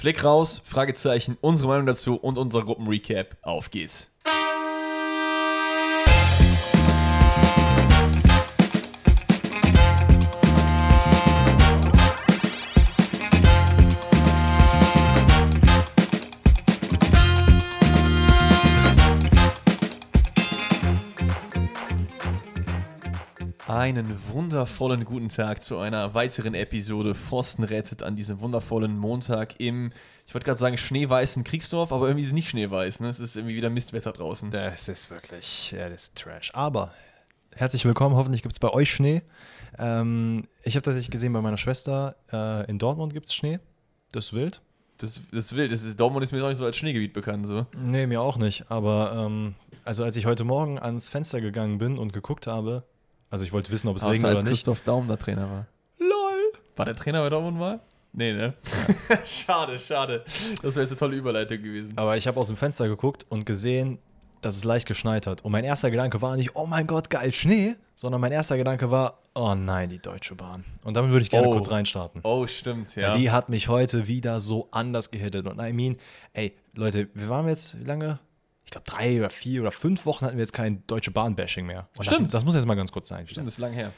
Flick 0.00 0.24
raus, 0.24 0.62
Fragezeichen, 0.64 1.36
unsere 1.42 1.68
Meinung 1.68 1.84
dazu 1.84 2.16
und 2.16 2.38
unser 2.38 2.62
Gruppenrecap. 2.62 3.36
Auf 3.42 3.70
geht's. 3.70 4.10
Einen 23.80 24.14
wundervollen 24.28 25.06
guten 25.06 25.30
Tag 25.30 25.62
zu 25.62 25.78
einer 25.78 26.12
weiteren 26.12 26.52
Episode 26.52 27.14
Forsten 27.14 27.64
rettet 27.64 28.02
an 28.02 28.14
diesem 28.14 28.42
wundervollen 28.42 28.98
Montag 28.98 29.58
im, 29.58 29.90
ich 30.26 30.34
wollte 30.34 30.44
gerade 30.44 30.60
sagen, 30.60 30.76
schneeweißen 30.76 31.44
Kriegsdorf, 31.44 31.90
aber 31.90 32.04
irgendwie 32.06 32.20
ist 32.20 32.26
es 32.26 32.34
nicht 32.34 32.50
schneeweiß. 32.50 33.00
Ne? 33.00 33.08
Es 33.08 33.18
ist 33.18 33.36
irgendwie 33.36 33.56
wieder 33.56 33.70
Mistwetter 33.70 34.12
draußen. 34.12 34.50
Das 34.50 34.86
ist 34.88 35.08
wirklich, 35.08 35.70
ja, 35.70 35.88
das 35.88 36.02
ist 36.02 36.18
Trash. 36.18 36.50
Aber 36.52 36.92
herzlich 37.56 37.86
willkommen, 37.86 38.16
hoffentlich 38.16 38.42
gibt 38.42 38.52
es 38.52 38.58
bei 38.58 38.68
euch 38.68 38.92
Schnee. 38.92 39.22
Ähm, 39.78 40.46
ich 40.62 40.74
habe 40.74 40.82
tatsächlich 40.82 41.10
gesehen, 41.10 41.32
bei 41.32 41.40
meiner 41.40 41.56
Schwester 41.56 42.16
äh, 42.30 42.70
in 42.70 42.78
Dortmund 42.78 43.14
gibt 43.14 43.28
es 43.28 43.34
Schnee. 43.34 43.60
Das 44.12 44.26
ist 44.26 44.32
wild. 44.34 44.60
Das, 44.98 45.22
das 45.32 45.46
ist 45.46 45.56
wild. 45.56 45.72
Das 45.72 45.84
ist, 45.84 45.98
Dortmund 45.98 46.22
ist 46.22 46.32
mir 46.32 46.44
auch 46.44 46.50
nicht 46.50 46.58
so 46.58 46.66
als 46.66 46.76
Schneegebiet 46.76 47.14
bekannt. 47.14 47.46
So. 47.46 47.64
Nee, 47.82 48.06
mir 48.06 48.20
auch 48.20 48.36
nicht. 48.36 48.70
Aber 48.70 49.24
ähm, 49.26 49.54
also 49.86 50.04
als 50.04 50.16
ich 50.16 50.26
heute 50.26 50.44
Morgen 50.44 50.78
ans 50.78 51.08
Fenster 51.08 51.40
gegangen 51.40 51.78
bin 51.78 51.96
und 51.96 52.12
geguckt 52.12 52.46
habe, 52.46 52.84
also 53.30 53.44
ich 53.44 53.52
wollte 53.52 53.70
wissen, 53.70 53.88
ob 53.88 53.96
es 53.96 54.02
Außer 54.02 54.12
regnet 54.12 54.30
oder 54.32 54.42
nicht. 54.42 54.48
Christoph 54.50 54.80
Daum 54.82 55.08
der 55.08 55.18
Trainer 55.18 55.48
war. 55.50 55.66
LOL! 55.98 56.52
War 56.76 56.84
der 56.84 56.96
Trainer 56.96 57.20
bei 57.22 57.28
Dortmund 57.30 57.58
mal? 57.58 57.80
Nee, 58.12 58.32
ne? 58.32 58.54
schade, 59.24 59.78
schade. 59.78 60.24
Das 60.62 60.74
wäre 60.74 60.80
jetzt 60.82 60.90
eine 60.90 60.96
tolle 60.98 61.16
Überleitung 61.16 61.62
gewesen. 61.62 61.92
Aber 61.96 62.16
ich 62.16 62.26
habe 62.26 62.40
aus 62.40 62.48
dem 62.48 62.56
Fenster 62.56 62.88
geguckt 62.88 63.24
und 63.28 63.46
gesehen, 63.46 63.98
dass 64.42 64.56
es 64.56 64.64
leicht 64.64 64.88
geschneit 64.88 65.26
hat. 65.28 65.44
Und 65.44 65.52
mein 65.52 65.64
erster 65.64 65.90
Gedanke 65.90 66.20
war 66.20 66.36
nicht, 66.36 66.56
oh 66.56 66.66
mein 66.66 66.86
Gott, 66.88 67.08
geil, 67.10 67.32
Schnee, 67.32 67.76
sondern 67.94 68.20
mein 68.20 68.32
erster 68.32 68.56
Gedanke 68.56 68.90
war, 68.90 69.20
oh 69.34 69.54
nein, 69.54 69.90
die 69.90 70.00
Deutsche 70.00 70.34
Bahn. 70.34 70.64
Und 70.82 70.94
damit 70.94 71.12
würde 71.12 71.22
ich 71.22 71.30
gerne 71.30 71.46
Oh. 71.46 71.52
kurz 71.52 71.70
reinstarten. 71.70 72.20
Oh, 72.24 72.46
stimmt, 72.48 72.96
ja. 72.96 73.12
Die 73.14 73.30
hat 73.30 73.48
mich 73.48 73.68
heute 73.68 74.08
wieder 74.08 74.40
so 74.40 74.66
anders 74.72 75.10
gehittet. 75.12 75.46
Und 75.46 75.60
I 75.60 75.72
mean, 75.72 75.96
ey, 76.32 76.56
Leute, 76.74 77.08
wir 77.14 77.28
waren 77.28 77.46
jetzt, 77.46 77.78
wie 77.78 77.84
lange? 77.84 78.18
Ich 78.70 78.72
glaube, 78.72 78.88
drei 78.88 79.18
oder 79.18 79.30
vier 79.30 79.62
oder 79.62 79.72
fünf 79.72 80.06
Wochen 80.06 80.24
hatten 80.24 80.36
wir 80.36 80.42
jetzt 80.42 80.52
kein 80.52 80.86
Deutsche 80.86 81.10
Bahn-Bashing 81.10 81.66
mehr. 81.66 81.88
Und 81.96 82.04
Stimmt. 82.04 82.26
Das, 82.26 82.34
das 82.34 82.44
muss 82.44 82.54
jetzt 82.54 82.66
mal 82.66 82.76
ganz 82.76 82.92
kurz 82.92 83.08
sein. 83.08 83.26
Stimmt, 83.26 83.48
das 83.48 83.54
ist 83.54 83.58
lang 83.58 83.72
her. 83.72 83.92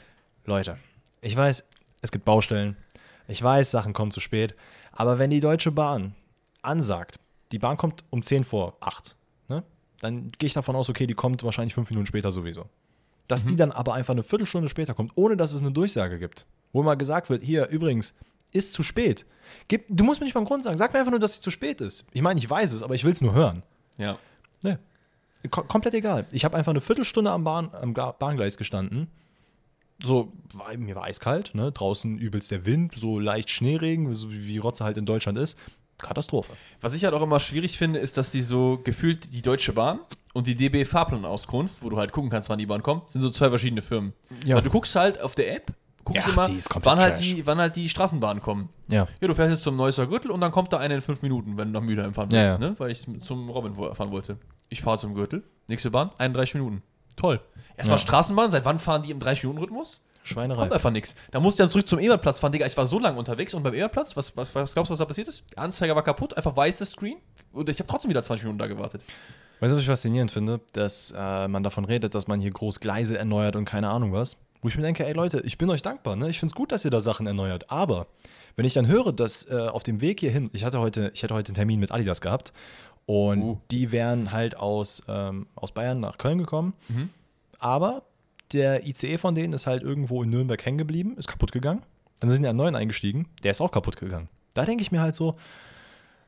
Leute, 0.45 0.79
ich 1.21 1.37
weiß, 1.37 1.63
es 2.01 2.11
gibt 2.11 2.25
Baustellen. 2.25 2.75
Ich 3.27 3.39
weiß, 3.39 3.69
Sachen 3.69 3.93
kommen 3.93 4.09
zu 4.09 4.19
spät. 4.19 4.55
Aber 4.91 5.19
wenn 5.19 5.29
die 5.29 5.41
Deutsche 5.41 5.71
Bahn 5.71 6.15
ansagt, 6.63 7.19
die 7.51 7.59
Bahn 7.59 7.77
kommt 7.77 8.03
um 8.09 8.23
10 8.23 8.45
vor 8.45 8.75
8, 8.79 9.15
ne? 9.47 9.63
dann 10.01 10.31
gehe 10.39 10.47
ich 10.47 10.53
davon 10.53 10.75
aus, 10.75 10.89
okay, 10.89 11.05
die 11.05 11.13
kommt 11.13 11.43
wahrscheinlich 11.43 11.75
fünf 11.75 11.91
Minuten 11.91 12.07
später 12.07 12.31
sowieso. 12.31 12.65
Dass 13.27 13.45
die 13.45 13.55
dann 13.55 13.71
aber 13.71 13.93
einfach 13.93 14.15
eine 14.15 14.23
Viertelstunde 14.23 14.69
später 14.69 14.95
kommt, 14.95 15.11
ohne 15.13 15.37
dass 15.37 15.53
es 15.53 15.61
eine 15.61 15.71
Durchsage 15.71 16.17
gibt. 16.17 16.47
Wo 16.71 16.81
mal 16.81 16.95
gesagt 16.95 17.29
wird, 17.29 17.43
hier, 17.43 17.67
übrigens, 17.67 18.15
ist 18.51 18.73
zu 18.73 18.81
spät. 18.81 19.27
Gib, 19.67 19.85
du 19.87 20.03
musst 20.03 20.19
mir 20.19 20.25
nicht 20.25 20.33
mal 20.33 20.39
einen 20.39 20.47
Grund 20.47 20.63
sagen. 20.63 20.77
Sag 20.77 20.93
mir 20.93 20.99
einfach 20.99 21.11
nur, 21.11 21.19
dass 21.19 21.33
es 21.33 21.41
zu 21.41 21.51
spät 21.51 21.79
ist. 21.79 22.07
Ich 22.11 22.23
meine, 22.23 22.39
ich 22.39 22.49
weiß 22.49 22.71
es, 22.71 22.81
aber 22.81 22.95
ich 22.95 23.03
will 23.03 23.11
es 23.11 23.21
nur 23.21 23.35
hören. 23.35 23.61
Ja. 23.99 24.17
Nee. 24.63 24.77
Ko 25.49 25.63
komplett 25.63 25.93
egal. 25.93 26.25
Ich 26.31 26.45
habe 26.45 26.55
einfach 26.57 26.71
eine 26.71 26.81
Viertelstunde 26.81 27.31
am, 27.31 27.43
Bahn, 27.43 27.69
am 27.73 27.93
Bahngleis 27.93 28.57
gestanden. 28.57 29.07
So, 30.03 30.31
war, 30.53 30.75
mir 30.77 30.95
war 30.95 31.03
eiskalt, 31.03 31.53
ne? 31.53 31.71
Draußen 31.71 32.17
übelst 32.17 32.51
der 32.51 32.65
Wind, 32.65 32.93
so 32.95 33.19
leicht 33.19 33.49
Schneeregen, 33.49 34.13
so 34.13 34.31
wie 34.31 34.57
Rotze 34.57 34.83
halt 34.83 34.97
in 34.97 35.05
Deutschland 35.05 35.37
ist. 35.37 35.57
Katastrophe. 36.01 36.53
Was 36.81 36.93
ich 36.93 37.05
halt 37.05 37.13
auch 37.13 37.21
immer 37.21 37.39
schwierig 37.39 37.77
finde, 37.77 37.99
ist, 37.99 38.17
dass 38.17 38.29
die 38.29 38.41
so 38.41 38.79
gefühlt 38.83 39.33
die 39.33 39.41
Deutsche 39.41 39.71
Bahn 39.71 39.99
und 40.33 40.47
die 40.47 40.55
DB 40.55 40.83
Fahrplanauskunft, 40.83 41.81
wo 41.81 41.89
du 41.89 41.97
halt 41.97 42.11
gucken 42.11 42.29
kannst, 42.29 42.49
wann 42.49 42.59
die 42.59 42.65
Bahn 42.65 42.83
kommt, 42.83 43.09
sind 43.09 43.21
so 43.21 43.29
zwei 43.29 43.49
verschiedene 43.49 43.81
Firmen. 43.81 44.11
Ja. 44.45 44.55
Weil 44.55 44.63
du 44.63 44.69
guckst 44.69 44.93
halt 44.95 45.21
auf 45.21 45.35
der 45.35 45.55
App, 45.55 45.71
guckst 46.03 46.27
Ja, 46.27 46.33
immer, 46.33 46.49
wann 46.81 46.99
halt, 46.99 47.15
trash. 47.17 47.25
die, 47.25 47.45
wann 47.47 47.59
halt 47.59 47.75
die 47.77 47.87
Straßenbahnen 47.87 48.41
kommen. 48.43 48.67
Ja. 48.89 49.07
Ja, 49.21 49.27
du 49.27 49.35
fährst 49.35 49.53
jetzt 49.53 49.63
zum 49.63 49.77
Neusser 49.77 50.07
Gürtel 50.07 50.31
und 50.31 50.41
dann 50.41 50.51
kommt 50.51 50.73
da 50.73 50.77
eine 50.79 50.95
in 50.95 51.01
fünf 51.01 51.21
Minuten, 51.21 51.55
wenn 51.55 51.71
du 51.71 51.79
nach 51.79 51.85
Mülheim 51.85 52.13
fahren 52.13 52.29
Ja, 52.31 52.41
willst, 52.41 52.59
ja. 52.61 52.69
ne? 52.69 52.75
Weil 52.79 52.91
ich 52.91 53.05
zum 53.19 53.49
Robin 53.49 53.75
fahren 53.95 54.11
wollte. 54.11 54.37
Ich 54.73 54.81
fahre 54.81 54.97
zum 54.97 55.13
Gürtel, 55.13 55.43
nächste 55.69 55.91
Bahn, 55.91 56.09
31 56.17 56.55
Minuten. 56.55 56.81
Toll. 57.15 57.39
Erstmal 57.77 57.99
Ja. 57.99 58.01
Straßenbahn, 58.01 58.49
seit 58.49 58.65
wann 58.65 58.79
fahren 58.79 59.03
die 59.03 59.11
im 59.11 59.19
30-Minuten-Rhythmus? 59.19 60.01
Schweinerei. 60.23 60.61
Kommt 60.61 60.73
einfach 60.73 60.89
nichts. 60.89 61.13
Da 61.29 61.39
musst 61.39 61.59
du 61.59 61.63
dann 61.63 61.69
zurück 61.69 61.87
zum 61.87 61.99
Ebertplatz 61.99 62.39
fahren, 62.39 62.51
Digga. 62.51 62.65
Ich 62.65 62.75
war 62.75 62.87
so 62.87 62.97
lange 62.97 63.19
unterwegs 63.19 63.53
und 63.53 63.61
beim 63.61 63.75
Ebertplatz, 63.75 64.17
was, 64.17 64.35
was, 64.35 64.55
was 64.55 64.73
glaubst 64.73 64.89
du, 64.89 64.93
was 64.93 64.97
da 64.97 65.05
passiert 65.05 65.27
ist? 65.27 65.43
Der 65.55 65.59
Anzeiger 65.61 65.95
war 65.95 66.01
kaputt, 66.03 66.35
einfach 66.35 66.57
weißes 66.57 66.89
Screen. 66.89 67.17
Und 67.51 67.69
ich 67.69 67.77
habe 67.77 67.85
trotzdem 67.87 68.09
wieder 68.09 68.23
20 68.23 68.45
Minuten 68.45 68.57
da 68.57 68.65
gewartet. 68.65 69.03
Weißt 69.59 69.71
du, 69.71 69.75
was 69.75 69.83
ich 69.83 69.87
faszinierend 69.89 70.31
finde? 70.31 70.59
Dass 70.73 71.13
äh, 71.15 71.47
man 71.47 71.61
davon 71.61 71.85
redet, 71.85 72.15
dass 72.15 72.25
man 72.27 72.39
hier 72.39 72.49
groß 72.49 72.79
Gleise 72.79 73.15
erneuert 73.15 73.55
und 73.55 73.65
keine 73.65 73.89
Ahnung 73.89 74.11
was. 74.11 74.37
Wo 74.63 74.69
ich 74.69 74.75
mir 74.75 74.81
denke, 74.81 75.05
ey 75.05 75.13
Leute, 75.13 75.39
ich 75.45 75.59
bin 75.59 75.69
euch 75.69 75.83
dankbar, 75.83 76.15
ne? 76.15 76.29
Ich 76.29 76.39
finde 76.39 76.51
es 76.51 76.55
gut, 76.55 76.71
dass 76.71 76.83
ihr 76.83 76.89
da 76.89 76.99
Sachen 76.99 77.27
erneuert. 77.27 77.69
Aber 77.69 78.07
wenn 78.55 78.65
ich 78.65 78.73
dann 78.73 78.87
höre, 78.87 79.11
dass 79.13 79.47
äh, 79.49 79.55
auf 79.55 79.83
dem 79.83 80.01
Weg 80.01 80.21
hierhin, 80.21 80.49
ich 80.53 80.63
hatte 80.65 80.79
heute, 80.79 81.11
ich 81.13 81.21
hatte 81.23 81.35
heute 81.35 81.49
einen 81.49 81.55
Termin 81.55 81.79
mit 81.79 81.91
Adidas 81.91 82.21
gehabt 82.21 82.53
und 83.05 83.41
Uh. 83.41 83.61
die 83.71 83.91
wären 83.91 84.31
halt 84.31 84.57
aus, 84.57 85.03
ähm, 85.07 85.47
aus 85.55 85.71
Bayern 85.71 85.99
nach 85.99 86.17
Köln 86.17 86.37
gekommen. 86.37 86.73
Aber 87.59 88.03
der 88.51 88.85
ICE 88.85 89.17
von 89.17 89.35
denen 89.35 89.53
ist 89.53 89.67
halt 89.67 89.83
irgendwo 89.83 90.23
in 90.23 90.29
Nürnberg 90.29 90.63
hängen 90.65 90.77
geblieben, 90.77 91.15
ist 91.17 91.27
kaputt 91.27 91.51
gegangen. 91.51 91.81
Dann 92.19 92.29
sind 92.29 92.43
die 92.43 92.47
an 92.47 92.51
einen 92.51 92.57
neuen 92.57 92.75
eingestiegen, 92.75 93.27
der 93.43 93.51
ist 93.51 93.61
auch 93.61 93.71
kaputt 93.71 93.97
gegangen. 93.97 94.29
Da 94.53 94.65
denke 94.65 94.81
ich 94.81 94.91
mir 94.91 95.01
halt 95.01 95.15
so, 95.15 95.35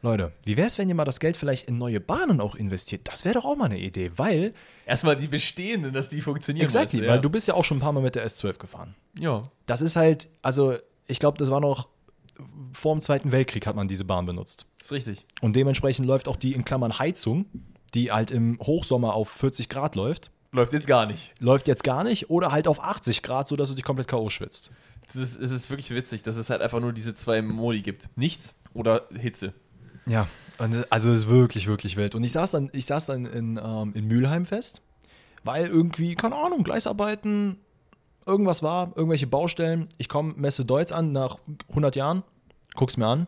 Leute, 0.01 0.33
wie 0.43 0.57
wäre 0.57 0.67
es, 0.67 0.77
wenn 0.77 0.89
ihr 0.89 0.95
mal 0.95 1.05
das 1.05 1.19
Geld 1.19 1.37
vielleicht 1.37 1.67
in 1.67 1.77
neue 1.77 1.99
Bahnen 1.99 2.39
auch 2.41 2.55
investiert? 2.55 3.01
Das 3.05 3.25
wäre 3.25 3.35
doch 3.35 3.45
auch 3.45 3.55
mal 3.55 3.65
eine 3.65 3.79
Idee, 3.79 4.11
weil, 4.17 4.53
Erstmal 4.85 5.15
die 5.15 5.27
bestehenden, 5.27 5.93
dass 5.93 6.09
die 6.09 6.21
funktionieren. 6.21 6.65
exactly, 6.65 6.99
weißt 6.99 7.09
weil 7.09 7.15
ja. 7.15 7.21
du 7.21 7.29
bist 7.29 7.47
ja 7.47 7.53
auch 7.53 7.63
schon 7.63 7.77
ein 7.77 7.81
paar 7.81 7.91
Mal 7.91 8.01
mit 8.01 8.15
der 8.15 8.27
S12 8.27 8.57
gefahren. 8.57 8.95
Ja. 9.19 9.41
Das 9.65 9.81
ist 9.81 9.95
halt, 9.95 10.27
also 10.41 10.75
ich 11.07 11.19
glaube, 11.19 11.37
das 11.37 11.49
war 11.49 11.59
noch 11.59 11.87
vor 12.73 12.95
dem 12.95 13.01
Zweiten 13.01 13.31
Weltkrieg 13.31 13.65
hat 13.67 13.75
man 13.75 13.87
diese 13.87 14.05
Bahn 14.05 14.25
benutzt. 14.25 14.65
Ist 14.81 14.91
richtig. 14.91 15.25
Und 15.41 15.55
dementsprechend 15.55 16.05
läuft 16.07 16.27
auch 16.27 16.35
die 16.35 16.53
in 16.53 16.65
Klammern 16.65 16.97
Heizung, 16.99 17.45
die 17.93 18.11
halt 18.11 18.31
im 18.31 18.59
Hochsommer 18.59 19.13
auf 19.13 19.29
40 19.29 19.69
Grad 19.69 19.95
läuft, 19.95 20.31
Läuft 20.51 20.71
jetzt 20.73 20.87
gar 20.87 21.05
nicht. 21.05 21.33
läuft 21.39 21.67
jetzt 21.67 21.83
gar 21.83 22.03
nicht 22.05 22.29
oder 22.29 22.51
halt 22.51 22.67
auf 22.67 22.81
80 22.81 23.21
Grad, 23.23 23.47
sodass 23.47 23.69
du 23.69 23.75
dich 23.75 23.83
komplett 23.83 24.07
K.O. 24.07 24.29
schwitzt. 24.29 24.71
Das 25.07 25.15
ist, 25.17 25.39
es 25.39 25.51
ist 25.51 25.69
wirklich 25.69 25.89
witzig, 25.91 26.23
dass 26.23 26.37
es 26.37 26.49
halt 26.49 26.61
einfach 26.61 26.79
nur 26.79 26.93
diese 26.93 27.13
zwei 27.13 27.41
Modi 27.41 27.81
gibt. 27.81 28.09
Nichts 28.15 28.55
oder 28.73 29.03
Hitze. 29.19 29.53
Ja, 30.07 30.27
also 30.89 31.09
es 31.09 31.19
ist 31.19 31.27
wirklich, 31.27 31.67
wirklich 31.67 31.97
wild. 31.97 32.15
Und 32.15 32.23
ich 32.23 32.31
saß 32.31 32.51
dann, 32.51 32.69
ich 32.73 32.85
saß 32.85 33.07
dann 33.07 33.25
in, 33.25 33.59
ähm, 33.63 33.91
in 33.95 34.07
Mülheim 34.07 34.45
fest, 34.45 34.81
weil 35.43 35.67
irgendwie, 35.67 36.15
keine 36.15 36.35
Ahnung, 36.35 36.63
Gleisarbeiten, 36.63 37.57
irgendwas 38.25 38.63
war, 38.63 38.91
irgendwelche 38.95 39.27
Baustellen. 39.27 39.87
Ich 39.97 40.09
komme 40.09 40.33
Messe 40.35 40.65
Deutz 40.65 40.91
an 40.91 41.11
nach 41.11 41.37
100 41.69 41.95
Jahren, 41.95 42.23
guck's 42.75 42.97
mir 42.97 43.07
an. 43.07 43.27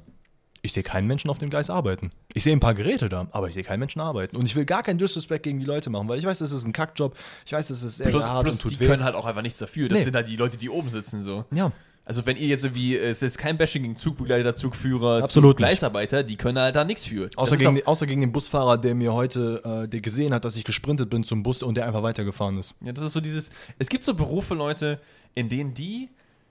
Ich 0.63 0.73
sehe 0.73 0.83
keinen 0.83 1.07
Menschen 1.07 1.29
auf 1.29 1.37
dem 1.37 1.49
Gleis 1.49 1.69
arbeiten. 1.69 2.09
Ich 2.33 2.43
sehe 2.43 2.51
ein 2.53 2.59
paar 2.59 2.73
Geräte 2.73 3.07
da, 3.09 3.27
aber 3.31 3.47
ich 3.47 3.53
sehe 3.53 3.63
keinen 3.63 3.79
Menschen 3.79 4.01
arbeiten. 4.01 4.35
Und 4.35 4.45
ich 4.47 4.55
will 4.55 4.65
gar 4.65 4.83
keinen 4.83 4.97
Disrespect 4.97 5.43
gegen 5.43 5.59
die 5.59 5.65
Leute 5.65 5.89
machen, 5.89 6.09
weil 6.09 6.19
ich 6.19 6.25
weiß, 6.25 6.39
das 6.39 6.51
ist 6.51 6.65
ein 6.65 6.73
Kackjob. 6.73 7.15
Ich 7.45 7.53
weiß, 7.53 7.67
das 7.69 7.83
ist 7.83 7.97
sehr 7.97 8.09
Plus, 8.09 8.27
hart 8.27 8.43
plus 8.45 8.55
und 8.55 8.61
tut 8.63 8.71
die 8.71 8.79
weh. 8.79 8.87
können 8.87 9.03
halt 9.03 9.15
auch 9.15 9.25
einfach 9.25 9.43
nichts 9.43 9.59
dafür. 9.59 9.87
Das 9.87 9.99
Nee. 9.99 10.03
sind 10.05 10.15
halt 10.15 10.27
die 10.27 10.35
Leute, 10.35 10.57
die 10.57 10.69
oben 10.69 10.89
sitzen 10.89 11.23
so. 11.23 11.45
ja, 11.51 11.71
Also 12.07 12.25
wenn 12.25 12.37
ihr 12.37 12.47
jetzt 12.47 12.61
so 12.61 12.73
wie, 12.73 12.95
es 12.95 13.17
ist 13.17 13.21
jetzt 13.21 13.37
kein 13.37 13.57
Bashing 13.57 13.81
gegen 13.81 13.97
Zugbegleiter, 13.97 14.55
Zugführer, 14.55 15.23
Absolut. 15.23 15.57
Gleisarbeiter, 15.57 16.23
die 16.23 16.37
können 16.37 16.57
halt 16.57 16.77
da 16.77 16.85
nichts 16.85 17.05
für. 17.05 17.29
Außer 17.35 17.57
gegen, 17.57 17.85
außer 17.85 18.07
gegen 18.07 18.21
den 18.21 18.31
Busfahrer, 18.31 18.77
der 18.77 18.95
mir 18.95 19.13
heute 19.13 19.61
äh, 19.83 19.89
der 19.89 19.99
gesehen 19.99 20.33
hat, 20.33 20.45
dass 20.45 20.55
ich 20.55 20.63
gesprintet 20.63 21.09
bin 21.09 21.25
zum 21.25 21.43
Bus 21.43 21.63
und 21.63 21.75
der 21.75 21.85
einfach 21.85 22.03
weitergefahren 22.03 22.57
ist. 22.57 22.75
Ja, 22.79 22.93
das 22.93 23.03
ist 23.03 23.11
so 23.11 23.19
dieses. 23.19 23.49
Es 23.77 23.89
gibt 23.89 24.05
so 24.05 24.13
Berufe, 24.13 24.53
Leute, 24.53 25.01
in 25.35 25.49
denen 25.49 25.73
die 25.73 26.07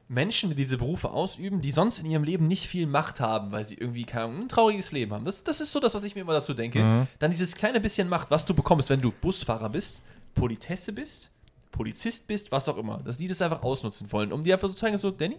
Menschen, 0.08 0.50
die 0.50 0.56
diese 0.56 0.76
Berufe 0.76 1.10
ausüben, 1.10 1.62
die 1.62 1.70
sonst 1.70 2.00
in 2.00 2.06
ihrem 2.06 2.24
Leben 2.24 2.46
nicht 2.46 2.66
viel 2.66 2.86
Macht 2.86 3.20
haben, 3.20 3.50
weil 3.50 3.64
sie 3.64 3.76
irgendwie 3.76 4.06
Ahnung, 4.12 4.42
ein 4.42 4.48
trauriges 4.50 4.92
Leben 4.92 5.12
haben. 5.12 5.24
Das, 5.24 5.42
das 5.42 5.62
ist 5.62 5.72
so 5.72 5.80
das, 5.80 5.94
was 5.94 6.04
ich 6.04 6.14
mir 6.14 6.20
immer 6.20 6.34
dazu 6.34 6.52
denke. 6.52 6.82
Mhm. 6.82 7.06
Dann 7.18 7.30
dieses 7.30 7.54
kleine 7.54 7.80
bisschen 7.80 8.10
Macht, 8.10 8.30
was 8.30 8.44
du 8.44 8.52
bekommst, 8.52 8.90
wenn 8.90 9.00
du 9.00 9.10
Busfahrer 9.10 9.70
bist, 9.70 10.02
Politesse 10.34 10.92
bist, 10.92 11.30
Polizist 11.76 12.26
bist, 12.26 12.50
was 12.52 12.68
auch 12.68 12.76
immer. 12.78 12.98
Dass 13.04 13.18
die 13.18 13.28
das 13.28 13.42
einfach 13.42 13.62
ausnutzen 13.62 14.10
wollen, 14.12 14.32
um 14.32 14.42
dir 14.44 14.54
einfach 14.54 14.68
so 14.68 14.74
zu 14.74 14.80
zeigen, 14.80 14.96
so, 14.96 15.10
Danny, 15.10 15.36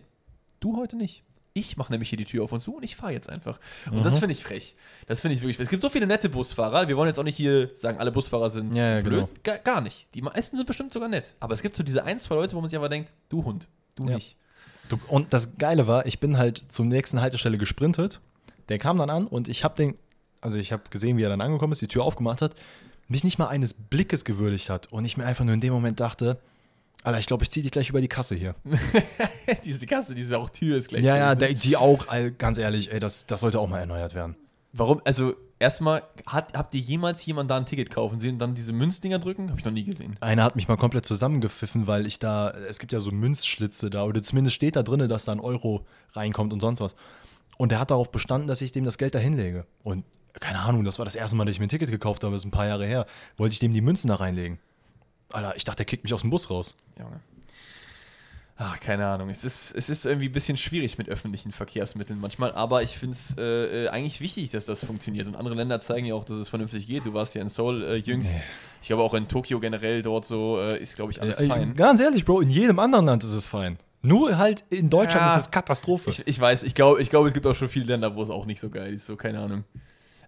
du 0.59 0.77
heute 0.77 0.95
nicht. 0.95 1.23
Ich 1.53 1.75
mache 1.75 1.91
nämlich 1.91 2.09
hier 2.09 2.19
die 2.19 2.25
Tür 2.25 2.43
auf 2.43 2.51
und 2.51 2.59
zu 2.59 2.75
und 2.77 2.83
ich 2.83 2.95
fahre 2.95 3.13
jetzt 3.13 3.29
einfach. 3.29 3.59
Und 3.89 3.97
Mhm. 3.99 4.03
das 4.03 4.19
finde 4.19 4.33
ich 4.33 4.43
frech. 4.43 4.75
Das 5.07 5.21
finde 5.21 5.33
ich 5.35 5.41
wirklich 5.41 5.57
frech. 5.57 5.63
Es 5.65 5.69
gibt 5.71 5.81
so 5.81 5.89
viele 5.89 6.05
nette 6.05 6.29
Busfahrer. 6.29 6.87
Wir 6.87 6.95
wollen 6.97 7.07
jetzt 7.07 7.17
auch 7.17 7.23
nicht 7.23 7.35
hier 7.37 7.71
sagen, 7.75 7.97
alle 7.97 8.11
Busfahrer 8.11 8.51
sind 8.51 8.75
Ja, 8.75 8.97
ja, 8.97 9.01
blöd. 9.01 9.25
genau. 9.25 9.29
Gar, 9.41 9.57
gar 9.59 9.81
nicht. 9.81 10.07
Die 10.13 10.21
meisten 10.21 10.55
sind 10.55 10.67
bestimmt 10.67 10.93
sogar 10.93 11.09
nett. 11.09 11.33
Aber 11.39 11.55
es 11.55 11.63
gibt 11.63 11.75
so 11.75 11.81
diese 11.81 12.03
ein, 12.03 12.19
zwei 12.19 12.35
Leute, 12.35 12.55
wo 12.55 12.61
man 12.61 12.69
sich 12.69 12.77
einfach 12.77 12.91
denkt, 12.91 13.11
du 13.29 13.43
Hund, 13.43 13.67
du 13.95 14.05
Ja. 14.07 14.15
nicht. 14.15 14.37
Du, 14.89 14.99
und 15.07 15.33
das 15.33 15.57
Geile 15.57 15.87
war, 15.87 16.05
ich 16.05 16.19
bin 16.19 16.37
halt 16.37 16.63
zur 16.69 16.85
nächsten 16.85 17.19
Haltestelle 17.21 17.57
gesprintet. 17.57 18.21
Der 18.69 18.77
kam 18.77 18.97
dann 18.97 19.09
an 19.09 19.25
und 19.25 19.47
ich 19.49 19.63
habe 19.63 19.75
den, 19.75 19.95
also 20.41 20.59
ich 20.59 20.71
habe 20.71 20.83
gesehen, 20.91 21.17
wie 21.17 21.23
er 21.23 21.29
dann 21.29 21.41
angekommen 21.41 21.73
ist, 21.73 21.81
die 21.81 21.87
Tür 21.87 22.03
aufgemacht 22.03 22.41
hat, 22.43 22.53
mich 23.07 23.23
nicht 23.23 23.37
mal 23.37 23.47
eines 23.47 23.73
Blickes 23.73 24.25
gewürdigt 24.25 24.69
hat 24.69 24.91
und 24.91 25.05
ich 25.05 25.17
mir 25.17 25.25
einfach 25.25 25.45
nur 25.45 25.53
in 25.53 25.61
dem 25.61 25.73
Moment 25.73 25.99
dachte, 25.99 26.39
Alter, 27.03 27.19
ich 27.19 27.27
glaube, 27.27 27.43
ich 27.43 27.51
ziehe 27.51 27.63
dich 27.63 27.71
gleich 27.71 27.89
über 27.89 28.01
die 28.01 28.07
Kasse 28.07 28.35
hier. 28.35 28.55
diese 29.63 29.85
Kasse, 29.85 30.13
diese 30.13 30.37
auch 30.37 30.49
Tür 30.49 30.77
ist 30.77 30.89
gleich. 30.89 31.03
ja, 31.03 31.15
ja, 31.15 31.35
der, 31.35 31.53
die 31.53 31.77
auch, 31.77 32.05
ganz 32.37 32.57
ehrlich, 32.57 32.91
ey, 32.91 32.99
das, 32.99 33.25
das 33.25 33.41
sollte 33.41 33.59
auch 33.59 33.69
mal 33.69 33.79
erneuert 33.79 34.13
werden. 34.13 34.35
Warum? 34.73 35.01
Also, 35.05 35.35
erstmal, 35.59 36.03
hat, 36.25 36.57
habt 36.57 36.75
ihr 36.75 36.81
jemals 36.81 37.25
jemanden 37.25 37.49
da 37.49 37.57
ein 37.57 37.65
Ticket 37.65 37.91
kaufen 37.91 38.19
sehen 38.19 38.33
und 38.33 38.39
dann 38.39 38.55
diese 38.55 38.73
Münzdinger 38.73 39.19
drücken? 39.19 39.49
Habe 39.49 39.59
ich 39.59 39.65
noch 39.65 39.71
nie 39.71 39.85
gesehen. 39.85 40.17
Einer 40.19 40.43
hat 40.43 40.55
mich 40.55 40.67
mal 40.67 40.75
komplett 40.75 41.05
zusammengepfiffen, 41.05 41.87
weil 41.87 42.07
ich 42.07 42.19
da, 42.19 42.51
es 42.67 42.79
gibt 42.79 42.91
ja 42.91 42.99
so 42.99 43.11
Münzschlitze 43.11 43.89
da, 43.89 44.03
oder 44.03 44.21
zumindest 44.21 44.55
steht 44.55 44.75
da 44.75 44.83
drin, 44.83 45.07
dass 45.07 45.25
da 45.25 45.31
ein 45.31 45.39
Euro 45.39 45.85
reinkommt 46.13 46.51
und 46.51 46.59
sonst 46.59 46.81
was. 46.81 46.95
Und 47.57 47.71
der 47.71 47.79
hat 47.79 47.91
darauf 47.91 48.11
bestanden, 48.11 48.47
dass 48.47 48.61
ich 48.61 48.71
dem 48.71 48.83
das 48.83 48.97
Geld 48.97 49.15
da 49.15 49.19
hinlege. 49.19 49.65
Und 49.83 50.03
keine 50.39 50.59
Ahnung, 50.59 50.83
das 50.83 50.97
war 50.99 51.05
das 51.05 51.15
erste 51.15 51.35
Mal, 51.35 51.45
dass 51.45 51.53
ich 51.53 51.59
mir 51.59 51.65
ein 51.65 51.69
Ticket 51.69 51.91
gekauft 51.91 52.23
habe, 52.23 52.33
das 52.33 52.41
ist 52.41 52.47
ein 52.47 52.51
paar 52.51 52.67
Jahre 52.67 52.85
her. 52.85 53.05
Wollte 53.37 53.53
ich 53.53 53.59
dem 53.59 53.73
die 53.73 53.81
Münzen 53.81 54.07
da 54.09 54.15
reinlegen. 54.15 54.59
Alter, 55.31 55.55
ich 55.55 55.65
dachte, 55.65 55.77
der 55.77 55.85
kickt 55.85 56.03
mich 56.03 56.13
aus 56.13 56.21
dem 56.21 56.29
Bus 56.29 56.49
raus. 56.49 56.75
Junge. 56.97 57.19
Ach, 58.59 58.79
keine 58.79 59.05
Ahnung. 59.05 59.29
Es 59.29 59.43
ist, 59.43 59.75
es 59.75 59.87
ist 59.87 60.05
irgendwie 60.07 60.29
ein 60.29 60.31
bisschen 60.31 60.57
schwierig 60.57 60.97
mit 60.97 61.07
öffentlichen 61.09 61.51
Verkehrsmitteln 61.51 62.19
manchmal, 62.19 62.53
aber 62.53 62.81
ich 62.81 62.97
finde 62.97 63.11
es 63.15 63.35
äh, 63.37 63.85
äh, 63.85 63.89
eigentlich 63.89 64.19
wichtig, 64.19 64.49
dass 64.49 64.65
das 64.65 64.83
funktioniert. 64.83 65.27
Und 65.27 65.35
andere 65.35 65.53
Länder 65.53 65.79
zeigen 65.79 66.07
ja 66.07 66.15
auch, 66.15 66.25
dass 66.25 66.37
es 66.37 66.49
vernünftig 66.49 66.87
geht. 66.87 67.05
Du 67.05 67.13
warst 67.13 67.35
ja 67.35 67.41
in 67.43 67.49
Seoul 67.49 67.83
äh, 67.83 67.95
jüngst. 67.97 68.33
Nee. 68.33 68.43
Ich 68.81 68.87
glaube 68.87 69.03
auch 69.03 69.13
in 69.13 69.27
Tokio 69.27 69.59
generell 69.59 70.01
dort 70.01 70.25
so 70.25 70.59
äh, 70.59 70.79
ist, 70.81 70.95
glaube 70.95 71.11
ich, 71.11 71.21
alles 71.21 71.39
Äh, 71.39 71.47
fein. 71.47 71.75
Ganz 71.75 71.99
ehrlich, 71.99 72.25
Bro, 72.25 72.41
in 72.41 72.49
jedem 72.49 72.79
anderen 72.79 73.05
Land 73.05 73.23
ist 73.23 73.33
es 73.33 73.47
fein. 73.47 73.77
Nur 74.01 74.39
halt 74.39 74.63
in 74.71 74.89
Deutschland 74.89 75.27
Ja. 75.27 75.35
ist 75.35 75.41
es 75.41 75.51
Katastrophe. 75.51 76.09
Ich, 76.09 76.25
ich 76.25 76.39
weiß, 76.39 76.63
ich 76.63 76.73
glaube, 76.73 76.99
ich 76.99 77.11
glaube, 77.11 77.27
es 77.27 77.35
gibt 77.35 77.45
auch 77.45 77.55
schon 77.55 77.67
viele 77.69 77.85
Länder, 77.85 78.15
wo 78.15 78.23
es 78.23 78.31
auch 78.31 78.47
nicht 78.47 78.59
so 78.59 78.69
geil 78.71 78.93
ist, 78.93 79.05
so 79.05 79.15
keine 79.15 79.39
Ahnung. 79.39 79.65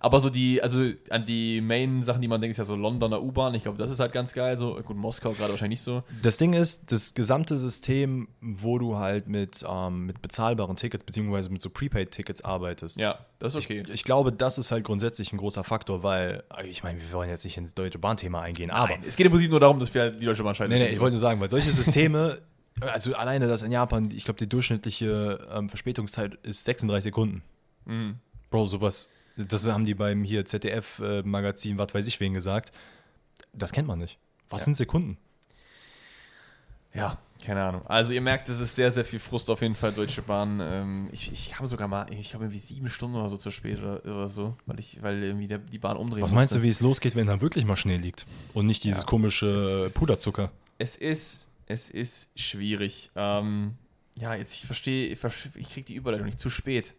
Aber 0.02 0.22
so 0.22 0.30
die, 0.30 0.62
also 0.62 0.82
an 1.10 1.26
die 1.26 1.60
Main-Sachen, 1.60 2.22
die 2.22 2.28
man 2.30 2.40
denkt, 2.40 2.54
ist 2.54 2.58
ja 2.58 2.66
so 2.66 2.76
Londoner 2.76 3.22
U-Bahn. 3.22 3.54
Ich 3.54 3.64
glaube, 3.64 3.78
das 3.78 3.92
ist 3.92 4.00
halt 4.00 4.14
ganz 4.14 4.32
geil. 4.34 4.58
So, 4.58 4.76
gut, 4.82 4.96
Moskau 4.96 5.32
gerade 5.34 5.50
wahrscheinlich 5.50 5.80
nicht 5.80 5.84
so. 5.84 6.04
Das 6.24 6.38
Ding 6.38 6.54
ist, 6.54 6.92
das 6.92 7.14
gesamte 7.14 7.58
System, 7.58 8.30
wo 8.40 8.80
du 8.80 8.98
halt 8.98 9.28
mit, 9.28 9.66
ähm, 9.68 10.06
mit 10.06 10.22
bezahlbaren 10.22 10.78
Tickets 10.78 11.04
beziehungsweise 11.04 11.50
mit 11.50 11.62
so 11.62 11.70
Prepaid-Tickets 11.70 12.42
arbeitest. 12.44 12.98
Ja, 13.00 13.20
das 13.40 13.56
ist 13.56 13.66
okay. 13.66 13.84
Ich, 13.88 13.94
ich 13.96 14.04
glaube, 14.06 14.32
das 14.32 14.58
ist 14.58 14.72
halt 14.72 14.86
grundsätzlich 14.86 15.34
ein 15.34 15.38
großer 15.38 15.66
Faktor, 15.66 16.02
weil, 16.02 16.44
ich 16.66 16.82
meine, 16.84 17.00
wir 17.02 17.12
wollen 17.12 17.30
jetzt 17.30 17.44
nicht 17.44 17.58
ins 17.58 17.74
deutsche 17.74 18.00
Bahnthema 18.00 18.42
eingehen, 18.42 18.72
aber. 18.72 18.90
Nein, 18.90 19.04
es 19.06 19.18
geht 19.18 19.26
im 19.26 19.34
Prinzip 19.34 19.52
nur 19.52 19.60
darum, 19.60 19.80
dass 19.80 19.94
wir 19.94 20.02
halt 20.02 20.22
die 20.22 20.26
deutsche 20.26 20.44
Bahn 20.44 20.56
scheiße 20.56 20.74
Nee, 20.74 20.80
nee, 20.80 20.90
ich 20.90 21.00
wollte 21.00 21.14
nur 21.14 21.20
sagen, 21.20 21.42
weil 21.42 21.50
solche 21.50 21.72
Systeme, 21.72 22.40
also 22.80 23.14
alleine 23.16 23.50
das 23.50 23.64
in 23.64 23.72
Japan, 23.74 24.10
ich 24.16 24.24
glaube, 24.24 24.40
die 24.40 24.48
durchschnittliche 24.48 25.46
ähm, 25.54 25.68
Verspätungszeit 25.68 26.36
ist 26.44 26.64
36 26.64 27.04
Sekunden. 27.04 27.44
Mhm. 27.86 28.16
Bro, 28.50 28.66
sowas, 28.66 29.10
das 29.48 29.66
haben 29.68 29.86
die 29.86 29.96
beim 29.96 30.24
hier 30.24 30.46
ZDF-Magazin, 30.46 31.78
was 31.78 31.94
weiß 31.94 32.08
ich 32.08 32.20
wen 32.20 32.34
gesagt. 32.34 32.72
Das 33.54 33.72
kennt 33.72 33.88
man 33.88 34.00
nicht. 34.00 34.18
Was 34.50 34.62
Ja. 34.62 34.66
sind 34.66 34.76
Sekunden? 34.78 35.18
Ja, 36.94 37.20
keine 37.46 37.64
Ahnung. 37.64 37.86
Also 37.86 38.14
ihr 38.14 38.22
merkt, 38.22 38.50
es 38.50 38.60
ist 38.60 38.76
sehr, 38.76 38.92
sehr 38.92 39.06
viel 39.06 39.20
Frust 39.20 39.50
auf 39.50 39.62
jeden 39.62 39.76
Fall, 39.76 39.94
Deutsche 39.94 40.22
Bahn. 40.24 40.60
Ähm, 40.62 41.10
ich, 41.12 41.32
ich 41.32 41.52
kam 41.52 41.68
sogar 41.68 41.88
mal, 41.88 42.08
ich 42.12 42.34
habe 42.34 42.46
irgendwie 42.46 42.60
sieben 42.60 42.90
Stunden 42.90 43.16
oder 43.16 43.30
so 43.30 43.38
zu 43.38 43.52
spät 43.52 43.78
oder, 43.80 44.04
oder 44.04 44.28
so, 44.28 44.58
weil 44.66 44.80
ich, 44.80 45.02
weil 45.02 45.24
irgendwie 45.24 45.48
der, 45.48 45.60
die 45.60 45.78
Bahn 45.78 45.98
umdrehen 45.98 46.24
Was 46.24 46.32
meinst 46.34 46.52
musste. 46.54 46.60
du, 46.62 46.64
wie 46.66 46.70
es 46.70 46.82
losgeht, 46.82 47.16
wenn 47.16 47.28
da 47.28 47.42
wirklich 47.42 47.64
mal 47.66 47.76
Schnee 47.76 47.98
liegt? 47.98 48.26
Und 48.54 48.66
nicht 48.66 48.84
dieses 48.84 49.02
Ja. 49.02 49.06
komische 49.06 49.86
Es 49.86 49.94
Puderzucker. 49.94 50.52
Es 50.80 50.96
ist, 50.96 51.50
es 51.68 51.90
ist 51.92 52.30
schwierig. 52.36 53.12
Ähm, 53.16 53.76
ja, 54.16 54.34
jetzt 54.34 54.54
ich 54.56 54.66
verstehe, 54.66 55.08
ich, 55.14 55.20
ich 55.56 55.70
kriege 55.70 55.86
die 55.86 55.96
Überleitung 55.96 56.26
nicht. 56.26 56.40
Zu 56.40 56.50
spät. 56.50 56.96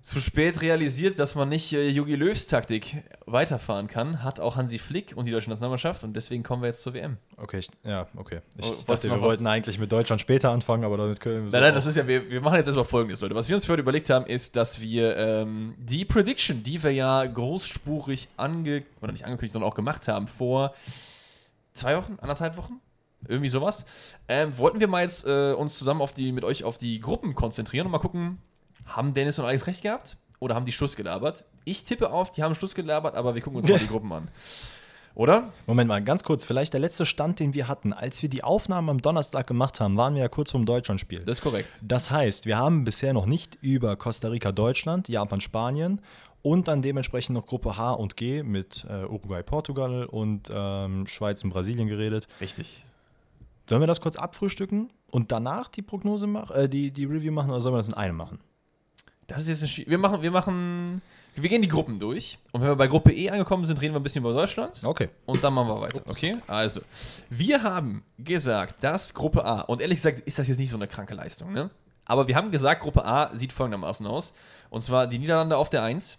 Zu 0.00 0.20
spät 0.20 0.60
realisiert, 0.62 1.18
dass 1.18 1.34
man 1.34 1.48
nicht 1.48 1.72
äh, 1.72 1.88
Jogi 1.88 2.14
Löws 2.14 2.46
Taktik 2.46 2.98
weiterfahren 3.24 3.88
kann, 3.88 4.22
hat 4.22 4.38
auch 4.38 4.54
Hansi 4.54 4.78
Flick 4.78 5.14
und 5.16 5.26
die 5.26 5.32
deutsche 5.32 5.48
Nationalmannschaft 5.50 6.04
und 6.04 6.14
deswegen 6.14 6.42
kommen 6.44 6.62
wir 6.62 6.68
jetzt 6.68 6.82
zur 6.82 6.94
WM. 6.94 7.16
Okay, 7.36 7.58
ich, 7.58 7.68
ja, 7.82 8.06
okay. 8.16 8.40
Ich 8.56 8.66
Oh, 8.66 8.74
dachte, 8.86 9.10
wir 9.10 9.20
wollten 9.20 9.46
eigentlich 9.48 9.78
mit 9.78 9.90
Deutschland 9.90 10.20
später 10.20 10.50
anfangen, 10.50 10.84
aber 10.84 10.96
damit 10.96 11.18
können 11.18 11.44
wir 11.44 11.50
so 11.50 11.56
Nein, 11.56 11.64
nein, 11.64 11.74
das 11.74 11.86
ist 11.86 11.96
ja, 11.96 12.06
wir, 12.06 12.30
wir 12.30 12.40
machen 12.40 12.56
jetzt 12.56 12.66
erstmal 12.66 12.84
folgendes, 12.84 13.20
Leute. 13.20 13.34
Was 13.34 13.48
wir 13.48 13.56
uns 13.56 13.64
für 13.66 13.72
heute 13.72 13.82
überlegt 13.82 14.08
haben, 14.10 14.26
ist, 14.26 14.54
dass 14.54 14.80
wir 14.80 15.16
ähm, 15.16 15.74
die 15.78 16.04
Prediction, 16.04 16.62
die 16.62 16.82
wir 16.82 16.92
ja 16.92 17.26
großspurig 17.26 18.28
ange 18.36 18.84
oder 19.02 19.10
nicht 19.12 19.24
angekündigt, 19.24 19.54
sondern 19.54 19.70
auch 19.70 19.74
gemacht 19.74 20.06
haben, 20.06 20.28
vor 20.28 20.72
zwei 21.74 21.96
Wochen, 21.96 22.18
anderthalb 22.20 22.56
Wochen, 22.56 22.80
irgendwie 23.26 23.48
sowas, 23.48 23.86
ähm, 24.28 24.56
wollten 24.56 24.78
wir 24.78 24.86
mal 24.88 25.02
jetzt 25.02 25.26
äh, 25.26 25.52
uns 25.52 25.76
zusammen 25.78 26.00
auf 26.00 26.12
die, 26.12 26.30
mit 26.30 26.44
euch 26.44 26.62
auf 26.64 26.78
die 26.78 27.00
Gruppen 27.00 27.34
konzentrieren 27.34 27.86
und 27.86 27.92
mal 27.92 27.98
gucken, 27.98 28.38
haben 28.86 29.14
Dennis 29.14 29.38
und 29.38 29.44
Alex 29.44 29.66
recht 29.66 29.82
gehabt 29.82 30.16
oder 30.38 30.54
haben 30.54 30.66
die 30.66 30.72
Schluss 30.72 30.96
gelabert? 30.96 31.44
Ich 31.64 31.84
tippe 31.84 32.10
auf, 32.10 32.32
die 32.32 32.42
haben 32.42 32.54
Schluss 32.54 32.74
gelabert, 32.74 33.14
aber 33.14 33.34
wir 33.34 33.42
gucken 33.42 33.58
uns 33.60 33.68
mal 33.68 33.78
die 33.78 33.86
Gruppen 33.88 34.12
an. 34.12 34.28
Oder? 35.16 35.50
Moment 35.66 35.88
mal, 35.88 36.04
ganz 36.04 36.24
kurz. 36.24 36.44
Vielleicht 36.44 36.74
der 36.74 36.80
letzte 36.80 37.06
Stand, 37.06 37.40
den 37.40 37.54
wir 37.54 37.68
hatten, 37.68 37.94
als 37.94 38.20
wir 38.20 38.28
die 38.28 38.44
Aufnahmen 38.44 38.90
am 38.90 39.00
Donnerstag 39.00 39.46
gemacht 39.46 39.80
haben, 39.80 39.96
waren 39.96 40.14
wir 40.14 40.20
ja 40.20 40.28
kurz 40.28 40.50
vorm 40.50 40.66
Deutschlandspiel. 40.66 41.20
Das 41.20 41.38
ist 41.38 41.42
korrekt. 41.42 41.80
Das 41.82 42.10
heißt, 42.10 42.44
wir 42.44 42.58
haben 42.58 42.84
bisher 42.84 43.14
noch 43.14 43.24
nicht 43.24 43.56
über 43.62 43.96
Costa 43.96 44.28
Rica, 44.28 44.52
Deutschland, 44.52 45.08
Japan, 45.08 45.40
Spanien 45.40 46.02
und 46.42 46.68
dann 46.68 46.82
dementsprechend 46.82 47.34
noch 47.34 47.46
Gruppe 47.46 47.78
H 47.78 47.92
und 47.94 48.18
G 48.18 48.42
mit 48.42 48.86
äh, 48.90 49.04
Uruguay, 49.04 49.42
Portugal 49.42 50.04
und 50.04 50.50
ähm, 50.52 51.06
Schweiz 51.06 51.42
und 51.42 51.50
Brasilien 51.50 51.88
geredet. 51.88 52.28
Richtig. 52.38 52.84
Sollen 53.66 53.80
wir 53.80 53.88
das 53.88 54.02
kurz 54.02 54.16
abfrühstücken 54.16 54.92
und 55.10 55.32
danach 55.32 55.68
die 55.68 55.82
Prognose 55.82 56.26
machen, 56.26 56.54
äh, 56.54 56.68
die, 56.68 56.92
die 56.92 57.06
Review 57.06 57.32
machen 57.32 57.50
oder 57.50 57.62
sollen 57.62 57.74
wir 57.74 57.78
das 57.78 57.88
in 57.88 57.94
einem 57.94 58.16
machen? 58.16 58.38
Das 59.26 59.42
ist 59.42 59.48
jetzt 59.48 59.62
ein 59.62 59.68
Schwie- 59.68 59.88
wir 59.88 59.98
machen, 59.98 60.22
wir 60.22 60.30
machen, 60.30 61.02
wir 61.34 61.48
gehen 61.50 61.60
die 61.62 61.68
Gruppen 61.68 61.98
durch 61.98 62.38
und 62.52 62.60
wenn 62.60 62.68
wir 62.68 62.76
bei 62.76 62.86
Gruppe 62.86 63.12
E 63.12 63.28
angekommen 63.30 63.64
sind, 63.64 63.80
reden 63.80 63.94
wir 63.94 64.00
ein 64.00 64.02
bisschen 64.02 64.22
über 64.22 64.32
Deutschland 64.32 64.80
Okay. 64.84 65.08
und 65.26 65.42
dann 65.42 65.52
machen 65.54 65.68
wir 65.68 65.80
weiter. 65.80 66.02
Okay? 66.06 66.36
Also, 66.46 66.80
wir 67.28 67.62
haben 67.62 68.02
gesagt, 68.18 68.82
dass 68.84 69.12
Gruppe 69.12 69.44
A, 69.44 69.62
und 69.62 69.80
ehrlich 69.82 69.98
gesagt 69.98 70.20
ist 70.20 70.38
das 70.38 70.46
jetzt 70.48 70.58
nicht 70.58 70.70
so 70.70 70.76
eine 70.76 70.86
kranke 70.86 71.14
Leistung, 71.14 71.52
ne? 71.52 71.70
Aber 72.04 72.28
wir 72.28 72.36
haben 72.36 72.52
gesagt, 72.52 72.82
Gruppe 72.82 73.04
A 73.04 73.36
sieht 73.36 73.52
folgendermaßen 73.52 74.06
aus. 74.06 74.32
Und 74.70 74.80
zwar 74.82 75.08
die 75.08 75.18
Niederlande 75.18 75.56
auf 75.56 75.70
der 75.70 75.82
1, 75.82 76.18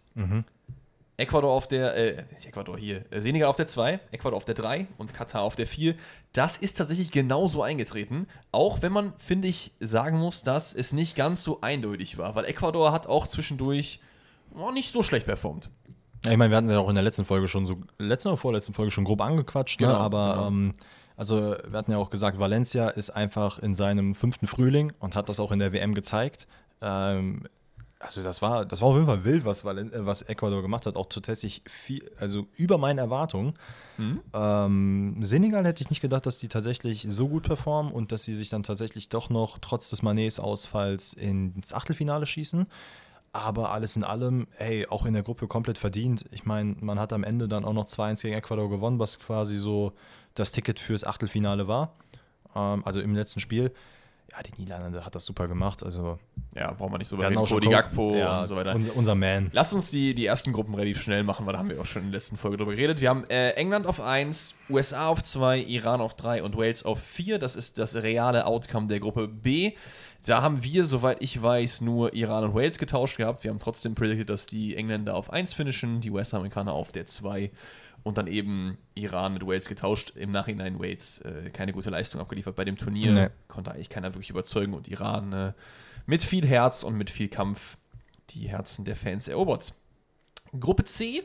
Ecuador 1.18 1.52
auf 1.52 1.68
der, 1.68 1.96
äh, 1.96 2.24
nicht 2.32 2.46
Ecuador 2.46 2.78
hier, 2.78 3.04
äh, 3.12 3.22
Senegal 3.22 3.50
auf 3.50 3.56
der 3.56 3.66
2, 3.66 4.00
Ecuador 4.12 4.38
auf 4.38 4.46
der 4.46 4.54
3 4.54 4.88
und 4.98 5.16
Katar 5.16 5.42
auf 5.42 5.56
der 5.56 5.66
4. 5.66 5.96
Das 6.32 6.58
ist 6.58 6.78
tatsächlich 6.78 7.12
genauso 7.12 7.64
eingetreten, 7.64 8.28
auch 8.52 8.84
wenn 8.84 8.92
man, 8.92 9.14
finde 9.18 9.48
ich, 9.48 9.72
sagen 9.80 10.20
muss, 10.20 10.44
dass 10.44 10.74
es 10.74 10.94
nicht 10.94 11.16
ganz 11.16 11.44
so 11.44 11.62
eindeutig 11.62 12.20
war, 12.20 12.36
weil 12.36 12.46
Ecuador 12.46 12.92
hat 12.92 13.08
auch 13.08 13.26
zwischendurch 13.26 14.00
oh, 14.56 14.72
nicht 14.72 14.92
so 14.92 15.02
schlecht 15.02 15.26
performt. 15.26 15.72
Ja, 16.24 16.32
ich 16.32 16.38
meine, 16.38 16.52
wir 16.52 16.58
hatten 16.58 16.68
es 16.68 16.74
ja 16.74 16.80
auch 16.80 16.90
in 16.90 16.96
der 16.96 17.04
letzten 17.04 17.26
Folge 17.26 17.48
schon 17.48 17.66
so, 17.66 17.78
letzten 17.98 18.30
oder 18.30 18.38
vorletzten 18.38 18.74
Folge 18.74 18.92
schon 18.92 19.04
grob 19.04 19.22
angequatscht, 19.22 19.82
ne? 19.82 19.88
Genau, 19.88 20.00
aber 20.00 20.34
genau. 20.34 20.48
Ähm, 20.48 20.74
also 21.16 21.56
wir 21.68 21.78
hatten 21.78 21.92
ja 21.92 21.98
auch 21.98 22.12
gesagt, 22.12 22.38
Valencia 22.38 22.90
ist 22.90 23.10
einfach 23.10 23.58
in 23.58 23.74
seinem 23.74 24.14
fünften 24.14 24.46
Frühling 24.46 24.94
und 25.00 25.16
hat 25.16 25.30
das 25.30 25.40
auch 25.40 25.52
in 25.52 25.58
der 25.58 25.74
WM 25.74 25.96
gezeigt. 25.96 26.48
Ähm, 26.80 27.48
also 28.00 28.24
das 28.24 28.42
war, 28.42 28.66
das 28.66 28.82
war 28.82 28.90
auf 28.90 28.96
jeden 28.96 29.08
Fall 29.08 29.24
wild, 29.24 29.46
was, 29.46 29.64
äh, 29.64 30.06
was 30.06 30.22
Ecuador 30.24 30.62
gemacht 30.62 30.86
hat, 30.86 30.96
auch 30.96 31.08
tatsächlich 31.08 31.64
viel, 31.68 32.10
also 32.18 32.48
über 32.56 32.78
meine 32.78 33.02
Erwartungen. 33.02 33.54
Ähm, 34.34 35.18
Senegal 35.22 35.66
hätte 35.66 35.82
ich 35.82 35.90
nicht 35.90 36.02
gedacht, 36.02 36.26
dass 36.26 36.38
die 36.38 36.48
tatsächlich 36.48 37.08
so 37.10 37.28
gut 37.28 37.44
performen 37.44 37.92
und 37.92 38.12
dass 38.12 38.24
sie 38.24 38.36
sich 38.36 38.50
dann 38.50 38.64
tatsächlich 38.64 39.10
doch 39.10 39.30
noch 39.30 39.58
trotz 39.60 39.90
des 39.90 40.04
Manets-Ausfalls 40.04 41.14
ins 41.14 41.74
Achtelfinale 41.74 42.26
schießen. 42.26 42.68
Aber 43.34 43.72
alles 43.72 43.96
in 43.96 44.04
allem, 44.04 44.48
ey, 44.58 44.88
auch 44.88 45.06
in 45.06 45.14
der 45.14 45.24
Gruppe 45.24 45.48
komplett 45.48 45.78
verdient. 45.78 46.26
Ich 46.32 46.46
meine, 46.46 46.76
man 46.80 47.00
hat 47.00 47.14
am 47.14 47.24
Ende 47.24 47.48
dann 47.48 47.66
auch 47.66 47.74
noch 47.74 47.86
2-1 47.86 48.22
gegen 48.22 48.36
Ecuador 48.36 48.70
gewonnen, 48.70 49.00
was 49.00 49.20
quasi 49.20 49.58
so 49.58 49.94
das 50.34 50.52
Ticket 50.52 50.80
fürs 50.80 51.04
Achtelfinale 51.04 51.68
war. 51.68 51.96
Ähm, 52.56 52.84
also 52.86 53.02
im 53.02 53.16
letzten 53.16 53.40
Spiel. 53.40 53.72
Ja, 54.32 54.44
die 54.44 54.60
Niederlande 54.60 55.06
hat 55.06 55.16
das 55.16 55.26
super 55.26 55.48
gemacht. 55.48 55.84
Also, 55.84 56.20
Ja, 56.54 56.72
brauchen 56.72 56.92
wir 56.94 56.98
nicht 56.98 57.08
so 57.08 57.16
reden. 57.16 57.36
Cody 57.36 57.70
Gakpo 57.70 58.16
ja, 58.16 58.42
und 58.42 58.46
so 58.48 58.56
weiter. 58.56 58.76
Unser, 58.76 58.96
unser 58.96 59.16
Man. 59.16 59.50
Lass 59.54 59.74
uns 59.74 59.90
die, 59.90 60.14
die 60.14 60.26
ersten 60.26 60.54
Gruppen 60.54 60.76
relativ 60.76 61.02
schnell 61.02 61.24
machen, 61.24 61.46
weil 61.46 61.54
da 61.54 61.60
haben 61.60 61.70
wir 61.70 61.80
auch 61.80 61.86
schon 61.86 62.04
in 62.04 62.12
der 62.12 62.18
letzten 62.18 62.38
Folge 62.38 62.58
drüber 62.58 62.76
geredet. 62.76 63.00
Wir 63.00 63.10
haben 63.10 63.24
äh, 63.30 63.52
England 63.52 63.88
auf 63.88 64.02
1, 64.02 64.54
USA 64.70 65.08
auf 65.08 65.24
2, 65.24 65.60
Iran 65.60 66.02
auf 66.02 66.16
3 66.16 66.44
und 66.44 66.58
Wales 66.58 66.84
auf 66.84 67.00
4. 67.00 67.40
Das 67.40 67.56
ist 67.56 67.80
das 67.80 67.96
reale 67.96 68.46
Outcome 68.46 68.88
der 68.88 69.00
Gruppe 69.00 69.28
B. 69.28 69.74
Da 70.26 70.42
haben 70.42 70.64
wir, 70.64 70.86
soweit 70.86 71.22
ich 71.22 71.42
weiß, 71.42 71.82
nur 71.82 72.14
Iran 72.14 72.44
und 72.44 72.54
Wales 72.54 72.80
getauscht 72.80 73.18
gehabt. 73.18 73.44
Wir 73.44 73.52
haben 73.52 73.60
trotzdem 73.60 73.96
predicted, 73.96 74.30
dass 74.30 74.46
die 74.46 74.76
Engländer 74.76 75.16
auf 75.16 75.32
1 75.32 75.54
finishen, 75.54 76.02
die 76.02 76.12
US-Amerikaner 76.12 76.74
auf 76.74 76.92
der 76.92 77.06
2 77.06 77.50
und 78.08 78.18
dann 78.18 78.28
eben 78.28 78.78
Iran 78.96 79.34
mit 79.34 79.46
Wales 79.46 79.68
getauscht. 79.68 80.14
Im 80.16 80.32
Nachhinein 80.32 80.80
Wales 80.80 81.20
äh, 81.22 81.50
keine 81.52 81.74
gute 81.74 81.90
Leistung 81.90 82.22
abgeliefert 82.22 82.56
bei 82.56 82.64
dem 82.64 82.78
Turnier. 82.78 83.12
Nee. 83.12 83.28
Konnte 83.48 83.72
eigentlich 83.72 83.90
keiner 83.90 84.14
wirklich 84.14 84.30
überzeugen 84.30 84.74
und 84.74 84.88
Iran 84.88 85.34
äh, 85.34 85.54
mit 86.06 86.24
viel 86.24 86.48
Herz 86.48 86.84
und 86.84 86.96
mit 86.96 87.10
viel 87.10 87.28
Kampf 87.28 87.78
die 88.30 88.48
Herzen 88.48 88.86
der 88.86 88.96
Fans 88.96 89.28
erobert. 89.28 89.74
Gruppe 90.58 90.86
C 90.86 91.24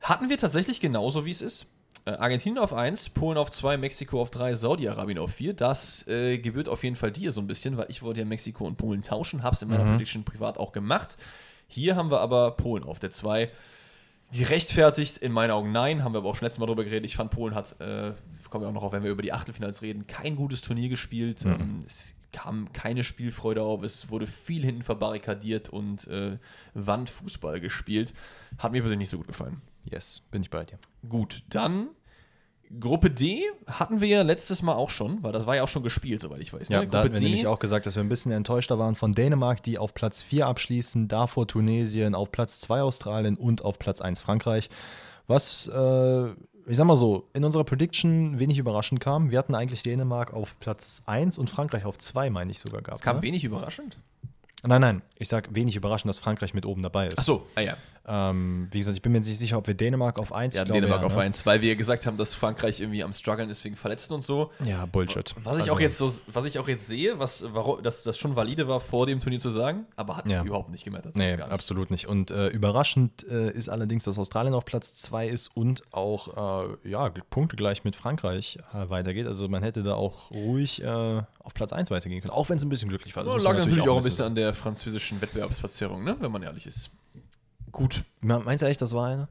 hatten 0.00 0.28
wir 0.28 0.36
tatsächlich 0.36 0.80
genauso, 0.80 1.24
wie 1.24 1.30
es 1.30 1.40
ist. 1.40 1.66
Äh, 2.04 2.10
Argentinien 2.10 2.62
auf 2.62 2.74
1, 2.74 3.10
Polen 3.10 3.38
auf 3.38 3.50
2, 3.50 3.78
Mexiko 3.78 4.20
auf 4.20 4.30
3, 4.30 4.54
Saudi-Arabien 4.54 5.18
auf 5.18 5.32
4. 5.32 5.54
Das 5.54 6.06
äh, 6.08 6.38
gebührt 6.38 6.68
auf 6.68 6.84
jeden 6.84 6.96
Fall 6.96 7.10
dir 7.10 7.32
so 7.32 7.40
ein 7.40 7.46
bisschen, 7.46 7.78
weil 7.78 7.86
ich 7.88 8.02
wollte 8.02 8.20
ja 8.20 8.26
Mexiko 8.26 8.64
und 8.64 8.76
Polen 8.76 9.00
tauschen, 9.00 9.42
hab's 9.42 9.62
in 9.62 9.68
meiner 9.68 9.84
Prediction 9.84 10.24
privat 10.24 10.58
auch 10.58 10.72
gemacht. 10.72 11.16
Hier 11.68 11.96
haben 11.96 12.10
wir 12.10 12.20
aber 12.20 12.52
Polen 12.52 12.84
auf 12.84 12.98
der 12.98 13.10
2. 13.10 13.50
Gerechtfertigt, 14.32 15.18
in 15.18 15.32
meinen 15.32 15.52
Augen 15.52 15.72
nein, 15.72 16.02
haben 16.02 16.12
wir 16.12 16.18
aber 16.18 16.28
auch 16.28 16.36
schon 16.36 16.46
letztes 16.46 16.58
Mal 16.58 16.66
drüber 16.66 16.84
geredet. 16.84 17.04
Ich 17.04 17.16
fand, 17.16 17.30
Polen 17.30 17.54
hat 17.54 17.80
äh, 17.80 18.12
kommen 18.50 18.64
wir 18.64 18.68
auch 18.68 18.74
noch 18.74 18.82
auf, 18.82 18.92
wenn 18.92 19.02
wir 19.02 19.10
über 19.10 19.22
die 19.22 19.32
Achtelfinals 19.32 19.82
reden, 19.82 20.06
kein 20.06 20.36
gutes 20.36 20.60
Turnier 20.62 20.88
gespielt. 20.88 21.44
Mhm. 21.44 21.52
Ähm, 21.52 21.82
es 21.86 22.14
kam 22.32 22.72
keine 22.72 23.04
Spielfreude 23.04 23.62
auf, 23.62 23.82
es 23.82 24.10
wurde 24.10 24.26
viel 24.26 24.64
hinten 24.64 24.82
verbarrikadiert 24.82 25.68
und 25.68 26.06
äh, 26.08 26.38
Wandfußball 26.74 27.60
gespielt. 27.60 28.14
Hat 28.58 28.72
mir 28.72 28.80
persönlich 28.80 29.06
nicht 29.06 29.10
so 29.10 29.18
gut 29.18 29.28
gefallen. 29.28 29.62
Yes, 29.90 30.22
bin 30.30 30.42
ich 30.42 30.50
bei 30.50 30.64
dir. 30.64 30.78
Gut, 31.08 31.42
dann 31.48 31.88
Gruppe 32.80 33.10
D 33.10 33.44
hatten 33.66 34.00
wir 34.00 34.08
ja 34.08 34.22
letztes 34.22 34.62
Mal 34.62 34.74
auch 34.74 34.90
schon, 34.90 35.22
weil 35.22 35.32
das 35.32 35.46
war 35.46 35.56
ja 35.56 35.62
auch 35.62 35.68
schon 35.68 35.82
gespielt, 35.82 36.20
soweit 36.20 36.40
ich 36.40 36.52
weiß. 36.52 36.68
Ja, 36.68 36.80
ne? 36.80 36.86
da 36.86 36.98
Gruppe 36.98 36.98
hatten 36.98 37.14
wir 37.14 37.28
nämlich 37.28 37.46
auch 37.46 37.58
gesagt, 37.58 37.86
dass 37.86 37.94
wir 37.94 38.02
ein 38.02 38.08
bisschen 38.08 38.32
enttäuschter 38.32 38.78
waren 38.78 38.94
von 38.94 39.12
Dänemark, 39.12 39.62
die 39.62 39.78
auf 39.78 39.94
Platz 39.94 40.22
4 40.22 40.46
abschließen, 40.46 41.08
davor 41.08 41.46
Tunesien, 41.46 42.14
auf 42.14 42.32
Platz 42.32 42.60
2 42.60 42.82
Australien 42.82 43.36
und 43.36 43.64
auf 43.64 43.78
Platz 43.78 44.00
1 44.00 44.20
Frankreich. 44.20 44.68
Was, 45.26 45.68
äh, 45.68 46.26
ich 46.66 46.76
sag 46.76 46.86
mal 46.86 46.96
so, 46.96 47.28
in 47.32 47.44
unserer 47.44 47.64
Prediction 47.64 48.38
wenig 48.38 48.58
überraschend 48.58 49.00
kam. 49.00 49.30
Wir 49.30 49.38
hatten 49.38 49.54
eigentlich 49.54 49.82
Dänemark 49.82 50.32
auf 50.32 50.58
Platz 50.58 51.02
1 51.06 51.38
und 51.38 51.50
Frankreich 51.50 51.84
auf 51.84 51.98
2, 51.98 52.30
meine 52.30 52.50
ich 52.50 52.58
sogar 52.58 52.82
gehabt. 52.82 52.98
Es 52.98 53.04
kam 53.04 53.16
ne? 53.16 53.22
wenig 53.22 53.44
überraschend. 53.44 53.98
Nein, 54.62 54.80
nein, 54.80 55.02
ich 55.18 55.28
sag 55.28 55.54
wenig 55.54 55.76
überraschend, 55.76 56.08
dass 56.08 56.18
Frankreich 56.18 56.54
mit 56.54 56.66
oben 56.66 56.82
dabei 56.82 57.08
ist. 57.08 57.18
Ach 57.18 57.22
so, 57.22 57.46
ah 57.54 57.60
ja. 57.60 57.76
Ähm, 58.08 58.68
wie 58.70 58.78
gesagt, 58.78 58.96
ich 58.96 59.02
bin 59.02 59.10
mir 59.12 59.18
nicht 59.18 59.38
sicher, 59.38 59.58
ob 59.58 59.66
wir 59.66 59.74
Dänemark 59.74 60.18
auf 60.20 60.32
1 60.32 60.54
Ja, 60.54 60.62
ich 60.62 60.66
glaube, 60.66 60.80
Dänemark 60.80 61.00
ja, 61.00 61.06
auf 61.06 61.16
ne? 61.16 61.22
1, 61.22 61.44
weil 61.44 61.60
wir 61.60 61.74
gesagt 61.76 62.06
haben, 62.06 62.16
dass 62.16 62.34
Frankreich 62.34 62.80
irgendwie 62.80 63.02
am 63.02 63.12
struggeln 63.12 63.50
ist 63.50 63.64
wegen 63.64 63.74
Verletzten 63.76 64.14
und 64.14 64.22
so. 64.22 64.52
Ja, 64.64 64.86
Bullshit. 64.86 65.34
Was 65.42 65.56
ich 65.56 65.62
Also, 65.62 65.72
auch 65.72 65.80
jetzt 65.80 65.98
so, 65.98 66.12
was 66.28 66.44
ich 66.44 66.58
auch 66.58 66.68
jetzt 66.68 66.86
sehe, 66.86 67.18
was, 67.18 67.44
warum, 67.52 67.82
dass 67.82 68.04
das 68.04 68.16
schon 68.16 68.36
valide 68.36 68.68
war, 68.68 68.78
vor 68.80 69.06
dem 69.06 69.18
Turnier 69.20 69.40
zu 69.40 69.50
sagen, 69.50 69.86
aber 69.96 70.16
hat 70.16 70.28
Ja. 70.30 70.44
überhaupt 70.44 70.70
nicht 70.70 70.84
gemerkt. 70.84 71.16
Nee, 71.16 71.32
nicht. 71.36 71.42
absolut 71.42 71.90
nicht. 71.90 72.06
Und 72.06 72.30
äh, 72.30 72.48
überraschend 72.48 73.26
äh, 73.28 73.50
ist 73.50 73.68
allerdings, 73.68 74.04
dass 74.04 74.18
Australien 74.18 74.54
auf 74.54 74.64
Platz 74.64 74.94
2 74.94 75.28
ist 75.28 75.48
und 75.56 75.82
auch 75.92 76.64
äh, 76.84 76.88
ja, 76.90 77.08
punktegleich 77.30 77.82
mit 77.84 77.96
Frankreich 77.96 78.58
äh, 78.72 78.88
weitergeht. 78.88 79.26
Also 79.26 79.48
man 79.48 79.62
hätte 79.62 79.82
da 79.82 79.94
auch 79.94 80.30
ruhig 80.30 80.82
äh, 80.82 80.86
auf 81.40 81.54
Platz 81.54 81.72
1 81.72 81.90
weitergehen 81.90 82.20
können, 82.20 82.30
auch 82.32 82.48
wenn 82.48 82.58
es 82.58 82.64
ein 82.64 82.68
bisschen 82.68 82.88
glücklich 82.88 83.14
war. 83.16 83.24
Das 83.24 83.32
Ja, 83.32 83.38
lag 83.50 83.58
natürlich 83.58 83.80
auch 83.82 83.92
ein 83.92 83.98
wissen. 83.98 84.08
bisschen 84.10 84.24
an 84.26 84.34
der 84.36 84.54
französischen 84.54 85.20
Wettbewerbsverzerrung, 85.20 86.04
ne? 86.04 86.16
wenn 86.20 86.30
man 86.32 86.42
ehrlich 86.42 86.66
ist. 86.66 86.90
Gut. 87.72 88.04
Me- 88.20 88.40
Meinst 88.40 88.62
du 88.62 88.66
echt, 88.66 88.80
das 88.82 88.94
war 88.94 89.06
eine? 89.08 89.28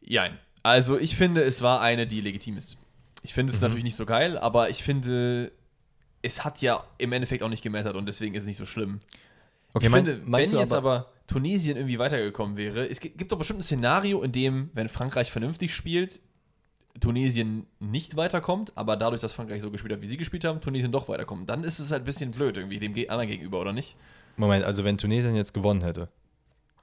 Jein. 0.00 0.38
Also 0.62 0.98
ich 0.98 1.16
finde, 1.16 1.42
es 1.42 1.62
war 1.62 1.80
eine, 1.80 2.06
die 2.06 2.20
legitim 2.20 2.56
ist. 2.56 2.76
Ich 3.22 3.34
finde 3.34 3.52
Mhm. 3.52 3.56
es 3.56 3.60
natürlich 3.62 3.84
nicht 3.84 3.96
so 3.96 4.06
geil, 4.06 4.38
aber 4.38 4.70
ich 4.70 4.82
finde, 4.82 5.52
es 6.22 6.44
hat 6.44 6.60
ja 6.60 6.82
im 6.98 7.12
Endeffekt 7.12 7.42
auch 7.42 7.48
nicht 7.48 7.62
gemettert 7.62 7.96
und 7.96 8.06
deswegen 8.06 8.34
ist 8.34 8.42
es 8.44 8.46
nicht 8.46 8.56
so 8.56 8.66
schlimm. 8.66 8.98
Okay, 9.74 9.86
ich 9.86 9.90
mein- 9.92 10.04
finde, 10.06 10.22
wenn 10.32 10.40
jetzt 10.60 10.72
aber, 10.74 11.10
Tunesien 11.26 11.76
irgendwie 11.76 11.98
weitergekommen 11.98 12.56
wäre, 12.56 12.86
es 12.88 13.00
gi- 13.00 13.10
gibt 13.10 13.32
doch 13.32 13.38
bestimmt 13.38 13.60
ein 13.60 13.62
Szenario, 13.64 14.22
in 14.22 14.32
dem, 14.32 14.70
wenn 14.74 14.88
Frankreich 14.88 15.30
vernünftig 15.30 15.74
spielt, 15.74 16.20
Tunesien 17.00 17.66
nicht 17.78 18.16
weiterkommt, 18.16 18.72
aber 18.76 18.96
dadurch, 18.96 19.20
dass 19.20 19.32
Frankreich 19.34 19.60
so 19.60 19.70
gespielt 19.70 19.92
hat, 19.92 20.00
wie 20.00 20.06
sie 20.06 20.16
gespielt 20.16 20.44
haben, 20.44 20.60
Tunesien 20.60 20.92
doch 20.92 21.08
weiterkommt. 21.08 21.50
Dann 21.50 21.62
ist 21.62 21.78
es 21.78 21.90
halt 21.90 22.02
ein 22.02 22.06
bisschen 22.06 22.30
blöd 22.30 22.56
irgendwie 22.56 22.78
dem 22.78 22.94
anderen 23.10 23.28
gegenüber, 23.28 23.60
oder 23.60 23.72
nicht? 23.72 23.96
Moment, 24.36 24.64
also 24.64 24.82
wenn 24.84 24.96
Tunesien 24.96 25.34
jetzt 25.36 25.52
gewonnen 25.52 25.82
hätte, 25.82 26.08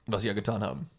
Was 0.06 0.22
sie 0.22 0.28
ja 0.28 0.34
getan 0.34 0.62
haben. 0.62 0.90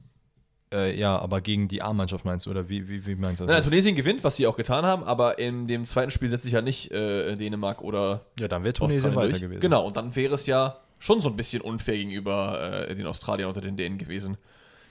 äh, 0.73 0.97
ja, 0.97 1.17
aber 1.17 1.41
gegen 1.41 1.67
die 1.67 1.81
A-Mannschaft 1.81 2.25
meinst 2.25 2.45
du, 2.45 2.51
oder 2.51 2.67
wie, 2.69 2.87
wie, 2.87 3.05
wie 3.05 3.15
meinst 3.15 3.39
du 3.39 3.45
das? 3.45 3.51
Nein, 3.51 3.57
jetzt? 3.57 3.69
Tunesien 3.69 3.95
gewinnt, 3.95 4.23
was 4.23 4.35
sie 4.35 4.47
auch 4.47 4.57
getan 4.57 4.85
haben, 4.85 5.03
aber 5.03 5.37
in 5.39 5.67
dem 5.67 5.85
zweiten 5.85 6.11
Spiel 6.11 6.29
setzt 6.29 6.43
sich 6.43 6.55
halt 6.55 6.65
nicht 6.65 6.91
äh, 6.91 7.35
Dänemark 7.35 7.81
oder 7.81 8.25
ja, 8.39 8.47
dann 8.47 8.63
wäre 8.63 8.73
Tunesien 8.73 8.99
Australien 8.99 9.17
weiter 9.17 9.29
durch. 9.29 9.41
gewesen. 9.41 9.61
Genau, 9.61 9.85
und 9.85 9.95
dann 9.95 10.15
wäre 10.15 10.33
es 10.33 10.45
ja 10.47 10.77
schon 10.99 11.21
so 11.21 11.29
ein 11.29 11.35
bisschen 11.35 11.61
unfair 11.61 11.95
gegenüber 11.97 12.87
äh, 12.89 12.95
den 12.95 13.05
Australiern 13.05 13.49
oder 13.49 13.61
den 13.61 13.77
Dänen 13.77 13.97
gewesen. 13.97 14.37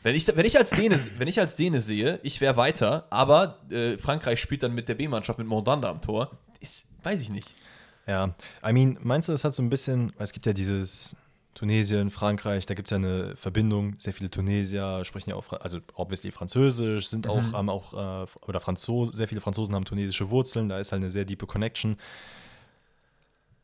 Wenn 0.04 0.14
ich, 0.14 0.26
wenn 0.28 0.44
ich, 0.44 0.56
als, 0.58 0.70
Däne, 0.70 1.00
wenn 1.18 1.28
ich 1.28 1.40
als 1.40 1.56
Däne 1.56 1.80
sehe, 1.80 2.20
ich 2.22 2.40
wäre 2.40 2.56
weiter, 2.56 3.06
aber 3.10 3.58
äh, 3.70 3.98
Frankreich 3.98 4.40
spielt 4.40 4.62
dann 4.62 4.74
mit 4.74 4.88
der 4.88 4.94
B-Mannschaft 4.94 5.38
mit 5.38 5.48
Mondanda 5.48 5.90
am 5.90 6.00
Tor, 6.00 6.30
ist, 6.60 6.86
weiß 7.02 7.20
ich 7.20 7.30
nicht. 7.30 7.54
Ja, 8.06 8.34
I 8.66 8.72
mean, 8.72 8.98
meinst 9.02 9.28
du, 9.28 9.32
es 9.32 9.44
hat 9.44 9.54
so 9.54 9.62
ein 9.62 9.70
bisschen, 9.70 10.12
es 10.18 10.32
gibt 10.32 10.44
ja 10.44 10.52
dieses 10.52 11.16
Tunesien, 11.54 12.10
Frankreich, 12.10 12.66
da 12.66 12.74
gibt 12.74 12.86
es 12.86 12.90
ja 12.90 12.96
eine 12.96 13.36
Verbindung, 13.36 13.94
sehr 13.98 14.12
viele 14.12 14.30
Tunesier 14.30 15.04
sprechen 15.04 15.30
ja 15.30 15.36
auch, 15.36 15.52
also 15.52 15.78
obviously 15.94 16.30
Französisch, 16.32 17.08
sind 17.08 17.28
auch, 17.28 17.52
haben 17.52 17.70
auch, 17.70 18.24
äh, 18.24 18.26
oder 18.46 18.60
Franzosen, 18.60 19.14
sehr 19.14 19.28
viele 19.28 19.40
Franzosen 19.40 19.74
haben 19.74 19.84
tunesische 19.84 20.30
Wurzeln, 20.30 20.68
da 20.68 20.78
ist 20.78 20.92
halt 20.92 21.02
eine 21.02 21.10
sehr 21.10 21.24
diepe 21.24 21.46
Connection. 21.46 21.96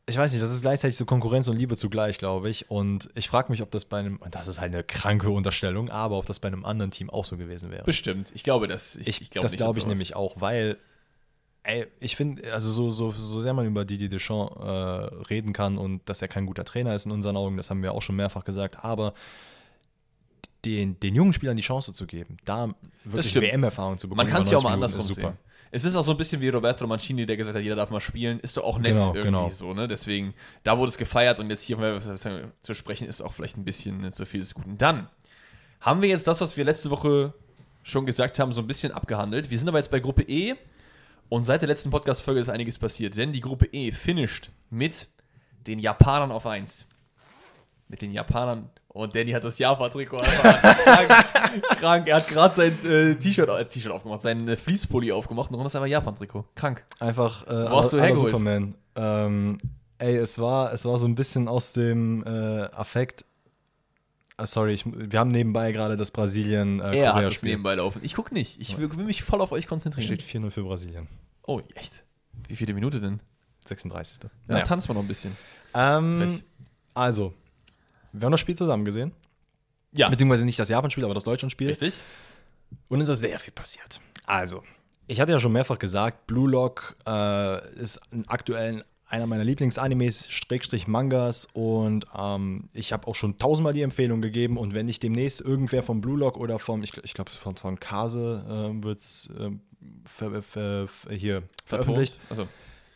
Ich 0.07 0.17
weiß 0.17 0.31
nicht, 0.33 0.43
das 0.43 0.51
ist 0.51 0.61
gleichzeitig 0.61 0.97
so 0.97 1.05
Konkurrenz 1.05 1.47
und 1.47 1.57
Liebe 1.57 1.77
zugleich, 1.77 2.17
glaube 2.17 2.49
ich. 2.49 2.69
Und 2.69 3.09
ich 3.15 3.29
frage 3.29 3.51
mich, 3.51 3.61
ob 3.61 3.71
das 3.71 3.85
bei 3.85 3.99
einem, 3.99 4.19
das 4.29 4.47
ist 4.47 4.59
halt 4.59 4.73
eine 4.73 4.83
kranke 4.83 5.29
Unterstellung, 5.29 5.89
aber 5.89 6.17
ob 6.17 6.25
das 6.25 6.39
bei 6.39 6.47
einem 6.47 6.65
anderen 6.65 6.91
Team 6.91 7.09
auch 7.09 7.23
so 7.23 7.37
gewesen 7.37 7.71
wäre. 7.71 7.83
Bestimmt. 7.83 8.31
Ich 8.33 8.43
glaube 8.43 8.67
das. 8.67 8.95
Ich, 8.95 9.05
das 9.05 9.19
nicht 9.19 9.31
glaube 9.31 9.47
an 9.47 9.53
ich 9.53 9.59
sowas. 9.61 9.85
nämlich 9.85 10.15
auch, 10.15 10.35
weil 10.41 10.77
ey, 11.63 11.87
ich 11.99 12.15
finde, 12.15 12.51
also 12.53 12.71
so, 12.71 12.91
so, 12.91 13.11
so 13.11 13.39
sehr 13.39 13.53
man 13.53 13.65
über 13.65 13.85
Didier 13.85 14.09
Deschamps 14.09 14.55
äh, 14.57 14.65
reden 15.29 15.53
kann 15.53 15.77
und 15.77 16.01
dass 16.09 16.21
er 16.21 16.27
kein 16.27 16.45
guter 16.45 16.65
Trainer 16.65 16.95
ist 16.95 17.05
in 17.05 17.11
unseren 17.11 17.37
Augen, 17.37 17.57
das 17.57 17.69
haben 17.69 17.83
wir 17.83 17.93
auch 17.93 18.01
schon 18.01 18.15
mehrfach 18.15 18.43
gesagt, 18.43 18.83
aber 18.83 19.13
den, 20.65 20.99
den 20.99 21.15
jungen 21.15 21.33
Spielern 21.33 21.55
die 21.55 21.63
Chance 21.63 21.93
zu 21.93 22.05
geben, 22.05 22.37
da 22.45 22.73
wirklich. 23.03 23.35
WM-Erfahrung 23.35 23.97
zu 23.97 24.07
bekommen. 24.07 24.27
Man 24.27 24.33
kann 24.33 24.43
es 24.43 24.51
ja 24.51 24.57
auch 24.57 24.63
90 24.63 24.79
mal 24.79 24.85
andersrum 24.85 25.15
sehen. 25.15 25.37
Es 25.73 25.85
ist 25.85 25.95
auch 25.95 26.03
so 26.03 26.11
ein 26.11 26.17
bisschen 26.17 26.41
wie 26.41 26.49
Roberto 26.49 26.85
Mancini, 26.85 27.25
der 27.25 27.37
gesagt 27.37 27.55
hat, 27.55 27.63
jeder 27.63 27.77
darf 27.77 27.91
mal 27.91 28.01
spielen. 28.01 28.41
Ist 28.41 28.57
doch 28.57 28.63
auch 28.63 28.77
nett 28.77 28.93
Genau, 28.93 29.07
irgendwie 29.07 29.23
genau. 29.23 29.49
so, 29.49 29.73
ne? 29.73 29.87
Deswegen, 29.87 30.33
da 30.63 30.77
wurde 30.77 30.89
es 30.89 30.97
gefeiert 30.97 31.39
und 31.39 31.49
jetzt 31.49 31.63
hier 31.63 31.77
zu 32.61 32.73
sprechen, 32.73 33.07
ist 33.07 33.21
auch 33.21 33.33
vielleicht 33.33 33.57
ein 33.57 33.63
bisschen 33.63 34.11
zu 34.11 34.25
viel 34.25 34.41
des 34.41 34.53
Guten. 34.53 34.77
Dann 34.77 35.07
haben 35.79 36.01
wir 36.01 36.09
jetzt 36.09 36.27
das, 36.27 36.41
was 36.41 36.57
wir 36.57 36.65
letzte 36.65 36.89
Woche 36.89 37.33
schon 37.83 38.05
gesagt 38.05 38.37
haben, 38.37 38.51
so 38.51 38.61
ein 38.61 38.67
bisschen 38.67 38.91
abgehandelt. 38.91 39.49
Wir 39.49 39.57
sind 39.57 39.69
aber 39.69 39.77
jetzt 39.77 39.91
bei 39.91 40.01
Gruppe 40.01 40.23
E 40.23 40.55
und 41.31 41.43
seit 41.43 41.61
der 41.61 41.69
letzten 41.69 41.91
Podcast-Folge 41.91 42.41
ist 42.41 42.49
einiges 42.49 42.77
passiert, 42.77 43.15
denn 43.15 43.31
die 43.31 43.39
Gruppe 43.39 43.65
E 43.71 43.93
finisht 43.93 44.51
mit 44.69 45.07
den 45.65 45.79
Japanern 45.79 46.29
auf 46.29 46.45
1. 46.45 46.87
Mit 47.87 48.01
den 48.01 48.11
Japanern. 48.11 48.69
Und 48.89 49.15
Danny 49.15 49.31
hat 49.31 49.45
das 49.45 49.57
Japan-Trikot 49.57 50.17
einfach 50.17 50.61
krank, 50.83 51.63
krank. 51.79 52.09
Er 52.09 52.17
hat 52.17 52.27
gerade 52.27 52.53
sein 52.53 52.85
äh, 52.85 53.15
T-Shirt 53.15 53.47
äh, 53.47 53.65
T-Shirt 53.65 53.93
aufgemacht, 53.93 54.19
seinen 54.21 54.45
äh, 54.45 54.57
Fließpulli 54.57 55.13
aufgemacht 55.13 55.49
und 55.51 55.59
das 55.59 55.67
ist 55.67 55.75
einfach 55.77 55.87
Japan-Trikot. 55.87 56.43
Krank. 56.53 56.83
Einfach 56.99 57.47
äh, 57.47 57.71
Wo 57.71 57.77
hast 57.77 57.93
du 57.93 58.01
hergeholt? 58.01 58.31
Superman. 58.31 58.75
Ähm, 58.97 59.57
ey, 59.99 60.17
es 60.17 60.37
war, 60.37 60.73
es 60.73 60.83
war 60.83 60.99
so 60.99 61.07
ein 61.07 61.15
bisschen 61.15 61.47
aus 61.47 61.71
dem 61.71 62.25
äh, 62.25 62.29
Affekt. 62.73 63.23
Ah, 64.37 64.47
sorry, 64.47 64.73
ich, 64.73 64.83
wir 64.85 65.19
haben 65.19 65.31
nebenbei 65.31 65.71
gerade 65.71 65.97
das 65.97 66.11
Brasilien 66.11 66.79
äh, 66.79 66.97
er 66.97 67.13
hat 67.13 67.23
das 67.25 67.43
nebenbei 67.43 67.75
laufen. 67.75 67.99
Ich 68.03 68.15
guck 68.15 68.31
nicht. 68.31 68.59
Ich 68.59 68.77
will, 68.77 68.87
mich 68.89 69.23
voll 69.23 69.41
auf 69.41 69.51
euch 69.51 69.67
konzentrieren. 69.67 70.05
Steht 70.05 70.23
4-0 70.23 70.49
für 70.49 70.63
Brasilien. 70.63 71.07
Oh, 71.43 71.61
echt? 71.75 72.03
Wie 72.47 72.55
viele 72.55 72.73
Minute 72.73 72.99
denn? 73.01 73.21
36. 73.67 74.23
Ja, 74.23 74.29
Naja. 74.47 74.63
tanzen 74.65 74.89
wir 74.89 74.93
noch 74.95 75.01
ein 75.01 75.07
bisschen. 75.07 75.35
Ähm, 75.73 76.41
also, 76.93 77.33
wir 78.13 78.25
haben 78.25 78.31
das 78.31 78.39
Spiel 78.39 78.55
zusammen 78.55 78.85
gesehen. 78.85 79.11
Ja, 79.93 80.09
Beziehungsweise 80.09 80.45
nicht 80.45 80.57
das 80.57 80.69
Japan-Spiel, 80.69 81.03
aber 81.03 81.13
das 81.13 81.23
Deutschland-Spiel. 81.25 81.67
richtig. 81.67 81.95
Und 82.87 83.01
es 83.01 83.09
ist 83.09 83.19
sehr 83.19 83.37
viel 83.39 83.53
passiert. 83.53 83.99
Also, 84.25 84.63
ich 85.07 85.19
hatte 85.19 85.33
ja 85.33 85.39
schon 85.39 85.51
mehrfach 85.51 85.77
gesagt, 85.77 86.25
Blue 86.27 86.49
Lock 86.49 86.95
äh, 87.05 87.73
ist 87.75 87.99
aktuell 88.27 88.85
einer 89.11 89.27
meiner 89.27 89.43
Lieblings-Animes, 89.43 90.29
Schrägstrich 90.29 90.87
Mangas. 90.87 91.47
Und 91.53 92.05
ähm, 92.17 92.69
ich 92.73 92.93
habe 92.93 93.07
auch 93.07 93.15
schon 93.15 93.37
tausendmal 93.37 93.73
die 93.73 93.81
Empfehlung 93.81 94.21
gegeben. 94.21 94.57
Und 94.57 94.73
wenn 94.73 94.85
nicht 94.85 95.03
demnächst 95.03 95.41
irgendwer 95.41 95.83
vom 95.83 96.01
Blue 96.01 96.17
Lock 96.17 96.37
oder 96.37 96.59
vom, 96.59 96.81
ich, 96.81 96.91
ich 97.03 97.13
glaube, 97.13 97.31
von, 97.31 97.55
von 97.57 97.79
Kase 97.79 98.43
äh, 98.73 98.83
wird 98.83 98.99
es 98.99 99.29
äh, 99.37 99.49
ver, 100.05 100.41
ver, 100.41 100.87
ver, 100.87 101.13
hier 101.13 101.43
veröffentlicht, 101.65 102.19
Also, 102.29 102.47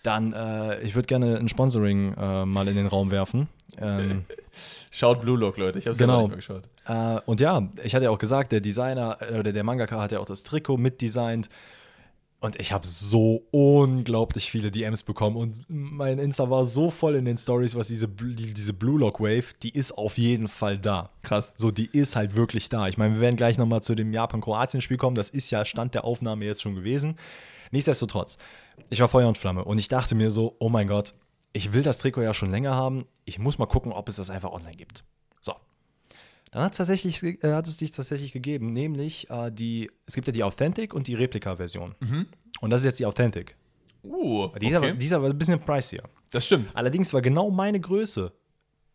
dann 0.04 0.34
äh, 0.34 0.82
ich 0.84 0.96
würde 0.96 1.08
gerne 1.08 1.38
ein 1.38 1.50
Sponsoring 1.50 2.14
äh, 2.14 2.46
mal 2.46 2.68
in 2.68 2.76
den 2.76 2.88
Raum 2.88 3.12
werfen. 3.12 3.48
Ähm, 3.78 4.26
schaut 4.92 5.20
Blue 5.22 5.38
Lock, 5.38 5.58
Leute. 5.58 5.80
Ich 5.80 5.86
habe 5.86 5.94
es 5.94 5.98
Genau. 5.98 6.22
nicht 6.22 6.30
mal 6.30 6.36
geschaut. 6.36 6.64
Äh, 6.88 7.20
und 7.26 7.42
ja, 7.42 7.68
ich 7.84 7.94
hatte 7.96 8.06
ja 8.06 8.12
auch 8.12 8.20
gesagt, 8.20 8.52
der 8.52 8.62
Designer 8.62 9.18
äh, 9.20 9.40
oder 9.40 9.52
der 9.52 9.64
Mangaka 9.64 10.00
hat 10.00 10.12
ja 10.12 10.20
auch 10.20 10.26
das 10.26 10.44
Trikot 10.44 10.78
mitdesignt. 10.78 11.50
Und 12.46 12.60
ich 12.60 12.72
habe 12.72 12.86
so 12.86 13.42
unglaublich 13.50 14.52
viele 14.52 14.70
DMs 14.70 15.02
bekommen. 15.02 15.36
Und 15.36 15.66
mein 15.68 16.20
Insta 16.20 16.48
war 16.48 16.68
so 16.68 16.92
voll 16.92 17.16
in 17.16 17.26
den 17.26 17.40
Stories, 17.40 17.74
was 17.74 17.88
diese, 17.88 18.08
diese 18.08 18.72
Blue 18.72 19.00
Lock 19.00 19.20
Wave, 19.20 19.56
die 19.64 19.72
ist 19.72 19.98
auf 19.98 20.20
jeden 20.20 20.48
Fall 20.48 20.78
da. 20.78 21.10
Krass. 21.24 21.56
So, 21.58 21.72
die 21.72 21.90
ist 21.92 22.16
halt 22.16 22.36
wirklich 22.36 22.70
da. 22.70 22.88
Ich 22.88 23.00
meine, 23.00 23.16
wir 23.16 23.22
werden 23.22 23.36
gleich 23.36 23.58
nochmal 23.58 23.82
zu 23.82 23.96
dem 23.96 24.14
Japan-Kroatien-Spiel 24.14 24.98
kommen. 24.98 25.16
Das 25.16 25.30
ist 25.30 25.50
ja 25.50 25.66
Stand 25.66 25.96
der 25.96 26.04
Aufnahme 26.04 26.46
jetzt 26.46 26.62
schon 26.62 26.76
gewesen. 26.76 27.18
Nichtsdestotrotz, 27.72 28.38
ich 28.92 29.00
war 29.00 29.08
Feuer 29.08 29.28
und 29.28 29.40
Flamme 29.40 29.66
und 29.66 29.80
ich 29.80 29.88
dachte 29.88 30.14
mir 30.14 30.30
so, 30.30 30.56
oh 30.60 30.70
mein 30.70 30.88
Gott, 30.88 31.16
ich 31.52 31.74
will 31.74 31.82
das 31.82 31.98
Trikot 31.98 32.22
ja 32.22 32.36
schon 32.36 32.52
länger 32.52 32.76
haben. 32.76 33.06
Ich 33.26 33.40
muss 33.40 33.58
mal 33.58 33.66
gucken, 33.66 33.92
ob 33.92 34.08
es 34.08 34.18
das 34.18 34.30
einfach 34.30 34.52
online 34.52 34.76
gibt. 34.76 35.04
Dann 36.56 36.64
hat 36.64 36.72
es, 36.72 36.78
tatsächlich, 36.78 37.22
äh, 37.22 37.52
hat 37.52 37.68
es 37.68 37.78
sich 37.78 37.92
tatsächlich 37.92 38.32
gegeben, 38.32 38.72
nämlich 38.72 39.30
äh, 39.30 39.52
die, 39.52 39.92
es 40.06 40.16
gibt 40.16 40.28
ja 40.28 40.32
die 40.32 40.42
Authentic 40.42 40.94
und 40.94 41.06
die 41.06 41.14
Replika-Version. 41.14 41.96
Und 42.62 42.70
das 42.70 42.80
ist 42.80 42.86
jetzt 42.86 43.00
die 43.02 43.06
Authentic. 43.06 43.58
Uh, 44.06 44.48
Die 44.62 44.68
ist, 44.68 44.76
aber, 44.76 44.86
okay. 44.86 44.98
die 44.98 45.06
ist 45.06 45.12
aber 45.12 45.28
ein 45.28 45.38
bisschen 45.38 45.60
pricier. 45.60 46.04
Das 46.30 46.46
stimmt. 46.46 46.72
Allerdings 46.74 47.14
war 47.14 47.22
genau 47.22 47.52
meine 47.52 47.78
Größe 47.82 48.32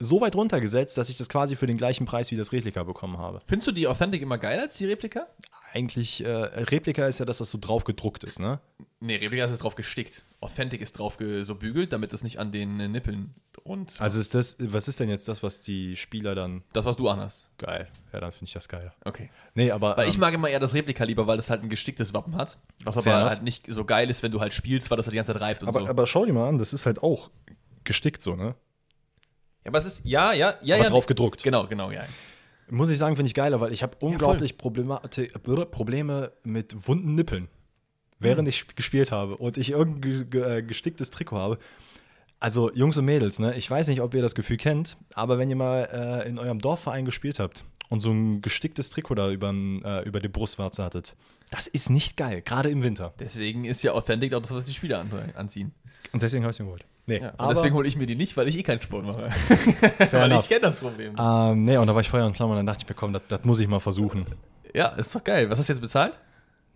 so 0.03 0.21
weit 0.23 0.35
runtergesetzt, 0.35 0.97
dass 0.97 1.11
ich 1.11 1.19
das 1.19 1.29
quasi 1.29 1.57
für 1.57 1.67
den 1.67 1.77
gleichen 1.77 2.07
Preis 2.07 2.31
wie 2.31 2.37
das 2.37 2.53
Replika 2.53 2.83
bekommen 2.83 3.19
habe. 3.19 3.41
Findest 3.45 3.69
du 3.69 3.73
die 3.73 3.87
Authentic 3.87 4.23
immer 4.23 4.39
geiler 4.39 4.63
als 4.63 4.79
die 4.79 4.87
Replika? 4.87 5.27
Eigentlich, 5.73 6.25
äh, 6.25 6.29
Replika 6.29 7.07
ist 7.07 7.21
ja, 7.21 7.27
dass 7.27 7.39
das 7.39 7.51
so 7.51 7.59
drauf 7.61 7.85
gedruckt 7.85 8.25
ist, 8.25 8.41
ne? 8.41 8.61
Nee, 9.01 9.17
Replika 9.17 9.45
ist 9.45 9.63
drauf 9.63 9.77
gestickt. 9.77 10.23
Authentic 10.41 10.81
ist 10.81 10.99
drauf 10.99 11.19
so 11.43 11.55
bügelt, 11.55 11.93
damit 11.93 12.13
es 12.15 12.23
nicht 12.23 12.39
an 12.39 12.51
den 12.51 12.81
äh, 12.81 12.89
Nippeln 12.89 13.35
und 13.63 14.01
Also 14.01 14.19
ist 14.19 14.35
das, 14.35 14.57
was 14.59 14.89
ist 14.89 15.01
denn 15.01 15.11
jetzt 15.11 15.29
das, 15.29 15.43
was 15.43 15.61
die 15.61 15.97
Spieler 15.97 16.35
dann 16.35 16.63
das, 16.73 16.87
was 16.87 16.97
du 16.97 17.09
anhast. 17.09 17.49
geil? 17.59 17.87
Ja, 18.13 18.21
dann 18.21 18.33
finde 18.33 18.47
ich 18.47 18.55
das 18.55 18.69
geil. 18.69 18.93
Okay. 19.05 19.31
Nee, 19.55 19.71
aber 19.71 19.99
Weil 19.99 20.09
ich 20.09 20.15
ähm, 20.15 20.21
mag 20.21 20.33
immer 20.33 20.49
eher 20.49 20.61
das 20.61 20.73
Replika 20.73 21.05
lieber, 21.05 21.27
weil 21.27 21.37
das 21.37 21.51
halt 21.51 21.63
ein 21.63 21.69
gesticktes 21.69 22.15
Wappen 22.15 22.37
hat. 22.37 22.57
Was 22.85 22.97
aber 22.97 23.11
enough. 23.11 23.29
halt 23.29 23.43
nicht 23.43 23.67
so 23.69 23.85
geil 23.85 24.09
ist, 24.09 24.23
wenn 24.23 24.33
du 24.33 24.41
halt 24.41 24.55
spielst, 24.55 24.91
weil 24.91 24.97
das 24.97 25.07
halt 25.07 25.13
die 25.13 25.17
ganze 25.17 25.35
Zeit 25.35 25.43
reibt 25.43 25.63
und 25.63 25.69
aber, 25.69 25.81
so. 25.81 25.87
aber 25.87 26.07
schau 26.07 26.25
dir 26.25 26.33
mal 26.33 26.49
an, 26.49 26.57
das 26.57 26.73
ist 26.73 26.87
halt 26.87 27.03
auch 27.03 27.31
gestickt 27.85 28.23
so, 28.23 28.35
ne? 28.35 28.55
Ja, 29.65 29.69
aber 29.69 29.79
es 29.79 29.87
ist, 29.87 30.05
ja, 30.05 30.33
ja, 30.33 30.55
ja, 30.63 30.77
Aber 30.77 30.85
ja. 30.85 30.91
drauf 30.91 31.07
gedruckt. 31.07 31.43
Genau, 31.43 31.67
genau, 31.67 31.91
ja. 31.91 32.05
Muss 32.69 32.91
ich 32.91 32.99
sagen, 32.99 33.17
finde 33.17 33.27
ich 33.29 33.35
geiler, 33.35 33.61
weil 33.61 33.73
ich 33.73 33.83
habe 33.83 33.97
unglaublich 34.01 34.53
äh, 34.53 35.29
Probleme 35.67 36.33
mit 36.45 36.87
wunden 36.89 37.15
Nippeln, 37.17 37.49
während 38.21 38.47
ich 38.49 38.59
sp- 38.63 38.75
gespielt 38.77 39.11
habe 39.11 39.37
und 39.37 39.57
ich 39.57 39.71
irgendein 39.71 40.01
ge- 40.01 40.25
ge- 40.27 40.59
äh, 40.59 40.63
gesticktes 40.63 41.11
Trikot 41.11 41.37
habe. 41.39 41.59
Also 42.39 42.73
Jungs 42.73 42.97
und 42.97 43.05
Mädels, 43.05 43.39
ne? 43.39 43.55
Ich 43.57 43.71
weiß 43.71 43.89
nicht, 43.89 44.01
ob 44.01 44.15
ihr 44.15 44.23
das 44.23 44.35
Gefühl 44.35 44.57
kennt, 44.57 44.97
aber 45.15 45.37
wenn 45.39 45.51
ihr 45.51 45.57
mal 45.57 46.23
äh, 46.25 46.29
in 46.29 46.39
eurem 46.39 46.59
Dorfverein 46.59 47.05
gespielt 47.05 47.39
habt 47.39 47.65
und 47.91 48.01
so 48.01 48.11
ein 48.13 48.41
gesticktes 48.41 48.89
Trikot 48.89 49.17
da 49.17 49.31
überm, 49.31 49.83
äh, 49.85 50.03
über 50.05 50.21
die 50.21 50.29
Brustwarze 50.29 50.83
hattet, 50.85 51.17
das 51.51 51.67
ist 51.67 51.91
nicht 51.91 52.17
geil, 52.17 52.41
gerade 52.41 52.71
im 52.71 52.83
Winter. 52.83 53.13
Deswegen 53.19 53.65
ist 53.65 53.83
ja 53.83 53.93
Authentic 53.93 54.33
auch 54.33 54.41
das, 54.41 54.53
was 54.53 54.65
die 54.67 54.73
Spieler 54.73 55.01
an 55.01 55.11
anziehen. 55.37 55.73
Und 56.13 56.23
deswegen 56.23 56.45
habe 56.45 56.53
ich 56.53 56.61
ihn 56.61 56.67
geholt. 56.67 56.85
Nee, 57.11 57.19
Ja, 57.21 57.31
und 57.31 57.41
aber, 57.41 57.55
deswegen 57.55 57.75
hole 57.75 57.89
ich 57.89 57.97
mir 57.97 58.07
die 58.07 58.15
nicht, 58.15 58.37
weil 58.37 58.47
ich 58.49 58.57
eh 58.57 58.63
keinen 58.63 58.81
Sport 58.81 59.05
mache. 59.05 59.29
weil 60.13 60.33
ich 60.33 60.49
kenne 60.49 60.61
das 60.61 60.81
Problem. 60.81 61.15
ähm, 61.19 61.65
nee, 61.65 61.77
und 61.77 61.87
da 61.87 61.95
war 61.95 62.01
ich 62.01 62.09
Feuer 62.09 62.25
und 62.27 62.37
Flamme 62.37 62.53
und 62.53 62.59
dann 62.59 62.67
dachte 62.67 62.85
ich 62.85 62.89
mir, 62.89 62.95
komm, 62.95 63.13
das, 63.13 63.23
das 63.29 63.45
muss 63.45 63.59
ich 63.61 63.69
mal 63.69 63.81
versuchen. 63.81 64.25
Ja, 64.75 64.89
ist 64.89 65.15
doch 65.15 65.25
geil. 65.25 65.51
Was 65.51 65.59
hast 65.59 65.69
du 65.69 65.73
jetzt 65.73 65.83
bezahlt? 65.83 66.19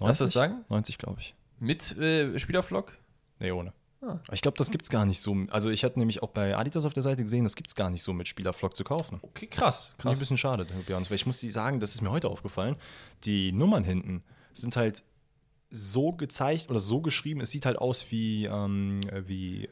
Darfst 0.00 0.20
du 0.20 0.24
das 0.24 0.32
sagen? 0.32 0.64
90, 0.68 0.98
glaube 0.98 1.20
ich. 1.20 1.34
Mit 1.60 1.96
äh, 1.96 2.36
Spielervlog? 2.38 2.92
Nee, 3.38 3.52
ohne. 3.52 3.72
Ah. 4.02 4.18
Ich 4.32 4.42
glaube, 4.42 4.58
das 4.58 4.70
gibt's 4.70 4.90
gar 4.90 5.06
nicht 5.06 5.20
so. 5.20 5.36
Also 5.50 5.70
ich 5.70 5.84
hatte 5.84 5.98
nämlich 5.98 6.22
auch 6.22 6.30
bei 6.30 6.56
Adidas 6.56 6.84
auf 6.84 6.92
der 6.92 7.02
Seite 7.02 7.22
gesehen, 7.22 7.44
das 7.44 7.54
gibt's 7.54 7.74
gar 7.74 7.90
nicht 7.90 8.02
so 8.02 8.12
mit 8.12 8.28
Spielervlog 8.28 8.76
zu 8.76 8.84
kaufen. 8.84 9.20
Okay, 9.22 9.46
krass. 9.46 9.92
Finde 9.98 10.12
ich 10.12 10.18
ein 10.18 10.20
bisschen 10.20 10.38
schade, 10.38 10.66
Björns, 10.86 11.10
weil 11.10 11.16
ich 11.16 11.26
muss 11.26 11.38
die 11.38 11.50
sagen, 11.50 11.80
das 11.80 11.94
ist 11.94 12.02
mir 12.02 12.10
heute 12.10 12.28
aufgefallen, 12.28 12.76
die 13.24 13.52
Nummern 13.52 13.84
hinten 13.84 14.22
sind 14.52 14.76
halt 14.76 15.02
so 15.74 16.12
gezeigt 16.12 16.70
oder 16.70 16.80
so 16.80 17.00
geschrieben, 17.00 17.40
es 17.40 17.50
sieht 17.50 17.66
halt 17.66 17.78
aus 17.78 18.06
wie, 18.10 18.46
ähm, 18.46 19.00
wie 19.26 19.68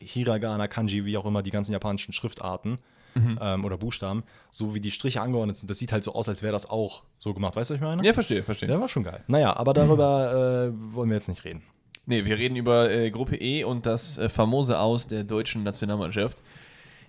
Hiragana, 0.00 0.68
Kanji, 0.68 1.04
wie 1.04 1.16
auch 1.16 1.26
immer 1.26 1.42
die 1.42 1.50
ganzen 1.50 1.72
japanischen 1.72 2.12
Schriftarten 2.12 2.78
ähm, 3.16 3.64
oder 3.64 3.76
Buchstaben, 3.76 4.22
so 4.50 4.74
wie 4.74 4.80
die 4.80 4.90
Striche 4.90 5.20
angeordnet 5.20 5.56
sind. 5.56 5.68
Das 5.68 5.78
sieht 5.78 5.92
halt 5.92 6.04
so 6.04 6.14
aus, 6.14 6.28
als 6.28 6.42
wäre 6.42 6.52
das 6.52 6.68
auch 6.68 7.02
so 7.18 7.34
gemacht. 7.34 7.56
Weißt 7.56 7.70
du, 7.70 7.74
was 7.74 7.80
ich 7.80 7.84
meine? 7.84 8.04
Ja, 8.04 8.12
verstehe, 8.12 8.42
verstehe. 8.42 8.68
Der 8.68 8.80
war 8.80 8.88
schon 8.88 9.02
geil. 9.02 9.22
Naja, 9.26 9.56
aber 9.56 9.74
darüber 9.74 10.70
äh, 10.70 10.94
wollen 10.94 11.10
wir 11.10 11.16
jetzt 11.16 11.28
nicht 11.28 11.44
reden. 11.44 11.62
Nee, 12.06 12.24
wir 12.24 12.38
reden 12.38 12.56
über 12.56 12.90
äh, 12.90 13.10
Gruppe 13.10 13.36
E 13.36 13.64
und 13.64 13.86
das 13.86 14.18
äh, 14.18 14.28
famose 14.28 14.78
Aus 14.78 15.06
der 15.06 15.24
deutschen 15.24 15.62
Nationalmannschaft. 15.62 16.42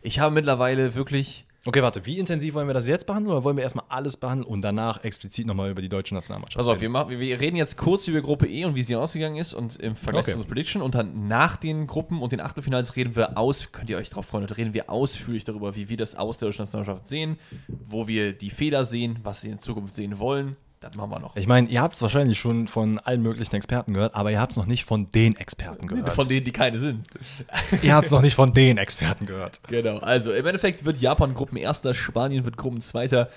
Ich 0.01 0.19
habe 0.19 0.33
mittlerweile 0.33 0.95
wirklich. 0.95 1.45
Okay, 1.63 1.83
warte, 1.83 2.03
wie 2.07 2.17
intensiv 2.17 2.55
wollen 2.55 2.65
wir 2.65 2.73
das 2.73 2.87
jetzt 2.87 3.05
behandeln 3.05 3.33
oder 3.35 3.43
wollen 3.43 3.55
wir 3.55 3.63
erstmal 3.63 3.85
alles 3.87 4.17
behandeln 4.17 4.47
und 4.47 4.61
danach 4.61 5.03
explizit 5.03 5.45
nochmal 5.45 5.69
über 5.69 5.83
die 5.83 5.89
deutsche 5.89 6.15
Nationalmannschaft? 6.15 6.65
Wir, 6.65 6.73
reden? 6.73 6.91
machen, 6.91 7.19
wir 7.19 7.39
reden 7.39 7.55
jetzt 7.55 7.77
kurz 7.77 8.07
über 8.07 8.19
Gruppe 8.21 8.47
E 8.47 8.65
und 8.65 8.73
wie 8.73 8.83
sie 8.83 8.95
ausgegangen 8.95 9.35
ist 9.35 9.53
und 9.53 9.75
im 9.75 9.95
Vergleich 9.95 10.27
Okay. 10.27 10.39
zu 10.39 10.47
Prediction 10.47 10.81
und 10.81 10.95
dann 10.95 11.27
nach 11.27 11.57
den 11.57 11.85
Gruppen 11.85 12.19
und 12.23 12.31
den 12.31 12.41
Achtelfinals 12.41 12.95
reden 12.95 13.15
wir 13.15 13.37
aus, 13.37 13.71
könnt 13.71 13.91
ihr 13.91 13.97
euch 13.97 14.09
drauf 14.09 14.25
freuen, 14.25 14.45
reden 14.45 14.73
wir 14.73 14.89
ausführlich 14.89 15.43
darüber, 15.43 15.75
wie 15.75 15.87
wir 15.87 15.97
das 15.97 16.15
Aus 16.15 16.39
der 16.39 16.47
deutschen 16.47 16.63
Nationalmannschaft 16.63 17.07
sehen, 17.07 17.37
wo 17.67 18.07
wir 18.07 18.33
die 18.33 18.49
Fehler 18.49 18.83
sehen, 18.83 19.19
was 19.21 19.43
wir 19.43 19.51
in 19.51 19.59
Zukunft 19.59 19.93
sehen 19.95 20.17
wollen. 20.17 20.55
Das 20.81 20.95
machen 20.95 21.11
wir 21.11 21.19
noch. 21.19 21.35
Ich 21.35 21.45
meine, 21.45 21.69
ihr 21.69 21.79
habt 21.79 21.93
es 21.93 22.01
wahrscheinlich 22.01 22.39
schon 22.39 22.67
von 22.67 22.97
allen 22.97 23.21
möglichen 23.21 23.55
Experten 23.55 23.93
gehört, 23.93 24.15
aber 24.15 24.31
ihr 24.31 24.41
habt 24.41 24.51
es 24.53 24.57
noch 24.57 24.65
nicht 24.65 24.83
von 24.83 25.05
den 25.11 25.35
Experten 25.35 25.85
gehört. 25.87 26.11
Von 26.13 26.27
denen, 26.27 26.43
die 26.43 26.51
keine 26.51 26.79
sind. 26.79 27.07
ihr 27.83 27.93
habt 27.93 28.07
es 28.07 28.11
noch 28.11 28.23
nicht 28.23 28.33
von 28.33 28.51
den 28.51 28.79
Experten 28.79 29.27
gehört. 29.27 29.61
Genau, 29.67 29.97
also 29.99 30.31
im 30.31 30.43
Endeffekt 30.45 30.83
wird 30.83 30.97
Japan 30.97 31.35
Gruppenerster, 31.35 31.93
Spanien 31.93 32.45
wird 32.45 32.57
Gruppenzweiter 32.57 33.29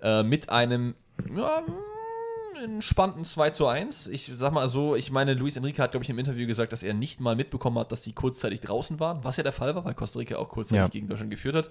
äh, 0.00 0.22
mit 0.22 0.48
einem 0.50 0.94
ja, 1.36 1.62
mm, 1.62 2.64
entspannten 2.76 3.24
2 3.24 3.50
zu 3.50 3.66
1. 3.66 4.06
Ich 4.06 4.30
sag 4.32 4.52
mal 4.52 4.68
so, 4.68 4.94
ich 4.94 5.10
meine, 5.10 5.34
Luis 5.34 5.56
Enrique 5.56 5.80
hat, 5.82 5.90
glaube 5.90 6.04
ich, 6.04 6.10
im 6.10 6.20
Interview 6.20 6.46
gesagt, 6.46 6.72
dass 6.72 6.84
er 6.84 6.94
nicht 6.94 7.20
mal 7.20 7.34
mitbekommen 7.34 7.80
hat, 7.80 7.90
dass 7.90 8.04
sie 8.04 8.12
kurzzeitig 8.12 8.60
draußen 8.60 9.00
waren, 9.00 9.24
was 9.24 9.36
ja 9.38 9.42
der 9.42 9.50
Fall 9.52 9.74
war, 9.74 9.84
weil 9.84 9.94
Costa 9.94 10.20
Rica 10.20 10.36
auch 10.36 10.48
kurzzeitig 10.48 10.78
Ja. 10.78 10.86
gegen 10.88 11.08
Deutschland 11.08 11.32
geführt 11.32 11.56
hat. 11.56 11.70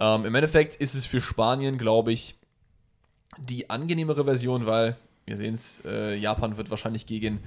Ähm, 0.00 0.24
Im 0.24 0.34
Endeffekt 0.34 0.76
ist 0.76 0.94
es 0.94 1.04
für 1.04 1.20
Spanien, 1.20 1.76
glaube 1.76 2.12
ich, 2.12 2.36
die 3.38 3.70
angenehmere 3.70 4.24
Version, 4.24 4.66
weil 4.66 4.96
wir 5.26 5.36
sehen 5.36 5.54
es, 5.54 5.82
äh, 5.84 6.16
Japan 6.16 6.56
wird 6.56 6.70
wahrscheinlich 6.70 7.06
gegen 7.06 7.40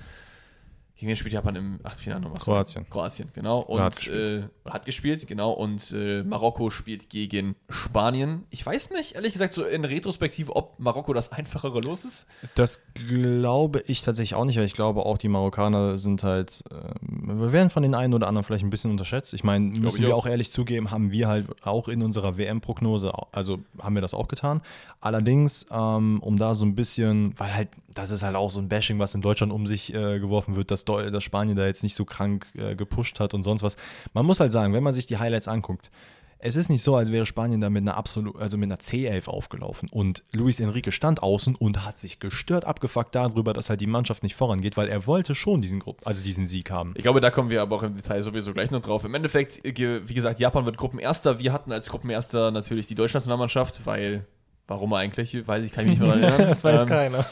gegen 0.97 1.10
wen 1.10 1.15
spielt 1.15 1.33
Japan 1.33 1.55
im 1.55 1.79
Achtelfinale 1.83 2.21
nochmal? 2.21 2.39
Kroatien. 2.39 2.89
Kroatien, 2.89 3.29
genau. 3.33 3.60
Und 3.60 3.81
hat 3.81 3.95
gespielt. 3.95 4.49
Äh, 4.65 4.69
hat 4.69 4.86
gespielt, 4.86 5.27
genau. 5.27 5.51
Und 5.51 5.91
äh, 5.95 6.23
Marokko 6.23 6.71
spielt 6.71 7.10
gegen 7.10 7.55
Spanien. 7.69 8.45
Ich 8.49 8.65
weiß 8.65 8.89
nicht, 8.89 9.13
ehrlich 9.13 9.33
gesagt, 9.33 9.53
so 9.53 9.63
in 9.63 9.86
Retrospektive, 9.86 10.55
ob 10.55 10.79
Marokko 10.79 11.13
das 11.13 11.31
einfachere 11.31 11.81
Los 11.81 12.03
ist. 12.03 12.25
Das 12.55 12.81
glaube 12.95 13.83
ich 13.86 14.01
tatsächlich 14.01 14.33
auch 14.33 14.45
nicht, 14.45 14.57
weil 14.57 14.65
ich 14.65 14.73
glaube 14.73 15.05
auch, 15.05 15.19
die 15.19 15.29
Marokkaner 15.29 15.97
sind 15.97 16.23
halt, 16.23 16.63
ähm, 16.71 17.39
wir 17.41 17.51
werden 17.51 17.69
von 17.69 17.83
den 17.83 17.93
einen 17.93 18.15
oder 18.15 18.27
anderen 18.27 18.43
vielleicht 18.43 18.65
ein 18.65 18.71
bisschen 18.71 18.89
unterschätzt. 18.89 19.36
Ich 19.36 19.43
meine, 19.43 19.65
müssen 19.65 20.01
ich 20.01 20.07
wir 20.07 20.15
auch. 20.15 20.25
auch 20.25 20.27
ehrlich 20.27 20.51
zugeben, 20.51 20.89
haben 20.89 21.12
wir 21.12 21.27
halt 21.27 21.45
auch 21.63 21.89
in 21.89 22.01
unserer 22.01 22.39
WM-Prognose, 22.39 23.13
also 23.31 23.60
haben 23.79 23.93
wir 23.93 24.01
das 24.01 24.15
auch 24.15 24.27
getan. 24.27 24.62
Allerdings, 24.99 25.67
ähm, 25.69 26.19
um 26.21 26.38
da 26.38 26.55
so 26.55 26.65
ein 26.65 26.73
bisschen, 26.73 27.38
weil 27.38 27.53
halt, 27.53 27.69
das 27.93 28.10
ist 28.10 28.23
halt 28.23 28.36
auch 28.36 28.49
so 28.49 28.60
ein 28.60 28.67
Bashing, 28.67 28.97
was 28.97 29.13
in 29.13 29.21
Deutschland 29.21 29.53
um 29.53 29.67
sich 29.67 29.93
äh, 29.93 30.19
geworfen 30.19 30.55
wird, 30.55 30.71
dass, 30.71 30.86
Dass 30.88 31.23
Spanien 31.23 31.56
da 31.56 31.65
jetzt 31.65 31.84
nicht 31.84 31.95
so 31.95 32.06
krank 32.06 32.47
äh, 32.56 32.76
gepusht 32.76 33.19
hat 33.19 33.34
und 33.34 33.43
sonst 33.43 33.63
was. 33.63 33.76
Man 34.13 34.26
muss 34.26 34.39
halt 34.39 34.52
sagen, 34.52 34.73
wenn 34.73 34.84
man 34.84 34.93
sich 34.93 35.06
die 35.06 35.17
Highlights 35.17 35.47
anguckt, 35.47 35.91
es 36.39 36.56
ist 36.56 36.69
nicht 36.69 36.84
so, 36.84 36.95
als 36.95 37.12
wäre 37.12 37.26
Spanien 37.26 37.62
da 37.62 37.69
mit 37.69 37.82
einer 37.82 37.97
absolut, 37.97 38.39
also 38.39 38.58
mit 38.58 38.69
einer 38.69 38.80
C11 38.80 39.28
aufgelaufen. 39.28 39.89
Und 39.89 40.23
Luis 40.34 40.60
Enrique 40.60 40.91
stand 40.91 41.23
außen 41.23 41.56
und 41.56 41.84
hat 41.84 41.97
sich 41.97 42.19
gestört 42.19 42.65
abgefuckt 42.65 43.15
darüber, 43.15 43.54
dass 43.54 43.69
halt 43.69 43.82
die 43.82 43.88
Mannschaft 43.88 44.23
nicht 44.23 44.36
vorangeht, 44.36 44.78
weil 44.78 44.88
er 44.88 45.08
wollte 45.08 45.34
schon 45.34 45.62
diesen 45.62 45.80
Gruppen, 45.80 46.06
also 46.06 46.23
diesen 46.23 46.45
Sieg 46.45 46.69
haben. 46.69 46.93
Ich 46.95 47.04
glaube, 47.04 47.21
da 47.21 47.32
kommen 47.32 47.50
wir 47.50 47.62
aber 47.62 47.76
auch 47.76 47.84
im 47.84 47.95
Detail 47.95 48.21
sowieso 48.21 48.54
gleich 48.54 48.69
noch 48.69 48.82
drauf. 48.82 49.04
Im 49.04 49.15
Endeffekt, 49.15 49.65
äh, 49.65 50.08
wie 50.08 50.13
gesagt, 50.13 50.39
Japan 50.39 50.65
wird 50.65 50.78
Gruppenerster. 50.78 51.39
Wir 51.39 51.54
hatten 51.54 51.71
als 51.71 51.89
Gruppenerster 51.89 52.52
natürlich 52.52 52.88
die 52.88 52.95
deutsche 52.95 53.17
Nationalmannschaft, 53.17 53.86
weil. 53.86 54.26
Warum 54.67 54.93
eigentlich? 54.93 55.47
Weiß 55.47 55.65
ich, 55.65 55.71
kann 55.71 55.86
ich 55.86 55.91
mich 55.91 55.99
nicht 55.99 56.08
mehr 56.15 56.27
erinnern. 56.30 56.49
das 56.49 56.63
weiß 56.63 56.82
Ähm, 56.82 56.88
keiner. 56.89 57.25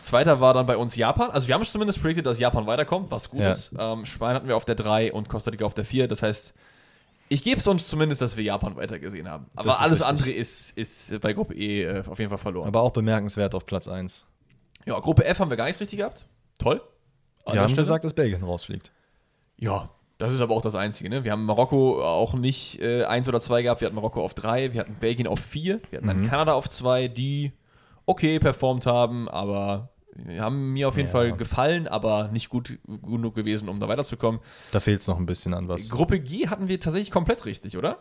Zweiter 0.00 0.40
war 0.40 0.54
dann 0.54 0.66
bei 0.66 0.76
uns 0.76 0.96
Japan. 0.96 1.30
Also 1.30 1.46
wir 1.46 1.54
haben 1.54 1.64
zumindest 1.64 2.00
predicted, 2.02 2.26
dass 2.26 2.38
Japan 2.40 2.66
weiterkommt, 2.66 3.10
was 3.10 3.30
gut 3.30 3.40
Ja. 3.40 3.50
ist. 3.52 3.72
Ähm, 3.78 4.04
Spanien 4.06 4.36
hatten 4.36 4.48
wir 4.48 4.56
auf 4.56 4.64
der 4.64 4.74
3 4.74 5.12
und 5.12 5.28
Costa 5.28 5.50
Rica 5.52 5.64
auf 5.64 5.74
der 5.74 5.84
4. 5.84 6.08
Das 6.08 6.22
heißt, 6.22 6.52
ich 7.28 7.44
gebe 7.44 7.60
es 7.60 7.66
uns 7.68 7.86
zumindest, 7.86 8.20
dass 8.22 8.36
wir 8.36 8.42
Japan 8.42 8.74
weitergesehen 8.76 9.28
haben. 9.28 9.46
Aber 9.54 9.80
alles 9.80 10.00
richtig. 10.00 10.06
andere 10.08 10.30
ist, 10.32 10.76
ist 10.76 11.20
bei 11.20 11.32
Gruppe 11.32 11.54
E 11.54 11.84
äh, 11.84 12.02
auf 12.08 12.18
jeden 12.18 12.28
Fall 12.30 12.38
verloren. 12.38 12.66
Aber 12.66 12.80
auch 12.82 12.90
bemerkenswert 12.92 13.54
auf 13.54 13.66
Platz 13.66 13.86
1. 13.86 14.26
ja, 14.86 14.98
Gruppe 14.98 15.24
F 15.24 15.38
haben 15.38 15.50
wir 15.50 15.56
gar 15.56 15.66
nichts 15.66 15.80
richtig 15.80 15.98
gehabt. 16.00 16.26
Toll. 16.58 16.82
An 17.44 17.54
Wir 17.54 17.60
haben 17.60 17.68
Stelle. 17.68 17.82
gesagt, 17.82 18.02
dass 18.04 18.14
Belgien 18.14 18.42
rausfliegt. 18.42 18.90
Ja, 19.58 19.90
das 20.20 20.32
ist 20.32 20.40
aber 20.40 20.54
auch 20.54 20.62
das 20.62 20.74
Einzige. 20.76 21.10
Ne? 21.10 21.24
Wir 21.24 21.32
haben 21.32 21.44
Marokko 21.44 22.02
auch 22.04 22.34
nicht 22.34 22.80
äh, 22.80 23.04
1 23.04 23.28
oder 23.28 23.40
2 23.40 23.62
gehabt. 23.62 23.80
Wir 23.80 23.86
hatten 23.86 23.96
Marokko 23.96 24.22
auf 24.22 24.34
3, 24.34 24.72
wir 24.72 24.80
hatten 24.80 24.94
Belgien 25.00 25.26
auf 25.26 25.40
4, 25.40 25.80
wir 25.90 25.96
hatten 25.96 26.06
dann 26.06 26.28
Kanada 26.28 26.52
auf 26.52 26.68
2, 26.70 27.08
die 27.08 27.52
okay 28.06 28.38
performt 28.38 28.86
haben, 28.86 29.28
aber 29.28 29.88
haben 30.38 30.72
mir 30.72 30.88
auf 30.88 30.96
jeden 30.96 31.08
Ja. 31.08 31.12
Fall 31.12 31.32
gefallen, 31.36 31.88
aber 31.88 32.28
nicht 32.32 32.50
gut 32.50 32.78
genug 32.86 33.34
gewesen, 33.34 33.68
um 33.68 33.80
da 33.80 33.88
weiterzukommen. 33.88 34.40
Da 34.72 34.80
fehlt 34.80 35.00
es 35.00 35.08
noch 35.08 35.18
ein 35.18 35.26
bisschen 35.26 35.54
an 35.54 35.68
was. 35.68 35.88
Gruppe 35.88 36.20
G 36.20 36.48
hatten 36.48 36.68
wir 36.68 36.78
tatsächlich 36.78 37.10
komplett 37.10 37.44
richtig, 37.46 37.76
oder? 37.78 37.98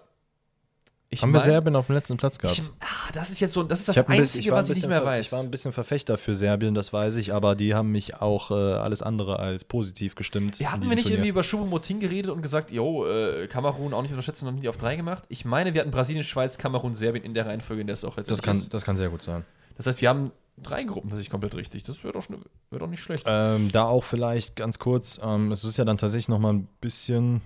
Ich 1.12 1.24
haben 1.24 1.32
wir 1.32 1.40
mein- 1.40 1.50
Serbien 1.50 1.76
auf 1.76 1.88
dem 1.88 1.96
letzten 1.96 2.18
Platz 2.18 2.38
gehabt? 2.38 2.60
Ich, 2.60 2.70
ah, 2.82 3.10
das 3.14 3.32
ist 3.32 3.40
jetzt 3.40 3.54
so, 3.54 3.64
das 3.64 3.80
ist 3.80 3.90
das 3.90 3.98
Ich 3.98 4.04
bisschen- 4.04 4.20
Einzige, 4.22 4.52
war 4.52 4.60
ein 4.60 4.62
was 4.64 4.70
ich 4.70 4.76
nicht 4.76 4.76
bisschen 4.84 4.90
mehr 4.92 5.04
weiß. 5.06 5.26
Ich 5.26 5.32
war 5.32 5.40
ein 5.40 5.50
bisschen 5.50 5.72
Verfechter 5.72 6.18
für 6.20 6.36
Serbien, 6.36 6.76
das 6.76 6.94
weiß 6.94 7.16
ich, 7.16 7.34
aber 7.34 7.56
die 7.56 7.74
haben 7.74 7.92
mich 7.92 8.16
auch 8.22 8.52
äh, 8.52 8.54
alles 8.54 9.02
andere 9.02 9.40
als 9.40 9.66
positiv 9.66 10.14
gestimmt. 10.14 10.60
Ja, 10.60 10.68
in 10.68 10.72
hatten 10.74 10.84
wir 10.84 10.90
nicht 10.96 11.04
Turnier. 11.06 11.16
irgendwie 11.18 11.30
über 11.30 11.42
Choupo-Moting 11.42 12.00
geredet 12.00 12.30
und 12.30 12.42
gesagt, 12.44 12.70
jo, 12.72 13.08
äh, 13.08 13.48
Kamerun 13.48 13.94
auch 13.96 14.04
nicht 14.04 14.12
unterschätzen 14.12 14.46
und 14.46 14.54
haben 14.54 14.62
die 14.62 14.70
auf 14.70 14.78
drei 14.78 14.96
gemacht? 14.96 15.24
Ich 15.30 15.46
meine, 15.46 15.74
wir 15.74 15.82
hatten 15.82 15.90
Brasilien, 15.92 16.24
Schweiz, 16.24 16.60
Kamerun, 16.60 16.94
Serbien 16.94 17.24
in 17.26 17.34
der 17.34 17.48
Reihenfolge, 17.48 17.82
in 17.82 17.88
der 17.88 17.96
es 17.96 18.06
auch 18.06 18.10
Das 18.16 18.28
letztendlich 18.28 18.46
kann, 18.46 18.58
ist. 18.58 18.74
das 18.74 18.86
kann 18.86 18.96
sehr 18.96 19.10
gut 19.10 19.24
sein. 19.24 19.46
Das 19.78 19.88
heißt, 19.88 20.02
wir 20.02 20.10
haben 20.10 20.32
drei 20.62 20.84
Gruppen 20.84 21.10
tatsächlich 21.10 21.32
komplett 21.32 21.56
richtig. 21.56 21.86
Das 21.86 22.04
wäre 22.04 22.14
doch, 22.14 22.28
wär 22.30 22.80
doch 22.80 22.88
nicht 22.88 23.02
schlecht. 23.02 23.24
Ähm, 23.26 23.72
da 23.72 23.86
auch 23.86 24.04
vielleicht 24.04 24.56
ganz 24.58 24.78
kurz, 24.78 25.20
ähm, 25.24 25.52
es 25.52 25.64
ist 25.64 25.78
ja 25.78 25.86
dann 25.86 25.98
tatsächlich 25.98 26.28
noch 26.28 26.38
mal 26.40 26.54
ein 26.54 26.68
bisschen, 26.82 27.42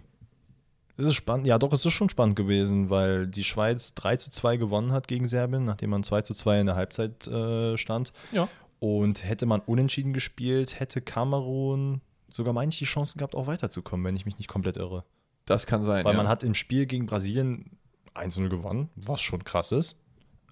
es 0.98 1.06
ist 1.06 1.16
spannend, 1.16 1.48
ja 1.48 1.58
doch, 1.58 1.74
es 1.74 1.86
ist 1.86 1.94
schon 1.94 2.10
spannend 2.10 2.36
gewesen, 2.36 2.90
weil 2.90 3.28
die 3.28 3.44
Schweiz 3.44 3.94
3 3.96 4.18
zu 4.18 4.30
2 4.30 4.58
gewonnen 4.58 4.92
hat 4.92 5.08
gegen 5.08 5.28
Serbien, 5.28 5.66
nachdem 5.66 5.90
man 5.90 6.04
2 6.04 6.22
zu 6.22 6.34
2 6.34 6.60
in 6.62 6.66
der 6.68 6.76
Halbzeit 6.76 7.28
äh, 7.28 7.78
stand. 7.78 8.14
Ja. 8.32 8.48
Und 8.80 9.24
hätte 9.24 9.46
man 9.46 9.62
unentschieden 9.62 10.14
gespielt, 10.14 10.80
hätte 10.80 11.02
Kamerun 11.02 12.02
sogar 12.30 12.54
manche 12.54 12.80
die 12.80 12.86
Chancen 12.86 13.18
gehabt, 13.18 13.36
auch 13.36 13.48
weiterzukommen, 13.48 14.06
wenn 14.06 14.16
ich 14.16 14.26
mich 14.26 14.38
nicht 14.38 14.48
komplett 14.48 14.78
irre. 14.78 15.04
Das 15.46 15.66
kann 15.66 15.84
sein. 15.84 16.06
Weil 16.06 16.14
ja. 16.14 16.18
man 16.18 16.28
hat 16.28 16.44
im 16.44 16.54
Spiel 16.54 16.86
gegen 16.86 17.06
Brasilien 17.06 17.78
1-0 18.16 18.50
gewonnen, 18.50 18.90
was 18.96 19.22
schon 19.22 19.44
krass 19.44 19.72
ist. 19.72 19.96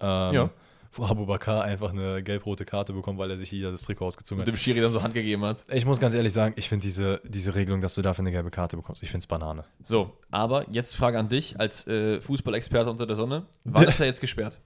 Ähm, 0.00 0.34
Ja. 0.34 0.50
Wo 0.92 1.04
Abu 1.04 1.26
Bakar 1.26 1.64
einfach 1.64 1.90
eine 1.90 2.22
gelb-rote 2.22 2.64
Karte 2.64 2.92
bekommt, 2.92 3.18
weil 3.18 3.30
er 3.30 3.36
sich 3.36 3.48
hier 3.50 3.70
das 3.70 3.82
Trikot 3.82 4.06
ausgezogen 4.06 4.40
Und 4.40 4.46
hat. 4.46 4.54
dem 4.54 4.56
Schiri 4.56 4.80
dann 4.80 4.92
so 4.92 5.02
Hand 5.02 5.14
gegeben 5.14 5.44
hat. 5.44 5.64
Ich 5.72 5.86
muss 5.86 6.00
ganz 6.00 6.14
ehrlich 6.14 6.32
sagen, 6.32 6.54
ich 6.56 6.68
finde 6.68 6.82
diese, 6.82 7.20
diese 7.24 7.54
Regelung, 7.54 7.80
dass 7.80 7.94
du 7.94 8.02
dafür 8.02 8.22
eine 8.22 8.32
gelbe 8.32 8.50
Karte 8.50 8.76
bekommst, 8.76 9.02
ich 9.02 9.10
finde 9.10 9.22
es 9.24 9.26
Banane. 9.26 9.64
So, 9.82 10.16
aber 10.30 10.68
jetzt 10.70 10.94
Frage 10.96 11.18
an 11.18 11.28
dich 11.28 11.58
als 11.58 11.86
äh, 11.86 12.20
Fußballexperte 12.20 12.90
unter 12.90 13.06
der 13.06 13.16
Sonne. 13.16 13.46
Wann 13.64 13.84
ist 13.88 14.00
er 14.00 14.06
jetzt 14.06 14.20
gesperrt? 14.20 14.60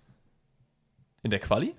In 1.23 1.31
der 1.31 1.41
Quali? 1.41 1.75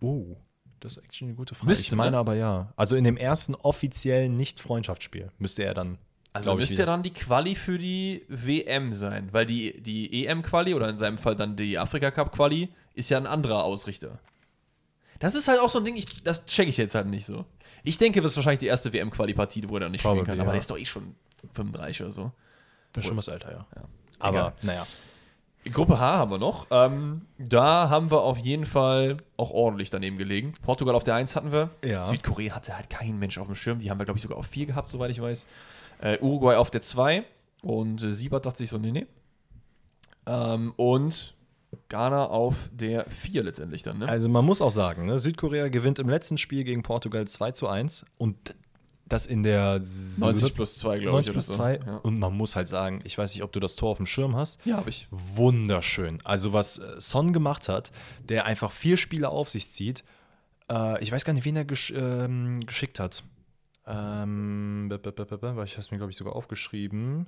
Oh, 0.00 0.36
das 0.80 0.96
ist 0.96 1.04
actually 1.04 1.30
eine 1.30 1.36
gute 1.36 1.54
Frage. 1.54 1.68
Müsste, 1.68 1.84
ich 1.84 1.94
meine 1.94 2.12
ne? 2.12 2.18
aber 2.18 2.34
ja. 2.34 2.72
Also 2.76 2.96
in 2.96 3.04
dem 3.04 3.16
ersten 3.16 3.54
offiziellen 3.54 4.36
Nicht-Freundschaftsspiel 4.36 5.30
müsste 5.38 5.64
er 5.64 5.74
dann. 5.74 5.98
Also 6.34 6.56
müsste 6.56 6.74
ja 6.74 6.86
dann 6.86 7.04
die 7.04 7.12
Quali 7.12 7.54
für 7.54 7.78
die 7.78 8.24
WM 8.28 8.92
sein, 8.92 9.28
weil 9.30 9.46
die, 9.46 9.80
die 9.80 10.26
EM-Quali 10.26 10.74
oder 10.74 10.88
in 10.88 10.98
seinem 10.98 11.16
Fall 11.16 11.36
dann 11.36 11.56
die 11.56 11.78
Afrika-Cup-Quali 11.78 12.70
ist 12.94 13.08
ja 13.08 13.18
ein 13.18 13.26
anderer 13.28 13.62
Ausrichter. 13.62 14.18
Das 15.20 15.36
ist 15.36 15.46
halt 15.46 15.60
auch 15.60 15.70
so 15.70 15.78
ein 15.78 15.84
Ding, 15.84 15.94
ich, 15.94 16.24
das 16.24 16.44
checke 16.44 16.70
ich 16.70 16.76
jetzt 16.76 16.96
halt 16.96 17.06
nicht 17.06 17.24
so. 17.24 17.44
Ich 17.84 17.98
denke, 17.98 18.20
das 18.20 18.32
ist 18.32 18.36
wahrscheinlich 18.36 18.58
die 18.58 18.66
erste 18.66 18.92
WM-Quali-Partie, 18.92 19.68
wo 19.68 19.76
er 19.76 19.80
dann 19.80 19.92
nicht 19.92 20.00
spielen 20.00 20.16
Probably, 20.16 20.32
kann, 20.32 20.40
aber 20.40 20.48
ja. 20.48 20.52
der 20.54 20.60
ist 20.60 20.70
doch 20.70 20.78
eh 20.78 20.84
schon 20.84 21.14
35 21.52 22.02
oder 22.02 22.10
so. 22.10 22.32
Ist 22.96 23.06
schon 23.06 23.16
was 23.16 23.28
älter, 23.28 23.52
ja. 23.52 23.66
Ja. 23.76 23.82
Aber 24.18 24.38
Egal. 24.38 24.52
naja. 24.62 24.86
Gruppe 25.72 25.98
H 25.98 26.18
haben 26.18 26.30
wir 26.30 26.38
noch. 26.38 26.66
Ähm, 26.70 27.22
da 27.38 27.88
haben 27.88 28.10
wir 28.10 28.20
auf 28.20 28.38
jeden 28.38 28.66
Fall 28.66 29.16
auch 29.36 29.50
ordentlich 29.50 29.90
daneben 29.90 30.18
gelegen. 30.18 30.52
Portugal 30.62 30.94
auf 30.94 31.04
der 31.04 31.14
1 31.14 31.36
hatten 31.36 31.52
wir. 31.52 31.70
Ja. 31.84 32.00
Südkorea 32.00 32.54
hatte 32.54 32.76
halt 32.76 32.90
kein 32.90 33.18
Mensch 33.18 33.38
auf 33.38 33.46
dem 33.46 33.54
Schirm. 33.54 33.78
Die 33.78 33.90
haben 33.90 33.98
wir, 33.98 34.04
glaube 34.04 34.18
ich, 34.18 34.22
sogar 34.22 34.36
auf 34.36 34.46
4 34.46 34.66
gehabt, 34.66 34.88
soweit 34.88 35.10
ich 35.10 35.22
weiß. 35.22 35.46
Äh, 36.00 36.18
Uruguay 36.20 36.56
auf 36.56 36.70
der 36.70 36.82
2. 36.82 37.24
Und 37.62 38.02
äh, 38.02 38.12
Siebert 38.12 38.46
dachte 38.46 38.58
sich 38.58 38.70
so, 38.70 38.78
nee, 38.78 38.90
nee. 38.90 39.06
Ähm, 40.26 40.72
und 40.76 41.34
Ghana 41.88 42.26
auf 42.26 42.54
der 42.72 43.08
4 43.10 43.42
letztendlich 43.42 43.82
dann, 43.82 43.98
ne? 43.98 44.08
Also 44.08 44.28
man 44.28 44.44
muss 44.44 44.60
auch 44.60 44.70
sagen, 44.70 45.06
ne, 45.06 45.18
Südkorea 45.18 45.68
gewinnt 45.68 45.98
im 45.98 46.08
letzten 46.08 46.38
Spiel 46.38 46.64
gegen 46.64 46.82
Portugal 46.82 47.26
2 47.26 47.50
zu 47.52 47.68
1 47.68 48.04
und 48.16 48.54
das 49.06 49.26
in 49.26 49.42
der 49.42 49.82
90 50.18 50.54
plus 50.54 50.78
2, 50.78 50.98
glaube 50.98 51.20
ich. 51.20 51.26
90 51.26 51.32
plus 51.32 51.48
oder 51.50 51.56
2. 51.56 51.80
So. 51.80 51.86
Ja, 51.90 51.96
Und 51.98 52.18
man 52.18 52.34
muss 52.34 52.56
halt 52.56 52.68
sagen, 52.68 53.00
ich 53.04 53.18
weiß 53.18 53.34
nicht, 53.34 53.42
ob 53.42 53.52
du 53.52 53.60
das 53.60 53.76
Tor 53.76 53.90
auf 53.90 53.98
dem 53.98 54.06
Schirm 54.06 54.34
hast. 54.34 54.64
ja 54.64 54.76
habe 54.76 54.88
ich. 54.88 55.08
Wunderschön. 55.10 56.18
Also 56.24 56.52
was 56.52 56.78
äh, 56.78 57.00
Son 57.00 57.32
gemacht 57.32 57.68
hat, 57.68 57.92
der 58.28 58.46
einfach 58.46 58.72
vier 58.72 58.96
Spiele 58.96 59.28
auf 59.28 59.50
sich 59.50 59.70
zieht. 59.70 60.04
Äh, 60.70 61.02
ich 61.02 61.12
weiß 61.12 61.24
gar 61.24 61.34
nicht, 61.34 61.44
wen 61.44 61.56
er 61.56 61.64
gesch 61.66 61.92
ähm, 61.94 62.60
geschickt 62.64 62.98
hat. 62.98 63.24
Ähm, 63.86 64.88
weil 64.90 65.64
ich 65.66 65.72
habe 65.72 65.80
es 65.80 65.90
mir, 65.90 65.98
glaube 65.98 66.10
ich, 66.10 66.16
sogar 66.16 66.34
aufgeschrieben. 66.34 67.26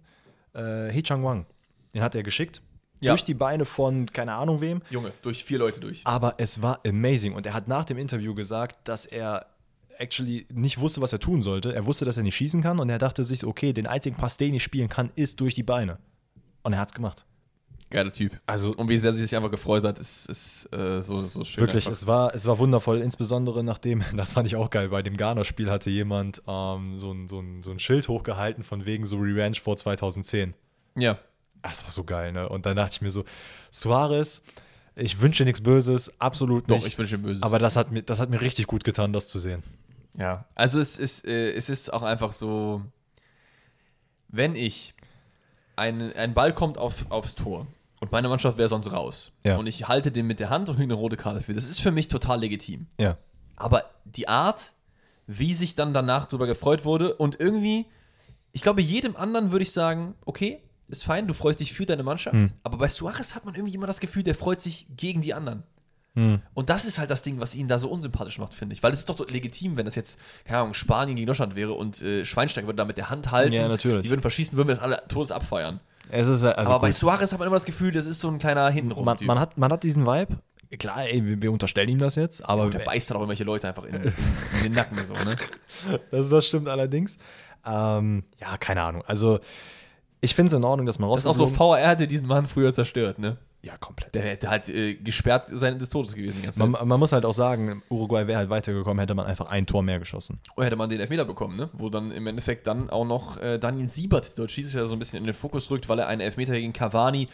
Äh, 0.54 0.88
Hee 0.90 1.02
Chang 1.02 1.24
Wang. 1.24 1.46
Den 1.94 2.02
hat 2.02 2.14
er 2.14 2.22
geschickt. 2.22 2.62
Ja. 3.00 3.12
Durch 3.12 3.24
die 3.24 3.34
Beine 3.34 3.66
von 3.66 4.06
keine 4.06 4.34
Ahnung 4.34 4.60
wem. 4.60 4.80
Junge, 4.88 5.12
durch 5.20 5.44
vier 5.44 5.58
Leute 5.58 5.80
durch. 5.80 6.00
Aber 6.04 6.34
es 6.38 6.62
war 6.62 6.80
amazing. 6.86 7.34
Und 7.34 7.44
er 7.44 7.52
hat 7.52 7.68
nach 7.68 7.84
dem 7.84 7.98
Interview 7.98 8.34
gesagt, 8.34 8.88
dass 8.88 9.04
er 9.04 9.46
actually 9.98 10.46
nicht 10.52 10.78
wusste, 10.80 11.00
was 11.02 11.12
er 11.12 11.18
tun 11.18 11.42
sollte. 11.42 11.74
Er 11.74 11.86
wusste, 11.86 12.04
dass 12.04 12.16
er 12.16 12.22
nicht 12.22 12.36
schießen 12.36 12.62
kann. 12.62 12.78
Und 12.78 12.88
er 12.88 12.98
dachte 12.98 13.24
sich, 13.24 13.44
okay, 13.44 13.72
den 13.72 13.86
einzigen 13.86 14.16
Pass, 14.16 14.38
den 14.38 14.54
ich 14.54 14.62
spielen 14.62 14.88
kann, 14.88 15.10
ist 15.14 15.40
durch 15.40 15.54
die 15.54 15.62
Beine. 15.62 15.98
Und 16.62 16.72
er 16.72 16.78
hat 16.78 16.88
es 16.88 16.94
gemacht. 16.94 17.26
Geiler 17.88 18.12
Typ. 18.12 18.38
Also 18.46 18.74
Und 18.74 18.88
wie 18.88 18.98
sehr 18.98 19.12
sie 19.12 19.22
sich 19.22 19.36
einfach 19.36 19.50
gefreut 19.50 19.84
hat, 19.84 19.98
ist, 19.98 20.28
ist 20.28 20.72
äh, 20.72 21.00
so, 21.00 21.24
so 21.26 21.44
schön. 21.44 21.62
Wirklich, 21.62 21.86
einfach. 21.86 21.92
es 21.92 22.06
war, 22.06 22.34
es 22.34 22.44
war 22.46 22.58
wundervoll, 22.58 23.00
insbesondere 23.00 23.62
nachdem, 23.62 24.02
das 24.16 24.32
fand 24.32 24.46
ich 24.48 24.56
auch 24.56 24.70
geil, 24.70 24.88
bei 24.88 25.02
dem 25.02 25.16
Ghana-Spiel 25.16 25.70
hatte 25.70 25.90
jemand 25.90 26.42
ähm, 26.48 26.96
so, 26.98 27.12
ein, 27.12 27.28
so, 27.28 27.40
ein, 27.40 27.62
so 27.62 27.70
ein 27.70 27.78
Schild 27.78 28.08
hochgehalten 28.08 28.64
von 28.64 28.86
wegen 28.86 29.06
so 29.06 29.18
Revenge 29.18 29.56
vor 29.56 29.76
2010. 29.76 30.54
Ja. 30.96 31.18
Ah, 31.62 31.68
Das 31.70 31.84
war 31.84 31.90
so 31.92 32.02
geil, 32.04 32.32
ne? 32.32 32.48
Und 32.48 32.66
dann 32.66 32.76
dachte 32.76 32.94
ich 32.96 33.02
mir 33.02 33.10
so, 33.10 33.24
Suarez, 33.70 34.42
ich 34.96 35.20
wünsche 35.20 35.44
dir 35.44 35.46
nichts 35.46 35.60
Böses, 35.62 36.20
absolut 36.20 36.68
Doch, 36.68 36.76
nicht. 36.76 36.88
ich 36.88 36.98
wünsche 36.98 37.18
Böses. 37.18 37.42
aber 37.42 37.58
das 37.58 37.76
hat, 37.76 37.92
mir, 37.92 38.02
das 38.02 38.18
hat 38.18 38.30
mir 38.30 38.40
richtig 38.40 38.66
gut 38.66 38.82
getan, 38.82 39.12
das 39.12 39.28
zu 39.28 39.38
sehen. 39.38 39.62
Ja, 40.18 40.46
also 40.54 40.80
es 40.80 40.98
ist, 40.98 41.26
äh, 41.26 41.52
es 41.52 41.68
ist 41.68 41.92
auch 41.92 42.02
einfach 42.02 42.32
so, 42.32 42.80
wenn 44.28 44.56
ich, 44.56 44.94
ein, 45.76 46.12
ein 46.14 46.32
Ball 46.34 46.54
kommt 46.54 46.78
auf, 46.78 47.04
aufs 47.10 47.34
Tor 47.34 47.66
und 48.00 48.12
meine 48.12 48.28
Mannschaft 48.28 48.58
wäre 48.58 48.68
sonst 48.68 48.92
raus 48.92 49.32
Ja. 49.44 49.56
und 49.56 49.66
ich 49.66 49.88
halte 49.88 50.12
den 50.12 50.26
mit 50.26 50.40
der 50.40 50.50
Hand 50.50 50.68
und 50.68 50.76
kriege 50.76 50.84
eine 50.86 50.94
rote 50.94 51.16
Karte 51.16 51.40
für, 51.40 51.52
das 51.52 51.64
ist 51.64 51.80
für 51.80 51.90
mich 51.92 52.08
total 52.08 52.40
legitim. 52.40 52.86
Ja. 53.00 53.16
Aber 53.56 53.84
die 54.04 54.28
Art, 54.28 54.72
wie 55.26 55.54
sich 55.54 55.74
dann 55.74 55.94
danach 55.94 56.26
darüber 56.26 56.46
gefreut 56.46 56.84
wurde 56.84 57.14
und 57.14 57.40
irgendwie, 57.40 57.86
ich 58.52 58.62
glaube, 58.62 58.82
jedem 58.82 59.16
anderen 59.16 59.50
würde 59.50 59.62
ich 59.62 59.72
sagen, 59.72 60.14
okay, 60.24 60.62
ist 60.88 61.04
fein, 61.04 61.26
du 61.26 61.34
freust 61.34 61.58
dich 61.60 61.72
für 61.72 61.84
deine 61.86 62.02
Mannschaft, 62.04 62.36
Hm. 62.36 62.52
aber 62.62 62.76
bei 62.78 62.88
Suarez 62.88 63.34
hat 63.34 63.44
man 63.44 63.54
irgendwie 63.54 63.74
immer 63.74 63.86
das 63.88 63.98
Gefühl, 64.00 64.22
der 64.22 64.34
freut 64.34 64.60
sich 64.60 64.86
gegen 64.96 65.20
die 65.20 65.34
anderen. 65.34 65.62
Hm. 66.14 66.40
Und 66.54 66.70
das 66.70 66.84
ist 66.86 66.98
halt 66.98 67.10
das 67.10 67.22
Ding, 67.22 67.40
was 67.40 67.54
ihn 67.54 67.68
da 67.68 67.78
so 67.78 67.90
unsympathisch 67.90 68.38
macht, 68.38 68.54
finde 68.54 68.72
ich. 68.74 68.82
Weil 68.82 68.92
es 68.92 69.00
ist 69.00 69.08
doch 69.10 69.18
legitim, 69.28 69.76
wenn 69.76 69.84
das 69.84 69.96
jetzt, 69.96 70.18
keine 70.44 70.60
Ahnung, 70.60 70.72
Spanien 70.74 71.14
gegen 71.16 71.26
Deutschland 71.26 71.56
wäre 71.56 71.72
und 71.74 72.00
äh, 72.00 72.24
Schweinsteiger 72.24 72.66
würde 72.68 72.76
da 72.78 72.84
mit 72.86 72.96
der 72.96 73.10
Hand 73.10 73.32
halten. 73.32 73.52
Ja, 73.52 73.68
natürlich. 73.68 74.02
Die 74.04 74.08
würden 74.08 74.22
verschießen, 74.22 74.56
würden 74.56 74.68
wir 74.68 74.74
das 74.76 74.82
alle 74.84 75.02
todes 75.08 75.30
abfeiern. 75.30 75.80
Es 76.10 76.28
ist 76.28 76.44
also 76.44 76.72
Aber 76.72 76.80
bei 76.80 76.88
gut. 76.88 76.96
Suarez 76.96 77.32
hat 77.32 77.38
man 77.38 77.46
immer 77.46 77.56
das 77.56 77.64
Gefühl, 77.64 77.92
das 77.92 78.06
ist 78.06 78.20
so 78.20 78.28
ein 78.28 78.38
kleiner 78.38 78.68
hintenrum. 78.70 79.04
man, 79.04 79.18
man, 79.22 79.40
hat, 79.40 79.58
man 79.58 79.72
hat 79.72 79.82
diesen 79.82 80.06
Vibe. 80.06 80.38
Klar, 80.78 81.06
ey, 81.06 81.24
wir, 81.24 81.42
wir 81.42 81.52
unterstellen 81.52 81.88
ihm 81.88 81.98
das 81.98 82.16
jetzt, 82.16 82.44
aber 82.44 82.68
der 82.70 82.80
beißt 82.80 83.10
halt 83.10 83.16
auch 83.16 83.20
irgendwelche 83.20 83.44
Leute 83.44 83.68
einfach 83.68 83.84
in, 83.84 83.94
in, 83.94 84.02
in 84.02 84.62
den 84.64 84.72
Nacken 84.72 84.98
so, 85.04 85.14
ne? 85.14 85.36
das, 86.10 86.28
das 86.28 86.46
stimmt 86.46 86.68
allerdings. 86.68 87.18
Ähm, 87.64 88.24
ja, 88.40 88.56
keine 88.58 88.82
Ahnung. 88.82 89.02
Also, 89.06 89.38
ich 90.20 90.34
finde 90.34 90.48
es 90.48 90.54
in 90.54 90.64
Ordnung, 90.64 90.86
dass 90.86 90.98
man 90.98 91.08
Das 91.10 91.20
ist 91.20 91.26
auch 91.26 91.34
so, 91.34 91.46
VR 91.46 91.88
hätte 91.90 92.08
diesen 92.08 92.26
Mann 92.26 92.46
früher 92.46 92.74
zerstört, 92.74 93.18
ne? 93.18 93.36
Ja, 93.66 93.76
komplett. 93.78 94.14
Der 94.14 94.22
hätte 94.22 94.48
halt 94.48 94.68
äh, 94.68 94.94
gesperrt 94.94 95.48
sein 95.50 95.76
des 95.80 95.88
Todes 95.88 96.14
gewesen. 96.14 96.36
Man, 96.54 96.70
man 96.70 97.00
muss 97.00 97.10
halt 97.10 97.24
auch 97.24 97.32
sagen, 97.32 97.82
Uruguay 97.90 98.28
wäre 98.28 98.38
halt 98.38 98.48
weitergekommen, 98.48 99.00
hätte 99.00 99.16
man 99.16 99.26
einfach 99.26 99.46
ein 99.46 99.66
Tor 99.66 99.82
mehr 99.82 99.98
geschossen. 99.98 100.38
Oder 100.56 100.66
hätte 100.66 100.76
man 100.76 100.88
den 100.88 101.00
Elfmeter 101.00 101.24
bekommen, 101.24 101.56
ne? 101.56 101.68
Wo 101.72 101.90
dann 101.90 102.12
im 102.12 102.28
Endeffekt 102.28 102.68
dann 102.68 102.90
auch 102.90 103.04
noch 103.04 103.38
äh, 103.38 103.58
Daniel 103.58 103.88
Siebert, 103.88 104.38
der 104.38 104.46
Schiedsrichter, 104.46 104.86
so 104.86 104.94
ein 104.94 105.00
bisschen 105.00 105.18
in 105.18 105.24
den 105.24 105.34
Fokus 105.34 105.68
rückt, 105.68 105.88
weil 105.88 105.98
er 105.98 106.06
einen 106.06 106.20
Elfmeter 106.20 106.52
gegen 106.52 106.72
Cavani, 106.72 107.26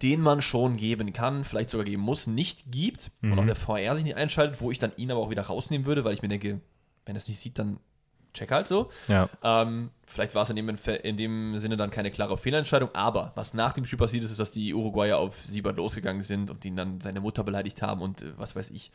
den 0.00 0.20
man 0.20 0.42
schon 0.42 0.76
geben 0.76 1.12
kann, 1.12 1.42
vielleicht 1.42 1.70
sogar 1.70 1.84
geben 1.84 2.02
muss, 2.02 2.28
nicht 2.28 2.70
gibt. 2.70 3.10
Und 3.20 3.36
auch 3.40 3.44
der 3.44 3.56
VR 3.56 3.96
sich 3.96 4.04
nicht 4.04 4.16
einschaltet, 4.16 4.60
wo 4.60 4.70
ich 4.70 4.78
dann 4.78 4.92
ihn 4.96 5.10
aber 5.10 5.20
auch 5.20 5.30
wieder 5.30 5.42
rausnehmen 5.42 5.88
würde, 5.88 6.04
weil 6.04 6.14
ich 6.14 6.22
mir 6.22 6.28
denke, 6.28 6.60
wenn 7.04 7.16
er 7.16 7.18
es 7.18 7.26
nicht 7.26 7.40
sieht, 7.40 7.58
dann 7.58 7.80
check 8.32 8.50
halt 8.50 8.66
so. 8.68 8.90
Ja. 9.08 9.28
Ähm, 9.42 9.90
vielleicht 10.06 10.34
war 10.34 10.42
es 10.42 10.50
in 10.50 10.56
dem, 10.56 10.68
in 11.02 11.16
dem 11.16 11.56
Sinne 11.58 11.76
dann 11.76 11.90
keine 11.90 12.10
klare 12.10 12.36
Fehlentscheidung, 12.38 12.90
aber 12.94 13.32
was 13.34 13.54
nach 13.54 13.72
dem 13.72 13.84
Spiel 13.84 13.98
passiert 13.98 14.24
ist, 14.24 14.30
ist, 14.30 14.40
dass 14.40 14.50
die 14.50 14.74
Uruguayer 14.74 15.18
auf 15.18 15.36
Siebert 15.46 15.76
losgegangen 15.76 16.22
sind 16.22 16.50
und 16.50 16.64
ihn 16.64 16.76
dann 16.76 17.00
seine 17.00 17.20
Mutter 17.20 17.44
beleidigt 17.44 17.82
haben 17.82 18.00
und 18.02 18.22
äh, 18.22 18.32
was 18.36 18.54
weiß 18.56 18.70
ich. 18.70 18.90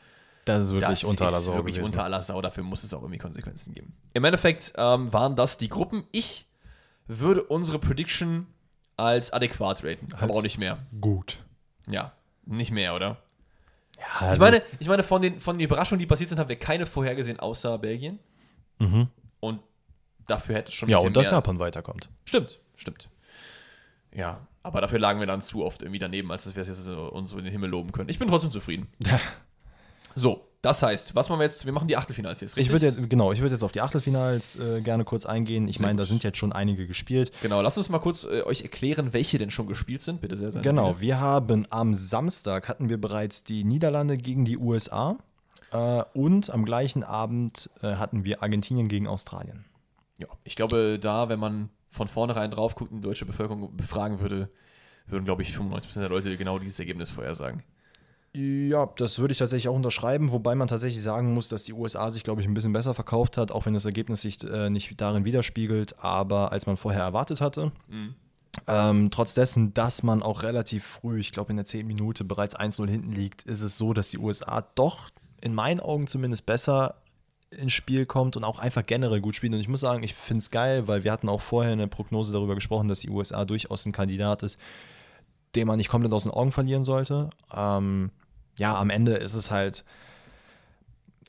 Das 0.46 0.66
ist 0.66 0.72
wirklich 0.74 1.00
Das 1.02 1.04
unter 1.04 1.26
aller 1.28 1.38
ist 1.40 1.46
Sau 1.46 1.56
wirklich 1.56 1.76
gewesen. 1.78 1.92
unter 1.94 2.04
aller 2.04 2.22
Sau. 2.22 2.40
Dafür 2.42 2.64
muss 2.64 2.84
es 2.84 2.94
auch 2.94 3.02
irgendwie 3.02 3.18
Konsequenzen 3.18 3.74
geben. 3.74 3.94
Im 4.14 4.24
Endeffekt 4.24 4.74
ähm, 4.78 5.12
waren 5.12 5.36
das 5.36 5.58
die 5.58 5.70
Gruppen. 5.70 6.04
Ich 6.12 6.46
würde 7.08 7.42
unsere 7.44 7.80
Prediction 7.80 8.46
als 8.96 9.34
adäquat 9.34 9.84
raten, 9.84 10.08
aber 10.14 10.24
Als- 10.24 10.32
auch 10.38 10.44
nicht 10.44 10.58
mehr. 10.60 10.78
Gut. 11.02 11.38
Ja, 11.90 12.12
nicht 12.46 12.72
mehr, 12.72 12.96
oder? 12.96 13.18
Ja, 13.98 14.04
Ich 14.18 14.22
also, 14.22 14.44
meine, 14.46 14.62
ich 14.80 14.88
meine 14.88 15.04
von, 15.04 15.22
den, 15.22 15.40
von 15.40 15.58
den 15.58 15.66
Überraschungen, 15.66 16.00
die 16.00 16.06
passiert 16.06 16.30
sind, 16.30 16.38
haben 16.38 16.50
wir 16.50 16.58
keine 16.60 16.86
vorhergesehen, 16.86 17.40
außer 17.40 17.78
Belgien. 17.80 18.20
Mhm. 18.78 19.08
Dafür 20.28 20.56
hätte 20.56 20.70
es 20.70 20.74
schon 20.74 20.90
ein 20.90 20.92
ja, 20.92 20.98
und 21.00 21.16
dass 21.16 21.26
mehr. 21.28 21.34
Japan 21.34 21.60
weiterkommt. 21.60 22.10
Stimmt, 22.26 22.60
stimmt. 22.76 23.10
Ja, 24.14 24.48
aber 24.64 24.82
dafür 24.82 25.00
lagen 25.00 25.20
wir 25.20 25.28
dann 25.28 25.42
zu 25.42 25.64
oft 25.64 25.82
irgendwie 25.84 26.00
daneben, 26.00 26.32
als 26.32 26.46
dass 26.46 26.56
wir 26.56 26.62
es 26.62 26.68
jetzt 26.68 26.84
so, 26.86 27.10
uns 27.12 27.32
so 27.32 27.38
in 27.38 27.44
den 27.44 27.52
Himmel 27.52 27.70
loben 27.70 27.92
können. 27.92 28.10
Ich 28.10 28.18
bin 28.18 28.28
trotzdem 28.28 28.52
zufrieden. 28.52 28.88
So, 30.18 30.48
das 30.62 30.82
heißt, 30.82 31.14
was 31.14 31.30
machen 31.30 31.40
wir 31.40 31.44
jetzt? 31.44 31.66
Wir 31.66 31.74
machen 31.74 31.88
die 31.88 31.98
Achtelfinals 31.98 32.40
jetzt, 32.40 32.54
Ich 32.54 32.70
richtig? 32.70 32.72
würde 32.72 32.86
jetzt, 32.86 33.10
genau, 33.10 33.34
ich 33.34 33.42
würde 33.42 33.54
jetzt 33.54 33.64
auf 33.64 33.74
die 33.74 33.82
Achtelfinals 33.82 34.56
äh, 34.56 34.82
gerne 34.82 35.04
kurz 35.04 35.26
eingehen. 35.26 35.68
Ich 35.68 35.80
meine, 35.80 35.98
da 35.98 36.06
sind 36.06 36.24
jetzt 36.24 36.38
schon 36.38 36.54
einige 36.54 36.88
gespielt. 36.88 37.32
Genau, 37.42 37.62
lasst 37.62 37.78
uns 37.78 37.90
mal 37.90 38.00
kurz 38.00 38.24
äh, 38.24 38.42
euch 38.44 38.62
erklären, 38.62 39.12
welche 39.12 39.38
denn 39.38 39.52
schon 39.52 39.68
gespielt 39.68 40.02
sind, 40.02 40.22
bitte 40.22 40.38
sehr. 40.38 40.52
Genau, 40.52 41.00
wir 41.02 41.20
haben 41.20 41.68
am 41.70 41.94
Samstag 41.94 42.70
hatten 42.70 42.88
wir 42.88 43.00
bereits 43.00 43.44
die 43.44 43.66
Niederlande 43.66 44.18
gegen 44.18 44.46
die 44.46 44.58
USA 44.58 45.18
äh, 45.72 46.04
und 46.14 46.50
am 46.50 46.64
gleichen 46.66 47.04
Abend 47.04 47.70
äh, 47.82 47.96
hatten 47.96 48.24
wir 48.24 48.42
Argentinien 48.42 48.88
gegen 48.88 49.08
Australien. 49.08 49.66
Ja, 50.20 50.28
ich 50.44 50.56
glaube, 50.56 50.98
da, 51.00 51.30
wenn 51.30 51.40
man 51.40 51.70
von 51.90 52.08
vornherein 52.08 52.52
drauf 52.52 52.76
guckt 52.76 52.92
und 52.92 52.98
die 52.98 53.08
deutsche 53.08 53.26
Bevölkerung 53.26 53.76
befragen 53.76 54.20
würde, 54.20 54.50
würden, 55.08 55.26
glaube 55.26 55.42
ich, 55.42 55.56
95% 55.56 56.00
der 56.00 56.10
Leute 56.10 56.36
genau 56.38 56.60
dieses 56.60 56.80
Ergebnis 56.80 57.10
vorhersagen. 57.10 57.64
Ja, 58.34 58.90
das 58.98 59.20
würde 59.20 59.32
ich 59.32 59.38
tatsächlich 59.38 59.70
auch 59.70 59.76
unterschreiben, 59.76 60.34
wobei 60.34 60.56
man 60.56 60.68
tatsächlich 60.68 61.02
sagen 61.02 61.34
muss, 61.34 61.48
dass 61.48 61.64
die 61.64 61.72
USA 61.72 62.12
sich, 62.12 62.24
glaube 62.24 62.42
ich, 62.42 62.48
ein 62.48 62.54
bisschen 62.54 62.74
besser 62.74 62.94
verkauft 62.94 63.38
hat, 63.38 63.50
auch 63.50 63.66
wenn 63.66 63.74
das 63.74 63.86
Ergebnis 63.86 64.22
sich 64.22 64.44
äh, 64.44 64.70
nicht 64.70 65.00
darin 65.00 65.24
widerspiegelt, 65.24 66.00
aber 66.00 66.52
als 66.52 66.66
man 66.66 66.76
vorher 66.76 67.04
erwartet 67.04 67.40
hatte. 67.40 67.72
Ähm, 68.68 69.10
trotz 69.10 69.36
dessen, 69.36 69.74
dass 69.74 70.04
man 70.04 70.22
auch 70.22 70.44
relativ 70.44 70.84
früh, 70.84 71.20
ich 71.20 71.32
glaube 71.32 71.52
in 71.52 71.58
der 71.58 71.66
10. 71.66 71.88
Minute 71.88 72.26
bereits 72.26 72.58
1-0 72.58 72.90
hinten 72.90 73.14
liegt, 73.14 73.44
ist 73.44 73.62
es 73.62 73.78
so, 73.78 73.94
dass 73.94 74.10
die 74.10 74.18
USA 74.18 74.66
doch 74.76 75.12
in 75.40 75.54
meinen 75.54 75.80
Augen 75.80 76.08
zumindest 76.08 76.46
besser 76.46 76.96
ins 77.56 77.74
Spiel 77.74 78.06
kommt 78.06 78.36
und 78.38 78.44
auch 78.44 78.60
einfach 78.60 78.86
generell 78.86 79.22
gut 79.22 79.36
spielt. 79.36 79.54
Und 79.54 79.60
ich 79.60 79.68
muss 79.68 79.80
sagen, 79.82 80.04
ich 80.04 80.14
finde 80.14 80.40
es 80.40 80.52
geil, 80.52 80.88
weil 80.88 81.04
wir 81.04 81.12
hatten 81.12 81.30
auch 81.30 81.42
vorher 81.42 81.74
in 81.74 81.80
der 81.80 81.88
Prognose 81.88 82.34
darüber 82.34 82.56
gesprochen, 82.56 82.88
dass 82.88 83.00
die 83.00 83.10
USA 83.10 83.46
durchaus 83.46 83.86
ein 83.86 83.92
Kandidat 83.92 84.44
ist, 84.44 84.58
den 85.56 85.68
man 85.68 85.78
nicht 85.78 85.90
komplett 85.90 86.14
aus 86.14 86.24
den 86.24 86.32
Augen 86.32 86.52
verlieren 86.52 86.84
sollte. 86.84 87.30
Ähm, 87.54 88.12
ja, 88.60 88.78
am 88.78 88.90
Ende 88.90 89.14
ist 89.16 89.34
es 89.34 89.52
halt, 89.52 89.84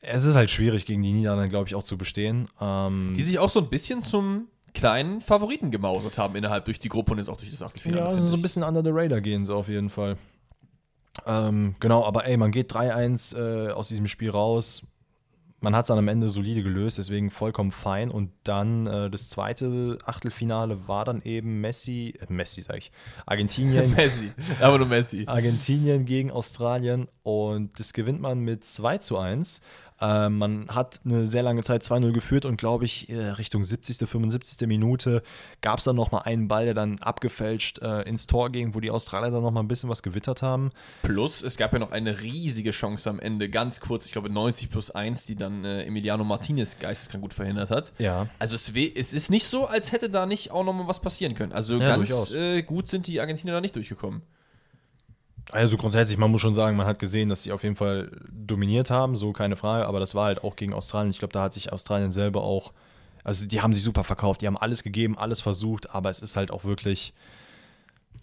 es 0.00 0.24
ist 0.24 0.36
halt 0.36 0.50
schwierig 0.50 0.86
gegen 0.86 1.02
die 1.02 1.12
Niederlande, 1.12 1.48
glaube 1.48 1.68
ich, 1.68 1.74
auch 1.74 1.82
zu 1.82 1.96
bestehen. 1.98 2.46
Ähm, 2.60 3.14
Die 3.16 3.24
sich 3.24 3.38
auch 3.38 3.50
so 3.50 3.60
ein 3.60 3.68
bisschen 3.68 4.02
zum 4.02 4.48
kleinen 4.74 5.20
Favoriten 5.20 5.70
gemausert 5.70 6.18
haben 6.18 6.36
innerhalb 6.36 6.66
durch 6.66 6.78
die 6.78 6.88
Gruppe 6.90 7.12
und 7.12 7.18
jetzt 7.18 7.28
auch 7.28 7.38
durch 7.38 7.50
das 7.50 7.62
Achtelfinale. 7.62 8.04
ja, 8.04 8.08
also 8.10 8.26
so 8.26 8.36
ein 8.36 8.42
bisschen 8.42 8.62
under 8.62 8.82
the 8.84 8.90
radar 8.92 9.20
gehen 9.20 9.46
sie 9.46 9.54
auf 9.54 9.68
jeden 9.68 9.88
Fall. 9.88 10.16
Ähm, 11.24 11.74
genau, 11.80 12.04
aber 12.04 12.26
ey, 12.26 12.36
man 12.36 12.50
geht 12.50 12.72
3-1 12.72 13.68
äh, 13.68 13.70
aus 13.72 13.88
diesem 13.88 14.06
Spiel 14.06 14.30
raus. 14.30 14.82
Man 15.60 15.74
hat 15.74 15.84
es 15.84 15.88
dann 15.88 15.98
am 15.98 16.08
Ende 16.08 16.28
solide 16.28 16.62
gelöst, 16.62 16.98
deswegen 16.98 17.30
vollkommen 17.30 17.72
fein. 17.72 18.10
Und 18.10 18.30
dann 18.44 18.86
äh, 18.86 19.10
das 19.10 19.28
zweite 19.28 19.98
Achtelfinale 20.04 20.86
war 20.86 21.04
dann 21.04 21.22
eben 21.22 21.60
Messi, 21.60 22.14
äh, 22.20 22.32
Messi 22.32 22.62
sag 22.62 22.78
ich, 22.78 22.92
Argentinien 23.24 23.90
Messi. 23.96 24.32
Aber 24.60 24.78
nur 24.78 24.86
Messi. 24.86 25.24
Argentinien 25.26 26.04
gegen 26.04 26.30
Australien 26.30 27.08
und 27.22 27.78
das 27.78 27.92
gewinnt 27.92 28.20
man 28.20 28.40
mit 28.40 28.64
2 28.64 28.98
zu 28.98 29.18
1. 29.18 29.60
Äh, 30.00 30.28
man 30.28 30.68
hat 30.68 31.00
eine 31.04 31.26
sehr 31.26 31.42
lange 31.42 31.62
Zeit 31.62 31.82
2-0 31.82 32.12
geführt 32.12 32.44
und 32.44 32.56
glaube 32.56 32.84
ich, 32.84 33.08
äh, 33.08 33.16
Richtung 33.30 33.64
70., 33.64 34.08
75. 34.08 34.66
Minute 34.66 35.22
gab 35.60 35.78
es 35.78 35.84
dann 35.84 35.96
nochmal 35.96 36.22
einen 36.24 36.48
Ball, 36.48 36.66
der 36.66 36.74
dann 36.74 36.98
abgefälscht 36.98 37.78
äh, 37.80 38.02
ins 38.02 38.26
Tor 38.26 38.50
ging, 38.50 38.74
wo 38.74 38.80
die 38.80 38.90
Australier 38.90 39.30
dann 39.30 39.42
nochmal 39.42 39.62
ein 39.62 39.68
bisschen 39.68 39.88
was 39.88 40.02
gewittert 40.02 40.42
haben. 40.42 40.70
Plus, 41.02 41.42
es 41.42 41.56
gab 41.56 41.72
ja 41.72 41.78
noch 41.78 41.92
eine 41.92 42.20
riesige 42.20 42.70
Chance 42.70 43.08
am 43.08 43.20
Ende, 43.20 43.48
ganz 43.48 43.80
kurz, 43.80 44.06
ich 44.06 44.12
glaube 44.12 44.30
90 44.30 44.70
plus 44.70 44.90
1, 44.90 45.24
die 45.24 45.36
dann 45.36 45.64
äh, 45.64 45.84
Emiliano 45.84 46.24
Martinez 46.24 46.78
geisteskrank 46.78 47.22
gut 47.22 47.34
verhindert 47.34 47.70
hat. 47.70 47.92
Ja. 47.98 48.28
Also 48.38 48.54
es, 48.54 48.72
es 48.94 49.12
ist 49.12 49.30
nicht 49.30 49.46
so, 49.46 49.66
als 49.66 49.92
hätte 49.92 50.10
da 50.10 50.26
nicht 50.26 50.50
auch 50.50 50.64
nochmal 50.64 50.86
was 50.86 51.00
passieren 51.00 51.34
können. 51.34 51.52
Also 51.52 51.76
Ja, 51.78 51.96
ganz 51.96 52.32
äh, 52.32 52.62
gut 52.62 52.88
sind 52.88 53.06
die 53.06 53.20
Argentinier 53.20 53.54
da 53.54 53.60
nicht 53.60 53.76
durchgekommen. 53.76 54.22
Also 55.50 55.76
grundsätzlich, 55.76 56.18
man 56.18 56.30
muss 56.30 56.40
schon 56.40 56.54
sagen, 56.54 56.76
man 56.76 56.86
hat 56.86 56.98
gesehen, 56.98 57.28
dass 57.28 57.44
sie 57.44 57.52
auf 57.52 57.62
jeden 57.62 57.76
Fall 57.76 58.10
dominiert 58.30 58.90
haben, 58.90 59.16
so 59.16 59.32
keine 59.32 59.56
Frage, 59.56 59.86
aber 59.86 60.00
das 60.00 60.14
war 60.14 60.26
halt 60.26 60.42
auch 60.42 60.56
gegen 60.56 60.72
Australien. 60.72 61.10
Ich 61.10 61.18
glaube, 61.18 61.32
da 61.32 61.44
hat 61.44 61.54
sich 61.54 61.72
Australien 61.72 62.10
selber 62.10 62.42
auch, 62.42 62.72
also 63.22 63.46
die 63.46 63.60
haben 63.60 63.72
sich 63.72 63.82
super 63.82 64.04
verkauft, 64.04 64.40
die 64.40 64.46
haben 64.46 64.56
alles 64.56 64.82
gegeben, 64.82 65.16
alles 65.16 65.40
versucht, 65.40 65.94
aber 65.94 66.10
es 66.10 66.20
ist 66.20 66.36
halt 66.36 66.50
auch 66.50 66.64
wirklich, 66.64 67.14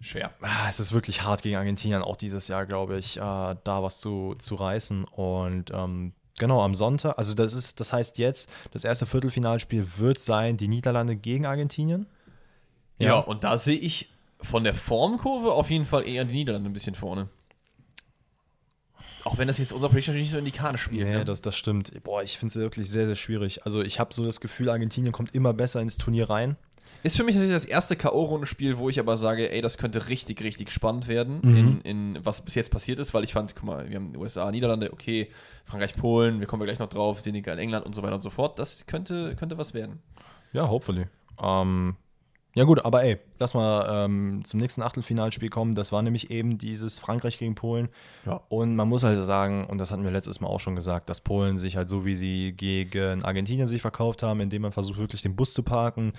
Schwer. 0.03 0.33
Ah, 0.41 0.67
es 0.67 0.81
ist 0.81 0.91
wirklich 0.91 1.21
hart 1.21 1.43
gegen 1.43 1.55
Argentinien, 1.55 2.01
auch 2.01 2.17
dieses 2.17 2.49
Jahr, 2.49 2.65
glaube 2.65 2.97
ich, 2.97 3.17
äh, 3.17 3.19
da 3.21 3.83
was 3.83 3.99
zu, 3.99 4.35
zu 4.37 4.55
reißen. 4.55 5.05
Und 5.05 5.71
ähm, 5.71 6.11
genau, 6.37 6.61
am 6.61 6.75
Sonntag, 6.75 7.17
also 7.17 7.33
das 7.33 7.53
ist, 7.53 7.79
das 7.79 7.93
heißt 7.93 8.17
jetzt, 8.17 8.49
das 8.71 8.83
erste 8.83 9.05
Viertelfinalspiel 9.05 9.87
wird 9.97 10.19
sein, 10.19 10.57
die 10.57 10.67
Niederlande 10.67 11.15
gegen 11.15 11.45
Argentinien. 11.45 12.05
Ja, 12.99 13.17
und 13.17 13.45
da 13.45 13.57
sehe 13.57 13.77
ich 13.77 14.09
von 14.43 14.63
der 14.63 14.73
Formkurve 14.75 15.51
auf 15.53 15.69
jeden 15.69 15.85
Fall 15.85 16.07
eher 16.07 16.25
die 16.25 16.33
Niederlande 16.33 16.69
ein 16.69 16.73
bisschen 16.73 16.95
vorne. 16.95 17.27
Auch 19.23 19.37
wenn 19.37 19.47
das 19.47 19.57
jetzt 19.57 19.71
unser 19.71 19.87
Prediction 19.87 20.15
nicht 20.15 20.31
so 20.31 20.37
in 20.37 20.43
die 20.45 20.51
Karten 20.51 20.77
spielt. 20.77 21.07
Nee, 21.07 21.13
ne? 21.19 21.25
das, 21.25 21.41
das 21.41 21.55
stimmt. 21.55 21.91
Boah, 22.03 22.23
ich 22.23 22.37
finde 22.37 22.49
es 22.49 22.55
wirklich 22.57 22.89
sehr, 22.89 23.05
sehr 23.07 23.15
schwierig. 23.15 23.65
Also 23.65 23.81
ich 23.81 23.99
habe 23.99 24.13
so 24.13 24.25
das 24.25 24.41
Gefühl, 24.41 24.69
Argentinien 24.69 25.13
kommt 25.13 25.33
immer 25.33 25.53
besser 25.53 25.81
ins 25.81 25.97
Turnier 25.97 26.29
rein. 26.29 26.57
Ist 27.03 27.17
für 27.17 27.23
mich 27.23 27.35
tatsächlich 27.35 27.61
das 27.61 27.65
erste 27.69 27.95
K.O.-Rundenspiel, 27.95 28.77
wo 28.77 28.89
ich 28.89 28.99
aber 28.99 29.17
sage, 29.17 29.49
ey, 29.51 29.61
das 29.61 29.77
könnte 29.77 30.07
richtig, 30.09 30.41
richtig 30.41 30.71
spannend 30.71 31.07
werden, 31.07 31.39
Mhm. 31.41 31.57
in, 31.57 31.81
in 32.15 32.25
was 32.25 32.41
bis 32.43 32.55
jetzt 32.55 32.71
passiert 32.71 32.99
ist, 32.99 33.13
weil 33.13 33.23
ich 33.25 33.33
fand, 33.33 33.55
guck 33.55 33.65
mal, 33.65 33.89
wir 33.89 33.95
haben 33.97 34.15
USA, 34.15 34.49
Niederlande, 34.51 34.91
okay, 34.93 35.29
Frankreich, 35.65 35.93
Polen, 35.93 36.39
wir 36.39 36.47
kommen 36.47 36.61
ja 36.61 36.65
gleich 36.67 36.79
noch 36.79 36.87
drauf, 36.89 37.19
Senegal, 37.19 37.59
England 37.59 37.85
und 37.85 37.93
so 37.93 38.03
weiter 38.03 38.15
und 38.15 38.21
so 38.21 38.29
fort. 38.29 38.57
Das 38.59 38.85
könnte, 38.87 39.35
könnte 39.35 39.57
was 39.57 39.73
werden. 39.73 40.01
Ja, 40.53 40.69
hopefully. 40.69 41.05
Ähm, 41.41 41.95
ja 42.55 42.65
gut, 42.65 42.85
aber 42.85 43.03
ey, 43.03 43.19
lass 43.39 43.55
mal 43.55 44.05
ähm, 44.05 44.43
zum 44.45 44.59
nächsten 44.59 44.83
Achtelfinalspiel 44.83 45.49
kommen. 45.49 45.73
Das 45.73 45.91
war 45.91 46.03
nämlich 46.03 46.29
eben 46.29 46.59
dieses 46.59 46.99
Frankreich 46.99 47.39
gegen 47.39 47.55
Polen. 47.55 47.89
Ja. 48.25 48.41
Und 48.49 48.75
man 48.75 48.87
muss 48.87 49.03
halt 49.03 49.23
sagen, 49.25 49.65
und 49.65 49.79
das 49.79 49.91
hatten 49.91 50.03
wir 50.03 50.11
letztes 50.11 50.39
Mal 50.39 50.47
auch 50.47 50.59
schon 50.59 50.75
gesagt, 50.75 51.09
dass 51.09 51.21
Polen 51.21 51.57
sich 51.57 51.77
halt 51.77 51.89
so, 51.89 52.05
wie 52.05 52.15
sie 52.15 52.53
gegen 52.53 53.23
Argentinien 53.23 53.67
sich 53.67 53.81
verkauft 53.81 54.21
haben, 54.21 54.39
indem 54.39 54.61
man 54.61 54.71
versucht, 54.71 54.99
wirklich 54.99 55.23
den 55.23 55.35
Bus 55.35 55.53
zu 55.53 55.63
parken, 55.63 56.13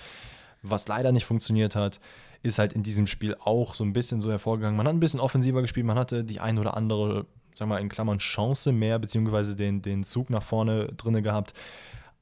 was 0.61 0.87
leider 0.89 1.13
nicht 1.13 1.25
funktioniert 1.25 1.75
hat, 1.75 2.01
ist 2.43 2.59
halt 2.59 2.73
in 2.73 2.83
diesem 2.83 3.07
Spiel 3.07 3.37
auch 3.39 3.73
so 3.73 3.85
ein 3.85 3.93
bisschen 3.93 4.19
so 4.19 4.29
hervorgegangen. 4.29 4.75
Man 4.75 4.87
hat 4.87 4.93
ein 4.93 4.99
bisschen 4.99 5.21
offensiver 5.21 5.61
gespielt, 5.61 5.85
man 5.85 5.97
hatte 5.97 6.25
die 6.25 6.41
ein 6.41 6.59
oder 6.59 6.75
andere, 6.75 7.27
sagen 7.53 7.69
wir 7.71 7.75
mal 7.75 7.81
in 7.81 7.89
Klammern, 7.89 8.17
Chance 8.17 8.73
mehr, 8.73 8.99
beziehungsweise 8.99 9.55
den, 9.55 9.81
den 9.81 10.03
Zug 10.03 10.29
nach 10.29 10.43
vorne 10.43 10.87
drinne 10.97 11.21
gehabt. 11.21 11.53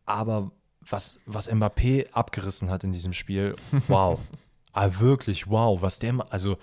Aber 0.06 0.52
was, 0.90 1.20
was 1.26 1.52
Mbappé 1.52 2.08
abgerissen 2.12 2.70
hat 2.70 2.84
in 2.84 2.92
diesem 2.92 3.14
Spiel, 3.14 3.56
wow. 3.88 4.20
ah, 4.74 4.90
wirklich, 5.00 5.50
wow. 5.50 5.82
Was 5.82 6.00
der, 6.00 6.26
also 6.30 6.58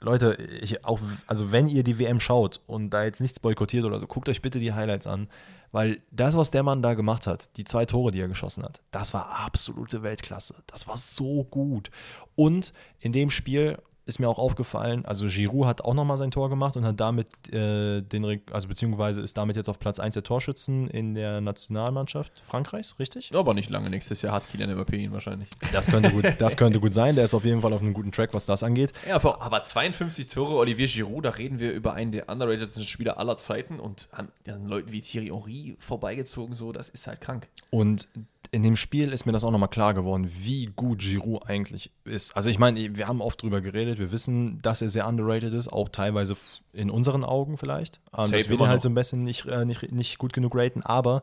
Leute, 0.00 0.34
ich 0.60 0.84
auch, 0.84 1.00
also 1.26 1.52
wenn 1.52 1.66
ihr 1.66 1.82
die 1.82 1.98
WM 1.98 2.20
schaut 2.20 2.60
und 2.66 2.90
da 2.90 3.04
jetzt 3.04 3.20
nichts 3.20 3.40
boykottiert 3.40 3.84
oder 3.84 3.98
so, 3.98 4.06
guckt 4.06 4.28
euch 4.28 4.42
bitte 4.42 4.60
die 4.60 4.72
Highlights 4.72 5.06
an, 5.06 5.28
weil 5.72 6.00
das, 6.10 6.36
was 6.36 6.50
der 6.50 6.62
Mann 6.62 6.82
da 6.82 6.94
gemacht 6.94 7.26
hat, 7.26 7.56
die 7.56 7.64
zwei 7.64 7.86
Tore, 7.86 8.12
die 8.12 8.20
er 8.20 8.28
geschossen 8.28 8.62
hat, 8.62 8.80
das 8.90 9.14
war 9.14 9.40
absolute 9.44 10.02
Weltklasse. 10.02 10.54
Das 10.66 10.86
war 10.86 10.96
so 10.96 11.44
gut. 11.44 11.90
Und 12.34 12.72
in 13.00 13.12
dem 13.12 13.30
Spiel 13.30 13.78
ist 14.06 14.20
mir 14.20 14.28
auch 14.28 14.38
aufgefallen, 14.38 15.04
also 15.04 15.26
Giroud 15.26 15.66
hat 15.66 15.82
auch 15.82 15.92
nochmal 15.92 16.16
sein 16.16 16.30
Tor 16.30 16.48
gemacht 16.48 16.76
und 16.76 16.84
hat 16.84 17.00
damit 17.00 17.26
äh, 17.52 18.02
den, 18.02 18.40
also 18.52 18.68
beziehungsweise 18.68 19.20
ist 19.20 19.36
damit 19.36 19.56
jetzt 19.56 19.68
auf 19.68 19.80
Platz 19.80 19.98
1 19.98 20.14
der 20.14 20.22
Torschützen 20.22 20.88
in 20.88 21.14
der 21.14 21.40
Nationalmannschaft 21.40 22.32
Frankreichs, 22.44 23.00
richtig? 23.00 23.34
Aber 23.34 23.52
nicht 23.52 23.68
lange. 23.68 23.90
Nächstes 23.90 24.22
Jahr 24.22 24.32
hat 24.32 24.48
Kylian 24.48 24.70
Mbappé 24.70 24.94
ihn 24.94 25.12
wahrscheinlich. 25.12 25.48
Das 25.72 25.88
könnte 25.88 26.10
gut, 26.10 26.24
das 26.38 26.56
könnte 26.56 26.78
gut 26.78 26.94
sein. 26.94 27.16
Der 27.16 27.24
ist 27.24 27.34
auf 27.34 27.44
jeden 27.44 27.60
Fall 27.60 27.72
auf 27.72 27.82
einem 27.82 27.94
guten 27.94 28.12
Track, 28.12 28.32
was 28.32 28.46
das 28.46 28.62
angeht. 28.62 28.92
Ja, 29.08 29.16
aber, 29.16 29.42
aber 29.42 29.64
52 29.64 30.28
Tore, 30.28 30.54
Olivier 30.54 30.86
Giroud, 30.86 31.24
da 31.24 31.30
reden 31.30 31.58
wir 31.58 31.72
über 31.72 31.94
einen 31.94 32.12
der 32.12 32.28
underratedsten 32.28 32.84
Spieler 32.84 33.18
aller 33.18 33.36
Zeiten 33.36 33.80
und 33.80 34.08
an, 34.12 34.28
an 34.46 34.68
Leuten 34.68 34.92
wie 34.92 35.00
Thierry 35.00 35.26
Henry 35.28 35.76
vorbeigezogen, 35.80 36.54
so, 36.54 36.70
das 36.70 36.88
ist 36.88 37.08
halt 37.08 37.20
krank. 37.20 37.48
Und 37.70 38.08
in 38.50 38.62
dem 38.62 38.76
Spiel 38.76 39.12
ist 39.12 39.26
mir 39.26 39.32
das 39.32 39.44
auch 39.44 39.50
nochmal 39.50 39.68
klar 39.68 39.94
geworden, 39.94 40.30
wie 40.30 40.66
gut 40.66 41.00
Giroud 41.00 41.48
eigentlich 41.48 41.90
ist. 42.04 42.36
Also 42.36 42.48
ich 42.48 42.58
meine, 42.58 42.96
wir 42.96 43.08
haben 43.08 43.20
oft 43.20 43.42
drüber 43.42 43.60
geredet, 43.60 43.98
wir 43.98 44.12
wissen, 44.12 44.60
dass 44.62 44.82
er 44.82 44.88
sehr 44.88 45.06
underrated 45.06 45.54
ist, 45.54 45.68
auch 45.68 45.88
teilweise 45.88 46.36
in 46.72 46.90
unseren 46.90 47.24
Augen 47.24 47.58
vielleicht. 47.58 48.00
Ähm, 48.16 48.30
dass 48.30 48.48
wir 48.48 48.56
den 48.56 48.68
halt 48.68 48.82
so 48.82 48.88
ein 48.88 48.94
bisschen 48.94 49.24
nicht, 49.24 49.46
äh, 49.46 49.64
nicht, 49.64 49.90
nicht 49.92 50.18
gut 50.18 50.32
genug 50.32 50.54
raten, 50.54 50.82
aber 50.82 51.22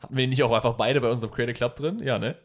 Hatten 0.00 0.16
wir 0.16 0.26
nicht 0.26 0.42
auch 0.42 0.52
einfach 0.52 0.74
beide 0.74 1.00
bei 1.00 1.10
unserem 1.10 1.32
Creative 1.32 1.54
Club 1.54 1.76
drin? 1.76 2.00
Ja, 2.02 2.18
ne? 2.18 2.36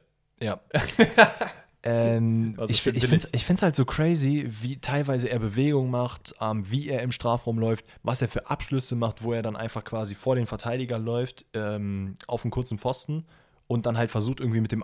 Ja. 0.41 0.59
ähm, 1.83 2.53
Also 2.57 2.71
ich 2.71 2.85
ich 2.85 3.07
finde 3.07 3.27
es 3.31 3.61
halt 3.61 3.75
so 3.75 3.85
crazy, 3.85 4.47
wie 4.61 4.77
teilweise 4.79 5.29
er 5.29 5.39
Bewegung 5.39 5.89
macht, 5.89 6.35
ähm, 6.41 6.69
wie 6.69 6.89
er 6.89 7.01
im 7.01 7.11
Strafraum 7.11 7.59
läuft, 7.59 7.85
was 8.03 8.21
er 8.21 8.27
für 8.27 8.49
Abschlüsse 8.49 8.95
macht, 8.95 9.23
wo 9.23 9.33
er 9.33 9.41
dann 9.41 9.55
einfach 9.55 9.83
quasi 9.83 10.15
vor 10.15 10.35
den 10.35 10.47
Verteidiger 10.47 10.99
läuft, 10.99 11.45
ähm, 11.53 12.15
auf 12.27 12.43
einen 12.43 12.51
kurzen 12.51 12.77
Pfosten 12.77 13.25
und 13.67 13.85
dann 13.85 13.97
halt 13.97 14.09
versucht 14.11 14.39
irgendwie 14.39 14.61
mit 14.61 14.71
dem 14.71 14.83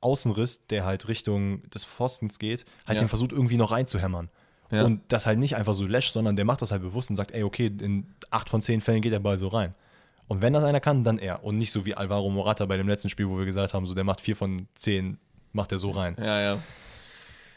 Außenriss, 0.00 0.66
der 0.68 0.84
halt 0.84 1.08
Richtung 1.08 1.68
des 1.70 1.84
Pfostens 1.84 2.38
geht, 2.38 2.64
halt 2.86 2.96
Ja. 2.96 3.02
den 3.04 3.08
versucht 3.08 3.32
irgendwie 3.32 3.56
noch 3.56 3.70
reinzuhämmern. 3.72 4.28
Ja. 4.70 4.84
Und 4.84 5.00
das 5.08 5.26
halt 5.26 5.38
nicht 5.38 5.56
einfach 5.56 5.74
so 5.74 5.86
lässt, 5.86 6.12
sondern 6.12 6.36
der 6.36 6.44
macht 6.44 6.60
das 6.62 6.70
halt 6.72 6.82
bewusst 6.82 7.10
und 7.10 7.16
sagt, 7.16 7.32
ey, 7.32 7.42
okay, 7.42 7.66
in 7.80 8.06
acht 8.30 8.50
von 8.50 8.60
zehn 8.60 8.80
Fällen 8.80 9.00
geht 9.00 9.12
der 9.12 9.18
Ball 9.18 9.38
so 9.38 9.48
rein. 9.48 9.74
Und 10.28 10.42
wenn 10.42 10.52
das 10.52 10.62
einer 10.62 10.78
kann, 10.80 11.04
dann 11.04 11.18
er. 11.18 11.42
Und 11.42 11.56
nicht 11.56 11.72
so 11.72 11.86
wie 11.86 11.94
Alvaro 11.94 12.28
Morata 12.28 12.66
bei 12.66 12.76
dem 12.76 12.86
letzten 12.86 13.08
Spiel, 13.08 13.28
wo 13.30 13.38
wir 13.38 13.46
gesagt 13.46 13.72
haben, 13.72 13.86
so 13.86 13.94
der 13.94 14.04
macht 14.04 14.20
vier 14.20 14.36
von 14.36 14.68
zehn, 14.74 15.16
macht 15.52 15.72
er 15.72 15.78
so 15.78 15.90
rein. 15.90 16.16
Ja, 16.18 16.40
ja. 16.40 16.58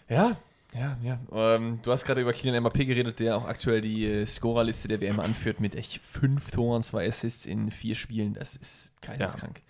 Ja, 0.07 0.37
ja, 0.73 0.97
ja. 1.03 1.19
Ähm, 1.33 1.79
du 1.83 1.91
hast 1.91 2.05
gerade 2.05 2.21
über 2.21 2.31
Kylian 2.31 2.65
Mbappé 2.65 2.85
geredet, 2.85 3.19
der 3.19 3.35
auch 3.35 3.45
aktuell 3.45 3.81
die 3.81 4.05
äh, 4.05 4.25
Scorerliste 4.25 4.87
der 4.87 5.01
WM 5.01 5.19
anführt 5.19 5.59
mit 5.59 5.75
echt 5.75 5.99
fünf 6.01 6.51
Toren, 6.51 6.81
zwei 6.81 7.05
Assists 7.07 7.45
in 7.45 7.71
vier 7.71 7.95
Spielen. 7.95 8.33
Das 8.35 8.55
ist 8.55 8.93
geisteskrank. 9.01 9.61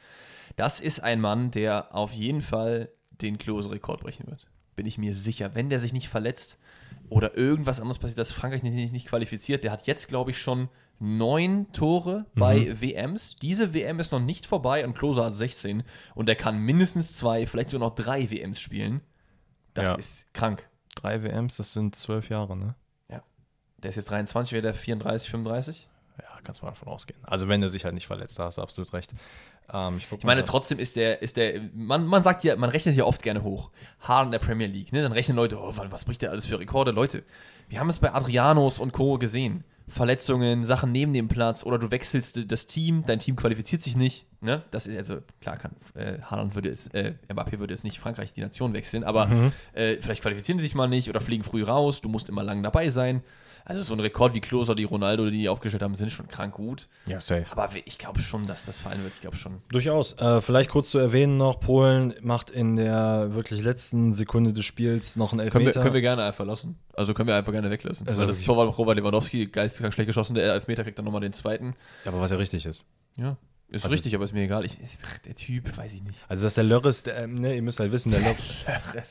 Das 0.62 0.80
ist 0.80 1.00
ein 1.00 1.19
Mann, 1.19 1.50
der 1.50 1.95
auf 1.95 2.13
jeden 2.13 2.43
Fall 2.43 2.91
den 3.10 3.39
Klose-Rekord 3.39 4.02
brechen 4.02 4.28
wird. 4.28 4.45
Bin 4.76 4.86
ich 4.86 5.00
mir 5.00 5.15
sicher. 5.15 5.56
Wenn 5.56 5.71
der 5.71 5.80
sich 5.80 5.91
nicht 5.91 6.08
verletzt 6.08 6.60
oder 7.10 7.36
irgendwas 7.36 7.80
anderes 7.80 7.97
passiert, 7.97 8.19
dass 8.19 8.32
Frankreich 8.32 8.62
nicht, 8.62 8.76
nicht, 8.76 8.91
nicht 8.91 9.08
qualifiziert, 9.08 9.63
der 9.63 9.71
hat 9.71 9.88
jetzt, 9.88 10.08
glaube 10.08 10.30
ich, 10.30 10.38
schon 10.38 10.69
neun 11.00 11.71
Tore 11.74 12.28
bei 12.36 12.80
WMs. 12.80 13.38
Diese 13.38 13.74
WM 13.74 14.00
ist 14.00 14.12
noch 14.12 14.19
nicht 14.19 14.45
vorbei 14.45 14.86
und 14.86 14.93
Klose 14.95 15.26
hat 15.26 15.34
16 15.34 15.82
und 16.13 16.30
er 16.30 16.36
kann 16.36 16.60
mindestens 16.60 17.13
zwei, 17.13 17.47
vielleicht 17.47 17.69
sogar 17.69 17.89
noch 17.89 17.95
drei 17.95 18.30
WMs 18.30 18.60
spielen. 18.62 19.02
Das 19.74 19.86
Ja. 19.86 19.95
ist 19.95 20.32
krank. 20.36 20.69
Drei 20.93 21.24
WMs, 21.24 21.58
das 21.58 21.74
sind 21.74 21.95
zwölf 21.95 22.30
Jahre, 22.30 22.56
ne? 22.56 22.76
Ja. 23.10 23.24
Der 23.82 23.89
ist 23.89 23.95
jetzt 23.95 24.12
23, 24.12 24.54
wäre 24.54 24.62
der 24.62 24.76
34, 24.76 25.28
35? 25.32 25.89
Ja, 26.22 26.40
kannst 26.44 26.62
du 26.62 26.66
mal 26.66 26.72
davon 26.72 26.88
ausgehen. 26.88 27.20
Also 27.24 27.48
wenn 27.48 27.62
er 27.62 27.70
sich 27.70 27.84
halt 27.84 27.94
nicht 27.94 28.08
verletzt, 28.08 28.38
da 28.40 28.46
hast 28.46 28.58
du 28.58 28.62
absolut 28.62 28.94
recht. 28.94 29.14
Ähm, 29.74 29.98
ich, 29.98 30.12
Ich 30.12 30.24
meine, 30.24 30.44
trotzdem 30.44 30.80
ist 30.80 30.96
der, 30.96 31.22
ist 31.22 31.38
der, 31.38 31.62
man, 31.74 32.06
man 32.06 32.24
sagt 32.24 32.44
ja, 32.44 32.56
man 32.56 32.70
rechnet 32.70 32.96
ja 32.96 33.06
oft 33.06 33.24
gerne 33.24 33.44
hoch. 33.44 33.72
In 34.24 34.32
der 34.32 34.40
Premier 34.40 34.68
League, 34.68 34.92
ne? 34.92 35.02
Dann 35.02 35.12
rechnen 35.12 35.36
Leute, 35.38 35.58
oh, 35.60 35.74
was 35.76 36.06
bricht 36.06 36.22
der 36.22 36.32
alles 36.32 36.46
für 36.46 36.60
Rekorde? 36.60 36.92
Leute, 36.92 37.24
wir 37.70 37.80
haben 37.80 37.90
es 37.90 38.00
bei 38.00 38.14
Adrianos 38.14 38.80
und 38.80 38.94
Co. 38.94 39.18
gesehen. 39.18 39.64
Verletzungen, 39.88 40.64
Sachen 40.64 40.92
neben 40.92 41.12
dem 41.12 41.28
Platz 41.28 41.64
oder 41.66 41.78
du 41.78 41.92
wechselst 41.92 42.50
das 42.50 42.66
Team, 42.66 43.04
dein 43.06 43.20
Team 43.20 43.36
qualifiziert 43.36 43.82
sich 43.82 43.98
nicht. 43.98 44.26
Ne? 44.40 44.64
Das 44.72 44.88
ist 44.88 44.98
also, 44.98 45.18
klar 45.42 45.58
kann, 45.58 45.72
äh, 45.96 46.20
Haaland 46.22 46.56
würde 46.56 46.70
es, 46.70 46.88
äh, 46.90 47.14
Mbappé 47.28 47.60
würde 47.60 47.74
es 47.74 47.84
nicht 47.84 48.00
Frankreich 48.00 48.32
die 48.32 48.42
Nation 48.42 48.74
wechseln, 48.74 49.04
aber 49.04 49.52
äh, 49.74 49.98
vielleicht 50.00 50.22
qualifizieren 50.22 50.60
sie 50.60 50.64
sich 50.64 50.76
mal 50.76 50.88
nicht 50.88 51.10
oder 51.10 51.20
fliegen 51.20 51.44
früh 51.44 51.64
raus, 51.64 52.00
du 52.00 52.08
musst 52.08 52.30
immer 52.30 52.44
lang 52.44 52.64
dabei 52.64 52.90
sein. 52.90 53.22
Also 53.65 53.84
so 53.84 53.93
ein 53.93 54.00
Rekord 54.00 54.34
wie 54.34 54.41
Klose 54.41 54.71
oder 54.71 54.78
die 54.78 54.84
Ronaldo, 54.84 55.26
die 55.30 55.38
die 55.39 55.50
aufgestellt 55.50 55.84
haben, 55.84 55.95
sind 55.95 56.12
schon 56.12 56.28
krank 56.28 56.54
gut. 56.54 56.88
Ja, 57.08 57.21
safe. 57.21 57.45
Aber 57.52 57.69
ich 57.86 57.97
glaube 57.97 58.19
schon, 58.19 58.45
dass 58.45 58.65
das 58.65 58.80
fallen 58.80 59.04
wird. 59.04 59.13
Ich 59.13 59.21
glaube 59.21 59.36
schon. 59.38 59.62
Durchaus. 59.69 60.13
Äh, 60.13 60.41
vielleicht 60.41 60.69
kurz 60.69 60.89
zu 60.91 60.97
erwähnen 60.97 61.38
noch, 61.38 61.60
Polen 61.60 62.13
macht 62.21 62.50
in 62.50 62.76
der 62.76 63.34
wirklich 63.34 63.62
letzten 63.63 64.13
Sekunde 64.13 64.54
des 64.54 64.65
Spiels 64.65 65.15
noch 65.15 65.32
einen 65.34 65.41
Können 65.50 65.62
wir, 65.65 65.67
Elfmeter. 65.67 65.82
können 65.82 65.93
wir 65.93 66.02
gerne 66.02 66.24
einfach 66.24 66.45
lassen. 66.45 66.78
Also 66.93 67.13
können 67.13 67.28
wir 67.28 67.36
einfach 67.36 67.52
gerne 67.52 67.69
weglassen. 67.69 68.08
Also 68.08 68.21
Weil 68.21 68.28
das 68.28 68.41
Tor 68.43 68.58
war 68.58 68.65
Robert 68.65 68.97
Lewandowski, 68.97 69.47
geisteskrank 69.47 69.93
schlecht 69.93 70.08
geschossen. 70.08 70.36
Der 70.36 70.54
Elfmeter 70.54 70.84
kriegt 70.84 70.97
dann 70.97 71.06
nochmal 71.06 71.21
den 71.21 71.34
zweiten. 71.34 71.76
ja, 72.06 72.12
aber 72.12 72.21
was 72.21 72.32
ja 72.32 72.38
richtig 72.38 72.65
ist. 72.65 72.86
Ja, 73.17 73.38
ist 73.72 73.84
Also- 73.86 73.94
richtig, 73.94 74.14
aber 74.16 74.26
ist 74.26 74.34
mir 74.34 74.44
egal. 74.44 74.66
Ich, 74.66 74.78
der 75.26 75.34
Typ, 75.36 75.76
weiß 75.78 75.94
ich 75.94 76.04
nicht. 76.04 76.20
Also, 76.28 76.44
dass 76.44 76.56
der 76.56 76.64
Lörres, 76.66 77.04
der, 77.04 77.24
ähm, 77.24 77.36
ne, 77.36 77.56
ihr 77.56 77.62
müsst 77.62 77.80
halt 77.80 77.92
wissen, 77.92 78.12
der, 78.12 78.20
Lör, 78.22 78.36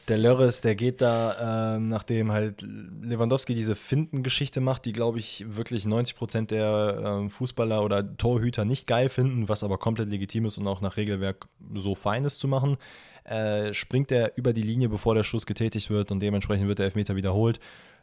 der 0.08 0.18
Lörres, 0.18 0.60
der 0.60 0.74
geht 0.74 1.00
da, 1.00 1.76
ähm, 1.76 1.88
nachdem 1.88 2.30
halt 2.30 2.62
Lewandowski 2.62 3.54
diese 3.54 3.74
Findengeschichte 3.74 4.60
macht, 4.60 4.84
die, 4.84 4.92
glaube 4.92 5.18
ich, 5.18 5.44
wirklich 5.48 5.86
90 5.86 6.16
Prozent 6.16 6.50
der 6.50 7.02
ähm, 7.04 7.30
Fußballer 7.30 7.82
oder 7.82 8.16
Torhüter 8.16 8.64
nicht 8.64 8.86
geil 8.86 9.08
finden, 9.08 9.48
was 9.48 9.64
aber 9.64 9.78
komplett 9.78 10.08
legitim 10.08 10.44
ist 10.44 10.58
und 10.58 10.66
auch 10.68 10.80
nach 10.80 10.96
Regelwerk 10.96 11.46
so 11.74 11.94
fein 11.94 12.24
ist 12.24 12.38
zu 12.38 12.46
machen, 12.46 12.76
äh, 13.24 13.72
springt 13.74 14.12
er 14.12 14.36
über 14.36 14.52
die 14.52 14.62
Linie, 14.62 14.88
bevor 14.88 15.14
der 15.14 15.24
Schuss 15.24 15.46
getätigt 15.46 15.90
wird 15.90 16.10
und 16.12 16.20
dementsprechend 16.20 16.68
wird 16.68 16.78
der 16.78 16.86
Elfmeter 16.86 17.16
wiederholt. 17.16 17.60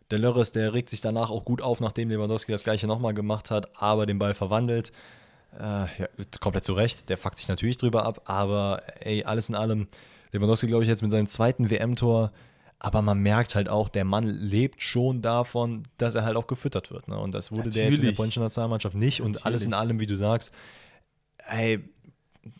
Der 0.10 0.20
Lörres, 0.20 0.54
der 0.54 0.74
regt 0.74 0.89
sich 0.89 1.02
danach 1.02 1.30
auch 1.30 1.43
gut 1.43 1.62
auf, 1.62 1.82
nachdem 1.82 2.10
Lewandowski 2.10 2.52
das 2.52 2.63
gleiche 2.63 2.88
nochmal 2.88 3.13
gemacht 3.13 3.52
hat, 3.52 3.70
aber 3.76 4.06
den 4.06 4.20
Ball 4.20 4.34
verwandelt. 4.34 4.91
Äh, 5.60 5.86
ja, 6.00 6.08
komplett 6.39 6.63
zu 6.63 6.74
Recht. 6.74 7.10
Der 7.10 7.17
fuckt 7.17 7.38
sich 7.38 7.48
natürlich 7.48 7.78
drüber 7.78 8.06
ab, 8.06 8.22
aber 8.26 8.82
ey, 9.00 9.24
alles 9.24 9.50
in 9.50 9.56
allem, 9.56 9.88
Lewandowski, 10.32 10.67
glaube 10.67 10.84
ich, 10.84 10.89
jetzt 10.89 11.02
mit 11.02 11.12
seinem 11.12 11.28
zweiten 11.28 11.70
WM-Tor, 11.70 12.32
aber 12.80 13.02
man 13.02 13.20
merkt 13.20 13.56
halt 13.56 13.70
auch, 13.70 13.89
der 13.89 14.06
Mann 14.06 14.24
lebt 14.24 14.84
schon 14.84 15.22
davon, 15.24 15.84
dass 15.98 16.13
er 16.13 16.24
halt 16.24 16.38
auch 16.38 16.46
gefüttert 16.46 16.91
wird. 16.91 17.08
Ne? 17.08 17.17
Und 17.17 17.32
das 17.32 17.52
wurde 17.52 17.70
der 17.70 17.70
jetzt 17.70 17.78
in 17.78 17.82
der 17.82 17.98
Natürlich. 17.98 18.17
polnischen 18.17 18.43
Nationalmannschaft 18.43 18.96
nicht. 18.96 19.22
Und 19.22 19.46
alles 19.46 19.65
in 19.65 19.72
Natürlich. 19.72 19.89
allem, 19.89 20.00
wie 20.00 20.06
du 20.06 20.15
sagst, 20.15 20.54
ey, 21.50 21.84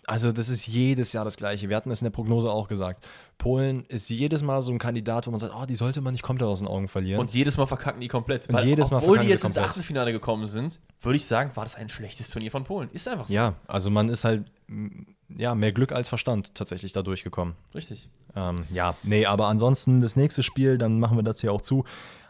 also 0.06 0.32
das 0.32 0.50
ist 0.50 0.67
jedes 0.67 1.13
Jahr 1.13 1.26
das 1.26 1.38
Gleiche. 1.38 1.69
Wir 1.69 1.76
hatten 1.76 1.91
es 1.91 2.02
in 2.02 2.06
der 2.06 2.12
Prognose 2.12 2.50
auch 2.50 2.67
gesagt. 2.67 3.06
Polen 3.38 3.86
ist 3.86 4.10
jedes 4.10 4.43
Mal 4.43 4.62
so 4.62 4.71
ein 4.71 4.80
Kandidat, 4.80 5.28
wo 5.28 5.32
man 5.32 5.39
sagt, 5.39 5.54
oh, 5.56 5.65
die 5.65 5.76
sollte 5.76 6.02
man 6.02 6.13
nicht 6.13 6.23
komplett 6.23 6.47
aus 6.47 6.60
den 6.60 6.67
Augen 6.67 6.88
verlieren. 6.88 7.19
Und 7.19 7.34
jedes 7.34 7.58
Mal 7.58 7.65
verkacken 7.65 8.02
die 8.02 8.08
komplett. 8.08 8.50
Und 8.50 8.63
jedes 8.63 8.91
Mal 8.91 8.97
obwohl 8.97 9.19
die 9.19 9.28
jetzt 9.28 9.43
ins. 9.43 9.58
Achtelfinale 9.58 10.12
gekommen 10.12 10.47
sind, 10.47 10.80
würde 11.02 11.17
ich 11.17 11.26
sagen, 11.26 11.52
war 11.56 11.63
das 11.63 11.76
ein 11.76 11.89
schlechtes 11.89 12.30
Turnier 12.30 12.52
von 12.52 12.63
Polen. 12.63 12.89
Ist 12.91 13.08
einfach 13.08 13.28
so. 13.28 13.34
ja, 13.34 13.56
also 13.67 13.89
man 13.89 14.10
ist 14.10 14.23
halt 14.23 14.45
m, 14.67 15.08
ja, 15.30 15.56
mehr 15.56 15.71
Glück 15.71 15.91
als 15.91 16.10
Verstand 16.10 16.56
tatsächlich 16.56 16.93
da 16.93 17.02
durchgekommen. 17.02 17.56
Richtig. 17.76 18.10
Ähm, 18.36 18.65
ja, 18.69 18.95
nee, 19.04 19.26
aber 19.26 19.47
ansonsten 19.47 20.02
das 20.02 20.15
nächste 20.15 20.43
Spiel, 20.43 20.78
dann 20.78 21.00
machen 21.00 21.17
wir 21.17 21.23
das 21.23 21.41
hier 21.41 21.52
auch 21.52 21.62
zu, 21.62 21.84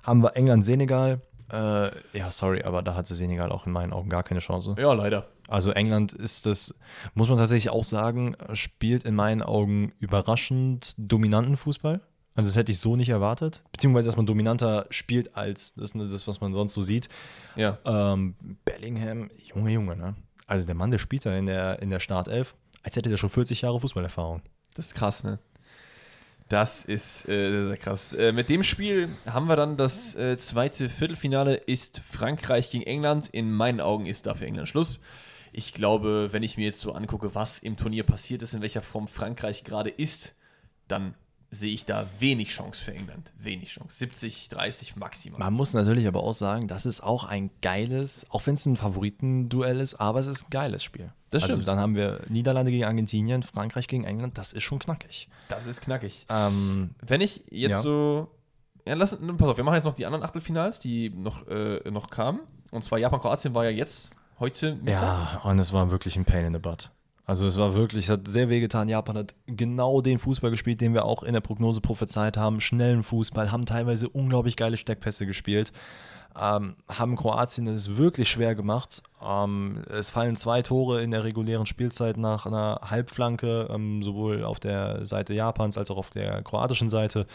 haben 0.04 0.24
wir 0.24 0.36
England-Senegal. 0.36 1.22
Äh, 1.52 1.92
ja, 2.18 2.30
sorry, 2.30 2.64
aber 2.64 2.82
da 2.82 2.96
hatte 2.96 3.16
Senegal 3.16 3.52
auch 3.52 3.66
in 3.66 3.72
meinen 3.72 3.94
Augen 3.94 4.10
gar 4.10 4.24
keine 4.24 4.40
Chance. 4.40 4.76
Ja, 4.78 4.94
leider. 4.94 5.28
Also 5.48 5.72
England 5.72 6.12
ist 6.14 6.46
das, 6.46 6.76
muss 7.14 7.30
man 7.30 7.38
tatsächlich 7.38 7.70
auch 7.70 7.86
sagen, 7.86 8.36
spielt 8.54 9.06
in 9.06 9.16
meinen 9.16 9.42
Augen 9.42 9.94
überraschend 10.00 10.94
dominanten 10.98 11.56
Fußball. 11.56 12.02
Also 12.36 12.50
das 12.50 12.56
hätte 12.56 12.72
ich 12.72 12.80
so 12.80 12.96
nicht 12.96 13.10
erwartet. 13.10 13.64
Beziehungsweise, 13.72 14.06
dass 14.08 14.18
man 14.18 14.28
dominanter 14.28 14.86
spielt 14.92 15.36
als 15.36 15.74
das, 15.74 15.94
das 15.94 16.28
was 16.28 16.40
man 16.40 16.54
sonst 16.54 16.74
so 16.74 16.82
sieht. 16.82 17.10
Ja. 17.56 17.80
Ähm, 17.86 18.36
Bellingham, 18.64 19.30
Junge, 19.44 19.72
Junge, 19.72 19.96
ne? 19.96 20.16
Also 20.46 20.68
der 20.68 20.76
Mann, 20.76 20.92
der 20.92 21.00
spielt 21.00 21.26
da 21.26 21.36
in 21.36 21.48
der, 21.48 21.82
in 21.82 21.90
der 21.90 22.00
Startelf, 22.00 22.56
als 22.84 22.96
hätte 22.96 23.10
der 23.10 23.18
schon 23.18 23.30
40 23.30 23.62
Jahre 23.62 23.80
Fußballerfahrung. 23.80 24.42
Das 24.76 24.88
ist 24.88 24.96
krass, 24.96 25.24
ne? 25.24 25.40
Das 26.50 26.86
ist 26.86 27.28
äh, 27.28 27.76
krass. 27.76 28.14
Äh, 28.14 28.32
mit 28.32 28.50
dem 28.50 28.64
Spiel 28.64 29.10
haben 29.26 29.48
wir 29.48 29.58
dann 29.58 29.76
das 29.76 30.16
äh, 30.16 30.38
zweite 30.38 30.88
Viertelfinale, 30.88 31.56
ist 31.56 32.00
Frankreich 32.10 32.72
gegen 32.72 32.86
England. 32.86 33.28
In 33.28 33.52
meinen 33.52 33.82
Augen 33.82 34.06
ist 34.06 34.28
dafür 34.28 34.48
England 34.48 34.70
Schluss. 34.70 35.00
Ich 35.52 35.74
glaube, 35.74 36.30
wenn 36.32 36.44
ich 36.44 36.56
mir 36.56 36.66
jetzt 36.66 36.80
so 36.80 36.94
angucke, 36.94 37.36
was 37.36 37.60
im 37.60 37.76
Turnier 37.76 38.04
passiert 38.04 38.44
ist, 38.44 38.54
in 38.54 38.62
welcher 38.62 38.82
Form 38.82 39.10
Frankreich 39.10 39.66
gerade 39.66 39.90
ist, 39.90 40.36
dann 40.88 41.16
sehe 41.50 41.74
ich 41.74 41.86
da 41.86 42.08
wenig 42.20 42.50
Chance 42.50 42.84
für 42.84 42.94
England. 42.94 43.32
Wenig 43.40 43.70
Chance. 43.70 43.98
70, 44.00 44.50
30 44.50 44.96
maximal. 44.98 45.40
Man 45.40 45.54
muss 45.54 45.74
natürlich 45.74 46.08
aber 46.08 46.22
auch 46.22 46.34
sagen, 46.34 46.68
das 46.68 46.86
ist 46.86 47.02
auch 47.02 47.24
ein 47.24 47.50
geiles, 47.62 48.26
auch 48.30 48.46
wenn 48.48 48.56
es 48.56 48.66
ein 48.66 48.76
Favoritenduell 48.78 49.80
ist, 49.80 49.96
aber 49.96 50.20
es 50.20 50.28
ist 50.28 50.48
ein 50.48 50.50
geiles 50.50 50.84
Spiel. 50.84 51.12
Das 51.30 51.44
also 51.44 51.56
stimmt. 51.56 51.68
dann 51.68 51.80
haben 51.80 51.96
wir 51.96 52.22
Niederlande 52.30 52.72
gegen 52.72 52.86
Argentinien, 52.86 53.44
Frankreich 53.44 53.88
gegen 53.88 54.04
England, 54.04 54.38
das 54.38 54.54
ist 54.54 54.64
schon 54.64 54.80
knackig. 54.80 55.30
Das 55.50 55.66
ist 55.66 55.82
knackig. 55.82 56.26
Ähm, 56.30 56.92
Wenn 57.06 57.22
ich 57.22 57.44
jetzt 57.50 57.72
Ja. 57.72 57.82
so. 57.82 58.30
Ja, 58.86 58.94
lass, 58.96 59.18
pass 59.18 59.48
auf, 59.50 59.58
wir 59.58 59.64
machen 59.66 59.76
jetzt 59.76 59.84
noch 59.84 59.94
die 59.94 60.06
anderen 60.06 60.24
Achtelfinals, 60.24 60.80
die 60.80 61.10
noch, 61.10 61.46
äh, 61.48 61.80
noch 61.92 62.10
kamen. 62.10 62.40
Und 62.72 62.84
zwar 62.84 63.00
Japan-Kroatien 63.00 63.54
war 63.54 63.66
ja 63.66 63.70
jetzt 63.70 64.12
heute 64.40 64.76
Mittag. 64.76 65.02
ja, 65.02 65.42
und 65.44 65.60
es 65.60 65.74
war 65.74 65.92
wirklich 65.92 66.16
ein 66.16 66.24
Pain 66.24 66.46
in 66.46 66.54
the 66.54 66.60
butt. 66.60 66.92
Also 67.28 67.46
es 67.46 67.58
war 67.58 67.74
wirklich, 67.74 68.06
es 68.06 68.10
hat 68.10 68.26
sehr 68.26 68.48
wehgetan. 68.48 68.88
Japan 68.88 69.18
hat 69.18 69.36
genau 69.48 70.00
den 70.00 70.18
Fußball 70.18 70.50
gespielt, 70.50 70.80
den 70.80 70.94
wir 70.94 71.04
auch 71.04 71.24
in 71.24 71.34
der 71.34 71.42
Prognose 71.42 71.82
prophezeit 71.82 72.38
haben. 72.38 72.62
Schnellen 72.62 73.04
Fußball, 73.04 73.52
haben 73.52 73.66
teilweise 73.66 74.08
unglaublich 74.08 74.56
geile 74.56 74.78
Steckpässe 74.78 75.26
gespielt. 75.26 75.74
Ähm, 76.40 76.78
haben 76.88 77.18
Kroatien 77.18 77.68
es 77.68 77.98
wirklich 77.98 78.30
schwer 78.30 78.56
gemacht. 78.56 79.04
Ähm, 79.22 79.82
es 79.90 80.10
fallen 80.10 80.38
zwei 80.38 80.62
Tore 80.62 81.02
in 81.04 81.12
der 81.12 81.26
regulären 81.26 81.66
Spielzeit 81.66 82.16
nach 82.16 82.46
einer 82.46 82.80
Halbflanke, 82.82 83.68
ähm, 83.72 84.04
sowohl 84.04 84.46
auf 84.46 84.62
der 84.62 85.06
Seite 85.06 85.34
Japans 85.34 85.78
als 85.78 85.92
auch 85.92 85.98
auf 85.98 86.12
der 86.12 86.42
kroatischen 86.44 86.90
Seite. 86.90 87.28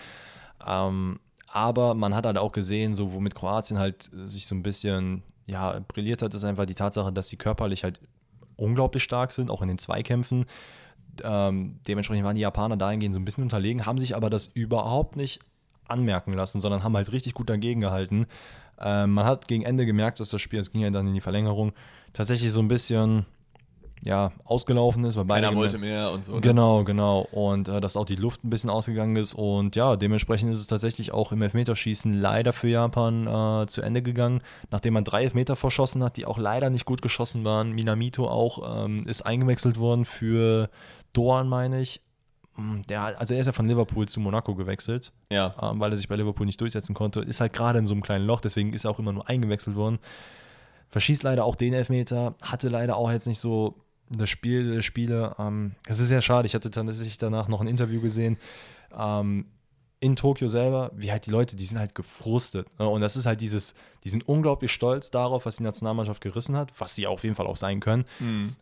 Ähm, 0.67 1.21
aber 1.49 1.95
man 1.95 2.15
hat 2.15 2.25
halt 2.25 2.39
auch 2.39 2.53
gesehen, 2.53 2.95
so 2.95 3.13
womit 3.13 3.35
Kroatien 3.35 3.79
halt 3.79 4.09
sich 4.25 4.47
so 4.47 4.55
ein 4.55 4.63
bisschen 4.63 5.23
ja, 5.45 5.81
brilliert 5.87 6.23
hat, 6.23 6.33
ist 6.33 6.45
einfach 6.45 6.65
die 6.65 6.75
Tatsache, 6.75 7.13
dass 7.13 7.29
sie 7.29 7.37
körperlich 7.37 7.85
halt 7.85 8.01
unglaublich 8.63 9.03
stark 9.03 9.33
sind, 9.33 9.51
auch 9.51 9.63
in 9.63 9.69
den 9.69 9.79
Zweikämpfen. 9.79 10.47
Ähm, 11.23 11.79
dementsprechend 11.87 12.25
waren 12.25 12.37
die 12.37 12.43
Japaner 12.43 12.77
dahingehend 12.77 13.15
so 13.15 13.21
ein 13.21 13.25
bisschen 13.25 13.43
unterlegen, 13.43 13.85
haben 13.85 13.99
sich 13.99 14.17
aber 14.17 14.31
das 14.31 14.47
überhaupt 14.47 15.17
nicht 15.17 15.41
anmerken 15.87 16.33
lassen, 16.33 16.61
sondern 16.61 16.83
haben 16.83 16.97
halt 16.97 17.13
richtig 17.13 17.35
gut 17.35 17.51
dagegen 17.51 17.81
gehalten. 17.81 18.27
Ähm, 18.81 19.13
man 19.13 19.27
hat 19.27 19.47
gegen 19.47 19.63
Ende 19.63 19.85
gemerkt, 19.85 20.21
dass 20.21 20.31
das 20.31 20.41
Spiel, 20.41 20.61
es 20.61 20.73
ging 20.73 20.81
ja 20.81 20.91
dann 20.91 21.07
in 21.07 21.15
die 21.15 21.21
Verlängerung, 21.21 21.73
tatsächlich 22.13 22.51
so 22.51 22.61
ein 22.61 22.69
bisschen 22.69 23.27
ja, 24.05 24.33
ausgelaufen 24.45 25.05
ist, 25.05 25.17
weil 25.17 25.25
beide 25.25 25.47
gemerkt- 25.47 25.57
wollte 25.57 25.79
mehr 25.79 26.11
und 26.11 26.27
so. 26.27 26.35
ne? 26.35 26.41
Genau, 26.41 26.83
genau. 26.83 27.21
Und 27.31 27.69
äh, 27.69 27.81
dass 27.81 27.97
auch 27.97 28.05
die 28.05 28.17
Luft 28.17 28.43
ein 28.45 28.51
bisschen 28.51 28.69
ausgegangen 28.69 29.15
ist. 29.17 29.35
Und 29.35 29.77
ja, 29.77 29.95
dementsprechend 29.97 30.53
ist 30.53 30.59
es 30.59 30.67
tatsächlich 30.67 31.13
auch 31.13 31.31
im 31.31 31.41
Elfmeterschießen 31.41 32.13
leider 32.21 32.53
für 32.53 32.67
Japan 32.69 33.27
äh, 33.63 33.67
zu 33.69 33.81
Ende 33.81 34.03
gegangen. 34.03 34.43
Nachdem 34.71 34.95
man 34.95 35.05
drei 35.05 35.23
Elfmeter 35.23 35.55
verschossen 35.55 36.03
hat, 36.03 36.17
die 36.17 36.27
auch 36.27 36.39
leider 36.39 36.69
nicht 36.69 36.85
gut 36.85 37.01
geschossen 37.01 37.45
waren. 37.45 37.73
Minamito 37.73 38.27
auch 38.29 38.85
ähm, 38.87 39.05
ist 39.07 39.23
eingewechselt 39.23 39.79
worden 39.79 40.05
für 40.05 40.69
Doan, 41.13 41.49
meine 41.49 41.81
ich. 41.81 42.01
Mm, 42.57 42.83
Der, 42.89 43.19
also 43.21 43.35
er 43.35 43.41
ist 43.41 43.47
ja 43.47 43.53
von 43.53 43.67
Liverpool 43.67 44.09
zu 44.09 44.19
Monaco 44.19 44.55
gewechselt, 44.57 45.13
Ja. 45.31 45.55
ähm, 45.63 45.79
weil 45.79 45.93
er 45.93 45.97
sich 45.97 46.09
bei 46.09 46.17
Liverpool 46.17 46.45
nicht 46.47 46.61
durchsetzen 46.61 46.93
konnte. 46.95 47.21
Ist 47.21 47.41
halt 47.41 47.53
gerade 47.53 47.79
in 47.79 47.87
so 47.87 47.95
einem 47.95 48.03
kleinen 48.03 48.27
Loch, 48.27 48.41
deswegen 48.41 48.73
ist 48.73 48.85
er 48.85 48.91
auch 48.91 48.99
immer 48.99 49.13
nur 49.13 49.29
eingewechselt 49.29 49.77
worden. 49.77 50.01
Verschießt 50.91 51.23
leider 51.23 51.45
auch 51.45 51.55
den 51.57 51.73
Elfmeter, 51.73 52.35
hatte 52.43 52.69
leider 52.69 52.97
auch 52.97 53.11
jetzt 53.11 53.27
nicht 53.27 53.39
so 53.39 53.77
das 54.17 54.31
Spiel 54.31 54.75
der 54.75 54.83
Spiele. 54.83 55.35
Ähm, 55.39 55.73
es 55.87 55.99
ist 55.99 56.09
sehr 56.09 56.23
schade, 56.23 56.47
ich 56.47 56.55
hatte 56.55 56.71
tatsächlich 56.71 57.19
danach 57.19 57.49
noch 57.49 57.61
ein 57.61 57.67
Interview 57.67 58.01
gesehen. 58.01 58.39
Ähm, 58.97 59.47
in 60.03 60.17
Tokio 60.17 60.49
selber, 60.49 60.91
wie 60.97 61.13
halt 61.13 61.27
die 61.27 61.31
Leute, 61.31 61.55
die 61.55 61.65
sind 61.65 61.79
halt 61.79 61.95
gefrustet. 61.95 62.67
Ne? 62.79 62.89
Und 62.89 63.01
das 63.03 63.17
ist 63.17 63.25
halt 63.25 63.41
dieses, 63.41 63.75
die 64.03 64.09
sind 64.09 64.27
unglaublich 64.27 64.73
stolz 64.73 65.13
darauf, 65.13 65.47
was 65.47 65.57
die 65.57 65.63
Nationalmannschaft 65.63 66.21
gerissen 66.21 66.57
hat, 66.57 66.71
was 66.81 66.97
sie 66.97 67.07
auf 67.07 67.23
jeden 67.23 67.37
Fall 67.37 67.47
auch 67.47 67.57
sein 67.57 67.79
können. 67.79 68.05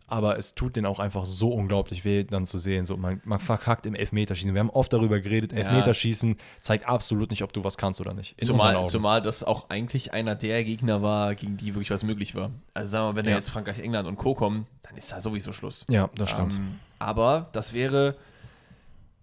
Aber 0.07 0.37
es 0.37 0.53
tut 0.53 0.75
denen 0.75 0.85
auch 0.85 0.99
einfach 0.99 1.25
so 1.25 1.51
unglaublich 1.51 2.05
weh, 2.05 2.23
dann 2.23 2.45
zu 2.45 2.59
sehen. 2.59 2.85
So, 2.85 2.95
man, 2.95 3.21
man 3.25 3.39
verkackt 3.39 3.87
im 3.87 3.95
Elfmeterschießen. 3.95 4.53
Wir 4.53 4.59
haben 4.59 4.69
oft 4.69 4.93
darüber 4.93 5.19
geredet, 5.19 5.51
Elfmeterschießen 5.51 6.37
zeigt 6.61 6.87
absolut 6.87 7.31
nicht, 7.31 7.41
ob 7.43 7.51
du 7.53 7.63
was 7.63 7.75
kannst 7.77 7.99
oder 7.99 8.13
nicht. 8.13 8.35
Zumal, 8.45 8.85
zumal 8.85 9.21
das 9.23 9.43
auch 9.43 9.69
eigentlich 9.71 10.13
einer 10.13 10.35
der 10.35 10.63
Gegner 10.63 11.01
war, 11.01 11.33
gegen 11.33 11.57
die 11.57 11.73
wirklich 11.73 11.89
was 11.89 12.03
möglich 12.03 12.35
war. 12.35 12.51
Also 12.75 12.91
sagen 12.91 13.09
wir 13.09 13.15
wenn 13.15 13.25
da 13.25 13.31
Ja. 13.31 13.37
jetzt 13.37 13.49
Frankreich, 13.49 13.79
England 13.79 14.07
und 14.07 14.17
Co. 14.17 14.35
kommen, 14.35 14.67
dann 14.83 14.95
ist 14.95 15.11
da 15.11 15.19
sowieso 15.21 15.53
Schluss. 15.53 15.85
Ja, 15.89 16.07
das 16.15 16.29
stimmt. 16.29 16.53
Ähm, 16.53 16.79
aber 16.99 17.49
das 17.53 17.73
wäre 17.73 18.15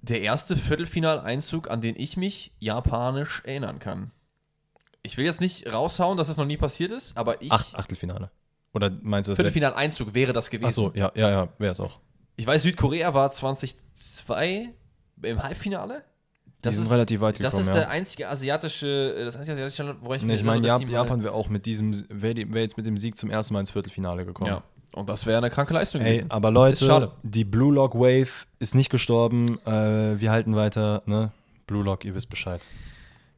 der 0.03 0.23
erste 0.23 0.57
Viertelfinaleinzug, 0.57 1.71
an 1.71 1.81
den 1.81 1.97
ich 1.97 2.17
mich 2.17 2.53
japanisch 2.59 3.43
erinnern 3.45 3.79
kann. 3.79 4.11
Ich 5.03 5.17
will 5.17 5.25
jetzt 5.25 5.41
nicht 5.41 5.73
raushauen, 5.73 6.19
dass 6.19 6.29
es 6.29 6.37
noch 6.37 6.45
nie 6.45 6.57
passiert 6.57 6.93
ist, 6.93 7.17
aber 7.17 7.41
ich. 7.43 7.53
Acht, 7.53 7.75
Achtelfinale. 7.75 8.31
Oder 8.75 8.91
meinst 9.03 9.29
du 9.29 9.33
das? 9.33 9.37
Viertelfinaleinzug 9.37 10.15
wäre 10.15 10.33
das 10.33 10.51
gewesen. 10.51 10.69
Ach 10.69 10.73
so, 10.73 10.93
ja, 10.95 11.11
ja, 11.15 11.31
ja, 11.31 11.49
wäre 11.59 11.73
es 11.73 11.81
auch. 11.81 11.99
Ich 12.37 12.47
weiß, 12.47 12.63
Südkorea 12.63 13.15
war 13.15 13.31
2002 13.31 14.75
im 15.23 15.43
Halbfinale. 15.43 16.05
Die 16.65 16.71
sind 16.71 16.91
relativ 16.91 17.21
weit 17.21 17.43
Das 17.43 17.55
gekommen, 17.55 17.69
ist 17.69 17.75
ja. 17.75 17.81
der 17.83 17.91
einzige 17.91 18.29
asiatische, 18.29 19.15
äh, 19.17 19.25
das 19.25 19.37
einzige 19.37 19.55
asiatische 19.55 19.83
Land, 19.85 20.01
wo 20.03 20.13
ich 20.15 20.23
Nee, 20.23 20.35
ich 20.35 20.43
meine, 20.43 20.67
Jap 20.67 20.89
Japan 20.89 21.23
wäre 21.23 21.33
auch 21.33 21.49
mit 21.49 21.67
diesem, 21.67 21.93
wäre 22.09 22.53
wär 22.53 22.63
jetzt 22.63 22.77
mit 22.77 22.85
dem 22.87 22.99
Sieg 22.99 23.17
zum 23.17 23.31
ersten 23.31 23.55
Mal 23.55 23.61
ins 23.61 23.71
Viertelfinale 23.71 24.25
gekommen. 24.25 24.51
Ja. 24.51 24.63
Und 24.95 25.09
das 25.09 25.27
wäre 25.27 25.39
eine 25.39 25.51
kranke 25.51 25.75
Leistung 25.75 26.01
Ey, 26.01 26.13
gewesen. 26.13 26.31
aber 26.31 26.69
Ist 26.69 26.81
Leute, 26.81 27.13
die 27.23 27.45
Blue 27.45 27.73
Lock 27.73 27.95
Wave 27.95 28.47
ist 28.59 28.75
nicht 28.75 28.91
gestorben. 28.91 29.59
Äh, 29.67 30.21
wir 30.21 30.31
halten 30.31 30.57
weiter, 30.57 31.03
ne? 31.07 31.31
Blue 31.67 31.85
Lock, 31.85 32.05
ihr 32.05 32.15
wisst 32.15 32.31
Bescheid. 32.31 32.67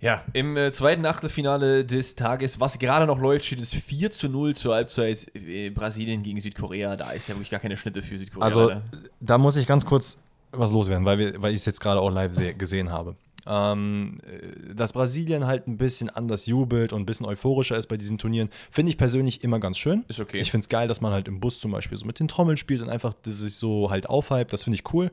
Ja, 0.01 0.25
im 0.33 0.57
äh, 0.57 0.73
zweiten 0.73 1.05
Achtelfinale 1.05 1.85
des 1.85 2.17
Tages, 2.17 2.59
was 2.59 2.79
gerade 2.79 3.05
noch 3.05 3.19
läuft, 3.19 3.45
steht 3.45 3.61
es 3.61 3.75
4 3.75 4.11
zu 4.11 4.31
0 4.31 4.55
zur 4.55 4.75
Halbzeit 4.75 5.31
äh, 5.35 5.69
Brasilien 5.69 6.23
gegen 6.23 6.41
Südkorea. 6.41 6.97
Da 6.97 7.11
ist 7.11 7.29
ja 7.29 7.35
wirklich 7.35 7.51
gar 7.51 7.61
keine 7.61 7.77
Schnitte 7.77 8.01
für 8.01 8.17
Südkorea. 8.17 8.45
Also, 8.45 8.69
leider. 8.69 8.83
da 9.21 9.37
muss 9.37 9.57
ich 9.57 9.67
ganz 9.67 9.85
kurz 9.85 10.17
was 10.53 10.73
loswerden, 10.73 11.05
weil, 11.05 11.19
wir, 11.19 11.43
weil 11.43 11.53
ich 11.53 11.59
es 11.59 11.67
jetzt 11.67 11.81
gerade 11.81 12.01
auch 12.01 12.11
live 12.11 12.33
seh, 12.33 12.55
gesehen 12.55 12.91
habe. 12.91 13.15
Ähm, 13.47 14.19
äh, 14.27 14.75
dass 14.75 14.93
Brasilien 14.93 15.47
halt 15.47 15.67
ein 15.67 15.77
bisschen 15.77 16.11
anders 16.11 16.47
jubelt 16.47 16.93
und 16.93 17.03
ein 17.03 17.07
bisschen 17.07 17.27
euphorischer 17.27 17.77
ist 17.77 17.87
bei 17.87 17.97
diesen 17.97 18.19
Turnieren, 18.19 18.51
finde 18.71 18.91
ich 18.91 18.99
persönlich 18.99 19.43
immer 19.43 19.61
ganz 19.61 19.79
schön. 19.79 20.05
Ist 20.09 20.21
okay. 20.21 20.39
Ich 20.39 20.51
finde 20.51 20.65
es 20.65 20.69
geil, 20.69 20.89
dass 20.89 21.01
man 21.01 21.13
halt 21.13 21.29
im 21.29 21.41
Bus 21.41 21.61
zum 21.61 21.73
Beispiel 21.73 21.97
so 21.97 22.07
mit 22.07 22.19
den 22.19 22.29
Trommeln 22.29 22.57
spielt 22.57 22.83
und 22.83 22.91
einfach 22.91 23.15
das 23.23 23.39
sich 23.39 23.55
so 23.55 23.91
halt 23.91 24.09
aufhypt. 24.09 24.53
Das 24.53 24.65
finde 24.65 24.77
ich 24.77 24.93
cool. 24.93 25.11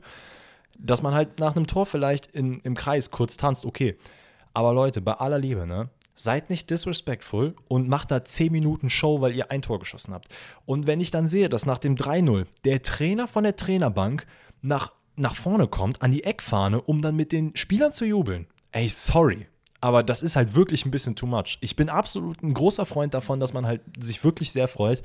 Dass 0.78 1.02
man 1.02 1.14
halt 1.14 1.40
nach 1.40 1.56
einem 1.56 1.66
Tor 1.66 1.86
vielleicht 1.86 2.26
in, 2.32 2.60
im 2.60 2.74
Kreis 2.74 3.10
kurz 3.10 3.36
tanzt, 3.36 3.64
okay. 3.64 3.96
Aber 4.54 4.72
Leute, 4.72 5.00
bei 5.00 5.12
aller 5.12 5.38
Liebe, 5.38 5.66
ne? 5.66 5.88
Seid 6.14 6.50
nicht 6.50 6.68
disrespectful 6.68 7.54
und 7.68 7.88
macht 7.88 8.10
da 8.10 8.24
10 8.24 8.50
Minuten 8.50 8.90
Show, 8.90 9.20
weil 9.20 9.36
ihr 9.36 9.52
ein 9.52 9.62
Tor 9.62 9.78
geschossen 9.78 10.12
habt. 10.12 10.34
Und 10.66 10.88
wenn 10.88 11.00
ich 11.00 11.12
dann 11.12 11.28
sehe, 11.28 11.48
dass 11.48 11.64
nach 11.64 11.78
dem 11.78 11.94
3-0 11.94 12.46
der 12.64 12.82
Trainer 12.82 13.28
von 13.28 13.44
der 13.44 13.54
Trainerbank 13.54 14.26
nach, 14.60 14.92
nach 15.18 15.34
vorne 15.34 15.66
kommt, 15.68 16.02
an 16.02 16.10
die 16.12 16.24
Eckfahne, 16.24 16.80
um 16.80 17.02
dann 17.02 17.16
mit 17.16 17.32
den 17.32 17.54
Spielern 17.56 17.92
zu 17.92 18.04
jubeln. 18.04 18.46
Ey, 18.72 18.88
sorry. 18.88 19.46
Aber 19.80 20.02
das 20.02 20.22
ist 20.22 20.34
halt 20.36 20.54
wirklich 20.56 20.84
ein 20.86 20.90
bisschen 20.90 21.14
too 21.14 21.26
much. 21.26 21.58
Ich 21.60 21.76
bin 21.76 21.88
absolut 21.88 22.42
ein 22.42 22.52
großer 22.52 22.84
Freund 22.84 23.14
davon, 23.14 23.38
dass 23.38 23.52
man 23.52 23.64
halt 23.66 23.80
sich 23.98 24.22
wirklich 24.24 24.50
sehr 24.50 24.66
freut. 24.68 25.02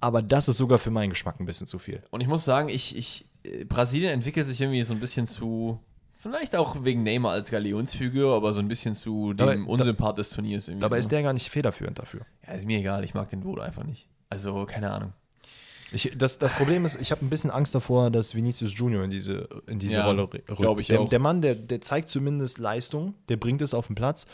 Aber 0.00 0.20
das 0.22 0.48
ist 0.48 0.58
sogar 0.58 0.78
für 0.78 0.90
meinen 0.90 1.10
Geschmack 1.10 1.40
ein 1.40 1.46
bisschen 1.46 1.66
zu 1.66 1.78
viel. 1.78 2.02
Und 2.10 2.20
ich 2.20 2.26
muss 2.28 2.44
sagen, 2.44 2.68
ich, 2.68 2.96
ich, 2.96 3.26
äh, 3.44 3.64
Brasilien 3.64 4.12
entwickelt 4.12 4.46
sich 4.46 4.60
irgendwie 4.60 4.82
so 4.82 4.92
ein 4.94 5.00
bisschen 5.00 5.26
zu, 5.26 5.80
vielleicht 6.16 6.54
auch 6.56 6.84
wegen 6.84 7.02
Neymar 7.02 7.32
als 7.32 7.50
Galionsfigur, 7.50 8.34
aber 8.34 8.52
so 8.52 8.60
ein 8.60 8.68
bisschen 8.68 8.94
zu 8.94 9.32
Dabei- 9.32 9.54
dem 9.54 9.66
Unsympath 9.66 10.18
des 10.18 10.30
Turniers. 10.30 10.68
Irgendwie 10.68 10.82
Dabei 10.82 10.96
so. 10.96 11.00
ist 11.00 11.12
der 11.12 11.22
gar 11.22 11.32
nicht 11.32 11.48
federführend 11.50 11.98
dafür. 11.98 12.22
Ja, 12.46 12.52
ist 12.54 12.66
mir 12.66 12.78
egal, 12.78 13.04
ich 13.04 13.14
mag 13.14 13.28
den 13.30 13.40
Bodo 13.40 13.62
einfach 13.62 13.84
nicht. 13.84 14.06
Also, 14.28 14.64
keine 14.66 14.90
Ahnung. 14.90 15.12
Ich, 15.92 16.12
das, 16.16 16.38
das 16.38 16.52
Problem 16.52 16.84
ist, 16.84 17.00
ich 17.00 17.10
habe 17.10 17.24
ein 17.24 17.30
bisschen 17.30 17.50
Angst 17.50 17.74
davor, 17.74 18.10
dass 18.10 18.34
Vinicius 18.34 18.76
Junior 18.76 19.02
in 19.04 19.10
diese, 19.10 19.48
in 19.66 19.78
diese 19.78 19.98
Ja, 19.98 20.06
Rolle 20.06 20.22
rückt. 20.22 20.80
ich 20.80 20.86
der, 20.88 21.00
auch. 21.00 21.08
der 21.08 21.18
Mann, 21.18 21.40
der, 21.42 21.54
der 21.54 21.80
zeigt 21.80 22.08
zumindest 22.08 22.58
Leistung, 22.58 23.14
der 23.28 23.36
bringt 23.36 23.60
es 23.62 23.74
auf 23.74 23.86
den 23.88 23.96
Platz, 23.96 24.26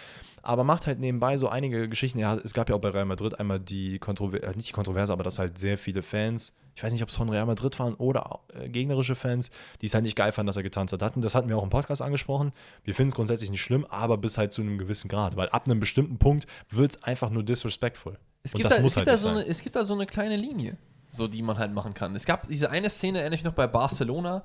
aber 0.42 0.64
macht 0.64 0.86
halt 0.86 1.00
nebenbei 1.00 1.36
so 1.36 1.48
einige 1.48 1.88
Geschichten. 1.88 2.18
Ja, 2.18 2.36
es 2.36 2.54
gab 2.54 2.68
ja 2.68 2.76
auch 2.76 2.80
bei 2.80 2.90
Real 2.90 3.04
Madrid 3.04 3.40
einmal 3.40 3.58
die 3.58 3.98
Kontroverse, 3.98 4.54
nicht 4.56 4.68
die 4.68 4.72
Kontroverse, 4.72 5.12
aber 5.12 5.24
dass 5.24 5.38
halt 5.38 5.58
sehr 5.58 5.76
viele 5.78 6.02
Fans, 6.02 6.54
ich 6.74 6.82
weiß 6.82 6.92
nicht, 6.92 7.02
ob 7.02 7.08
es 7.08 7.16
von 7.16 7.28
Real 7.30 7.46
Madrid 7.46 7.78
waren 7.78 7.94
oder 7.94 8.40
äh, 8.52 8.68
gegnerische 8.68 9.14
Fans, 9.14 9.50
die 9.80 9.86
es 9.86 9.94
halt 9.94 10.04
nicht 10.04 10.14
geil 10.14 10.30
fanden, 10.32 10.48
dass 10.48 10.56
er 10.56 10.62
getanzt 10.62 10.92
hat. 10.92 11.02
Hatten, 11.02 11.22
das 11.22 11.34
hatten 11.34 11.48
wir 11.48 11.56
auch 11.56 11.64
im 11.64 11.70
Podcast 11.70 12.02
angesprochen. 12.02 12.52
Wir 12.84 12.94
finden 12.94 13.08
es 13.08 13.14
grundsätzlich 13.14 13.50
nicht 13.50 13.62
schlimm, 13.62 13.86
aber 13.86 14.18
bis 14.18 14.36
halt 14.38 14.52
zu 14.52 14.62
einem 14.62 14.78
gewissen 14.78 15.08
Grad, 15.08 15.36
weil 15.36 15.48
ab 15.48 15.66
einem 15.66 15.80
bestimmten 15.80 16.18
Punkt 16.18 16.46
wird 16.70 16.92
es 16.96 17.02
einfach 17.02 17.30
nur 17.30 17.42
disrespectful. 17.42 18.18
Es 18.42 18.52
gibt, 18.52 18.70
da, 18.70 18.76
halt 18.78 19.08
da 19.08 19.16
so 19.16 19.28
eine, 19.28 19.44
es 19.44 19.62
gibt 19.62 19.74
da 19.74 19.84
so 19.84 19.94
eine 19.94 20.06
kleine 20.06 20.36
Linie, 20.36 20.76
so 21.16 21.26
die 21.28 21.42
man 21.42 21.58
halt 21.58 21.72
machen 21.72 21.94
kann. 21.94 22.14
Es 22.14 22.24
gab 22.26 22.46
diese 22.48 22.70
eine 22.70 22.90
Szene, 22.90 23.20
erinnere 23.20 23.38
ich 23.38 23.44
noch 23.44 23.52
bei 23.54 23.66
Barcelona. 23.66 24.44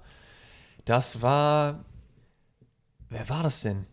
Das 0.86 1.22
war. 1.22 1.84
Wer 3.10 3.28
war 3.30 3.44
das 3.44 3.62
denn? 3.62 3.86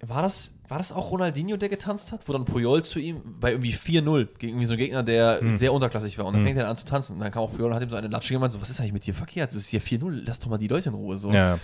War 0.00 0.20
das, 0.22 0.52
war 0.68 0.76
das 0.76 0.92
auch 0.92 1.10
Ronaldinho, 1.10 1.56
der 1.56 1.70
getanzt 1.70 2.12
hat? 2.12 2.28
Wo 2.28 2.32
dann 2.34 2.44
Puyol 2.44 2.84
zu 2.84 2.98
ihm 2.98 3.22
bei 3.40 3.52
irgendwie 3.52 3.72
4-0 3.72 4.26
gegen 4.38 4.52
irgendwie 4.52 4.66
so 4.66 4.74
einen 4.74 4.78
Gegner, 4.80 5.02
der 5.02 5.40
Hm. 5.40 5.56
sehr 5.56 5.72
unterklassig 5.72 6.18
war. 6.18 6.26
Und 6.26 6.34
dann 6.34 6.44
fängt 6.44 6.58
er 6.58 6.68
an 6.68 6.76
zu 6.76 6.84
tanzen. 6.84 7.14
Und 7.14 7.20
dann 7.20 7.30
kam 7.32 7.42
auch 7.44 7.52
Puyol 7.52 7.68
und 7.70 7.74
hat 7.74 7.82
ihm 7.82 7.88
so 7.88 7.96
eine 7.96 8.08
Latsche 8.08 8.34
gemeint: 8.34 8.52
so, 8.52 8.60
Was 8.60 8.68
ist 8.68 8.80
eigentlich 8.80 8.92
mit 8.92 9.06
dir 9.06 9.14
verkehrt? 9.14 9.50
Das 9.50 9.56
ist 9.56 9.68
hier 9.68 9.80
4-0, 9.80 10.22
lass 10.26 10.38
doch 10.40 10.48
mal 10.48 10.58
die 10.58 10.68
Leute 10.68 10.90
in 10.90 10.94
Ruhe. 10.94 11.16
So. 11.16 11.32
Ja, 11.32 11.58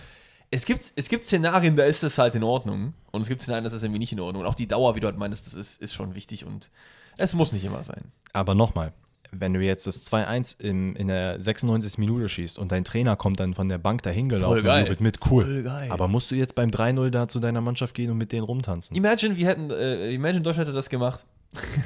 Es, 0.51 0.65
gibt, 0.65 0.93
es 0.97 1.09
gibt 1.09 1.25
Szenarien, 1.27 1.77
da 1.77 1.85
ist 1.85 2.03
das 2.03 2.17
halt 2.17 2.35
in 2.35 2.43
Ordnung. 2.43 2.95
Und 3.11 3.21
es 3.23 3.29
gibt 3.29 3.43
Szenarien, 3.43 3.65
das 3.65 3.75
ist 3.75 3.83
irgendwie 3.83 3.99
nicht 4.01 4.13
in 4.13 4.21
Ordnung. 4.21 4.43
Und 4.45 4.49
auch 4.49 4.55
die 4.55 4.67
Dauer, 4.69 4.95
wie 4.97 5.01
du 5.01 5.09
halt 5.09 5.19
meinst, 5.19 5.47
das 5.47 5.53
ist, 5.55 5.83
ist 5.83 5.93
schon 5.93 6.15
wichtig. 6.15 6.47
Und 6.47 6.71
es 7.19 7.35
muss 7.35 7.53
nicht 7.53 7.65
immer 7.65 7.83
sein. 7.83 8.13
Aber 8.33 8.55
nochmal, 8.55 8.95
wenn 9.35 9.55
du 9.55 9.61
jetzt 9.61 9.87
das 9.87 10.05
2-1 10.05 10.61
im- 10.61 10.95
in 10.95 11.09
der 11.09 11.41
96. 11.41 11.99
Minute 11.99 12.29
schießt 12.29 12.59
und 12.59 12.71
dein 12.71 12.85
Trainer 12.85 13.17
kommt 13.17 13.41
dann 13.41 13.55
von 13.55 13.69
der 13.69 13.79
Bank 13.79 14.03
dahin 14.03 14.29
gelaufen 14.29 14.59
und 14.67 14.79
jubelt 14.79 15.01
mit, 15.01 15.19
cool. 15.31 15.67
Aber 15.89 16.07
musst 16.07 16.31
du 16.31 16.35
jetzt 16.35 16.55
beim 16.55 16.71
3-0 16.71 17.11
da 17.11 17.29
zu 17.29 17.41
deiner 17.41 17.61
Mannschaft 17.63 17.95
gehen 17.95 18.11
und 18.11 18.19
mit 18.19 18.31
denen 18.33 18.45
rumtanzen? 18.45 18.95
Imagine, 18.97 19.37
wir 19.37 19.47
hätten, 19.49 19.71
äh, 19.71 20.11
Imagine 20.11 20.43
Deutschland 20.43 20.69
hätte 20.69 20.77
das 20.77 20.89
gemacht. 20.91 21.25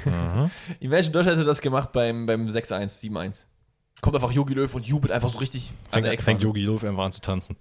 Mhm. 0.05 0.49
Imagine 0.81 1.11
Deutschland 1.11 1.37
hätte 1.37 1.47
das 1.47 1.61
gemacht 1.61 1.91
beim, 1.93 2.25
beim 2.25 2.47
6-1, 2.47 2.99
7-1. 3.01 3.45
Kommt 4.01 4.15
einfach 4.15 4.31
Jogi 4.31 4.53
Löw 4.53 4.73
und 4.75 4.85
jubelt 4.85 5.11
einfach 5.11 5.29
so 5.29 5.39
richtig 5.39 5.71
an 5.91 6.03
Fängt, 6.03 6.05
fängt 6.07 6.13
Eckfahne. 6.19 6.39
Jogi 6.39 6.61
Löw 6.63 6.83
einfach 6.83 7.05
an 7.05 7.11
zu 7.13 7.21
tanzen. 7.21 7.55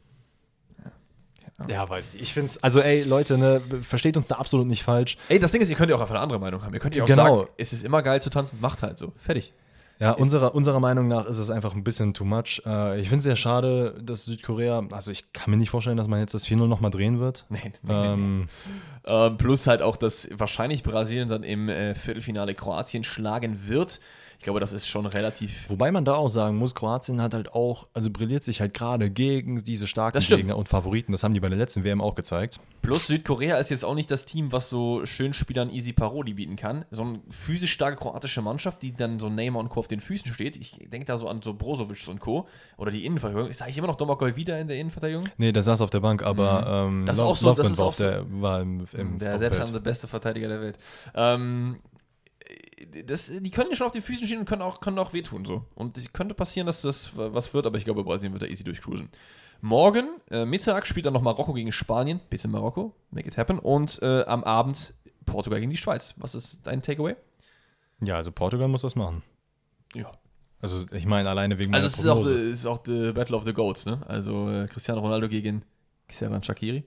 Ja, 1.69 1.89
weiß 1.89 2.15
ich. 2.15 2.21
Ich 2.23 2.35
finde 2.35 2.51
es, 2.51 2.63
also 2.63 2.81
ey, 2.81 3.03
Leute, 3.05 3.39
ne, 3.39 3.63
versteht 3.81 4.19
uns 4.19 4.29
da 4.29 4.35
absolut 4.35 4.67
nicht 4.67 4.83
falsch. 4.83 5.17
Ey, 5.31 5.39
das 5.41 5.53
Ding 5.53 5.63
ist, 5.63 5.71
ihr 5.71 5.77
könnt 5.77 5.89
ja 5.91 5.97
auch 5.97 6.01
einfach 6.03 6.15
eine 6.17 6.23
andere 6.23 6.39
Meinung 6.39 6.63
haben. 6.63 6.75
Ihr 6.75 6.81
könnt 6.81 6.95
ja 6.95 7.03
auch 7.05 7.07
Genau. 7.09 7.39
sagen, 7.39 7.51
es 7.57 7.73
ist 7.73 7.83
immer 7.83 8.03
geil 8.03 8.21
zu 8.21 8.29
tanzen, 8.29 8.61
macht 8.61 8.83
halt 8.83 8.99
so. 8.99 9.13
Fertig. 9.17 9.55
Ja, 9.99 10.13
Ist- 10.13 10.21
unserer, 10.21 10.55
unserer 10.55 10.81
Meinung 10.81 11.09
nach 11.09 11.25
ist 11.27 11.39
es 11.39 11.49
einfach 11.51 11.75
ein 11.75 11.83
bisschen 11.85 12.13
too 12.15 12.25
much. 12.25 12.61
Äh, 12.67 13.01
ich 13.01 13.09
finde 13.09 13.19
es 13.19 13.25
sehr 13.25 13.37
schade, 13.37 13.95
dass 14.03 14.25
Südkorea, 14.27 14.83
also 14.91 15.11
ich 15.11 15.33
kann 15.33 15.51
mir 15.51 15.57
nicht 15.57 15.71
vorstellen, 15.71 15.97
dass 15.97 16.07
man 16.09 16.21
jetzt 16.21 16.35
das 16.35 16.47
4-0 16.47 16.67
nochmal 16.69 16.91
drehen 16.91 17.19
wird. 17.19 17.47
Nee, 17.49 17.59
nee, 17.65 17.73
nee, 17.83 17.93
nee. 17.93 18.13
Ähm, 18.13 18.47
Ähm, 19.09 19.37
plus 19.39 19.67
halt 19.69 19.83
auch, 19.83 19.97
dass 19.97 20.29
wahrscheinlich 20.33 20.83
Brasilien 20.83 21.29
dann 21.29 21.45
im 21.45 21.69
äh, 21.69 21.95
Viertelfinale 21.95 22.55
Kroatien 22.55 23.05
schlagen 23.05 23.69
wird. 23.69 24.01
Ich 24.39 24.45
glaube, 24.47 24.61
das 24.61 24.73
ist 24.73 24.87
schon 24.87 25.07
relativ. 25.07 25.69
Wobei 25.71 25.91
man 25.91 26.05
da 26.05 26.15
auch 26.15 26.29
sagen 26.29 26.57
muss, 26.57 26.75
Kroatien 26.75 27.21
hat 27.21 27.35
halt 27.35 27.53
auch, 27.53 27.89
also 27.95 28.11
brilliert 28.11 28.45
sich 28.45 28.61
halt 28.61 28.75
gerade 28.75 29.11
gegen 29.11 29.63
diese 29.65 29.87
starken. 29.87 30.21
Gegner 30.21 30.57
und 30.57 30.69
Favoriten. 30.69 31.11
Das 31.13 31.25
haben 31.25 31.35
die 31.35 31.41
bei 31.41 31.49
der 31.49 31.59
letzten 31.59 31.83
WM 31.85 32.01
auch 32.01 32.15
gezeigt. 32.15 32.61
Plus 32.83 33.09
Südkorea 33.09 33.57
ist 33.57 33.71
jetzt 33.71 33.85
auch 33.85 33.95
nicht 33.97 34.11
das 34.11 34.25
Team, 34.25 34.53
was 34.53 34.69
so 34.69 35.05
schön 35.05 35.33
Spielern 35.33 35.71
easy 35.71 35.93
Paroli 35.93 36.35
bieten 36.35 36.55
kann. 36.55 36.85
So 36.93 37.03
eine 37.03 37.21
physisch 37.31 37.73
starke 37.73 37.97
kroatische 37.97 38.41
Mannschaft, 38.43 38.83
die 38.83 38.95
dann 38.95 39.19
so 39.19 39.29
Neymar 39.29 39.61
und 39.61 39.69
Co. 39.71 39.81
auf 39.81 39.89
den 39.89 39.99
Füßen 40.01 40.33
steht. 40.33 40.57
Ich 40.57 40.79
denke 40.93 41.07
da 41.07 41.19
so 41.19 41.27
an 41.29 41.43
so 41.43 41.55
Brozovic 41.55 42.07
und 42.09 42.21
Co. 42.21 42.47
Oder 42.77 42.93
die 42.93 43.05
Innenverteidigung. 43.05 43.51
Ist 43.51 43.63
eigentlich 43.63 43.79
immer 43.79 43.89
noch 43.89 43.97
Domagoj 43.97 44.37
wieder 44.37 44.61
in 44.61 44.69
der 44.69 44.77
Innenverteidigung? 44.79 45.29
Nee, 45.39 45.51
der 45.51 45.63
saß 45.65 45.81
auf 45.81 45.91
der 45.91 46.01
Bank, 46.01 46.23
aber 46.23 46.85
ähm, 46.87 47.01
Mhm. 47.01 47.07
Das 47.07 47.17
ist 47.17 47.23
auch 47.23 47.37
so- 47.37 47.55
das 47.55 47.71
ist 47.73 47.81
auch 47.81 47.87
auf 47.87 47.97
der, 47.97 48.25
war 48.41 48.61
im, 48.63 48.87
im 48.93 49.19
Der 49.19 49.39
selbsternannte 49.39 49.73
Feld. 49.75 49.85
beste 49.85 50.07
Verteidiger 50.07 50.49
der 50.49 50.61
Welt. 50.61 50.79
Ähm, 51.15 51.77
das, 53.05 53.31
die 53.31 53.51
können 53.51 53.71
ja 53.71 53.77
schon 53.77 53.87
auf 53.87 53.93
den 53.93 54.03
Füßen 54.03 54.27
stehen 54.27 54.39
und 54.39 54.45
können 54.45 54.63
auch, 54.63 54.81
können 54.81 54.99
auch 54.99 55.13
wehtun. 55.13 55.45
So. 55.45 55.65
Und 55.75 55.99
es 55.99 56.13
könnte 56.13 56.35
passieren, 56.35 56.67
dass 56.67 56.83
das 56.83 57.17
was 57.17 57.53
wird, 57.53 57.67
aber 57.67 57.79
ich 57.79 57.85
glaube, 57.85 58.05
Brasilien 58.05 58.33
wird 58.33 58.43
da 58.43 58.47
easy 58.47 58.65
durchcruisen. 58.65 59.09
Morgen, 59.61 60.09
äh, 60.31 60.45
Mittag, 60.45 60.87
spielt 60.87 61.07
dann 61.07 61.15
noch 61.15 61.23
Marokko 61.23 61.55
gegen 61.55 61.73
Spanien. 61.73 62.21
Bitte 62.31 62.49
Marokko, 62.49 62.95
make 63.11 63.27
it 63.27 63.39
happen. 63.39 63.59
Und 63.59 64.01
äh, 64.03 64.25
am 64.25 64.45
Abend 64.45 64.93
Portugal 65.25 65.61
gegen 65.61 65.71
die 65.71 65.77
Schweiz. 65.77 66.15
Was 66.19 66.35
ist 66.35 66.67
dein 66.67 66.83
Takeaway? 66.83 67.17
Ja, 68.01 68.17
also 68.17 68.31
Portugal 68.31 68.69
muss 68.69 68.83
das 68.83 68.95
machen. 68.95 69.23
Ja. 69.95 70.13
Also 70.61 70.85
ich 70.93 71.07
meine, 71.07 71.29
alleine 71.29 71.59
wegen 71.59 71.75
Also 71.75 71.87
es 71.87 71.99
ist 71.99 72.07
auch, 72.07 72.27
ist 72.27 72.67
auch 72.67 72.81
the 72.85 73.13
Battle 73.13 73.37
of 73.37 73.45
the 73.45 73.53
Goats, 73.53 73.87
ne? 73.87 74.01
Also 74.07 74.51
äh, 74.51 74.67
Cristiano 74.67 75.01
Ronaldo 75.01 75.29
gegen 75.29 75.65
Xherdan 76.09 76.43
Shakiri. 76.43 76.85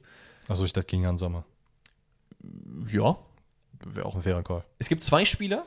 Achso, 0.47 0.65
ich 0.65 0.73
dachte 0.73 0.87
gegen 0.87 1.03
Jan 1.03 1.17
Sommer. 1.17 1.45
Ja. 2.87 3.17
Wäre 3.85 4.05
auch 4.05 4.15
ein 4.15 4.21
fairer 4.21 4.43
Call. 4.43 4.63
Es 4.79 4.89
gibt 4.89 5.03
zwei 5.03 5.23
Spieler, 5.23 5.65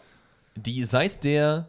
die 0.57 0.85
seit 0.85 1.25
der 1.25 1.69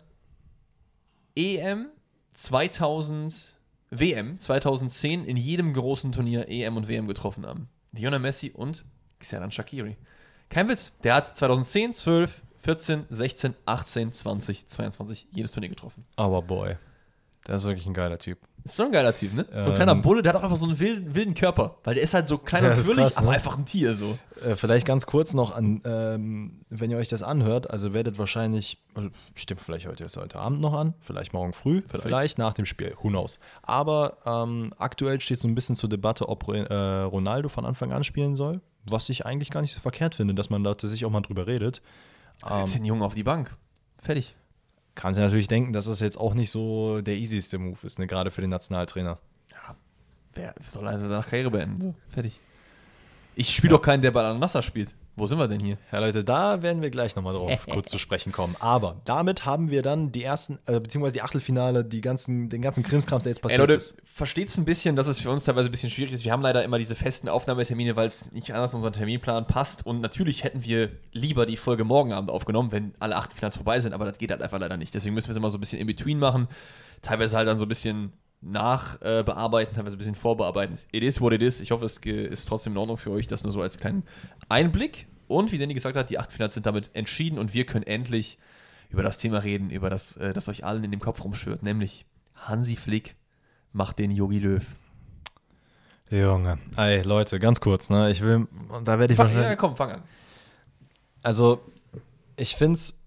EM 1.36 1.88
2000, 2.34 3.58
WM 3.90 4.40
2010 4.40 5.26
in 5.26 5.38
jedem 5.38 5.74
großen 5.74 6.12
Turnier 6.12 6.48
EM 6.50 6.78
und 6.78 6.88
WM 6.88 7.08
getroffen 7.08 7.46
haben. 7.46 7.70
Lionel 7.92 8.20
Messi 8.20 8.52
und 8.52 8.86
Xherdan 9.20 9.52
Shakiri. 9.52 9.98
Kein 10.50 10.68
Witz. 10.68 10.94
Der 11.04 11.16
hat 11.16 11.38
2010, 11.38 11.94
12, 11.94 12.42
14, 12.58 13.06
16, 13.10 13.56
18, 13.66 14.12
20, 14.12 14.68
22 14.68 15.28
jedes 15.32 15.52
Turnier 15.52 15.70
getroffen. 15.70 16.06
Aber 16.16 16.42
boy, 16.42 16.78
der 17.48 17.56
ist 17.56 17.66
wirklich 17.66 17.86
ein 17.86 17.94
geiler 17.94 18.18
Typ. 18.18 18.40
Ist 18.64 18.76
so 18.78 18.84
ein 18.84 18.92
geiler 18.92 19.14
Typ, 19.16 19.34
ne? 19.34 19.46
So 19.52 19.66
ein 19.66 19.68
Ähm, 19.72 19.76
kleiner 19.76 19.96
Bulle, 19.96 20.22
der 20.22 20.32
hat 20.34 20.40
auch 20.40 20.44
einfach 20.44 20.58
so 20.58 20.66
einen 20.66 20.80
wilden, 20.80 21.14
wilden 21.14 21.34
Körper. 21.34 21.76
Weil 21.84 21.96
der 21.96 22.04
ist 22.04 22.14
halt 22.14 22.30
so 22.30 22.38
klein 22.38 22.64
Ja, 22.64 22.74
und 22.74 22.82
quirlig, 22.82 23.04
krass, 23.04 23.18
aber 23.18 23.28
ne? 23.28 23.34
einfach 23.34 23.58
ein 23.58 23.66
Tier 23.66 23.94
so. 23.96 24.18
Äh, 24.42 24.56
vielleicht 24.56 24.86
ganz 24.86 25.06
kurz 25.06 25.34
noch 25.34 25.54
an, 25.54 25.82
ähm, 25.86 26.62
wenn 26.70 26.90
ihr 26.90 26.98
euch 26.98 27.10
das 27.10 27.24
anhört, 27.24 27.70
also 27.70 27.94
werdet 27.94 28.18
wahrscheinlich, 28.18 28.82
also 28.96 29.10
stimmt 29.36 29.60
vielleicht 29.62 29.88
heute 29.88 30.06
ist 30.06 30.16
heute 30.16 30.40
Abend 30.40 30.62
noch 30.62 30.74
an, 30.74 30.94
vielleicht 31.02 31.34
morgen 31.34 31.52
früh, 31.54 31.82
vielleicht, 31.88 32.38
nach 32.38 32.54
dem 32.54 32.66
Spiel, 32.66 32.96
who 33.02 33.10
knows. 33.10 33.40
Aber 33.64 34.18
ähm, 34.26 34.74
aktuell 34.78 35.20
steht 35.20 35.40
so 35.40 35.48
ein 35.48 35.56
bisschen 35.56 35.76
zur 35.76 35.90
Debatte, 35.90 36.30
ob 36.30 36.48
äh, 36.48 36.74
Ronaldo 36.74 37.50
von 37.50 37.66
Anfang 37.66 37.92
an 37.92 38.04
spielen 38.06 38.36
soll, 38.36 38.62
was 38.86 39.10
ich 39.10 39.26
eigentlich 39.26 39.50
gar 39.52 39.62
nicht 39.62 39.74
so 39.74 39.80
verkehrt 39.82 40.16
finde, 40.16 40.34
dass 40.34 40.50
man 40.50 40.64
da 40.64 40.76
sich 40.80 41.06
auch 41.06 41.12
mal 41.12 41.22
drüber 41.22 41.48
redet. 41.48 41.82
Setz 42.48 42.74
den 42.74 42.86
Jungen 42.86 43.02
auf 43.02 43.14
die 43.14 43.24
Bank. 43.24 43.56
Fertig. 44.00 44.36
Kann 44.96 45.14
sich 45.14 45.24
natürlich 45.24 45.48
denken, 45.48 45.74
dass 45.74 45.88
das 45.88 46.00
jetzt 46.00 46.18
auch 46.18 46.34
nicht 46.34 46.52
so 46.52 47.02
der 47.02 47.16
easyste 47.16 47.58
Move 47.58 47.80
ist, 47.84 48.00
ne, 48.00 48.08
gerade 48.08 48.32
für 48.32 48.42
den 48.42 48.52
Nationaltrainer. 48.52 49.18
Ja, 49.52 49.76
wer 50.36 50.54
soll 50.62 50.88
also 50.88 51.08
danach 51.08 51.28
Karriere 51.28 51.52
beenden? 51.52 51.82
So, 51.82 51.96
fertig. 52.10 52.40
Ich 53.36 53.54
spiele 53.56 53.72
doch 53.72 53.82
keinen, 53.82 54.02
der 54.02 54.12
bei 54.12 54.24
Al-Nassr 54.24 54.62
spielt. 54.62 54.94
Wo 55.16 55.28
sind 55.28 55.38
wir 55.38 55.48
denn 55.48 55.60
hier? 55.60 55.78
Ja, 55.92 56.00
Leute, 56.00 56.24
da 56.24 56.64
werden 56.64 56.82
wir 56.82 56.90
gleich 56.90 57.16
nochmal 57.16 57.36
drauf 57.36 57.68
kurz 57.72 57.92
zu 57.92 58.00
sprechen 58.00 58.32
kommen. 58.32 58.56
Aber 58.60 59.02
damit 59.06 59.46
haben 59.46 59.70
wir 59.70 59.84
dann 59.84 60.12
die 60.12 60.24
ersten, 60.24 60.58
äh, 60.66 60.80
beziehungsweise 60.80 61.14
die 61.14 61.22
Achtelfinale, 61.22 61.86
die 61.86 62.02
ganzen, 62.02 62.50
den 62.50 62.64
ganzen 62.64 62.84
Krimskrams, 62.84 63.24
der 63.24 63.32
jetzt 63.32 63.40
Ey, 63.40 63.44
passiert 63.44 63.60
Leute, 63.60 63.74
ist. 63.74 63.96
versteht's 64.04 64.58
ein 64.58 64.66
bisschen, 64.66 64.96
dass 64.96 65.06
es 65.06 65.20
für 65.20 65.30
uns 65.30 65.44
teilweise 65.44 65.70
ein 65.70 65.72
bisschen 65.72 65.92
schwierig 65.92 66.14
ist. 66.14 66.26
Wir 66.26 66.32
haben 66.32 66.42
leider 66.42 66.64
immer 66.64 66.80
diese 66.80 66.96
festen 66.96 67.30
Aufnahmetermine, 67.30 67.96
weil 67.96 68.08
es 68.08 68.32
nicht 68.32 68.52
anders 68.56 68.74
in 68.74 68.78
unseren 68.78 68.94
Terminplan 68.94 69.46
passt. 69.46 69.86
Und 69.86 70.02
natürlich 70.02 70.44
hätten 70.44 70.64
wir 70.64 70.90
lieber 71.12 71.46
die 71.46 71.58
Folge 71.58 71.84
morgen 71.84 72.12
Abend 72.12 72.32
aufgenommen, 72.32 72.72
wenn 72.72 72.94
alle 73.00 73.16
Achtelfinals 73.16 73.56
vorbei 73.56 73.80
sind, 73.80 73.94
aber 73.94 74.06
das 74.06 74.18
geht 74.18 74.32
halt 74.32 74.42
einfach 74.42 74.60
leider 74.60 74.78
nicht. 74.78 74.96
Deswegen 74.96 75.14
müssen 75.14 75.28
wir 75.28 75.32
es 75.32 75.38
immer 75.38 75.52
so 75.52 75.60
ein 75.60 75.62
bisschen 75.62 75.80
in 75.80 75.86
between 75.88 76.18
machen. 76.18 76.48
Teilweise 77.04 77.38
halt 77.38 77.48
dann 77.48 77.60
so 77.60 77.66
ein 77.66 77.70
bisschen 77.70 78.14
nachbearbeiten, 78.44 79.72
äh, 79.72 79.76
teilweise 79.76 79.96
ein 79.96 80.00
bisschen 80.00 80.16
vorbearbeiten. 80.16 80.78
It 80.92 81.04
is 81.04 81.22
what 81.22 81.34
it 81.34 81.42
is. 81.42 81.60
Ich 81.60 81.72
hoffe, 81.72 81.86
es 81.86 81.98
ist 81.98 82.46
trotzdem 82.48 82.74
in 82.74 82.78
Ordnung 82.78 82.98
für 82.98 83.12
euch. 83.12 83.28
Das 83.28 83.44
nur 83.44 83.52
so 83.52 83.62
als 83.62 83.78
kleinen 83.78 84.04
Einblick. 84.50 85.08
Und 85.28 85.52
wie 85.52 85.58
Danny 85.58 85.74
gesagt 85.74 85.96
hat, 85.96 86.10
die 86.10 86.20
Achtelfinals 86.20 86.54
sind 86.54 86.66
damit 86.66 86.92
entschieden 86.94 87.40
und 87.40 87.54
wir 87.54 87.66
können 87.66 87.86
endlich 87.86 88.38
über 88.90 89.02
das 89.02 89.18
Thema 89.18 89.40
reden, 89.40 89.70
über 89.70 89.90
das, 89.90 90.18
äh, 90.18 90.34
das 90.34 90.50
euch 90.50 90.64
allen 90.64 90.84
in 90.84 90.92
dem 90.92 91.00
Kopf 91.00 91.24
rumschwirrt, 91.24 91.64
nämlich 91.64 92.06
Hansi 92.36 92.76
Flick 92.76 93.16
macht 93.72 93.98
den 93.98 94.12
Yogi 94.12 94.40
Löw. 94.40 94.64
Junge. 96.12 96.60
Ey, 96.78 97.02
Leute, 97.02 97.40
ganz 97.40 97.60
kurz, 97.60 97.90
ne? 97.90 98.12
Ich 98.12 98.22
will, 98.22 98.48
da 98.84 99.00
werde 99.00 99.14
ich 99.14 99.18
Fang, 99.18 99.28
wahrscheinlich. 99.28 99.50
ja, 99.50 99.56
komm, 99.56 99.76
fang 99.76 99.92
an. 99.92 100.04
Also, 101.24 101.64
ich 102.36 102.56
finde 102.56 102.76
es 102.76 103.00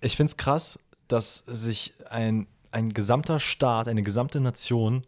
ich 0.00 0.16
find's 0.16 0.36
krass, 0.36 0.78
dass 1.08 1.38
sich 1.38 1.94
ein, 2.08 2.46
ein 2.70 2.92
gesamter 2.92 3.40
Staat, 3.40 3.88
eine 3.88 4.02
gesamte 4.02 4.40
Nation 4.40 5.04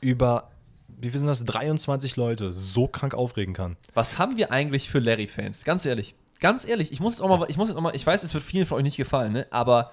über, 0.00 0.50
wie 0.88 1.10
sind 1.10 1.26
das, 1.26 1.44
23 1.44 2.16
Leute 2.16 2.52
so 2.52 2.86
krank 2.86 3.14
aufregen 3.14 3.54
kann. 3.54 3.76
Was 3.94 4.18
haben 4.18 4.36
wir 4.36 4.52
eigentlich 4.52 4.90
für 4.90 4.98
Larry-Fans? 4.98 5.64
Ganz 5.64 5.86
ehrlich. 5.86 6.14
Ganz 6.40 6.66
ehrlich, 6.66 6.92
ich 6.92 7.00
muss 7.00 7.14
jetzt 7.14 7.22
auch 7.22 7.38
mal, 7.38 7.46
ich 7.48 7.56
muss 7.56 7.68
jetzt 7.68 7.76
auch 7.76 7.82
mal, 7.82 7.96
ich 7.96 8.06
weiß, 8.06 8.22
es 8.22 8.34
wird 8.34 8.44
vielen 8.44 8.66
von 8.66 8.78
euch 8.78 8.84
nicht 8.84 8.96
gefallen, 8.96 9.32
ne? 9.32 9.46
aber 9.50 9.92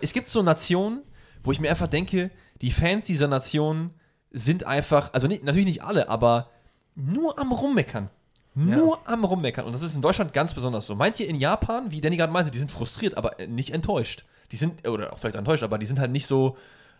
es 0.00 0.12
gibt 0.12 0.28
so 0.28 0.42
Nationen, 0.42 1.02
wo 1.42 1.52
ich 1.52 1.60
mir 1.60 1.70
einfach 1.70 1.88
denke, 1.88 2.30
die 2.60 2.70
Fans 2.70 3.06
dieser 3.06 3.28
Nationen 3.28 3.90
sind 4.30 4.64
einfach, 4.64 5.12
also 5.12 5.26
nicht, 5.26 5.44
natürlich 5.44 5.66
nicht 5.66 5.82
alle, 5.82 6.08
aber 6.08 6.50
nur 6.94 7.38
am 7.38 7.52
Rummeckern. 7.52 8.10
Nur 8.58 8.98
am 9.04 9.22
Rummeckern. 9.22 9.66
Und 9.66 9.74
das 9.74 9.82
ist 9.82 9.94
in 9.96 10.00
Deutschland 10.00 10.32
ganz 10.32 10.54
besonders 10.54 10.86
so. 10.86 10.94
Meint 10.94 11.20
ihr 11.20 11.28
in 11.28 11.36
Japan, 11.36 11.90
wie 11.90 12.00
Danny 12.00 12.16
gerade 12.16 12.32
meinte, 12.32 12.50
die 12.50 12.58
sind 12.58 12.72
frustriert, 12.72 13.14
aber 13.14 13.38
äh, 13.38 13.46
nicht 13.46 13.70
enttäuscht. 13.70 14.24
Die 14.52 14.56
sind, 14.56 14.86
oder 14.86 15.12
auch 15.12 15.18
vielleicht 15.18 15.36
enttäuscht, 15.36 15.62
aber 15.62 15.78
die 15.78 15.86
sind 15.86 15.98
halt 15.98 16.10
nicht 16.10 16.26
so, 16.26 16.56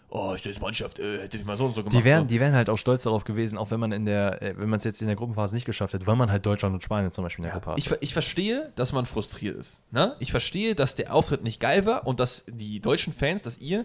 oh, 0.09 0.33
ich 0.35 0.41
stehe 0.41 0.59
Mannschaft, 0.61 0.99
äh, 0.99 1.23
hätte 1.23 1.39
ich 1.39 1.45
mal 1.45 1.57
so 1.57 1.67
und 1.67 1.75
so 1.75 1.83
gemacht. 1.83 1.99
Die 1.99 2.05
wären, 2.05 2.23
so. 2.23 2.27
die 2.27 2.41
wären 2.41 2.55
halt 2.55 2.71
auch 2.71 2.77
stolz 2.77 3.05
darauf 3.05 3.25
gewesen, 3.25 3.59
auch 3.59 3.71
wenn 3.71 3.81
man 3.81 3.93
in 3.93 4.07
der, 4.07 4.43
äh, 4.43 4.55
wenn 4.57 4.69
man 4.69 4.79
es 4.79 4.85
jetzt 4.85 5.01
in 5.01 5.07
der 5.07 5.17
Gruppenphase 5.17 5.55
nicht 5.55 5.65
geschafft 5.65 5.95
hätte, 5.95 6.07
weil 6.07 6.17
man 6.17 6.31
halt 6.31 6.45
Deutschland 6.47 6.75
und 6.75 6.83
Spanien 6.83 7.13
zum 7.13 7.25
Beispiel 7.25 7.45
in 7.45 7.51
der 7.51 7.53
Gruppe 7.53 7.73
hat. 7.73 7.79
Ich, 7.79 7.91
ich 8.01 8.13
verstehe, 8.13 8.73
dass 8.77 8.93
man 8.93 9.07
frustriert 9.07 9.57
ist. 9.57 9.83
Ne? 9.91 10.17
Ich 10.21 10.31
verstehe, 10.31 10.75
dass 10.75 10.95
der 10.95 11.15
Auftritt 11.15 11.43
nicht 11.43 11.61
geil 11.61 11.87
war 11.87 12.07
und 12.07 12.21
dass 12.21 12.45
die 12.49 12.81
deutschen 12.81 13.13
Fans, 13.13 13.43
dass 13.43 13.59
ihr 13.59 13.85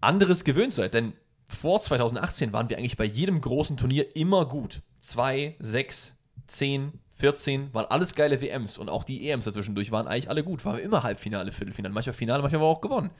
anderes 0.00 0.44
gewöhnt 0.44 0.72
seid. 0.72 0.94
Denn 0.94 1.14
vor 1.48 1.80
2018 1.80 2.52
waren 2.52 2.68
wir 2.68 2.78
eigentlich 2.78 2.96
bei 2.96 3.04
jedem 3.04 3.40
großen 3.40 3.76
Turnier 3.76 4.16
immer 4.16 4.46
gut. 4.46 4.82
Zwei, 5.00 5.54
sechs, 5.58 6.14
zehn, 6.46 6.92
14 7.18 7.72
waren 7.74 7.86
alles 7.86 8.14
geile 8.14 8.40
WMs 8.40 8.78
und 8.78 8.88
auch 8.88 9.02
die 9.04 9.28
EMs 9.28 9.44
dazwischendurch 9.46 9.90
waren 9.90 10.06
eigentlich 10.06 10.28
alle 10.30 10.44
gut. 10.44 10.64
Waren 10.64 10.78
immer 10.78 11.02
Halbfinale, 11.02 11.50
Viertelfinale, 11.52 11.92
manchmal 11.94 12.14
Finale, 12.14 12.42
manchmal 12.42 12.60
aber 12.62 12.70
auch 12.70 12.80
gewonnen. 12.80 13.10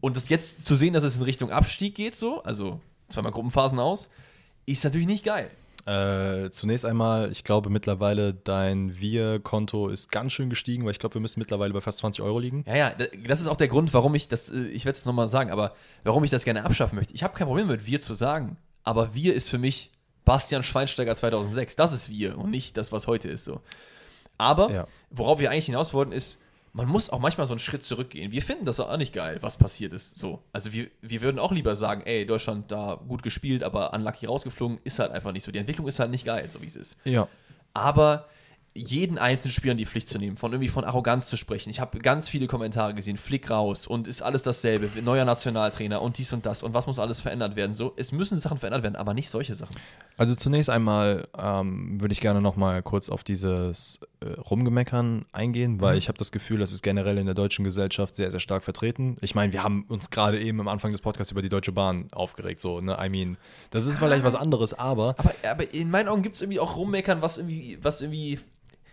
Und 0.00 0.16
das 0.16 0.28
jetzt 0.28 0.66
zu 0.66 0.76
sehen, 0.76 0.94
dass 0.94 1.02
es 1.04 1.16
in 1.16 1.22
Richtung 1.22 1.50
Abstieg 1.50 1.94
geht, 1.94 2.16
so, 2.16 2.42
also 2.42 2.80
zweimal 3.08 3.32
Gruppenphasen 3.32 3.78
aus, 3.78 4.10
ist 4.66 4.84
natürlich 4.84 5.06
nicht 5.06 5.24
geil. 5.24 5.50
Äh, 5.86 6.50
zunächst 6.50 6.84
einmal, 6.84 7.30
ich 7.30 7.44
glaube 7.44 7.70
mittlerweile 7.70 8.34
dein 8.34 8.98
Wir-Konto 8.98 9.88
ist 9.88 10.10
ganz 10.10 10.32
schön 10.32 10.50
gestiegen, 10.50 10.84
weil 10.84 10.90
ich 10.90 10.98
glaube, 10.98 11.14
wir 11.14 11.20
müssen 11.20 11.38
mittlerweile 11.38 11.72
bei 11.72 11.80
fast 11.80 11.98
20 11.98 12.24
Euro 12.24 12.40
liegen. 12.40 12.64
Ja, 12.66 12.76
ja, 12.76 12.90
da- 12.90 13.04
das 13.28 13.40
ist 13.40 13.46
auch 13.46 13.56
der 13.56 13.68
Grund, 13.68 13.94
warum 13.94 14.14
ich 14.16 14.26
das, 14.26 14.48
äh, 14.50 14.66
ich 14.68 14.84
werde 14.84 14.96
es 14.98 15.04
nochmal 15.04 15.28
sagen, 15.28 15.50
aber 15.52 15.76
warum 16.02 16.24
ich 16.24 16.30
das 16.30 16.44
gerne 16.44 16.64
abschaffen 16.64 16.96
möchte. 16.96 17.14
Ich 17.14 17.22
habe 17.22 17.36
kein 17.38 17.46
Problem 17.46 17.68
mit 17.68 17.86
wir 17.86 18.00
zu 18.00 18.14
sagen, 18.14 18.56
aber 18.82 19.14
wir 19.14 19.32
ist 19.34 19.48
für 19.48 19.58
mich 19.58 19.90
Bastian 20.26 20.62
Schweinsteiger 20.62 21.14
2006. 21.14 21.76
Das 21.76 21.92
ist 21.94 22.10
wir 22.10 22.36
und 22.36 22.50
nicht 22.50 22.76
das, 22.76 22.92
was 22.92 23.06
heute 23.06 23.28
ist 23.30 23.44
so. 23.44 23.62
Aber 24.36 24.70
Ja. 24.70 24.86
worauf 25.10 25.38
wir 25.38 25.50
eigentlich 25.50 25.64
hinaus 25.66 25.94
wollten, 25.94 26.12
ist, 26.12 26.38
man 26.74 26.86
muss 26.88 27.08
auch 27.08 27.20
manchmal 27.20 27.46
so 27.46 27.54
einen 27.54 27.58
Schritt 27.58 27.82
zurückgehen. 27.84 28.32
Wir 28.32 28.42
finden 28.42 28.66
das 28.66 28.78
auch 28.80 28.94
nicht 28.98 29.14
geil, 29.14 29.38
was 29.40 29.56
passiert 29.56 29.94
ist. 29.94 30.18
So. 30.18 30.42
Also 30.52 30.74
wir, 30.74 30.88
wir 31.00 31.22
würden 31.22 31.38
auch 31.38 31.52
lieber 31.52 31.74
sagen, 31.74 32.02
ey, 32.04 32.26
Deutschland 32.26 32.70
da 32.70 33.00
gut 33.08 33.22
gespielt, 33.22 33.62
aber 33.64 33.94
unlucky 33.94 34.26
rausgeflogen, 34.26 34.78
ist 34.84 34.98
halt 34.98 35.12
einfach 35.12 35.32
nicht 35.32 35.44
so. 35.44 35.50
Die 35.52 35.58
Entwicklung 35.58 35.86
ist 35.88 35.98
halt 36.00 36.10
nicht 36.10 36.26
geil, 36.26 36.50
so 36.50 36.60
wie 36.60 36.66
es 36.66 36.76
ist 36.76 36.98
Ja. 37.04 37.28
aber 37.72 38.28
jeden 38.76 39.18
einzelnen 39.18 39.52
Spieler 39.52 39.72
in 39.72 39.78
die 39.78 39.86
Pflicht 39.86 40.08
zu 40.08 40.18
nehmen, 40.18 40.36
von 40.36 40.52
irgendwie 40.52 40.68
von 40.68 40.84
Arroganz 40.84 41.26
zu 41.26 41.36
sprechen. 41.36 41.70
Ich 41.70 41.80
habe 41.80 41.98
ganz 41.98 42.28
viele 42.28 42.46
Kommentare 42.46 42.94
gesehen, 42.94 43.16
Flick 43.16 43.50
raus 43.50 43.86
und 43.86 44.06
ist 44.06 44.22
alles 44.22 44.42
dasselbe, 44.42 44.90
neuer 45.02 45.24
Nationaltrainer 45.24 46.02
und 46.02 46.18
dies 46.18 46.32
und 46.32 46.44
das 46.44 46.62
und 46.62 46.74
was 46.74 46.86
muss 46.86 46.98
alles 46.98 47.20
verändert 47.20 47.56
werden. 47.56 47.72
So, 47.72 47.92
es 47.96 48.12
müssen 48.12 48.38
Sachen 48.40 48.58
verändert 48.58 48.82
werden, 48.82 48.96
aber 48.96 49.14
nicht 49.14 49.30
solche 49.30 49.54
Sachen. 49.54 49.76
Also 50.18 50.34
zunächst 50.34 50.70
einmal 50.70 51.28
ähm, 51.38 52.00
würde 52.00 52.12
ich 52.12 52.20
gerne 52.20 52.40
noch 52.40 52.56
mal 52.56 52.82
kurz 52.82 53.10
auf 53.10 53.24
dieses 53.24 54.00
äh, 54.20 54.28
Rumgemeckern 54.28 55.26
eingehen, 55.32 55.80
weil 55.80 55.98
ich 55.98 56.08
habe 56.08 56.18
das 56.18 56.32
Gefühl, 56.32 56.58
das 56.58 56.72
ist 56.72 56.82
generell 56.82 57.18
in 57.18 57.26
der 57.26 57.34
deutschen 57.34 57.64
Gesellschaft 57.64 58.16
sehr, 58.16 58.30
sehr 58.30 58.40
stark 58.40 58.64
vertreten. 58.64 59.16
Ich 59.20 59.34
meine, 59.34 59.52
wir 59.52 59.62
haben 59.62 59.84
uns 59.88 60.10
gerade 60.10 60.40
eben 60.40 60.60
am 60.60 60.68
Anfang 60.68 60.92
des 60.92 61.00
Podcasts 61.00 61.32
über 61.32 61.42
die 61.42 61.48
Deutsche 61.48 61.72
Bahn 61.72 62.08
aufgeregt, 62.12 62.60
so, 62.60 62.80
ne? 62.80 62.96
I 63.00 63.08
mean, 63.08 63.36
das 63.70 63.86
ist 63.86 63.98
vielleicht 63.98 64.24
was 64.24 64.34
anderes, 64.34 64.74
aber 64.74 65.06
Aber, 65.18 65.32
aber 65.48 65.74
in 65.74 65.90
meinen 65.90 66.08
Augen 66.08 66.22
gibt 66.22 66.34
es 66.34 66.42
irgendwie 66.42 66.60
auch 66.60 66.76
Rummeckern, 66.76 67.22
was 67.22 67.38
irgendwie, 67.38 67.78
was 67.82 68.00
irgendwie. 68.00 68.38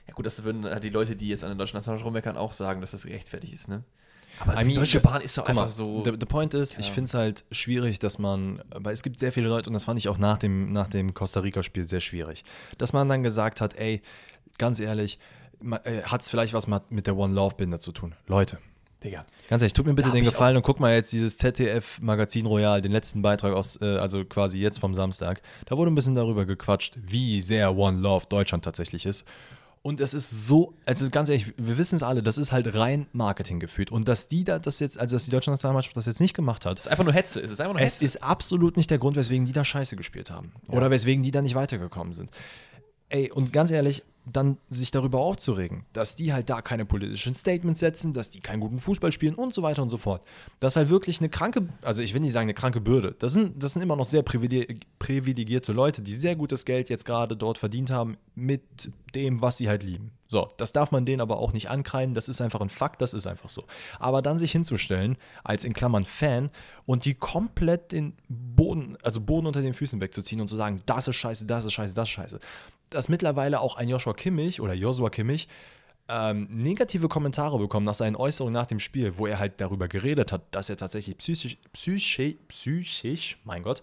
Ja 0.07 0.13
gut, 0.13 0.25
das 0.25 0.43
würden 0.43 0.65
halt 0.65 0.83
die 0.83 0.89
Leute, 0.89 1.15
die 1.15 1.29
jetzt 1.29 1.43
an 1.43 1.51
den 1.51 1.57
deutschen 1.57 1.77
Nationalmannschaft 1.77 2.05
rummeckern, 2.05 2.37
auch 2.37 2.53
sagen, 2.53 2.81
dass 2.81 2.91
das 2.91 3.03
gerechtfertigt 3.03 3.53
ist, 3.53 3.67
ne? 3.69 3.83
Aber 4.39 4.55
I 4.55 4.59
die 4.59 4.65
mean, 4.65 4.75
Deutsche 4.77 4.99
Bahn 4.99 5.21
ist 5.21 5.37
doch 5.37 5.45
Guck 5.45 5.55
mal, 5.55 5.61
einfach 5.63 5.73
so. 5.73 6.03
The, 6.03 6.11
the 6.19 6.25
point 6.25 6.53
ist, 6.53 6.79
ich 6.79 6.91
finde 6.91 7.05
es 7.07 7.13
halt 7.13 7.45
schwierig, 7.51 7.99
dass 7.99 8.17
man, 8.17 8.61
weil 8.73 8.93
es 8.93 9.03
gibt 9.03 9.19
sehr 9.19 9.31
viele 9.31 9.47
Leute, 9.47 9.69
und 9.69 9.73
das 9.73 9.85
fand 9.85 9.99
ich 9.99 10.09
auch 10.09 10.17
nach 10.17 10.37
dem, 10.37 10.73
nach 10.73 10.87
dem 10.87 11.13
Costa 11.13 11.41
Rica-Spiel 11.41 11.85
sehr 11.85 11.99
schwierig, 11.99 12.43
dass 12.77 12.93
man 12.93 13.07
dann 13.07 13.23
gesagt 13.23 13.61
hat, 13.61 13.75
ey, 13.75 14.01
ganz 14.57 14.79
ehrlich, 14.79 15.19
äh, 15.83 16.01
hat 16.03 16.21
es 16.21 16.29
vielleicht 16.29 16.53
was 16.53 16.67
mit 16.67 17.07
der 17.07 17.15
One 17.15 17.33
Love-Binder 17.33 17.79
zu 17.79 17.91
tun. 17.91 18.15
Leute, 18.27 18.57
Digga. 19.03 19.25
ganz 19.49 19.61
ehrlich, 19.61 19.73
tut 19.73 19.85
mir 19.85 19.93
bitte 19.93 20.11
den 20.11 20.23
Gefallen 20.23 20.57
und 20.57 20.63
guck 20.63 20.79
mal 20.79 20.93
jetzt 20.93 21.13
dieses 21.13 21.37
ZDF 21.37 22.01
Magazin 22.01 22.45
Royal, 22.45 22.81
den 22.81 22.91
letzten 22.91 23.21
Beitrag 23.21 23.53
aus, 23.53 23.79
äh, 23.81 23.97
also 23.97 24.25
quasi 24.25 24.59
jetzt 24.59 24.79
vom 24.79 24.93
Samstag. 24.93 25.41
Da 25.65 25.77
wurde 25.77 25.91
ein 25.91 25.95
bisschen 25.95 26.15
darüber 26.15 26.45
gequatscht, 26.45 26.97
wie 27.01 27.41
sehr 27.41 27.75
One 27.75 27.99
Love 27.99 28.25
Deutschland 28.27 28.65
tatsächlich 28.65 29.05
ist. 29.05 29.25
Und 29.85 29.99
es 29.99 30.13
ist 30.13 30.47
so, 30.47 30.73
also 30.85 31.09
ganz 31.09 31.27
ehrlich, 31.27 31.53
wir 31.57 31.77
wissen 31.77 31.95
es 31.97 32.03
alle, 32.03 32.23
das 32.23 32.37
ist 32.37 32.53
halt 32.53 32.73
rein 32.73 33.05
Marketing 33.11 33.59
geführt. 33.59 33.91
Und 33.91 34.07
dass 34.07 34.29
die 34.29 34.45
da 34.45 34.57
das 34.57 34.79
jetzt, 34.79 34.97
also 34.97 35.17
dass 35.17 35.25
die 35.25 35.31
deutsche 35.31 35.51
Nationalmannschaft 35.51 35.97
das 35.97 36.05
jetzt 36.05 36.21
nicht 36.21 36.33
gemacht 36.33 36.65
hat, 36.65 36.79
Es 36.79 36.85
ist 36.85 36.91
einfach 36.91 37.03
nur 37.03 37.13
Hetze. 37.13 37.41
Es 37.41 37.51
ist 37.51 37.59
einfach 37.59 37.73
nur 37.73 37.81
es 37.81 37.95
Hetze. 37.95 38.05
ist 38.05 38.23
absolut 38.23 38.77
nicht 38.77 38.89
der 38.89 38.97
Grund, 38.97 39.17
weswegen 39.17 39.45
die 39.45 39.51
da 39.51 39.65
scheiße 39.65 39.97
gespielt 39.97 40.31
haben. 40.31 40.53
Oder 40.69 40.89
weswegen 40.89 41.21
die 41.21 41.31
da 41.31 41.41
nicht 41.41 41.55
weitergekommen 41.55 42.13
sind. 42.13 42.31
Ey, 43.09 43.29
und 43.29 43.51
ganz 43.51 43.71
ehrlich, 43.71 44.03
dann 44.25 44.57
sich 44.69 44.89
darüber 44.91 45.19
aufzuregen, 45.19 45.83
dass 45.91 46.15
die 46.15 46.31
halt 46.31 46.49
da 46.49 46.61
keine 46.61 46.85
politischen 46.85 47.35
Statements 47.35 47.81
setzen, 47.81 48.13
dass 48.13 48.29
die 48.29 48.39
keinen 48.39 48.61
guten 48.61 48.79
Fußball 48.79 49.11
spielen 49.11 49.35
und 49.35 49.53
so 49.53 49.63
weiter 49.63 49.81
und 49.83 49.89
so 49.89 49.97
fort. 49.97 50.21
Das 50.61 50.73
ist 50.73 50.77
halt 50.77 50.89
wirklich 50.89 51.19
eine 51.19 51.27
kranke, 51.27 51.67
also 51.81 52.01
ich 52.01 52.13
will 52.13 52.21
nicht 52.21 52.31
sagen 52.31 52.45
eine 52.45 52.53
kranke 52.53 52.79
Bürde. 52.79 53.15
Das 53.19 53.33
sind, 53.33 53.61
das 53.61 53.73
sind 53.73 53.81
immer 53.81 53.97
noch 53.97 54.05
sehr 54.05 54.23
privilegi- 54.23 54.79
privilegierte 54.97 55.73
Leute, 55.73 56.01
die 56.01 56.15
sehr 56.15 56.37
gutes 56.37 56.63
Geld 56.63 56.89
jetzt 56.89 57.03
gerade 57.05 57.35
dort 57.35 57.57
verdient 57.57 57.91
haben 57.91 58.15
mit 58.35 58.91
dem, 59.15 59.41
was 59.41 59.57
sie 59.57 59.69
halt 59.69 59.83
lieben. 59.83 60.11
So, 60.27 60.49
das 60.57 60.73
darf 60.73 60.91
man 60.91 61.05
denen 61.05 61.21
aber 61.21 61.37
auch 61.37 61.53
nicht 61.53 61.69
ankreiden. 61.69 62.15
Das 62.15 62.27
ist 62.27 62.41
einfach 62.41 62.61
ein 62.61 62.69
Fakt, 62.69 63.01
das 63.01 63.13
ist 63.13 63.27
einfach 63.27 63.49
so. 63.49 63.65
Aber 63.99 64.21
dann 64.21 64.39
sich 64.39 64.51
hinzustellen, 64.51 65.17
als 65.43 65.63
in 65.63 65.73
Klammern 65.73 66.05
Fan 66.05 66.49
und 66.85 67.05
die 67.05 67.13
komplett 67.13 67.91
den 67.91 68.13
Boden, 68.29 68.97
also 69.03 69.21
Boden 69.21 69.45
unter 69.45 69.61
den 69.61 69.73
Füßen 69.73 70.01
wegzuziehen 70.01 70.41
und 70.41 70.47
zu 70.47 70.55
sagen, 70.55 70.81
das 70.87 71.07
ist 71.07 71.17
scheiße, 71.17 71.45
das 71.45 71.65
ist 71.65 71.73
scheiße, 71.73 71.93
das 71.93 72.09
ist 72.09 72.13
scheiße. 72.13 72.39
Dass 72.89 73.09
mittlerweile 73.09 73.59
auch 73.59 73.75
ein 73.75 73.89
Joshua 73.89 74.13
Kimmich 74.13 74.59
oder 74.59 74.73
Joshua 74.73 75.11
Kimmich 75.11 75.47
ähm, 76.09 76.47
negative 76.49 77.07
Kommentare 77.07 77.57
bekommen 77.59 77.85
nach 77.85 77.93
seinen 77.93 78.15
Äußerungen 78.15 78.53
nach 78.53 78.65
dem 78.65 78.79
Spiel, 78.79 79.17
wo 79.17 79.27
er 79.27 79.39
halt 79.39 79.61
darüber 79.61 79.87
geredet 79.87 80.31
hat, 80.31 80.43
dass 80.51 80.69
er 80.69 80.77
tatsächlich 80.77 81.17
psychisch, 81.17 81.57
psychisch, 81.71 82.37
psychisch 82.47 83.39
mein 83.43 83.63
Gott, 83.63 83.81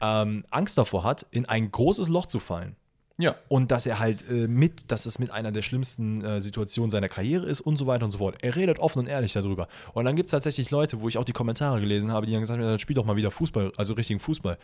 ähm, 0.00 0.44
Angst 0.50 0.78
davor 0.78 1.04
hat, 1.04 1.26
in 1.30 1.46
ein 1.46 1.70
großes 1.70 2.08
Loch 2.08 2.26
zu 2.26 2.38
fallen. 2.38 2.76
Ja. 3.18 3.34
Und 3.48 3.70
dass 3.70 3.86
er 3.86 3.98
halt 3.98 4.28
äh, 4.28 4.46
mit, 4.46 4.90
dass 4.90 5.06
es 5.06 5.18
mit 5.18 5.30
einer 5.30 5.50
der 5.50 5.62
schlimmsten 5.62 6.22
äh, 6.22 6.40
Situationen 6.40 6.90
seiner 6.90 7.08
Karriere 7.08 7.46
ist 7.46 7.60
und 7.62 7.78
so 7.78 7.86
weiter 7.86 8.04
und 8.04 8.10
so 8.10 8.18
fort. 8.18 8.36
Er 8.42 8.56
redet 8.56 8.78
offen 8.78 9.00
und 9.00 9.06
ehrlich 9.06 9.32
darüber. 9.32 9.68
Und 9.94 10.04
dann 10.04 10.16
gibt 10.16 10.26
es 10.26 10.32
tatsächlich 10.32 10.70
Leute, 10.70 11.00
wo 11.00 11.08
ich 11.08 11.16
auch 11.16 11.24
die 11.24 11.32
Kommentare 11.32 11.80
gelesen 11.80 12.12
habe, 12.12 12.26
die 12.26 12.32
dann 12.32 12.42
gesagt 12.42 12.60
haben, 12.60 12.66
dann 12.66 12.78
spiel 12.78 12.94
doch 12.94 13.06
mal 13.06 13.16
wieder 13.16 13.30
Fußball, 13.30 13.72
also 13.76 13.94
richtigen 13.94 14.20
Fußball. 14.20 14.58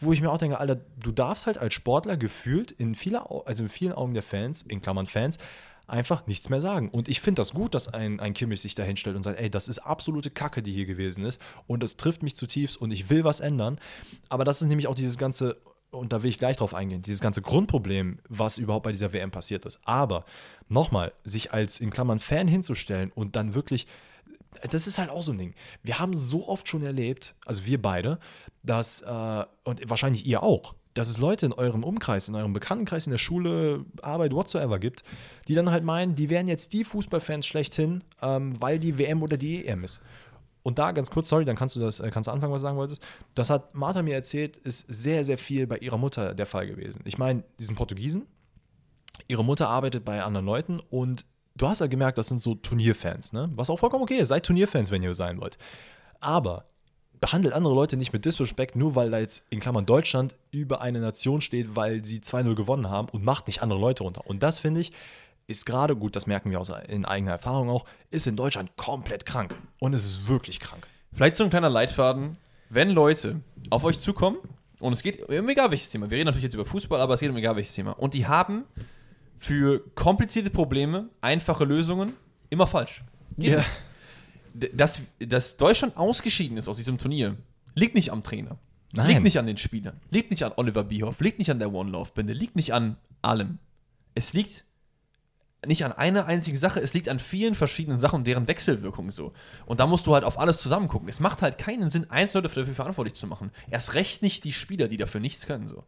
Wo 0.00 0.12
ich 0.12 0.20
mir 0.20 0.30
auch 0.30 0.38
denke, 0.38 0.58
Alter, 0.58 0.80
du 1.00 1.12
darfst 1.12 1.46
halt 1.46 1.56
als 1.56 1.72
Sportler 1.72 2.16
gefühlt 2.16 2.72
in, 2.72 2.96
vieler, 2.96 3.28
also 3.46 3.62
in 3.62 3.68
vielen 3.68 3.92
Augen 3.92 4.14
der 4.14 4.24
Fans, 4.24 4.62
in 4.62 4.82
Klammern 4.82 5.06
Fans, 5.06 5.38
einfach 5.86 6.26
nichts 6.26 6.48
mehr 6.48 6.60
sagen. 6.60 6.88
Und 6.88 7.08
ich 7.08 7.20
finde 7.20 7.40
das 7.40 7.52
gut, 7.52 7.74
dass 7.74 7.86
ein, 7.86 8.18
ein 8.18 8.34
Kimmich 8.34 8.60
sich 8.60 8.74
da 8.74 8.82
hinstellt 8.82 9.14
und 9.14 9.22
sagt, 9.22 9.38
ey, 9.38 9.50
das 9.50 9.68
ist 9.68 9.78
absolute 9.78 10.30
Kacke, 10.30 10.62
die 10.62 10.72
hier 10.72 10.86
gewesen 10.86 11.24
ist. 11.24 11.40
Und 11.68 11.82
das 11.84 11.96
trifft 11.96 12.24
mich 12.24 12.34
zutiefst 12.34 12.76
und 12.76 12.90
ich 12.90 13.08
will 13.08 13.22
was 13.22 13.38
ändern. 13.38 13.78
Aber 14.28 14.44
das 14.44 14.62
ist 14.62 14.68
nämlich 14.68 14.88
auch 14.88 14.96
dieses 14.96 15.16
ganze 15.16 15.56
und 15.94 16.12
da 16.12 16.22
will 16.22 16.30
ich 16.30 16.38
gleich 16.38 16.56
drauf 16.56 16.74
eingehen, 16.74 17.02
dieses 17.02 17.20
ganze 17.20 17.42
Grundproblem, 17.42 18.18
was 18.28 18.58
überhaupt 18.58 18.84
bei 18.84 18.92
dieser 18.92 19.12
WM 19.12 19.30
passiert 19.30 19.64
ist. 19.64 19.80
Aber 19.84 20.24
nochmal, 20.68 21.12
sich 21.24 21.52
als 21.52 21.80
in 21.80 21.90
Klammern 21.90 22.18
Fan 22.18 22.48
hinzustellen 22.48 23.12
und 23.14 23.36
dann 23.36 23.54
wirklich, 23.54 23.86
das 24.70 24.86
ist 24.86 24.98
halt 24.98 25.10
auch 25.10 25.22
so 25.22 25.32
ein 25.32 25.38
Ding. 25.38 25.54
Wir 25.82 25.98
haben 25.98 26.14
so 26.14 26.48
oft 26.48 26.68
schon 26.68 26.82
erlebt, 26.82 27.34
also 27.46 27.66
wir 27.66 27.80
beide, 27.80 28.18
dass, 28.62 29.02
äh, 29.02 29.44
und 29.64 29.88
wahrscheinlich 29.88 30.26
ihr 30.26 30.42
auch, 30.42 30.74
dass 30.94 31.08
es 31.08 31.18
Leute 31.18 31.46
in 31.46 31.52
eurem 31.52 31.82
Umkreis, 31.82 32.28
in 32.28 32.34
eurem 32.36 32.52
Bekanntenkreis, 32.52 33.06
in 33.06 33.10
der 33.10 33.18
Schule, 33.18 33.84
Arbeit, 34.00 34.32
whatsoever 34.32 34.78
gibt, 34.78 35.02
die 35.48 35.54
dann 35.54 35.70
halt 35.70 35.84
meinen, 35.84 36.14
die 36.14 36.30
wären 36.30 36.46
jetzt 36.46 36.72
die 36.72 36.84
Fußballfans 36.84 37.46
schlechthin, 37.46 38.04
ähm, 38.22 38.60
weil 38.60 38.78
die 38.78 38.96
WM 38.96 39.22
oder 39.22 39.36
die 39.36 39.66
EM 39.66 39.84
ist. 39.84 40.00
Und 40.64 40.78
da 40.78 40.92
ganz 40.92 41.10
kurz, 41.10 41.28
sorry, 41.28 41.44
dann 41.44 41.56
kannst 41.56 41.76
du 41.76 41.80
das, 41.80 42.00
äh, 42.00 42.10
kannst 42.10 42.26
du 42.26 42.32
anfangen, 42.32 42.52
was 42.52 42.62
du 42.62 42.66
sagen 42.66 42.78
wolltest. 42.78 43.06
Das 43.34 43.50
hat 43.50 43.74
Martha 43.74 44.02
mir 44.02 44.14
erzählt, 44.14 44.56
ist 44.56 44.86
sehr, 44.88 45.24
sehr 45.24 45.38
viel 45.38 45.66
bei 45.66 45.76
ihrer 45.78 45.98
Mutter 45.98 46.34
der 46.34 46.46
Fall 46.46 46.66
gewesen. 46.66 47.02
Ich 47.04 47.18
meine, 47.18 47.44
die 47.58 47.64
sind 47.64 47.76
Portugiesen, 47.76 48.26
ihre 49.28 49.44
Mutter 49.44 49.68
arbeitet 49.68 50.06
bei 50.06 50.22
anderen 50.22 50.46
Leuten 50.46 50.80
und 50.90 51.26
du 51.54 51.68
hast 51.68 51.80
ja 51.80 51.86
gemerkt, 51.86 52.16
das 52.16 52.28
sind 52.28 52.40
so 52.40 52.54
Turnierfans, 52.54 53.34
ne? 53.34 53.50
Was 53.54 53.68
auch 53.68 53.78
vollkommen 53.78 54.02
okay 54.02 54.16
ist. 54.16 54.28
Seid 54.28 54.46
Turnierfans, 54.46 54.90
wenn 54.90 55.02
ihr 55.02 55.14
sein 55.14 55.38
wollt. 55.38 55.58
Aber 56.20 56.64
behandelt 57.20 57.52
andere 57.54 57.74
Leute 57.74 57.98
nicht 57.98 58.14
mit 58.14 58.24
Disrespect, 58.24 58.74
nur 58.74 58.94
weil 58.94 59.10
da 59.10 59.18
jetzt 59.18 59.46
in 59.50 59.60
Klammern 59.60 59.84
Deutschland 59.84 60.34
über 60.50 60.80
eine 60.80 61.00
Nation 61.00 61.42
steht, 61.42 61.76
weil 61.76 62.04
sie 62.06 62.20
2-0 62.20 62.54
gewonnen 62.54 62.88
haben 62.88 63.08
und 63.10 63.22
macht 63.22 63.46
nicht 63.46 63.62
andere 63.62 63.78
Leute 63.78 64.02
runter. 64.02 64.22
Und 64.26 64.42
das 64.42 64.60
finde 64.60 64.80
ich, 64.80 64.92
ist 65.46 65.66
gerade 65.66 65.96
gut, 65.96 66.16
das 66.16 66.26
merken 66.26 66.50
wir 66.50 66.60
aus 66.60 66.72
in 66.88 67.04
eigener 67.04 67.32
Erfahrung 67.32 67.68
auch, 67.70 67.84
ist 68.10 68.26
in 68.26 68.36
Deutschland 68.36 68.76
komplett 68.76 69.26
krank. 69.26 69.54
Und 69.78 69.94
es 69.94 70.04
ist 70.04 70.28
wirklich 70.28 70.60
krank. 70.60 70.86
Vielleicht 71.12 71.36
so 71.36 71.44
ein 71.44 71.50
kleiner 71.50 71.70
Leitfaden, 71.70 72.36
wenn 72.70 72.90
Leute 72.90 73.40
auf 73.70 73.84
euch 73.84 73.98
zukommen, 73.98 74.38
und 74.80 74.92
es 74.92 75.02
geht 75.02 75.28
um 75.28 75.48
egal 75.48 75.70
welches 75.70 75.90
Thema, 75.90 76.10
wir 76.10 76.16
reden 76.16 76.26
natürlich 76.26 76.44
jetzt 76.44 76.54
über 76.54 76.66
Fußball, 76.66 77.00
aber 77.00 77.14
es 77.14 77.20
geht 77.20 77.30
um 77.30 77.36
egal 77.36 77.56
welches 77.56 77.74
Thema, 77.74 77.92
und 77.92 78.14
die 78.14 78.26
haben 78.26 78.64
für 79.38 79.84
komplizierte 79.94 80.50
Probleme 80.50 81.08
einfache 81.20 81.64
Lösungen, 81.64 82.14
immer 82.50 82.66
falsch. 82.66 83.04
Geht 83.36 83.52
Ja. 83.52 83.64
Dass, 84.72 85.00
dass 85.18 85.56
Deutschland 85.56 85.96
ausgeschieden 85.96 86.56
ist 86.56 86.68
aus 86.68 86.76
diesem 86.76 86.96
Turnier, 86.96 87.36
liegt 87.74 87.96
nicht 87.96 88.12
am 88.12 88.22
Trainer. 88.22 88.58
Nein. 88.92 89.08
Liegt 89.08 89.22
nicht 89.22 89.38
an 89.38 89.46
den 89.46 89.56
Spielern. 89.56 90.00
Liegt 90.10 90.30
nicht 90.30 90.44
an 90.44 90.52
Oliver 90.54 90.84
Bierhoff. 90.84 91.20
Liegt 91.20 91.40
nicht 91.40 91.50
an 91.50 91.58
der 91.58 91.72
One-Love-Binde. 91.72 92.32
Liegt 92.32 92.54
nicht 92.54 92.72
an 92.72 92.96
allem. 93.22 93.58
Es 94.14 94.32
liegt 94.32 94.64
nicht 95.66 95.84
an 95.84 95.92
einer 95.92 96.26
einzigen 96.26 96.56
Sache, 96.56 96.80
es 96.80 96.94
liegt 96.94 97.08
an 97.08 97.18
vielen 97.18 97.54
verschiedenen 97.54 97.98
Sachen 97.98 98.16
und 98.16 98.26
deren 98.26 98.48
Wechselwirkung 98.48 99.10
so. 99.10 99.32
Und 99.66 99.80
da 99.80 99.86
musst 99.86 100.06
du 100.06 100.14
halt 100.14 100.24
auf 100.24 100.38
alles 100.38 100.58
zusammen 100.58 100.88
gucken. 100.88 101.08
Es 101.08 101.20
macht 101.20 101.42
halt 101.42 101.58
keinen 101.58 101.90
Sinn, 101.90 102.10
Einzelne 102.10 102.42
dafür 102.42 102.66
verantwortlich 102.66 103.14
zu 103.14 103.26
machen. 103.26 103.50
Erst 103.70 103.94
recht 103.94 104.22
nicht 104.22 104.44
die 104.44 104.52
Spieler, 104.52 104.88
die 104.88 104.96
dafür 104.96 105.20
nichts 105.20 105.46
können 105.46 105.68
so. 105.68 105.84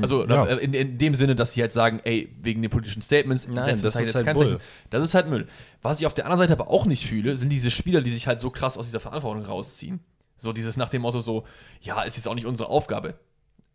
Also 0.00 0.26
Ja. 0.26 0.46
äh, 0.46 0.56
in, 0.56 0.74
in 0.74 0.98
dem 0.98 1.14
Sinne, 1.14 1.36
dass 1.36 1.52
sie 1.52 1.60
halt 1.60 1.72
sagen, 1.72 2.00
ey, 2.04 2.34
wegen 2.40 2.62
den 2.62 2.70
politischen 2.70 3.02
Statements, 3.02 3.46
Nein, 3.46 3.56
das 3.56 3.64
Zeichen, 3.80 3.86
ist 3.86 3.92
setzt 3.94 4.14
halt 4.16 4.24
kein 4.26 4.36
Bull. 4.36 4.46
Zeichen. 4.46 4.60
Das 4.90 5.04
ist 5.04 5.14
halt 5.14 5.28
Müll. 5.28 5.46
Was 5.82 6.00
ich 6.00 6.06
auf 6.06 6.14
der 6.14 6.24
anderen 6.26 6.40
Seite 6.40 6.52
aber 6.60 6.70
auch 6.70 6.86
nicht 6.86 7.06
fühle, 7.06 7.36
sind 7.36 7.50
diese 7.50 7.70
Spieler, 7.70 8.00
die 8.02 8.10
sich 8.10 8.26
halt 8.26 8.40
so 8.40 8.50
krass 8.50 8.76
aus 8.76 8.86
dieser 8.86 9.00
Verantwortung 9.00 9.44
rausziehen. 9.44 10.00
So 10.36 10.52
dieses 10.52 10.76
nach 10.76 10.88
dem 10.88 11.02
Motto 11.02 11.20
so, 11.20 11.44
ja, 11.80 12.02
ist 12.02 12.16
jetzt 12.16 12.26
auch 12.26 12.34
nicht 12.34 12.46
unsere 12.46 12.68
Aufgabe. 12.68 13.14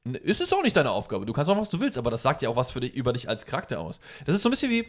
Ist 0.05 0.41
es 0.41 0.53
auch 0.53 0.63
nicht 0.63 0.75
deine 0.75 0.91
Aufgabe. 0.91 1.25
Du 1.25 1.33
kannst 1.33 1.49
machen, 1.49 1.59
was 1.59 1.69
du 1.69 1.79
willst, 1.79 1.97
aber 1.97 2.09
das 2.09 2.21
sagt 2.21 2.41
ja 2.41 2.49
auch 2.49 2.55
was 2.55 2.73
dich, 2.73 2.93
über 2.93 3.13
dich 3.13 3.27
als 3.27 3.45
Charakter 3.45 3.79
aus. 3.79 3.99
Das 4.25 4.35
ist 4.35 4.43
so 4.43 4.49
ein 4.49 4.51
bisschen 4.51 4.71
wie, 4.71 4.85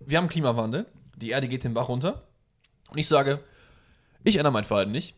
wir 0.00 0.18
haben 0.18 0.28
Klimawandel, 0.28 0.86
die 1.16 1.30
Erde 1.30 1.48
geht 1.48 1.64
den 1.64 1.74
Bach 1.74 1.88
runter 1.88 2.26
und 2.90 2.98
ich 2.98 3.08
sage, 3.08 3.40
ich 4.22 4.36
ändere 4.36 4.52
mein 4.52 4.64
Verhalten 4.64 4.92
nicht. 4.92 5.14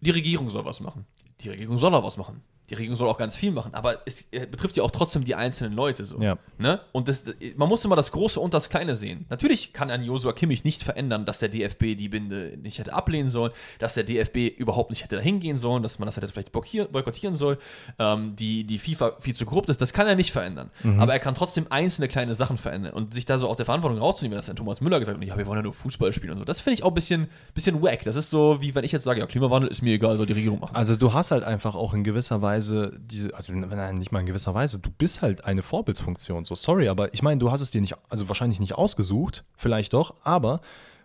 Die 0.00 0.10
Regierung 0.10 0.50
soll 0.50 0.64
was 0.64 0.80
machen. 0.80 1.06
Die 1.40 1.48
Regierung 1.48 1.78
soll 1.78 1.94
auch 1.94 2.04
was 2.04 2.16
machen. 2.16 2.42
Die 2.70 2.74
Regierung 2.74 2.96
soll 2.96 3.08
auch 3.08 3.18
ganz 3.18 3.36
viel 3.36 3.52
machen, 3.52 3.74
aber 3.74 3.98
es 4.06 4.24
äh, 4.32 4.46
betrifft 4.46 4.76
ja 4.76 4.82
auch 4.82 4.90
trotzdem 4.90 5.24
die 5.24 5.34
einzelnen 5.34 5.74
Leute 5.74 6.04
so. 6.06 6.18
Ja. 6.18 6.38
Ne? 6.56 6.80
Und 6.92 7.08
das, 7.08 7.24
man 7.56 7.68
muss 7.68 7.84
immer 7.84 7.96
das 7.96 8.10
Große 8.10 8.40
und 8.40 8.54
das 8.54 8.70
Kleine 8.70 8.96
sehen. 8.96 9.26
Natürlich 9.28 9.74
kann 9.74 9.90
ein 9.90 10.02
Josua 10.02 10.32
Kimmich 10.32 10.64
nicht 10.64 10.82
verändern, 10.82 11.26
dass 11.26 11.40
der 11.40 11.50
DFB 11.50 11.94
die 11.94 12.08
Binde 12.08 12.56
nicht 12.62 12.78
hätte 12.78 12.94
ablehnen 12.94 13.28
sollen, 13.28 13.52
dass 13.78 13.92
der 13.94 14.04
DFB 14.04 14.56
überhaupt 14.56 14.90
nicht 14.90 15.04
hätte 15.04 15.16
dahin 15.16 15.40
gehen 15.40 15.58
sollen, 15.58 15.82
dass 15.82 15.98
man 15.98 16.06
das 16.06 16.16
hätte 16.16 16.28
vielleicht 16.28 16.52
boykottieren 16.52 17.34
soll, 17.34 17.58
ähm, 17.98 18.34
die, 18.36 18.64
die 18.64 18.78
FIFA 18.78 19.16
viel 19.20 19.34
zu 19.34 19.44
korrupt 19.44 19.68
ist. 19.68 19.82
Das 19.82 19.92
kann 19.92 20.06
er 20.06 20.14
nicht 20.14 20.32
verändern. 20.32 20.70
Aber 20.98 21.12
er 21.12 21.18
kann 21.18 21.34
trotzdem 21.34 21.66
einzelne 21.68 22.08
kleine 22.08 22.34
Sachen 22.34 22.56
verändern 22.56 22.94
und 22.94 23.12
sich 23.12 23.26
da 23.26 23.36
so 23.36 23.46
aus 23.46 23.56
der 23.58 23.66
Verantwortung 23.66 23.98
rauszunehmen, 23.98 24.36
dass 24.36 24.46
dann 24.46 24.56
Thomas 24.56 24.80
Müller 24.80 24.98
gesagt 25.00 25.18
hat, 25.18 25.24
ja, 25.26 25.36
wir 25.36 25.46
wollen 25.46 25.58
ja 25.58 25.62
nur 25.62 25.74
Fußball 25.74 26.12
spielen 26.12 26.32
und 26.32 26.38
so. 26.38 26.44
Das 26.44 26.60
finde 26.60 26.74
ich 26.74 26.82
auch 26.82 26.88
ein 26.88 26.94
bisschen, 26.94 27.28
bisschen 27.52 27.82
wack. 27.82 28.04
Das 28.04 28.16
ist 28.16 28.30
so, 28.30 28.60
wie 28.60 28.74
wenn 28.74 28.84
ich 28.84 28.92
jetzt 28.92 29.04
sage, 29.04 29.20
ja, 29.20 29.26
Klimawandel 29.26 29.70
ist 29.70 29.82
mir 29.82 29.94
egal, 29.94 30.16
soll 30.16 30.26
die 30.26 30.32
Regierung 30.32 30.60
machen. 30.60 30.74
Also 30.74 30.96
du 30.96 31.12
hast 31.12 31.30
halt 31.30 31.44
einfach 31.44 31.74
auch 31.74 31.92
in 31.92 32.04
gewisser 32.04 32.40
Weise 32.40 32.53
diese, 32.60 33.34
also 33.34 33.52
nein, 33.52 33.96
nicht 33.96 34.12
mal 34.12 34.20
in 34.20 34.26
gewisser 34.26 34.54
Weise, 34.54 34.78
du 34.78 34.90
bist 34.90 35.22
halt 35.22 35.44
eine 35.44 35.62
Vorbildsfunktion. 35.62 36.44
So 36.44 36.54
sorry, 36.54 36.88
aber 36.88 37.12
ich 37.14 37.22
meine, 37.22 37.38
du 37.38 37.50
hast 37.50 37.60
es 37.60 37.70
dir 37.70 37.80
nicht, 37.80 37.96
also 38.08 38.28
wahrscheinlich 38.28 38.60
nicht 38.60 38.74
ausgesucht, 38.74 39.44
vielleicht 39.56 39.92
doch, 39.92 40.14
aber 40.22 40.60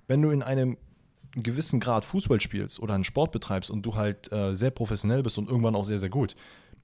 wenn 0.07 0.21
du 0.21 0.31
in 0.31 0.43
einem 0.43 0.77
gewissen 1.35 1.79
Grad 1.79 2.05
Fußball 2.05 2.41
spielst 2.41 2.79
oder 2.79 2.95
einen 2.95 3.03
Sport 3.03 3.31
betreibst 3.31 3.69
und 3.69 3.85
du 3.85 3.95
halt 3.95 4.31
äh, 4.31 4.55
sehr 4.55 4.71
professionell 4.71 5.23
bist 5.23 5.37
und 5.37 5.47
irgendwann 5.47 5.75
auch 5.75 5.85
sehr, 5.85 5.99
sehr 5.99 6.09
gut, 6.09 6.35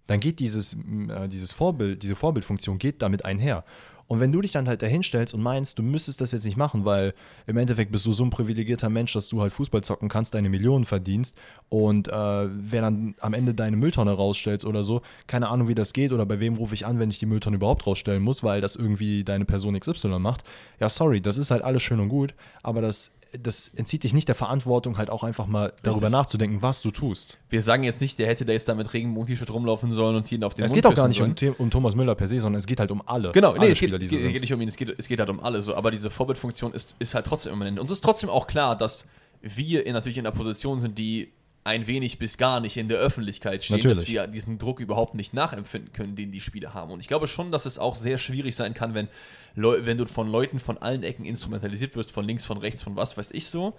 dann 0.07 0.19
geht 0.19 0.39
dieses, 0.39 0.73
äh, 0.73 1.27
dieses 1.27 1.51
Vorbild, 1.51 2.03
diese 2.03 2.15
Vorbildfunktion 2.15 2.77
geht 2.77 3.01
damit 3.01 3.25
einher. 3.25 3.65
Und 4.07 4.19
wenn 4.19 4.31
du 4.31 4.41
dich 4.41 4.51
dann 4.51 4.67
halt 4.67 4.81
dahinstellst 4.81 5.33
und 5.33 5.41
meinst, 5.41 5.79
du 5.79 5.83
müsstest 5.83 6.21
das 6.21 6.31
jetzt 6.31 6.45
nicht 6.45 6.57
machen, 6.57 6.85
weil 6.85 7.13
im 7.47 7.57
Endeffekt 7.57 7.91
bist 7.91 8.05
du 8.05 8.13
so 8.13 8.23
ein 8.23 8.29
privilegierter 8.29 8.89
Mensch, 8.89 9.13
dass 9.13 9.29
du 9.29 9.41
halt 9.41 9.51
Fußball 9.51 9.81
zocken 9.81 10.09
kannst, 10.09 10.33
deine 10.35 10.49
Millionen 10.49 10.85
verdienst 10.85 11.35
und 11.69 12.07
äh, 12.07 12.11
wer 12.11 12.81
dann 12.81 13.15
am 13.19 13.33
Ende 13.33 13.55
deine 13.55 13.77
Mülltonne 13.77 14.11
rausstellst 14.11 14.65
oder 14.65 14.83
so, 14.83 15.01
keine 15.25 15.49
Ahnung, 15.49 15.67
wie 15.67 15.75
das 15.75 15.93
geht 15.93 16.11
oder 16.11 16.25
bei 16.25 16.39
wem 16.39 16.55
rufe 16.55 16.75
ich 16.75 16.85
an, 16.85 16.99
wenn 16.99 17.09
ich 17.09 17.19
die 17.19 17.25
Mülltonne 17.25 17.55
überhaupt 17.55 17.87
rausstellen 17.87 18.21
muss, 18.21 18.43
weil 18.43 18.61
das 18.61 18.75
irgendwie 18.75 19.23
deine 19.23 19.45
Person 19.45 19.79
XY 19.79 20.19
macht. 20.19 20.43
Ja, 20.79 20.89
sorry, 20.89 21.19
das 21.19 21.37
ist 21.37 21.49
halt 21.49 21.63
alles 21.63 21.81
schön 21.81 21.99
und 21.99 22.09
gut, 22.09 22.35
aber 22.61 22.81
das, 22.81 23.11
das 23.39 23.69
entzieht 23.75 24.03
dich 24.03 24.13
nicht 24.13 24.27
der 24.27 24.35
Verantwortung, 24.35 24.97
halt 24.97 25.09
auch 25.09 25.23
einfach 25.23 25.47
mal 25.47 25.73
darüber 25.83 26.09
nachzudenken, 26.09 26.61
was 26.61 26.81
du 26.81 26.91
tust. 26.91 27.37
Wir 27.49 27.61
sagen 27.61 27.83
jetzt 27.83 28.01
nicht, 28.01 28.19
der 28.19 28.27
hätte 28.27 28.45
da 28.45 28.53
jetzt 28.53 28.67
da 28.67 28.75
mit 28.75 28.93
Regenbogen-T-Shirt 28.93 29.51
rumlaufen 29.51 29.91
sollen 29.91 30.15
und 30.15 30.31
ihn 30.31 30.43
auf 30.43 30.53
den 30.53 30.65
Es 30.65 30.71
Mund 30.71 30.83
geht 30.83 30.91
auch 30.91 30.95
gar 30.95 31.07
nicht 31.07 31.21
um, 31.21 31.35
um 31.57 31.69
Thomas 31.69 31.95
Müller 31.95 32.15
per 32.15 32.27
se, 32.27 32.39
sondern 32.39 32.59
es 32.59 32.65
geht 32.65 32.79
halt 32.79 32.91
um 32.91 33.01
alle. 33.05 33.31
Genau, 33.31 33.51
alle 33.51 33.59
nee, 33.59 33.65
es 33.67 33.79
geht, 33.79 33.89
Spieler, 33.89 33.97
es, 33.99 34.05
so 34.05 34.09
geht, 34.11 34.19
sind. 34.19 34.33
geht 34.33 34.41
nicht 34.41 34.53
um 34.53 34.61
ihn, 34.61 34.67
es 34.67 34.75
geht, 34.75 34.95
es 34.97 35.07
geht 35.07 35.19
halt 35.19 35.29
um 35.29 35.39
alle 35.39 35.61
so, 35.61 35.75
aber 35.75 35.91
diese 35.91 36.09
Vorbildfunktion 36.09 36.73
ist, 36.73 36.95
ist 36.99 37.15
halt 37.15 37.25
trotzdem 37.25 37.53
immanent. 37.53 37.79
Uns 37.79 37.91
ist 37.91 38.01
trotzdem 38.01 38.29
auch 38.29 38.47
klar, 38.47 38.77
dass 38.77 39.05
wir 39.41 39.85
in, 39.85 39.93
natürlich 39.93 40.17
in 40.17 40.25
einer 40.25 40.35
Position 40.35 40.79
sind, 40.79 40.97
die 40.97 41.31
ein 41.65 41.87
wenig 41.87 42.19
bis 42.19 42.37
gar 42.37 42.59
nicht 42.59 42.77
in 42.77 42.87
der 42.87 42.99
Öffentlichkeit 42.99 43.63
stehen, 43.63 43.81
dass 43.81 43.97
Natürlich. 43.97 44.13
wir 44.13 44.27
diesen 44.27 44.59
Druck 44.59 44.79
überhaupt 44.79 45.15
nicht 45.15 45.33
nachempfinden 45.33 45.91
können, 45.93 46.15
den 46.15 46.31
die 46.31 46.39
Spieler 46.39 46.75
haben. 46.75 46.91
Und 46.91 46.99
ich 46.99 47.07
glaube 47.07 47.27
schon, 47.27 47.51
dass 47.51 47.65
es 47.65 47.79
auch 47.79 47.95
sehr 47.95 48.19
schwierig 48.19 48.55
sein 48.55 48.75
kann, 48.75 48.93
wenn, 48.93 49.07
Leu 49.55 49.79
wenn 49.83 49.97
du 49.97 50.05
von 50.05 50.29
Leuten 50.29 50.59
von 50.59 50.77
allen 50.77 51.01
Ecken 51.01 51.25
instrumentalisiert 51.25 51.95
wirst, 51.95 52.11
von 52.11 52.23
links, 52.23 52.45
von 52.45 52.59
rechts, 52.59 52.83
von 52.83 52.95
was 52.95 53.17
weiß 53.17 53.31
ich 53.31 53.49
so. 53.49 53.73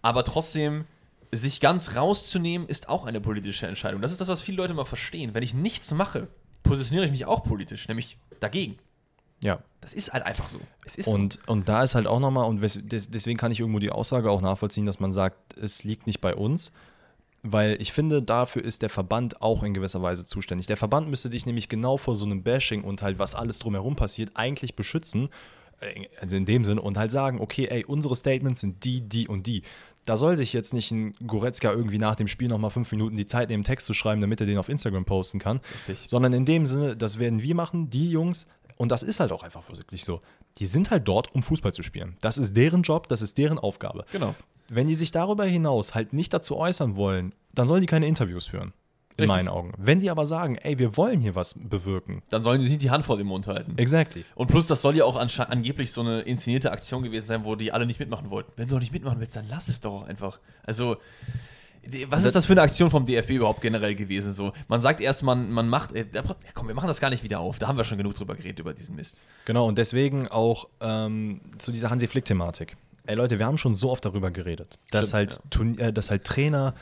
Aber 0.00 0.22
trotzdem, 0.22 0.84
sich 1.32 1.60
ganz 1.60 1.96
rauszunehmen, 1.96 2.68
ist 2.68 2.88
auch 2.88 3.04
eine 3.04 3.20
politische 3.20 3.66
Entscheidung. 3.66 4.00
Das 4.00 4.12
ist 4.12 4.20
das, 4.20 4.28
was 4.28 4.40
viele 4.40 4.58
Leute 4.58 4.74
mal 4.74 4.84
verstehen. 4.84 5.34
Wenn 5.34 5.42
ich 5.42 5.54
nichts 5.54 5.90
mache, 5.90 6.28
positioniere 6.62 7.06
ich 7.06 7.10
mich 7.10 7.26
auch 7.26 7.42
politisch, 7.42 7.88
nämlich 7.88 8.16
dagegen. 8.38 8.78
Ja. 9.42 9.58
Das 9.80 9.92
ist 9.92 10.12
halt 10.12 10.24
einfach 10.24 10.48
so. 10.48 10.60
Ist 10.84 11.02
so. 11.02 11.10
Und, 11.10 11.40
und 11.48 11.68
da 11.68 11.82
ist 11.82 11.96
halt 11.96 12.06
auch 12.06 12.20
nochmal, 12.20 12.48
und 12.48 12.62
deswegen 12.62 13.38
kann 13.38 13.50
ich 13.50 13.58
irgendwo 13.58 13.80
die 13.80 13.90
Aussage 13.90 14.30
auch 14.30 14.40
nachvollziehen, 14.40 14.86
dass 14.86 15.00
man 15.00 15.10
sagt, 15.10 15.58
es 15.58 15.82
liegt 15.82 16.06
nicht 16.06 16.20
bei 16.20 16.36
uns, 16.36 16.70
weil 17.44 17.80
ich 17.80 17.92
finde, 17.92 18.22
dafür 18.22 18.64
ist 18.64 18.82
der 18.82 18.88
Verband 18.88 19.42
auch 19.42 19.62
in 19.62 19.74
gewisser 19.74 20.02
Weise 20.02 20.24
zuständig. 20.24 20.66
Der 20.66 20.78
Verband 20.78 21.08
müsste 21.08 21.28
dich 21.28 21.44
nämlich 21.44 21.68
genau 21.68 21.98
vor 21.98 22.16
so 22.16 22.24
einem 22.24 22.42
Bashing 22.42 22.82
und 22.82 23.02
halt, 23.02 23.18
was 23.18 23.34
alles 23.34 23.58
drumherum 23.58 23.96
passiert, 23.96 24.30
eigentlich 24.34 24.74
beschützen, 24.74 25.28
äh, 25.80 26.06
also 26.20 26.36
in 26.36 26.46
dem 26.46 26.64
Sinn, 26.64 26.78
und 26.78 26.96
halt 26.96 27.10
sagen, 27.10 27.40
okay, 27.40 27.66
ey, 27.70 27.84
unsere 27.84 28.16
Statements 28.16 28.62
sind 28.62 28.84
die, 28.84 29.02
die 29.02 29.28
und 29.28 29.46
die. 29.46 29.62
Da 30.06 30.16
soll 30.16 30.38
sich 30.38 30.54
jetzt 30.54 30.72
nicht 30.72 30.90
ein 30.90 31.14
Goretzka 31.26 31.70
irgendwie 31.70 31.98
nach 31.98 32.14
dem 32.14 32.28
Spiel 32.28 32.48
nochmal 32.48 32.70
fünf 32.70 32.90
Minuten 32.92 33.16
die 33.16 33.26
Zeit 33.26 33.50
nehmen, 33.50 33.64
Text 33.64 33.86
zu 33.86 33.94
schreiben, 33.94 34.22
damit 34.22 34.40
er 34.40 34.46
den 34.46 34.58
auf 34.58 34.70
Instagram 34.70 35.04
posten 35.04 35.38
kann. 35.38 35.60
Richtig. 35.74 36.06
Sondern 36.08 36.32
in 36.32 36.46
dem 36.46 36.64
Sinne, 36.64 36.96
das 36.96 37.18
werden 37.18 37.42
wir 37.42 37.54
machen, 37.54 37.90
die 37.90 38.10
Jungs, 38.10 38.46
und 38.76 38.90
das 38.90 39.02
ist 39.02 39.20
halt 39.20 39.32
auch 39.32 39.42
einfach 39.42 39.62
wirklich 39.70 40.04
so. 40.04 40.20
Die 40.58 40.66
sind 40.66 40.90
halt 40.90 41.06
dort, 41.06 41.34
um 41.34 41.42
Fußball 41.42 41.72
zu 41.74 41.82
spielen. 41.82 42.16
Das 42.20 42.38
ist 42.38 42.56
deren 42.56 42.82
Job, 42.82 43.08
das 43.08 43.22
ist 43.22 43.38
deren 43.38 43.58
Aufgabe. 43.58 44.04
Genau. 44.12 44.34
Wenn 44.68 44.86
die 44.86 44.94
sich 44.94 45.10
darüber 45.10 45.44
hinaus 45.44 45.94
halt 45.94 46.12
nicht 46.12 46.32
dazu 46.32 46.56
äußern 46.56 46.96
wollen, 46.96 47.34
dann 47.52 47.66
sollen 47.66 47.80
die 47.80 47.86
keine 47.86 48.06
Interviews 48.06 48.46
führen. 48.46 48.72
In 49.16 49.24
Richtig. 49.24 49.36
meinen 49.36 49.48
Augen. 49.48 49.72
Wenn 49.78 50.00
die 50.00 50.10
aber 50.10 50.26
sagen, 50.26 50.56
ey, 50.56 50.76
wir 50.80 50.96
wollen 50.96 51.20
hier 51.20 51.36
was 51.36 51.54
bewirken. 51.54 52.22
Dann 52.30 52.42
sollen 52.42 52.58
sie 52.58 52.64
sich 52.66 52.72
nicht 52.72 52.82
die 52.82 52.90
Hand 52.90 53.04
vor 53.04 53.16
den 53.16 53.28
Mund 53.28 53.46
halten. 53.46 53.74
Exactly. 53.76 54.24
Und 54.34 54.48
plus, 54.48 54.66
das 54.66 54.82
soll 54.82 54.96
ja 54.96 55.04
auch 55.04 55.16
angeblich 55.16 55.92
so 55.92 56.00
eine 56.00 56.22
inszenierte 56.22 56.72
Aktion 56.72 57.04
gewesen 57.04 57.26
sein, 57.26 57.44
wo 57.44 57.54
die 57.54 57.70
alle 57.70 57.86
nicht 57.86 58.00
mitmachen 58.00 58.30
wollten. 58.30 58.50
Wenn 58.56 58.66
du 58.66 58.74
doch 58.74 58.80
nicht 58.80 58.92
mitmachen 58.92 59.20
willst, 59.20 59.36
dann 59.36 59.46
lass 59.48 59.68
es 59.68 59.80
doch 59.80 60.02
einfach. 60.02 60.40
Also, 60.64 60.96
was 62.08 62.24
ist 62.24 62.34
das 62.34 62.46
für 62.46 62.54
eine 62.54 62.62
Aktion 62.62 62.90
vom 62.90 63.06
DFB 63.06 63.30
überhaupt 63.30 63.60
generell 63.60 63.94
gewesen? 63.94 64.32
So, 64.32 64.52
man 64.66 64.80
sagt 64.80 65.00
erst, 65.00 65.22
man, 65.22 65.48
man 65.50 65.68
macht, 65.68 65.92
äh, 65.92 66.06
ja, 66.12 66.22
komm, 66.54 66.66
wir 66.66 66.74
machen 66.74 66.88
das 66.88 66.98
gar 66.98 67.10
nicht 67.10 67.22
wieder 67.22 67.38
auf. 67.38 67.60
Da 67.60 67.68
haben 67.68 67.76
wir 67.76 67.84
schon 67.84 67.98
genug 67.98 68.14
drüber 68.14 68.34
geredet, 68.34 68.58
über 68.58 68.74
diesen 68.74 68.96
Mist. 68.96 69.22
Genau, 69.44 69.68
und 69.68 69.78
deswegen 69.78 70.26
auch 70.28 70.66
ähm, 70.80 71.40
zu 71.58 71.70
dieser 71.70 71.90
Hansi 71.90 72.08
Flick-Thematik. 72.08 72.76
Ey 73.06 73.14
Leute, 73.16 73.38
wir 73.38 73.46
haben 73.46 73.58
schon 73.58 73.74
so 73.74 73.90
oft 73.90 74.04
darüber 74.04 74.30
geredet, 74.30 74.78
dass, 74.90 75.08
Stimmt, 75.08 75.14
halt, 75.14 75.40
Turn- 75.50 75.78
äh, 75.78 75.92
dass 75.92 76.10
halt 76.10 76.24
Trainer 76.24 76.74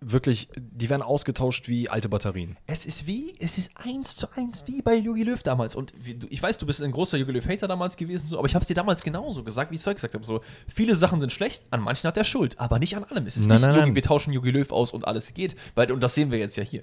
wirklich, 0.00 0.48
die 0.56 0.90
werden 0.90 1.02
ausgetauscht 1.02 1.68
wie 1.68 1.88
alte 1.88 2.08
Batterien. 2.08 2.56
Es 2.66 2.84
ist 2.84 3.06
wie, 3.06 3.34
es 3.38 3.56
ist 3.56 3.70
eins 3.76 4.14
zu 4.16 4.26
eins 4.36 4.64
wie 4.66 4.82
bei 4.82 4.94
Jogi 4.96 5.22
Löw 5.22 5.42
damals. 5.42 5.74
Und 5.74 5.92
ich 6.28 6.42
weiß, 6.42 6.58
du 6.58 6.66
bist 6.66 6.82
ein 6.82 6.90
großer 6.92 7.16
Jogi 7.16 7.32
Löw-Hater 7.32 7.66
damals 7.66 7.96
gewesen, 7.96 8.26
so, 8.26 8.38
aber 8.38 8.46
ich 8.46 8.54
habe 8.54 8.62
es 8.62 8.66
dir 8.66 8.74
damals 8.74 9.02
genauso 9.02 9.42
gesagt, 9.42 9.70
wie 9.70 9.76
ich 9.76 9.86
es 9.86 9.94
gesagt 9.94 10.12
habe. 10.14 10.24
So, 10.24 10.42
viele 10.68 10.94
Sachen 10.96 11.20
sind 11.20 11.32
schlecht, 11.32 11.62
an 11.70 11.80
manchen 11.80 12.06
hat 12.08 12.16
er 12.18 12.24
Schuld, 12.24 12.60
aber 12.60 12.78
nicht 12.78 12.94
an 12.96 13.04
allem. 13.04 13.26
Es 13.26 13.36
ist 13.36 13.46
Nein, 13.46 13.60
nicht, 13.60 13.66
nein, 13.68 13.80
Jogi, 13.80 13.94
wir 13.94 14.02
tauschen 14.02 14.32
Jogi 14.34 14.50
Löw 14.50 14.70
aus 14.70 14.92
und 14.92 15.06
alles 15.06 15.32
geht. 15.32 15.56
Weil, 15.74 15.90
und 15.90 16.00
das 16.02 16.14
sehen 16.14 16.30
wir 16.30 16.38
jetzt 16.38 16.56
ja 16.56 16.62
hier. 16.62 16.82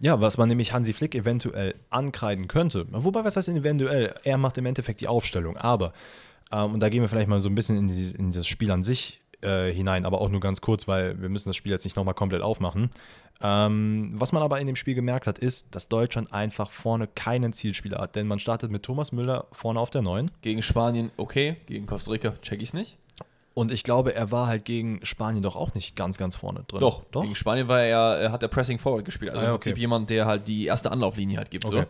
Ja, 0.00 0.20
was 0.20 0.38
man 0.38 0.48
nämlich 0.48 0.72
Hansi 0.72 0.92
Flick 0.94 1.14
eventuell 1.14 1.74
ankreiden 1.90 2.48
könnte. 2.48 2.86
Wobei, 2.90 3.24
was 3.24 3.36
heißt 3.36 3.48
eventuell? 3.50 4.14
Er 4.24 4.38
macht 4.38 4.56
im 4.58 4.66
Endeffekt 4.66 5.00
die 5.02 5.06
Aufstellung. 5.08 5.56
Aber, 5.58 5.92
ähm, 6.54 6.74
und 6.74 6.80
da 6.80 6.88
gehen 6.88 7.02
wir 7.02 7.08
vielleicht 7.08 7.28
mal 7.28 7.40
so 7.40 7.48
ein 7.48 7.54
bisschen 7.54 7.76
in, 7.76 7.88
die, 7.88 8.14
in 8.16 8.32
das 8.32 8.46
Spiel 8.46 8.70
an 8.70 8.82
sich 8.82 9.20
äh, 9.42 9.72
hinein, 9.72 10.06
aber 10.06 10.20
auch 10.20 10.28
nur 10.28 10.40
ganz 10.40 10.60
kurz, 10.60 10.86
weil 10.86 11.20
wir 11.20 11.28
müssen 11.28 11.48
das 11.48 11.56
Spiel 11.56 11.72
jetzt 11.72 11.84
nicht 11.84 11.96
nochmal 11.96 12.14
komplett 12.14 12.42
aufmachen. 12.42 12.90
Ähm, 13.42 14.12
was 14.14 14.32
man 14.32 14.42
aber 14.42 14.60
in 14.60 14.66
dem 14.66 14.76
Spiel 14.76 14.94
gemerkt 14.94 15.26
hat, 15.26 15.38
ist, 15.38 15.74
dass 15.74 15.88
Deutschland 15.88 16.32
einfach 16.32 16.70
vorne 16.70 17.08
keinen 17.08 17.52
Zielspieler 17.52 17.98
hat. 17.98 18.14
Denn 18.14 18.28
man 18.28 18.38
startet 18.38 18.70
mit 18.70 18.84
Thomas 18.84 19.10
Müller 19.10 19.46
vorne 19.50 19.80
auf 19.80 19.90
der 19.90 20.02
9. 20.02 20.30
Gegen 20.40 20.62
Spanien 20.62 21.10
okay, 21.16 21.56
gegen 21.66 21.86
Costa 21.86 22.12
Rica 22.12 22.34
check 22.40 22.62
ich's 22.62 22.72
nicht. 22.72 22.96
Und 23.52 23.70
ich 23.70 23.84
glaube, 23.84 24.14
er 24.14 24.30
war 24.32 24.46
halt 24.48 24.64
gegen 24.64 25.04
Spanien 25.04 25.42
doch 25.42 25.54
auch 25.54 25.74
nicht 25.74 25.94
ganz, 25.94 26.18
ganz 26.18 26.36
vorne 26.36 26.64
drin. 26.66 26.80
Doch, 26.80 27.04
doch. 27.10 27.22
Gegen 27.22 27.34
Spanien 27.36 27.68
war 27.68 27.80
er 27.80 27.86
ja, 27.86 28.14
er 28.14 28.32
hat 28.32 28.42
er 28.42 28.48
Pressing 28.48 28.78
Forward 28.78 29.04
gespielt. 29.04 29.30
Also 29.32 29.42
Ah, 29.42 29.44
ja, 29.44 29.50
im 29.50 29.56
Prinzip 29.56 29.72
okay. 29.74 29.80
jemand, 29.80 30.10
der 30.10 30.26
halt 30.26 30.48
die 30.48 30.66
erste 30.66 30.90
Anlauflinie 30.90 31.38
halt 31.38 31.50
gibt. 31.50 31.66
Okay. 31.66 31.86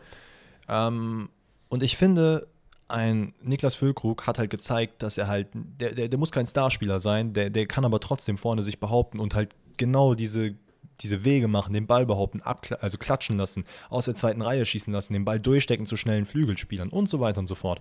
Ähm, 0.69 1.29
und 1.69 1.83
ich 1.83 1.97
finde, 1.97 2.47
ein 2.89 3.35
Niklas 3.43 3.75
Füllkrug 3.75 4.27
hat 4.27 4.39
halt 4.39 4.51
gezeigt, 4.51 5.03
dass 5.03 5.19
er 5.19 5.29
halt, 5.29 5.49
der, 5.55 5.93
der, 5.93 6.09
der 6.09 6.19
muss 6.19 6.33
kein 6.33 6.47
Starspieler 6.47 7.01
sein, 7.01 7.33
der, 7.33 7.51
der 7.51 7.67
kann 7.67 7.85
aber 7.85 8.01
trotzdem 8.01 8.37
vorne 8.39 8.63
sich 8.63 8.79
behaupten 8.79 9.21
und 9.21 9.35
halt 9.35 9.55
genau 9.77 10.15
diese, 10.15 10.55
diese 11.01 11.25
Wege 11.25 11.49
machen, 11.49 11.73
den 11.73 11.87
Ball 11.87 12.07
behaupten, 12.07 12.43
also 12.43 12.99
klatschen 12.99 13.37
lassen, 13.37 13.65
aus 13.89 14.05
der 14.05 14.15
zweiten 14.15 14.43
Reihe 14.43 14.65
schießen 14.65 14.93
lassen, 14.93 15.13
den 15.13 15.25
Ball 15.25 15.41
durchstecken 15.41 15.87
zu 15.87 15.97
schnellen 15.97 16.27
Flügelspielern 16.27 16.91
und 16.91 17.09
so 17.09 17.21
weiter 17.21 17.41
und 17.41 17.47
so 17.47 17.55
fort. 17.55 17.81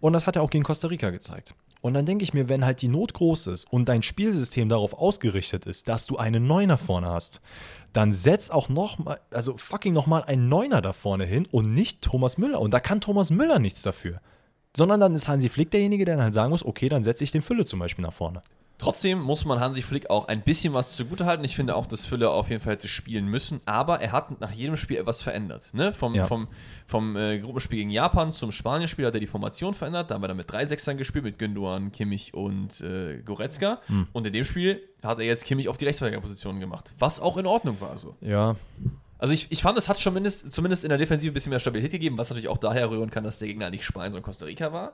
Und 0.00 0.12
das 0.12 0.26
hat 0.26 0.36
er 0.36 0.42
auch 0.42 0.50
gegen 0.50 0.64
Costa 0.64 0.88
Rica 0.88 1.10
gezeigt. 1.10 1.54
Und 1.80 1.94
dann 1.94 2.06
denke 2.06 2.24
ich 2.24 2.34
mir, 2.34 2.48
wenn 2.48 2.64
halt 2.64 2.82
die 2.82 2.88
Not 2.88 3.14
groß 3.14 3.48
ist 3.48 3.72
und 3.72 3.88
dein 3.88 4.02
Spielsystem 4.02 4.68
darauf 4.68 4.94
ausgerichtet 4.94 5.66
ist, 5.66 5.88
dass 5.88 6.06
du 6.06 6.16
einen 6.16 6.46
Neuner 6.46 6.78
vorne 6.78 7.08
hast, 7.08 7.40
dann 7.92 8.12
setz 8.12 8.50
auch 8.50 8.68
noch 8.68 8.98
mal, 8.98 9.18
also 9.30 9.56
fucking 9.56 9.92
noch 9.92 10.06
mal 10.06 10.22
einen 10.22 10.48
Neuner 10.48 10.82
da 10.82 10.92
vorne 10.92 11.24
hin 11.24 11.46
und 11.50 11.66
nicht 11.66 12.02
Thomas 12.02 12.38
Müller. 12.38 12.60
Und 12.60 12.72
da 12.74 12.80
kann 12.80 13.00
Thomas 13.00 13.30
Müller 13.30 13.58
nichts 13.58 13.82
dafür. 13.82 14.20
Sondern 14.76 15.00
dann 15.00 15.14
ist 15.14 15.28
Hansi 15.28 15.48
Flick 15.48 15.70
derjenige, 15.70 16.04
der 16.04 16.16
dann 16.16 16.24
halt 16.24 16.34
sagen 16.34 16.50
muss, 16.50 16.64
okay, 16.64 16.88
dann 16.88 17.04
setze 17.04 17.24
ich 17.24 17.32
den 17.32 17.42
Fülle 17.42 17.64
zum 17.64 17.80
Beispiel 17.80 18.04
nach 18.04 18.12
vorne. 18.12 18.42
Trotzdem 18.78 19.20
muss 19.20 19.44
man 19.44 19.58
Hansi 19.58 19.82
Flick 19.82 20.08
auch 20.08 20.28
ein 20.28 20.42
bisschen 20.42 20.72
was 20.72 20.94
zugutehalten. 20.94 21.44
Ich 21.44 21.56
finde 21.56 21.74
auch, 21.74 21.86
dass 21.86 22.06
Fülle 22.06 22.30
auf 22.30 22.48
jeden 22.48 22.60
Fall 22.62 22.74
hätte 22.74 22.86
spielen 22.86 23.26
müssen, 23.26 23.60
aber 23.64 24.00
er 24.00 24.12
hat 24.12 24.40
nach 24.40 24.52
jedem 24.52 24.76
Spiel 24.76 24.98
etwas 24.98 25.20
verändert. 25.20 25.70
Ne? 25.74 25.92
Vom, 25.92 26.14
Ja. 26.14 26.26
vom, 26.28 26.46
vom 26.86 27.16
äh, 27.16 27.40
Gruppenspiel 27.40 27.78
gegen 27.78 27.90
Japan 27.90 28.30
zum 28.32 28.52
Spanienspiel 28.52 29.04
hat 29.06 29.14
er 29.14 29.20
die 29.20 29.26
Formation 29.26 29.74
verändert. 29.74 30.10
Da 30.10 30.14
haben 30.14 30.22
wir 30.22 30.28
dann 30.28 30.36
mit 30.36 30.48
drei 30.50 30.64
Sechsern 30.64 30.96
gespielt, 30.96 31.24
mit 31.24 31.38
Gündogan, 31.40 31.90
Kimmich 31.90 32.34
und 32.34 32.80
äh, 32.80 33.20
Goretzka. 33.24 33.80
Hm. 33.88 34.06
Und 34.12 34.26
in 34.28 34.32
dem 34.32 34.44
Spiel 34.44 34.80
hat 35.02 35.18
er 35.18 35.24
jetzt 35.24 35.44
Kimmich 35.44 35.68
auf 35.68 35.76
die 35.76 35.84
Rechtsverteidigerposition 35.86 36.60
gemacht, 36.60 36.92
was 37.00 37.18
auch 37.18 37.36
in 37.36 37.46
Ordnung 37.46 37.80
war. 37.80 37.96
So. 37.96 38.14
Ja, 38.20 38.54
Also 39.18 39.34
ich, 39.34 39.48
ich 39.50 39.60
fand, 39.60 39.76
es 39.76 39.88
hat 39.88 39.98
schon 39.98 40.14
mindest, 40.14 40.52
zumindest 40.52 40.84
in 40.84 40.90
der 40.90 40.98
Defensive 40.98 41.32
ein 41.32 41.34
bisschen 41.34 41.50
mehr 41.50 41.58
Stabilität 41.58 41.90
gegeben, 41.90 42.16
was 42.16 42.28
natürlich 42.30 42.48
auch 42.48 42.58
daher 42.58 42.88
rühren 42.90 43.10
kann, 43.10 43.24
dass 43.24 43.40
der 43.40 43.48
Gegner 43.48 43.70
nicht 43.70 43.82
Spanien, 43.84 44.12
sondern 44.12 44.24
Costa 44.24 44.44
Rica 44.46 44.72
war. 44.72 44.92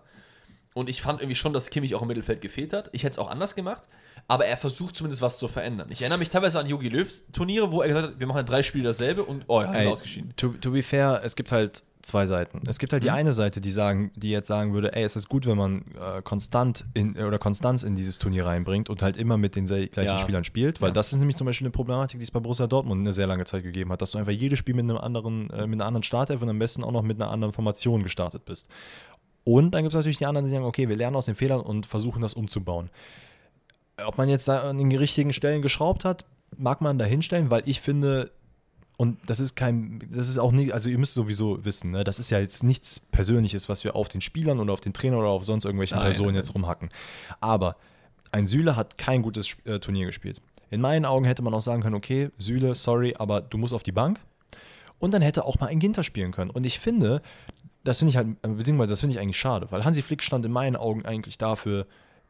Und 0.75 0.91
ich 0.91 1.01
fand 1.03 1.21
irgendwie 1.21 1.37
schon, 1.37 1.53
dass 1.53 1.71
Kimmich 1.71 1.95
auch 1.95 2.03
im 2.03 2.09
Mittelfeld 2.09 2.41
gefehlt 2.41 2.73
hat. 2.73 2.91
Ich 2.93 3.05
hätte 3.05 3.13
es 3.13 3.19
auch 3.19 3.31
anders 3.31 3.55
gemacht, 3.55 3.85
aber 4.27 4.45
er 4.47 4.57
versucht 4.57 4.97
zumindest 4.97 5.23
was 5.23 5.39
zu 5.39 5.47
verändern. 5.47 5.87
Ich 5.91 6.01
erinnere 6.03 6.19
mich 6.19 6.31
teilweise 6.31 6.59
an 6.59 6.67
Jogi 6.67 6.89
Löws 6.89 7.25
Turniere, 7.33 7.71
wo 7.71 7.81
er 7.83 7.89
gesagt 7.89 8.07
hat, 8.09 8.19
wir 8.21 8.27
machen 8.27 8.45
drei 8.45 8.63
Spiele 8.65 8.85
dasselbe 8.85 9.23
und 9.25 9.45
oh, 9.47 9.61
er 9.61 9.69
hat 9.69 9.77
Ey, 9.77 9.87
ausgeschieden. 9.89 10.33
To, 10.37 10.49
to 10.61 10.73
be 10.73 10.83
fair, 10.83 11.21
es 11.25 11.37
gibt 11.37 11.53
halt 11.53 11.85
zwei 12.03 12.27
Seiten. 12.27 12.61
Es 12.69 12.79
gibt 12.81 12.93
halt 12.93 13.03
die 13.05 13.09
Mhm. 13.09 13.15
eine 13.15 13.33
Seite, 13.35 13.61
die 13.63 13.71
sagen, 13.71 14.11
die 14.17 14.31
jetzt 14.31 14.49
sagen 14.49 14.75
würde, 14.75 14.95
ey, 14.95 15.05
es 15.05 15.15
ist 15.17 15.29
gut, 15.29 15.47
wenn 15.47 15.57
man 15.57 15.85
äh, 15.99 16.21
konstant 16.23 16.85
in, 16.93 17.17
oder 17.17 17.39
Konstanz 17.39 17.83
in 17.85 17.95
dieses 17.95 18.19
Turnier 18.19 18.45
reinbringt 18.45 18.91
und 18.91 19.01
halt 19.01 19.17
immer 19.17 19.39
mit 19.39 19.55
den 19.57 19.65
gleichen 19.67 19.95
Ja. 19.97 20.19
Spielern 20.19 20.43
spielt, 20.45 20.81
weil 20.83 20.89
Ja. 20.89 20.93
das 20.95 21.13
ist 21.13 21.19
nämlich 21.19 21.37
zum 21.37 21.47
Beispiel 21.47 21.67
eine 21.67 21.73
Problematik, 21.73 22.19
die 22.19 22.25
es 22.25 22.31
bei 22.33 22.41
Borussia 22.41 22.67
Dortmund 22.67 23.01
eine 23.01 23.13
sehr 23.15 23.27
lange 23.29 23.45
Zeit 23.45 23.63
gegeben 23.63 23.91
hat, 23.93 24.03
dass 24.03 24.11
du 24.11 24.19
einfach 24.19 24.33
jedes 24.33 24.59
Spiel 24.59 24.75
mit 24.75 24.83
einem 24.85 24.99
anderen, 24.99 25.49
äh, 25.51 25.67
mit 25.69 25.81
einer 25.81 25.87
anderen 25.87 26.03
Startelf 26.03 26.43
und 26.43 26.49
am 26.51 26.59
besten 26.59 26.83
auch 26.85 26.91
noch 26.93 27.03
mit 27.03 27.23
einer 27.23 27.31
anderen 27.31 27.55
Formation 27.55 28.03
gestartet 28.03 28.45
bist. 28.45 28.69
Und 29.45 29.73
dann 29.73 29.83
gibt 29.83 29.93
es 29.93 29.97
natürlich 29.97 30.19
die 30.19 30.27
anderen, 30.27 30.47
die 30.47 30.51
sagen, 30.51 30.65
okay, 30.65 30.89
wir 30.89 30.97
lernen 30.97 31.17
aus 31.17 31.27
den 31.27 31.35
Fehlern 31.35 31.61
und 31.61 31.87
versuchen 31.87 32.23
das 32.23 32.35
umzubauen. 32.35 32.91
Ob 34.05 34.19
man 34.19 34.29
jetzt 34.29 34.49
da 34.49 34.71
an 34.71 34.79
den 34.79 34.91
richtigen 34.93 35.33
Stellen 35.33 35.63
geschraubt 35.63 36.05
hat, 36.05 36.25
mag 36.57 36.81
man 36.81 36.99
da 36.99 37.05
hinstellen, 37.05 37.51
weil 37.51 37.63
ich 37.67 37.81
finde, 37.81 38.31
und 38.97 39.19
das 39.27 39.41
ist 39.41 39.55
kein, 39.55 40.03
das 40.11 40.29
ist 40.29 40.39
auch 40.39 40.53
nicht, 40.53 40.73
also 40.73 40.89
ihr 40.89 40.99
müsst 40.99 41.15
sowieso 41.15 41.65
wissen, 41.65 41.91
ne, 41.91 42.05
das 42.05 42.19
ist 42.19 42.31
ja 42.31 42.39
jetzt 42.39 42.63
nichts 42.63 42.99
Persönliches, 42.99 43.69
was 43.69 43.85
wir 43.85 43.95
auf 43.97 44.09
den 44.09 44.21
Spielern 44.21 44.61
oder 44.61 44.73
auf 44.73 44.81
den 44.81 44.93
Trainer 44.93 45.19
oder 45.19 45.29
auf 45.29 45.45
sonst 45.45 45.65
irgendwelchen 45.65 45.99
Nein, 45.99 46.07
Personen 46.07 46.29
nein, 46.29 46.37
jetzt 46.37 46.55
rumhacken. 46.55 46.89
Aber 47.41 47.77
ein 48.33 48.47
Süle 48.47 48.77
hat 48.77 48.99
kein 48.99 49.23
gutes 49.23 49.57
äh, 49.65 49.79
Turnier 49.79 50.07
gespielt. 50.07 50.41
In 50.71 50.81
meinen 50.81 51.05
Augen 51.05 51.25
hätte 51.25 51.43
man 51.43 51.55
auch 51.55 51.61
sagen 51.61 51.83
können, 51.83 51.95
okay, 51.95 52.31
Süle, 52.39 52.75
sorry, 52.75 53.15
aber 53.19 53.41
du 53.41 53.59
musst 53.59 53.75
auf 53.75 53.83
die 53.83 53.93
Bank. 53.93 54.19
Und 54.99 55.13
dann 55.13 55.23
hätte 55.23 55.45
auch 55.45 55.61
mal 55.61 55.67
ein 55.67 55.79
Ginter 55.79 56.03
spielen 56.03 56.33
können. 56.33 56.51
Und 56.51 56.65
ich 56.65 56.79
finde, 56.79 57.21
das 57.85 57.99
finde 57.99 58.11
ich 58.11 58.17
halt, 58.17 58.29
äh, 58.43 58.49
beziehungsweise 58.49 58.93
das 58.93 59.01
finde 59.01 59.15
ich 59.15 59.21
eigentlich 59.21 59.39
schade, 59.39 59.67
weil 59.71 59.85
Hansi 59.85 60.03
Flick 60.03 60.23
stand 60.23 60.45
in 60.45 60.53
meinen 60.53 60.77
Augen 60.77 61.05
eigentlich 61.05 61.39
dafür, 61.39 61.87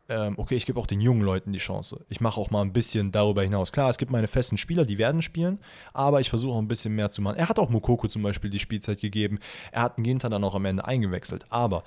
ähm, 0.09 0.35
okay, 0.37 0.57
ich 0.57 0.67
gebe 0.67 0.79
auch 0.79 0.87
den 0.87 1.01
jungen 1.01 1.23
Leuten 1.23 1.53
die 1.53 1.59
Chance. 1.59 2.05
Ich 2.11 2.21
mache 2.21 2.39
auch 2.39 2.51
mal 2.51 2.61
ein 2.61 2.75
bisschen 2.75 3.11
darüber 3.11 3.43
hinaus. 3.43 3.73
Klar, 3.73 3.89
es 3.89 3.97
gibt 3.97 4.13
meine 4.13 4.29
festen 4.29 4.59
Spieler, 4.59 4.85
die 4.85 4.99
werden 4.99 5.23
spielen, 5.23 5.59
aber 5.95 6.21
ich 6.21 6.29
versuche 6.29 6.53
auch 6.53 6.59
ein 6.59 6.69
bisschen 6.69 6.95
mehr 6.95 7.11
zu 7.11 7.23
machen. 7.23 7.39
Er 7.39 7.49
hat 7.49 7.59
auch 7.59 7.71
Mokoko 7.71 8.07
zum 8.07 8.23
Beispiel 8.23 8.51
die 8.51 8.59
Spielzeit 8.59 9.01
gegeben. 9.01 9.39
Er 9.73 9.83
hat 9.83 9.97
einen 9.97 10.05
Ginter 10.05 10.29
dann 10.29 10.45
auch 10.45 10.55
am 10.55 10.67
Ende 10.67 10.85
eingewechselt. 10.85 11.47
Aber 11.49 11.85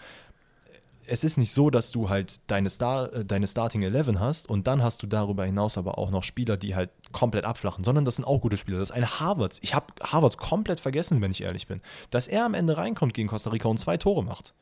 es 1.08 1.24
ist 1.24 1.38
nicht 1.38 1.52
so, 1.52 1.70
dass 1.70 1.92
du 1.92 2.10
halt 2.10 2.40
deine, 2.48 2.70
Star, 2.70 3.12
äh, 3.14 3.26
deine 3.26 3.48
Starting 3.48 3.82
11 3.82 4.20
hast 4.20 4.50
und 4.50 4.68
dann 4.68 4.84
hast 4.84 5.02
du 5.02 5.08
darüber 5.08 5.46
hinaus 5.46 5.78
aber 5.78 5.98
auch 5.98 6.12
noch 6.12 6.24
Spieler, 6.24 6.58
die 6.58 6.76
halt 6.76 6.90
komplett 7.12 7.46
abflachen, 7.46 7.84
sondern 7.84 8.06
das 8.06 8.18
sind 8.18 8.26
auch 8.26 8.42
gute 8.42 8.58
Spieler. 8.58 8.80
Das 8.80 8.90
ist 8.90 8.96
ein 8.96 9.06
Harvards. 9.06 9.60
Ich 9.62 9.74
habe 9.74 9.88
Harvards 10.04 10.38
komplett 10.38 10.80
vergessen, 10.80 11.22
wenn 11.22 11.32
ich 11.32 11.42
ehrlich 11.42 11.68
bin. 11.68 11.82
Dass 12.10 12.28
er 12.28 12.46
am 12.46 12.54
Ende 12.54 12.78
reinkommt 12.78 13.14
gegen 13.14 13.30
Costa 13.30 13.50
Rica 13.50 13.68
und 13.70 13.80
zwei 13.80 13.98
Tore 13.98 14.24
macht. 14.24 14.54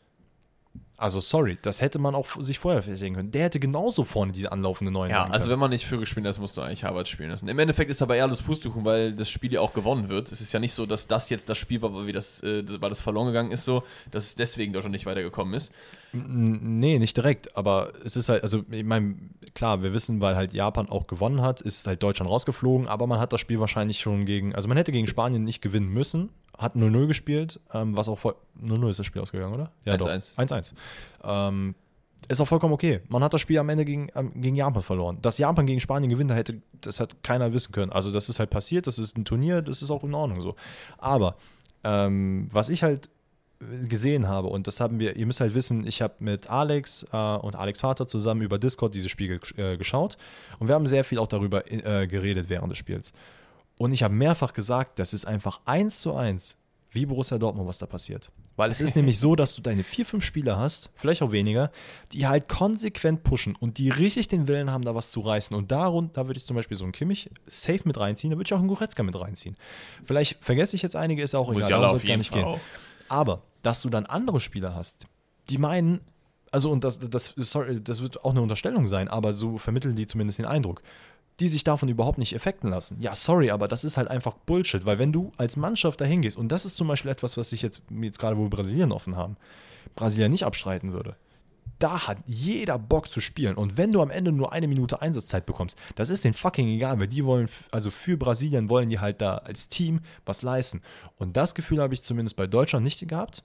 Also 0.98 1.20
sorry, 1.20 1.58
das 1.62 1.82
hätte 1.82 2.00
man 2.00 2.16
auch 2.16 2.28
sich 2.40 2.58
vorher 2.58 2.82
festlegen 2.82 3.16
können. 3.16 3.32
Der 3.32 3.44
hätte 3.44 3.60
genauso 3.60 4.06
vorne 4.06 4.32
diese 4.32 4.52
anlaufende 4.52 4.92
Neuen 4.92 5.12
Ja, 5.12 5.26
also 5.26 5.52
wenn 5.52 5.60
man 5.60 5.70
nicht 5.70 5.86
Füge 5.86 6.06
spielen 6.06 6.26
lässt, 6.26 6.40
musst 6.40 6.56
du 6.56 6.62
eigentlich 6.62 6.86
Harvard 6.86 7.08
spielen 7.08 7.30
lassen. 7.30 7.50
Im 7.50 7.60
Endeffekt 7.60 7.92
ist 7.92 8.02
aber 8.02 8.16
eher 8.16 8.28
das 8.30 8.42
Pustekuchen, 8.42 8.86
weil 8.86 9.14
das 9.14 9.30
Spiel 9.30 9.52
ja 9.52 9.60
auch 9.60 9.74
gewonnen 9.74 10.08
wird. 10.08 10.32
Es 10.32 10.40
ist 10.40 10.54
ja 10.54 10.60
nicht 10.60 10.74
so, 10.74 10.86
dass 10.86 11.08
das 11.08 11.30
jetzt 11.30 11.50
das 11.50 11.58
Spiel 11.58 11.82
war, 11.82 11.94
weil, 11.94 12.12
das, 12.14 12.42
äh, 12.44 12.64
weil 12.80 12.90
das 12.90 13.02
verloren 13.02 13.28
gegangen 13.28 13.52
ist, 13.52 13.66
so, 13.66 13.84
dass 14.12 14.24
es 14.24 14.36
deswegen 14.36 14.72
Deutschland 14.72 14.94
nicht 14.94 15.06
weitergekommen 15.06 15.54
ist. 15.54 15.74
Nee, 16.14 16.98
nicht 16.98 17.18
direkt, 17.18 17.58
aber 17.58 17.92
es 18.06 18.16
ist 18.16 18.30
halt, 18.30 18.44
also 18.44 18.64
ich 18.72 18.86
meine, 18.86 19.16
klar, 19.54 19.84
wir 19.84 19.94
wissen, 19.94 20.22
weil 20.22 20.38
halt 20.38 20.54
Japan 20.54 20.88
auch 20.88 21.08
gewonnen 21.08 21.42
hat, 21.42 21.60
ist 21.60 21.88
halt 21.88 22.02
Deutschland 22.02 22.32
rausgeflogen, 22.32 22.88
aber 22.88 23.06
man 23.06 23.20
hat 23.20 23.34
das 23.34 23.42
Spiel 23.42 23.60
wahrscheinlich 23.60 24.00
schon 24.00 24.26
gegen, 24.26 24.56
also 24.56 24.70
man 24.70 24.78
hätte 24.78 24.94
gegen 24.94 25.08
Spanien 25.08 25.44
nicht 25.44 25.62
gewinnen 25.62 25.92
müssen, 25.92 26.30
hat 26.58 26.76
0-0 26.76 27.08
gespielt, 27.08 27.60
ähm, 27.74 27.96
was 27.96 28.10
auch 28.10 28.20
voll, 28.20 28.36
0-0 28.62 28.90
ist 28.90 29.00
das 29.00 29.06
Spiel 29.06 29.22
ausgegangen, 29.22 29.54
oder? 29.54 29.72
Ja, 29.84 29.96
1-1. 29.96 29.98
doch, 29.98 30.44
1-1. 30.44 30.74
Ähm, 31.24 31.76
ist 32.28 32.42
auch 32.42 32.48
vollkommen 32.48 32.74
okay. 32.74 33.02
Man 33.08 33.24
hat 33.24 33.34
das 33.34 33.42
Spiel 33.42 33.60
am 33.60 33.70
Ende 33.70 33.86
gegen, 33.86 34.10
ähm, 34.16 34.32
gegen 34.36 34.56
Japan 34.56 34.82
verloren. 34.82 35.18
Dass 35.22 35.38
Japan 35.38 35.66
gegen 35.66 35.80
Spanien 35.80 36.10
gewinnt, 36.10 36.34
hätte, 36.34 36.62
das 36.82 37.00
hat 37.00 37.24
keiner 37.24 37.54
wissen 37.54 37.72
können. 37.72 37.92
Also 37.92 38.12
das 38.12 38.30
ist 38.30 38.40
halt 38.40 38.50
passiert, 38.50 38.88
das 38.88 38.98
ist 38.98 39.18
ein 39.18 39.26
Turnier, 39.26 39.62
das 39.62 39.82
ist 39.82 39.92
auch 39.92 40.04
in 40.04 40.14
Ordnung 40.14 40.42
so. 40.42 40.56
Aber 40.98 41.36
ähm, 41.84 42.48
was 42.52 42.70
ich 42.70 42.84
halt 42.84 43.10
gesehen 43.88 44.28
habe, 44.28 44.48
und 44.48 44.68
das 44.68 44.80
haben 44.80 45.00
wir, 45.00 45.16
ihr 45.16 45.26
müsst 45.26 45.40
halt 45.40 45.54
wissen, 45.54 45.88
ich 45.88 46.02
habe 46.02 46.16
mit 46.20 46.50
Alex 46.50 47.06
äh, 47.12 47.18
und 47.38 47.56
Alex 47.56 47.82
Vater 47.82 48.08
zusammen 48.08 48.42
über 48.42 48.60
Discord 48.60 48.94
dieses 48.96 49.12
Spiel 49.12 49.40
ge 49.40 49.74
äh, 49.74 49.78
geschaut 49.78 50.18
und 50.60 50.68
wir 50.68 50.76
haben 50.76 50.88
sehr 50.88 51.04
viel 51.04 51.20
auch 51.20 51.28
darüber 51.28 51.72
äh, 51.72 52.08
geredet 52.08 52.50
während 52.50 52.72
des 52.72 52.78
Spiels. 52.78 53.14
Und 53.78 53.92
ich 53.92 54.04
habe 54.04 54.14
mehrfach 54.14 54.54
gesagt, 54.54 55.00
das 55.00 55.14
ist 55.14 55.26
einfach 55.26 55.60
eins 55.66 56.00
zu 56.00 56.16
eins 56.16 56.58
wie 56.92 57.06
Borussia 57.06 57.38
Dortmund, 57.38 57.68
was 57.68 57.78
da 57.78 57.86
passiert. 57.86 58.32
Weil 58.56 58.72
es 58.72 58.80
ist 58.80 58.96
nämlich 58.96 59.20
so, 59.20 59.36
dass 59.36 59.54
du 59.54 59.62
deine 59.62 59.84
vier, 59.84 60.06
fünf 60.06 60.24
Spieler 60.24 60.58
hast, 60.58 60.90
vielleicht 60.96 61.22
auch 61.22 61.32
weniger, 61.32 61.72
die 62.14 62.26
halt 62.26 62.48
konsequent 62.48 63.24
pushen 63.24 63.56
und 63.60 63.78
die 63.78 63.90
richtig 63.90 64.30
den 64.30 64.48
Willen 64.48 64.72
haben, 64.72 64.84
da 64.84 64.96
was 64.96 65.12
zu 65.12 65.20
reißen. 65.20 65.56
Und 65.56 65.72
darunter, 65.72 66.22
da 66.22 66.28
würde 66.28 66.38
ich 66.38 66.46
zum 66.46 66.56
Beispiel 66.56 66.78
so 66.78 66.86
einen 66.86 66.94
Kimmich 66.94 67.30
safe 67.46 67.82
mit 67.84 68.00
reinziehen, 68.00 68.32
da 68.32 68.38
würde 68.38 68.48
ich 68.48 68.54
auch 68.54 68.60
einen 68.60 68.70
Goretzka 68.70 69.04
mit 69.04 69.20
reinziehen. 69.20 69.58
Vielleicht 70.06 70.38
vergesse 70.44 70.76
ich 70.76 70.82
jetzt 70.82 70.96
einige, 70.96 71.22
ist 71.22 71.36
auch 71.36 71.52
Muss 71.52 71.66
egal, 71.66 71.82
darum 71.82 72.00
gar 72.00 72.18
nicht 72.18 72.32
Fall 72.32 72.44
gehen. 72.44 72.48
auch. 72.48 72.60
Aber, 73.10 73.44
dass 73.62 73.82
du 73.82 73.90
dann 73.90 74.06
andere 74.06 74.40
Spieler 74.40 74.74
hast, 74.74 75.06
die 75.50 75.58
meinen, 75.58 76.00
also 76.52 76.72
und 76.72 76.84
das, 76.84 77.00
das, 77.00 77.34
sorry, 77.36 77.82
das 77.84 78.02
wird 78.02 78.24
auch 78.24 78.32
eine 78.32 78.42
Unterstellung 78.42 78.88
sein, 78.88 79.10
aber 79.10 79.34
so 79.34 79.58
vermitteln 79.58 79.96
die 79.96 80.08
zumindest 80.08 80.40
den 80.40 80.46
Eindruck, 80.46 80.82
die 81.40 81.48
sich 81.48 81.64
davon 81.64 81.90
überhaupt 81.90 82.18
nicht 82.18 82.34
effekten 82.34 82.70
lassen. 82.70 82.98
Ja, 83.02 83.16
sorry, 83.16 83.52
aber 83.52 83.68
das 83.68 83.84
ist 83.84 83.98
halt 83.98 84.10
einfach 84.10 84.36
Bullshit, 84.46 84.86
weil 84.86 85.00
wenn 85.00 85.12
du 85.12 85.32
als 85.38 85.58
Mannschaft 85.58 86.00
dahin 86.02 86.22
gehst, 86.22 86.38
und 86.38 86.50
das 86.50 86.66
ist 86.66 86.78
zum 86.78 86.88
Beispiel 86.88 87.12
etwas, 87.12 87.36
was 87.38 87.52
ich 87.52 87.62
jetzt, 87.62 87.82
jetzt 88.02 88.20
gerade, 88.20 88.38
wo 88.38 88.44
wir 88.44 88.50
Brasilien 88.50 88.92
offen 88.92 89.16
haben, 89.16 89.36
Brasilien 89.96 90.32
nicht 90.32 90.46
abstreiten 90.46 90.94
würde. 90.94 91.16
da 91.80 92.08
hat 92.08 92.20
jeder 92.26 92.80
Bock 92.80 93.10
zu 93.10 93.20
spielen. 93.20 93.56
Und 93.56 93.78
wenn 93.78 93.92
du 93.92 94.02
am 94.02 94.10
Ende 94.10 94.32
nur 94.32 94.54
eine 94.54 94.68
Minute 94.68 95.02
Einsatzzeit 95.02 95.46
bekommst, 95.46 95.78
das 95.96 96.10
ist 96.10 96.24
denen 96.24 96.34
fucking 96.34 96.68
egal, 96.68 97.00
weil 97.00 97.08
die 97.08 97.26
wollen, 97.26 97.50
also 97.72 97.92
für 97.92 98.18
Brasilien 98.18 98.70
wollen 98.70 98.90
die 98.90 99.00
halt 99.00 99.22
da 99.22 99.38
als 99.38 99.68
Team 99.68 100.00
was 100.26 100.42
leisten. 100.42 100.82
Und 101.18 101.36
das 101.36 101.56
Gefühl 101.56 101.82
habe 101.82 101.94
ich 101.94 102.02
zumindest 102.04 102.38
bei 102.38 102.48
Deutschland 102.48 102.84
nicht 102.86 103.06
gehabt. 103.08 103.44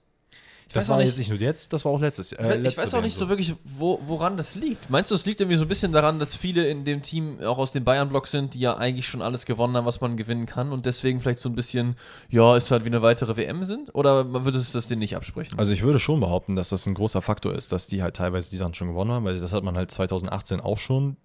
Das 0.73 0.89
war 0.89 0.97
auch 0.97 1.01
jetzt 1.01 1.19
nicht- 1.19 1.19
nicht 1.19 1.29
nur 1.31 1.39
jetzt, 1.41 1.73
das 1.73 1.85
war 1.85 1.93
auch 1.93 2.01
letztes 2.01 2.31
Jahr. 2.31 2.41
Äh, 2.43 2.61
ich 2.61 2.79
weiß 2.79 2.95
auch 2.95 3.03
nicht 3.03 3.17
so 3.17 3.29
wirklich, 3.29 3.55
wo, 3.65 4.01
woran 4.07 4.37
das 4.37 4.55
liegt. 4.55 4.89
Meinst 4.89 5.11
du, 5.11 5.15
es 5.17 5.27
liegt 5.27 5.41
irgendwie 5.41 5.57
so 5.57 5.65
ein 5.65 5.69
bisschen 5.69 5.91
daran, 5.93 6.19
dass 6.21 6.37
viele 6.37 6.69
in 6.69 6.85
dem 6.85 7.03
Team 7.03 7.41
auch 7.41 7.59
aus 7.59 7.73
dem 7.73 7.83
Bayern-Block 7.85 8.27
sind, 8.29 8.55
die 8.55 8.61
ja 8.61 8.77
eigentlich 8.77 9.07
schon 9.09 9.21
alles 9.21 9.47
gewonnen 9.47 9.77
haben, 9.77 9.85
was 9.87 10.01
man 10.01 10.17
gewinnen 10.17 10.47
kann 10.47 10.71
und 10.73 10.87
deswegen 10.87 11.21
vielleicht 11.21 11.41
so 11.41 11.49
ein 11.49 11.55
bisschen, 11.55 11.97
ja, 12.29 12.57
ist 12.57 12.71
halt 12.71 12.85
wie 12.85 12.89
eine 12.89 13.03
weitere 13.03 13.37
WM 13.37 13.65
sind? 13.65 13.95
Oder 13.95 14.23
man 14.25 14.45
würde 14.45 14.59
es 14.59 14.71
das 14.73 14.87
denen 14.87 15.01
nicht 15.01 15.17
absprechen? 15.17 15.59
Also 15.59 15.73
ich 15.73 15.83
würde 15.83 15.99
schon 15.99 16.21
behaupten, 16.21 16.55
dass 16.55 16.69
das 16.69 16.87
ein 16.87 16.95
großer 16.95 17.21
Faktor 17.23 17.55
ist, 17.55 17.73
dass 17.73 17.87
die 17.89 18.03
halt 18.03 18.17
teilweise 18.17 18.51
die 18.51 18.57
Sachen 18.57 18.75
schon 18.75 18.89
gewonnen 18.89 19.11
haben, 19.11 19.25
weil 19.25 19.41
das 19.41 19.53
hat 19.53 19.65
man 19.65 19.77
halt 19.77 19.91
2018 19.91 20.61
auch 20.61 20.79
schon. 20.79 21.17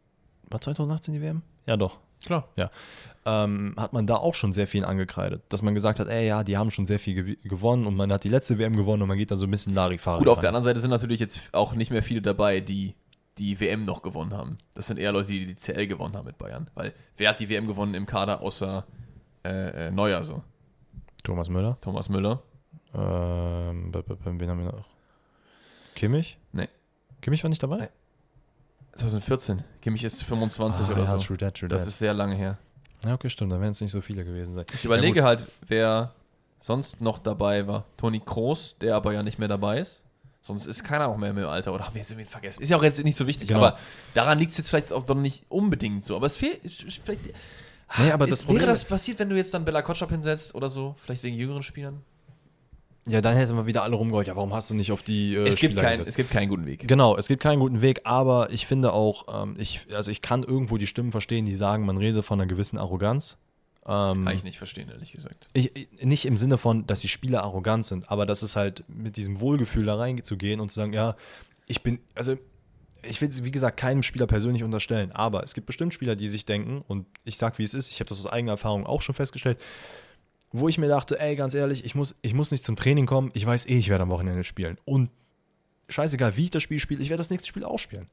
War 0.50 0.62
2018 0.62 1.14
die 1.14 1.22
WM? 1.22 1.42
Ja, 1.68 1.78
doch. 1.78 1.98
Klar. 2.26 2.48
Ja. 2.56 2.72
Ähm, 3.28 3.74
hat 3.78 3.92
man 3.92 4.06
da 4.06 4.18
auch 4.18 4.36
schon 4.36 4.54
sehr 4.54 4.68
viel 4.68 4.86
angekreidet. 4.86 5.42
Dass 5.50 5.64
man 5.64 5.74
gesagt 5.74 6.00
hat, 6.00 6.08
ey, 6.08 6.28
ja, 6.28 6.44
die 6.44 6.58
haben 6.58 6.70
schon 6.70 6.86
sehr 6.86 7.00
viel 7.00 7.16
gew 7.16 7.36
gewonnen 7.50 7.88
und 7.88 7.96
man 7.96 8.12
hat 8.12 8.24
die 8.24 8.30
letzte 8.30 8.60
WM 8.60 8.76
gewonnen 8.76 9.02
und 9.02 9.08
man 9.08 9.18
geht 9.18 9.32
da 9.32 9.36
so 9.38 9.48
ein 9.48 9.52
bisschen 9.52 9.74
Larifari. 9.74 10.20
Gut, 10.20 10.28
auf 10.30 10.40
der 10.40 10.50
rein. 10.50 10.56
anderen 10.58 10.64
Seite 10.66 10.80
sind 10.80 10.92
natürlich 10.92 11.20
jetzt 11.20 11.52
auch 11.54 11.74
nicht 11.74 11.90
mehr 11.90 12.04
viele 12.04 12.22
dabei, 12.22 12.60
die 12.60 12.94
die 13.40 13.60
WM 13.60 13.84
noch 13.84 14.02
gewonnen 14.04 14.34
haben. 14.34 14.60
Das 14.76 14.88
sind 14.88 14.98
eher 15.00 15.12
Leute, 15.12 15.30
die 15.30 15.46
die 15.48 15.56
CL 15.56 15.88
gewonnen 15.88 16.16
haben 16.16 16.26
mit 16.28 16.38
Bayern. 16.38 16.70
Weil 16.76 16.94
wer 17.18 17.30
hat 17.32 17.40
die 17.40 17.50
WM 17.50 17.66
gewonnen 17.68 17.96
im 17.96 18.06
Kader 18.06 18.42
außer 18.42 18.86
äh, 19.44 19.88
äh, 19.88 19.92
Neuer 19.92 20.24
so? 20.24 20.44
Thomas 21.24 21.50
Müller. 21.50 21.78
Thomas 21.82 22.08
Müller? 22.10 22.44
Ähm, 22.94 23.92
wen 23.94 24.50
haben 24.50 24.60
wir 24.60 24.72
noch? 24.72 24.88
Kimmich? 25.96 26.38
Nee. 26.52 26.70
Kimmich 27.22 27.44
war 27.44 27.50
nicht 27.50 27.64
dabei? 27.64 27.78
Nee. 27.78 27.88
2014. 28.96 29.64
Kimmich 29.82 30.04
ist 30.04 30.24
25 30.24 30.88
Ah, 30.88 30.92
oder 30.92 31.04
ja, 31.04 31.18
so. 31.20 31.26
true 31.26 31.38
that, 31.38 31.56
true 31.56 31.68
Das 31.68 31.82
that. 31.82 31.90
ist 31.90 32.00
sehr 32.00 32.14
lange 32.14 32.36
her. 32.36 32.58
Ja, 33.06 33.14
okay, 33.14 33.30
stimmt. 33.30 33.52
Da 33.52 33.60
werden 33.60 33.72
es 33.72 33.82
nicht 33.82 33.92
so 33.92 34.02
viele 34.02 34.26
gewesen 34.26 34.56
sein. 34.56 34.66
Ich 34.74 34.86
überlege 34.86 35.24
halt, 35.24 35.46
wer 35.68 36.14
sonst 36.60 37.02
noch 37.02 37.20
dabei 37.20 37.68
war. 37.68 37.86
Toni 37.98 38.20
Kroos, 38.20 38.76
der 38.82 38.96
aber 38.96 39.14
ja 39.14 39.24
nicht 39.24 39.40
mehr 39.40 39.48
dabei 39.48 39.80
ist. 39.80 40.02
Sonst 40.42 40.66
ist 40.68 40.84
keiner 40.84 41.08
auch 41.08 41.18
mehr 41.18 41.32
im 41.32 41.38
Alter. 41.40 41.74
Oder 41.74 41.86
haben 41.86 41.96
wir 41.96 42.02
jetzt 42.02 42.12
irgendwie 42.12 42.30
vergessen? 42.30 42.62
Ist 42.62 42.70
ja 42.70 42.78
auch 42.78 42.84
jetzt 42.84 43.04
nicht 43.04 43.18
so 43.18 43.26
wichtig. 43.26 43.48
Genau. 43.48 43.60
Aber 43.60 43.80
daran 44.14 44.38
liegt 44.38 44.52
es 44.52 44.58
jetzt 44.58 44.70
vielleicht 44.70 44.94
auch 44.94 45.08
noch 45.08 45.16
nicht 45.16 45.44
unbedingt 45.50 46.06
so. 46.06 46.16
Aber 46.16 46.28
es 46.28 46.38
fehlt. 46.38 46.62
Vielleicht, 47.04 47.34
Nee, 47.98 48.12
aber 48.12 48.26
ist, 48.26 48.32
das 48.32 48.44
Problem 48.44 48.62
wäre 48.62 48.72
das 48.72 48.84
passiert, 48.84 49.20
wenn 49.20 49.30
du 49.30 49.36
jetzt 49.36 49.54
dann 49.54 49.64
Bella 49.64 49.82
Kotschap 49.82 50.10
hinsetzt 50.10 50.56
oder 50.56 50.70
so? 50.70 50.96
Vielleicht 50.98 51.24
wegen 51.24 51.38
jüngeren 51.38 51.64
Spielern? 51.64 52.04
Ja, 53.08 53.22
dann 53.22 53.38
hätten 53.38 53.56
wir 53.56 53.68
wieder 53.68 53.84
alle 53.84 53.96
rumgeholt. 53.96 54.26
Ja, 54.28 54.36
warum 54.36 54.54
hast 54.54 54.72
du 54.72 54.74
nicht 54.76 54.92
auf 54.92 55.04
die 55.04 55.36
äh, 55.36 55.48
es, 55.48 55.58
gibt 55.58 55.74
Spieler 55.74 55.82
kein, 55.82 55.92
gesetzt? 55.92 56.10
es 56.10 56.16
gibt 56.16 56.32
keinen 56.32 56.50
guten 56.50 56.66
Weg. 56.66 56.88
Genau, 56.88 57.16
es 57.18 57.28
gibt 57.28 57.42
keinen 57.44 57.60
guten 57.60 57.82
Weg, 57.82 58.02
aber 58.04 58.50
ich 58.52 58.66
finde 58.66 58.94
auch, 58.94 59.44
ähm, 59.44 59.56
ich, 59.60 59.82
also 59.94 60.10
ich 60.12 60.22
kann 60.24 60.42
irgendwo 60.44 60.78
die 60.78 60.88
Stimmen 60.88 61.12
verstehen, 61.12 61.46
die 61.46 61.56
sagen, 61.56 61.86
man 61.86 61.98
redet 61.98 62.26
von 62.26 62.40
einer 62.40 62.48
gewissen 62.48 62.78
Arroganz. 62.80 63.38
Ähm, 63.88 64.26
Kann 64.26 64.36
ich 64.36 64.44
nicht 64.44 64.58
verstehen, 64.58 64.90
ehrlich 64.90 65.12
gesagt. 65.12 65.48
ich, 65.54 65.76
ich- 65.76 66.04
nicht 66.04 66.26
im 66.26 66.38
Sinne 66.38 66.58
von, 66.58 66.88
dass 66.88 67.02
die 67.02 67.08
Spieler 67.08 67.44
arrogant 67.44 67.86
sind, 67.86 68.10
aber 68.10 68.26
das 68.26 68.42
ist 68.42 68.56
halt 68.56 68.84
mit 68.88 69.16
diesem 69.18 69.40
Wohlgefühl 69.40 69.86
da 69.86 69.96
reinzugehen 69.98 70.60
und 70.60 70.70
zu 70.70 70.76
sagen, 70.76 70.92
ja, 70.94 71.16
ich 71.68 71.84
bin, 71.84 72.00
also 72.16 72.36
ich 73.08 73.22
will 73.22 73.30
es, 73.30 73.44
wie 73.44 73.52
gesagt, 73.52 73.78
keinem 73.78 74.02
Spieler 74.02 74.26
persönlich 74.26 74.64
unterstellen, 74.64 75.12
aber 75.12 75.44
es 75.44 75.54
gibt 75.54 75.68
bestimmt 75.68 75.94
Spieler, 75.94 76.16
die 76.16 76.28
sich 76.30 76.48
denken, 76.48 76.84
und 76.88 77.06
ich 77.24 77.38
sag, 77.38 77.60
wie 77.60 77.64
es 77.64 77.76
ist, 77.76 77.92
ich 77.92 78.00
habe 78.00 78.10
das 78.10 78.18
aus 78.20 78.26
eigener 78.26 78.54
Erfahrung 78.54 78.88
auch 78.88 79.04
schon 79.04 79.14
festgestellt, 79.14 79.60
wo 80.52 80.68
ich 80.70 80.78
mir 80.78 80.88
dachte, 80.88 81.20
ey, 81.20 81.36
ganz 81.36 81.54
ehrlich, 81.54 81.86
ich 81.86 81.96
muss, 81.96 82.18
ich 82.22 82.34
muss 82.34 82.52
nicht 82.52 82.64
zum 82.64 82.76
Training 82.76 83.06
kommen, 83.06 83.32
ich 83.34 83.46
weiß 83.46 83.68
eh, 83.68 83.78
ich 83.78 83.90
werde 83.90 84.04
am 84.04 84.10
Wochenende 84.10 84.44
spielen. 84.44 84.78
Und 84.86 85.10
scheißegal, 85.90 86.38
wie 86.38 86.46
ich 86.46 86.52
das 86.52 86.64
Spiel 86.64 86.80
spiele, 86.80 87.02
ich 87.02 87.10
werde 87.10 87.20
das 87.20 87.30
nächste 87.30 87.48
Spiel 87.48 87.64
auch 87.64 87.80
spielen. 87.80 88.08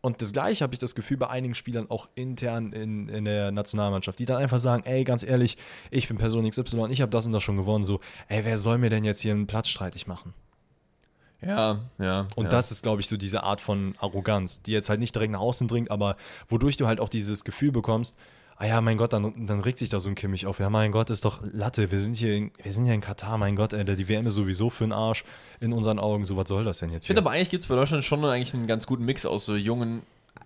Und 0.00 0.22
das 0.22 0.32
gleiche 0.32 0.62
habe 0.62 0.74
ich 0.74 0.78
das 0.78 0.94
Gefühl 0.94 1.16
bei 1.16 1.28
einigen 1.28 1.56
Spielern 1.56 1.90
auch 1.90 2.08
intern 2.14 2.72
in, 2.72 3.08
in 3.08 3.24
der 3.24 3.50
Nationalmannschaft, 3.50 4.18
die 4.18 4.26
dann 4.26 4.36
einfach 4.36 4.60
sagen, 4.60 4.84
ey, 4.86 5.02
ganz 5.02 5.24
ehrlich, 5.24 5.56
ich 5.90 6.06
bin 6.06 6.18
Person 6.18 6.48
XY, 6.48 6.86
ich 6.90 7.02
habe 7.02 7.10
das 7.10 7.26
und 7.26 7.32
das 7.32 7.42
schon 7.42 7.56
gewonnen, 7.56 7.84
so, 7.84 8.00
ey, 8.28 8.44
wer 8.44 8.58
soll 8.58 8.78
mir 8.78 8.90
denn 8.90 9.04
jetzt 9.04 9.20
hier 9.20 9.32
einen 9.32 9.48
Platz 9.48 9.68
streitig 9.68 10.06
machen? 10.06 10.34
Ja, 11.40 11.80
ja. 11.98 12.26
Und 12.36 12.44
ja. 12.44 12.50
das 12.50 12.70
ist, 12.70 12.82
glaube 12.82 13.00
ich, 13.00 13.08
so 13.08 13.16
diese 13.16 13.42
Art 13.42 13.60
von 13.60 13.94
Arroganz, 13.98 14.62
die 14.62 14.72
jetzt 14.72 14.88
halt 14.88 15.00
nicht 15.00 15.14
direkt 15.14 15.32
nach 15.32 15.40
außen 15.40 15.68
dringt, 15.68 15.90
aber 15.90 16.16
wodurch 16.48 16.76
du 16.76 16.86
halt 16.86 17.00
auch 17.00 17.08
dieses 17.08 17.44
Gefühl 17.44 17.72
bekommst, 17.72 18.16
ah 18.58 18.66
ja, 18.66 18.80
mein 18.80 18.96
Gott, 18.98 19.12
dann, 19.12 19.46
dann 19.46 19.60
regt 19.60 19.78
sich 19.78 19.88
da 19.88 20.00
so 20.00 20.08
ein 20.08 20.14
Kimmich 20.14 20.46
auf. 20.46 20.58
Ja, 20.58 20.68
mein 20.70 20.92
Gott, 20.92 21.10
ist 21.10 21.24
doch 21.24 21.40
Latte, 21.52 21.90
wir 21.90 22.00
sind 22.00 22.16
hier 22.16 22.34
in, 22.36 22.50
wir 22.62 22.72
sind 22.72 22.84
hier 22.84 22.94
in 22.94 23.00
Katar, 23.00 23.38
mein 23.38 23.56
Gott, 23.56 23.72
ey, 23.72 23.84
die 23.84 24.08
WM 24.08 24.26
ist 24.26 24.34
sowieso 24.34 24.68
für 24.70 24.84
den 24.84 24.92
Arsch 24.92 25.24
in 25.60 25.72
unseren 25.72 25.98
Augen, 25.98 26.24
so 26.24 26.36
was 26.36 26.48
soll 26.48 26.64
das 26.64 26.78
denn 26.78 26.90
jetzt 26.90 27.04
Ich 27.04 27.06
finde 27.08 27.22
aber 27.22 27.30
eigentlich 27.30 27.50
gibt 27.50 27.62
es 27.62 27.68
bei 27.68 27.74
Deutschland 27.76 28.04
schon 28.04 28.24
eigentlich 28.24 28.54
einen 28.54 28.66
ganz 28.66 28.86
guten 28.86 29.04
Mix 29.04 29.24
aus 29.26 29.44
so 29.44 29.54
jungen, 29.56 30.02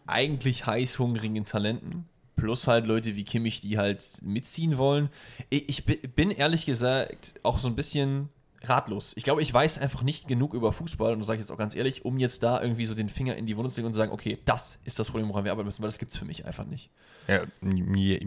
eigentlich 0.07 0.67
heißhungrigen 0.67 1.45
Talenten. 1.45 2.07
Plus 2.37 2.67
halt 2.67 2.87
Leute 2.87 3.15
wie 3.15 3.25
Kimmich, 3.25 3.61
die 3.61 3.79
halt 3.79 4.05
mitziehen 4.23 4.77
wollen. 4.79 5.11
Ich, 5.51 5.69
ich 5.69 5.85
bi- 5.85 5.97
bin 6.09 6.31
ehrlich 6.31 6.67
gesagt 6.67 7.35
auch 7.43 7.59
so 7.59 7.69
ein 7.69 7.77
bisschen 7.77 8.31
ratlos. 8.65 9.13
Ich 9.17 9.23
glaube, 9.25 9.43
ich 9.43 9.53
weiß 9.53 9.79
einfach 9.79 10.03
nicht 10.03 10.29
genug 10.29 10.55
über 10.55 10.73
Fußball 10.73 11.13
und 11.13 11.19
das 11.21 11.27
sage 11.27 11.37
ich 11.37 11.43
jetzt 11.43 11.51
auch 11.53 11.59
ganz 11.59 11.75
ehrlich, 11.77 12.05
um 12.05 12.19
jetzt 12.19 12.43
da 12.43 12.61
irgendwie 12.61 12.87
so 12.87 12.95
den 12.95 13.09
Finger 13.09 13.37
in 13.37 13.47
die 13.47 13.57
Wunde 13.57 13.71
zu 13.71 13.77
legen 13.77 13.87
und 13.89 13.93
zu 13.93 13.99
sagen, 13.99 14.13
okay, 14.13 14.39
das 14.45 14.79
ist 14.85 14.99
das 14.99 15.11
Problem, 15.11 15.29
woran 15.29 15.45
wir 15.45 15.53
arbeiten 15.53 15.67
müssen, 15.67 15.83
weil 15.83 15.89
das 15.89 15.99
gibt 15.99 16.13
es 16.13 16.19
für 16.19 16.25
mich 16.25 16.45
einfach 16.47 16.67
nicht. 16.67 16.91
Ja, 17.29 17.43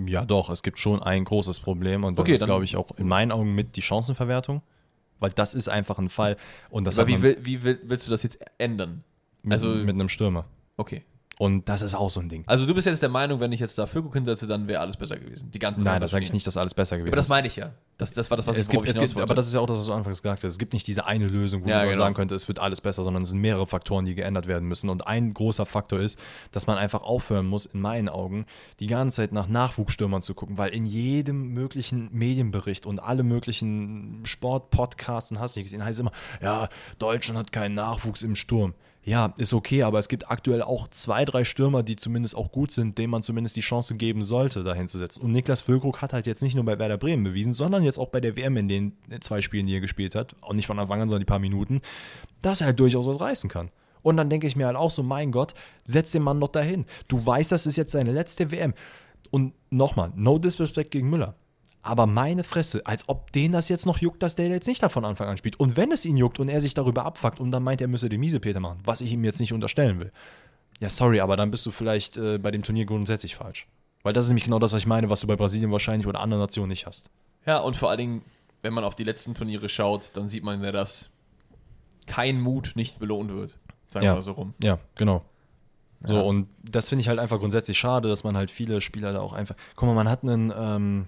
ja, 0.08 0.26
doch, 0.26 0.50
es 0.50 0.64
gibt 0.64 0.80
schon 0.80 1.02
ein 1.04 1.24
großes 1.26 1.60
Problem 1.60 2.04
und 2.04 2.18
das 2.18 2.24
Okay, 2.24 2.34
ist, 2.34 2.46
glaube 2.46 2.64
ich, 2.64 2.76
auch 2.76 2.90
in 2.98 3.08
meinen 3.08 3.32
Augen 3.32 3.54
mit 3.56 3.76
die 3.76 3.82
Chancenverwertung, 3.82 4.62
weil 5.20 5.32
das 5.32 5.54
ist 5.54 5.68
einfach 5.68 5.98
ein 6.00 6.10
Fall 6.10 6.38
und 6.70 6.86
das 6.86 6.98
Aber 7.00 7.08
wie, 7.08 7.22
will, 7.22 7.38
wie 7.42 7.64
will, 7.64 7.80
willst 7.84 8.08
du 8.08 8.12
das 8.12 8.24
jetzt 8.24 8.40
ändern? 8.58 9.04
mit, 9.44 9.54
also- 9.54 9.68
mit 9.70 9.90
einem 9.90 10.10
Stürmer. 10.10 10.46
Okay. 10.78 11.04
Und 11.38 11.68
das 11.68 11.82
ist 11.82 11.96
auch 11.96 12.10
so 12.10 12.22
ein 12.22 12.30
Ding. 12.30 12.44
Also 12.48 12.66
du 12.66 12.74
bist 12.74 12.88
jetzt 12.88 13.02
der 13.02 13.10
Meinung, 13.10 13.42
wenn 13.42 13.52
ich 13.52 13.60
jetzt 13.60 13.78
da 13.78 13.86
Füllkrug 13.86 14.14
hinsetze, 14.14 14.48
dann 14.48 14.68
wäre 14.70 14.80
alles 14.80 14.96
besser 14.96 15.18
gewesen. 15.18 15.52
Die 15.52 15.60
ganze 15.60 15.82
Nein, 15.82 15.96
Zeit 15.96 16.04
das 16.04 16.12
sage 16.12 16.24
ich 16.24 16.32
nicht, 16.32 16.48
dass 16.48 16.56
alles 16.56 16.74
besser 16.74 16.98
gewesen 16.98 17.10
Aber 17.12 17.18
das 17.18 17.26
ist. 17.26 17.30
meine 17.30 17.48
ich 17.48 17.58
ja. 17.58 17.72
Das, 17.98 18.14
das 18.14 18.30
war 18.30 18.38
das, 18.38 18.48
was 18.48 18.56
es 18.58 18.68
ich 18.68 18.72
gibt, 18.72 18.88
es 18.88 18.98
gibt, 18.98 19.18
aber 19.20 19.36
das 19.36 19.48
ist 19.48 19.54
ja 19.54 19.60
auch 19.60 19.66
das, 19.68 19.78
was 19.78 19.86
du 19.86 19.94
anfangs 19.94 20.22
gesagt 20.22 20.44
hast. 20.44 20.52
Es 20.54 20.58
gibt 20.58 20.72
nicht 20.74 20.88
diese 20.88 21.06
eine 21.06 21.28
Lösung, 21.28 21.64
wo 21.66 21.70
Ja, 21.70 21.80
man 21.80 21.88
genau. 21.90 21.98
sagen 21.98 22.16
könnte, 22.16 22.36
es 22.36 22.48
wird 22.48 22.60
alles 22.60 22.80
besser, 22.80 23.04
sondern 23.04 23.24
es 23.24 23.30
sind 23.30 23.40
mehrere 23.42 23.68
Faktoren, 23.68 24.06
die 24.06 24.16
geändert 24.16 24.48
werden 24.48 24.68
müssen. 24.68 24.90
Und 24.90 25.08
ein 25.08 25.34
großer 25.34 25.66
Faktor 25.66 26.00
ist, 26.00 26.20
dass 26.52 26.68
man 26.68 26.78
einfach 26.78 27.04
aufhören 27.04 27.48
muss, 27.48 27.66
in 27.66 27.82
meinen 27.82 28.08
Augen, 28.10 28.46
die 28.80 28.88
ganze 28.88 29.18
Zeit 29.18 29.34
nach 29.34 29.48
Nachwuchsstürmern 29.48 30.22
zu 30.22 30.34
gucken, 30.36 30.58
weil 30.58 30.74
in 30.74 30.86
jedem 30.86 31.54
möglichen 31.54 32.10
Medienbericht 32.14 32.86
und 32.86 33.00
alle 33.00 33.24
möglichen 33.24 34.22
Sportpodcasts 34.26 35.32
und 35.32 35.40
hast 35.40 35.56
du 35.56 35.60
nicht 35.60 35.66
gesehen, 35.66 35.84
heißt 35.84 35.96
es 35.98 36.02
immer, 36.02 36.12
ja, 36.42 36.70
Deutschland 37.00 37.38
hat 37.40 37.52
keinen 37.52 37.76
Nachwuchs 37.76 38.22
im 38.24 38.36
Sturm. 38.36 38.74
Ja, 39.08 39.36
ist 39.38 39.54
okay, 39.54 39.84
aber 39.84 40.00
es 40.00 40.08
gibt 40.08 40.32
aktuell 40.32 40.64
auch 40.64 40.88
zwei, 40.88 41.26
drei 41.26 41.44
Stürmer, 41.44 41.84
die 41.84 41.96
zumindest 41.96 42.36
auch 42.36 42.52
gut 42.52 42.72
sind, 42.72 42.98
denen 42.98 43.12
man 43.12 43.22
zumindest 43.22 43.56
die 43.56 43.62
Chance 43.62 43.96
geben 43.98 44.24
sollte, 44.24 44.64
dahin 44.64 44.88
zu 44.88 44.98
setzen. 44.98 45.22
Und 45.22 45.32
Niklas 45.32 45.62
Füllkrug 45.62 46.02
hat 46.02 46.12
halt 46.12 46.26
jetzt 46.26 46.42
nicht 46.42 46.56
nur 46.56 46.66
bei 46.66 46.80
Werder 46.80 46.98
Bremen 46.98 47.24
bewiesen, 47.24 47.54
sondern 47.54 47.84
jetzt 47.84 48.00
auch 48.00 48.10
bei 48.10 48.20
der 48.20 48.36
WM 48.36 48.58
in 48.58 48.68
den 48.68 48.94
zwei 49.22 49.42
Spielen, 49.42 49.68
die 49.68 49.76
er 49.76 49.80
gespielt 49.80 50.16
hat, 50.16 50.36
auch 50.42 50.54
nicht 50.54 50.66
von 50.66 50.80
Anfang 50.80 51.02
an, 51.02 51.08
sondern 51.08 51.22
die 51.22 51.30
paar 51.30 51.38
Minuten, 51.38 51.82
dass 52.42 52.62
er 52.62 52.68
halt 52.68 52.80
durchaus 52.80 53.06
was 53.06 53.22
reißen 53.22 53.48
kann. 53.48 53.70
Und 54.02 54.18
dann 54.18 54.32
denke 54.32 54.48
ich 54.48 54.56
mir 54.56 54.66
halt 54.66 54.76
auch 54.76 54.90
so, 54.90 55.04
mein 55.04 55.32
Gott, 55.32 55.54
setz 55.84 56.12
den 56.12 56.24
Mann 56.24 56.40
doch 56.40 56.48
dahin. 56.48 56.86
Du 57.08 57.24
weißt, 57.24 57.52
das 57.52 57.68
ist 57.68 57.76
jetzt 57.76 57.92
seine 57.92 58.12
letzte 58.12 58.50
WM. 58.50 58.74
Und 59.30 59.54
nochmal, 59.70 60.14
no 60.16 60.40
disrespect 60.40 60.90
gegen 60.90 61.12
Müller. 61.12 61.36
Aber 61.86 62.08
meine 62.08 62.44
Fresse, 62.44 62.82
als 62.86 63.08
ob 63.08 63.32
den 63.32 63.52
das 63.52 63.70
jetzt 63.70 63.86
noch 63.86 64.00
juckt, 64.00 64.24
dass 64.24 64.36
der 64.36 64.48
jetzt 64.48 64.68
nicht 64.68 64.82
da 64.82 64.90
von 64.90 65.06
Anfang 65.06 65.28
an 65.28 65.38
spielt. 65.38 65.60
Und 65.60 65.78
wenn 65.78 65.92
es 65.92 66.04
ihn 66.06 66.18
juckt 66.18 66.40
und 66.40 66.50
er 66.50 66.60
sich 66.62 66.74
darüber 66.74 67.06
abfuckt 67.06 67.40
und 67.40 67.52
dann 67.52 67.62
meint, 67.64 67.80
er 67.82 67.88
müsse 67.88 68.10
den 68.10 68.20
Miesepeter 68.20 68.60
machen, 68.60 68.80
was 68.84 69.02
ich 69.02 69.12
ihm 69.12 69.24
jetzt 69.24 69.40
nicht 69.40 69.54
unterstellen 69.54 70.00
will. 70.00 70.12
Ja, 70.80 70.90
sorry, 70.90 71.20
aber 71.20 71.38
dann 71.38 71.52
bist 71.52 71.66
du 71.66 71.72
vielleicht 71.72 72.18
äh, 72.18 72.38
bei 72.40 72.52
dem 72.52 72.64
Turnier 72.64 72.86
grundsätzlich 72.86 73.36
falsch. 73.36 73.68
Weil 74.04 74.14
das 74.14 74.26
ist 74.26 74.30
nämlich 74.30 74.44
genau 74.46 74.60
das, 74.60 74.72
was 74.74 74.80
ich 74.82 74.88
meine, 74.88 75.10
was 75.10 75.20
du 75.22 75.28
bei 75.28 75.36
Brasilien 75.36 75.72
wahrscheinlich 75.72 76.08
oder 76.08 76.20
anderen 76.20 76.42
Nationen 76.44 76.70
nicht 76.70 76.86
hast. 76.86 77.10
ja, 77.46 77.60
und 77.60 77.78
vor 77.78 77.90
allen 77.90 77.98
Dingen, 78.00 78.22
wenn 78.62 78.74
man 78.74 78.84
auf 78.84 78.96
die 78.96 79.04
letzten 79.04 79.36
Turniere 79.36 79.70
schaut, 79.70 80.12
dann 80.16 80.28
sieht 80.28 80.44
man 80.44 80.64
ja, 80.64 80.72
dass 80.72 81.10
kein 82.08 82.42
Mut 82.42 82.74
nicht 82.76 83.00
belohnt 83.00 83.32
wird. 83.32 83.58
Sagen 83.90 84.06
Ja. 84.06 84.12
wir 84.12 84.16
mal 84.16 84.22
so 84.22 84.32
rum. 84.34 84.54
Ja, 84.62 84.80
genau. 84.96 85.24
So, 86.06 86.16
Ja. 86.16 86.22
und 86.22 86.48
das 86.64 86.90
finde 86.90 87.02
ich 87.02 87.08
halt 87.10 87.20
einfach 87.20 87.40
grundsätzlich 87.40 87.78
schade, 87.78 88.10
dass 88.10 88.24
man 88.24 88.36
halt 88.38 88.52
viele 88.52 88.82
Spieler 88.82 89.14
da 89.14 89.22
auch 89.22 89.34
einfach. 89.34 89.56
Guck 89.76 89.88
mal, 89.88 89.96
man 89.96 90.10
hat 90.10 90.24
einen, 90.24 90.52
ähm, 90.56 91.06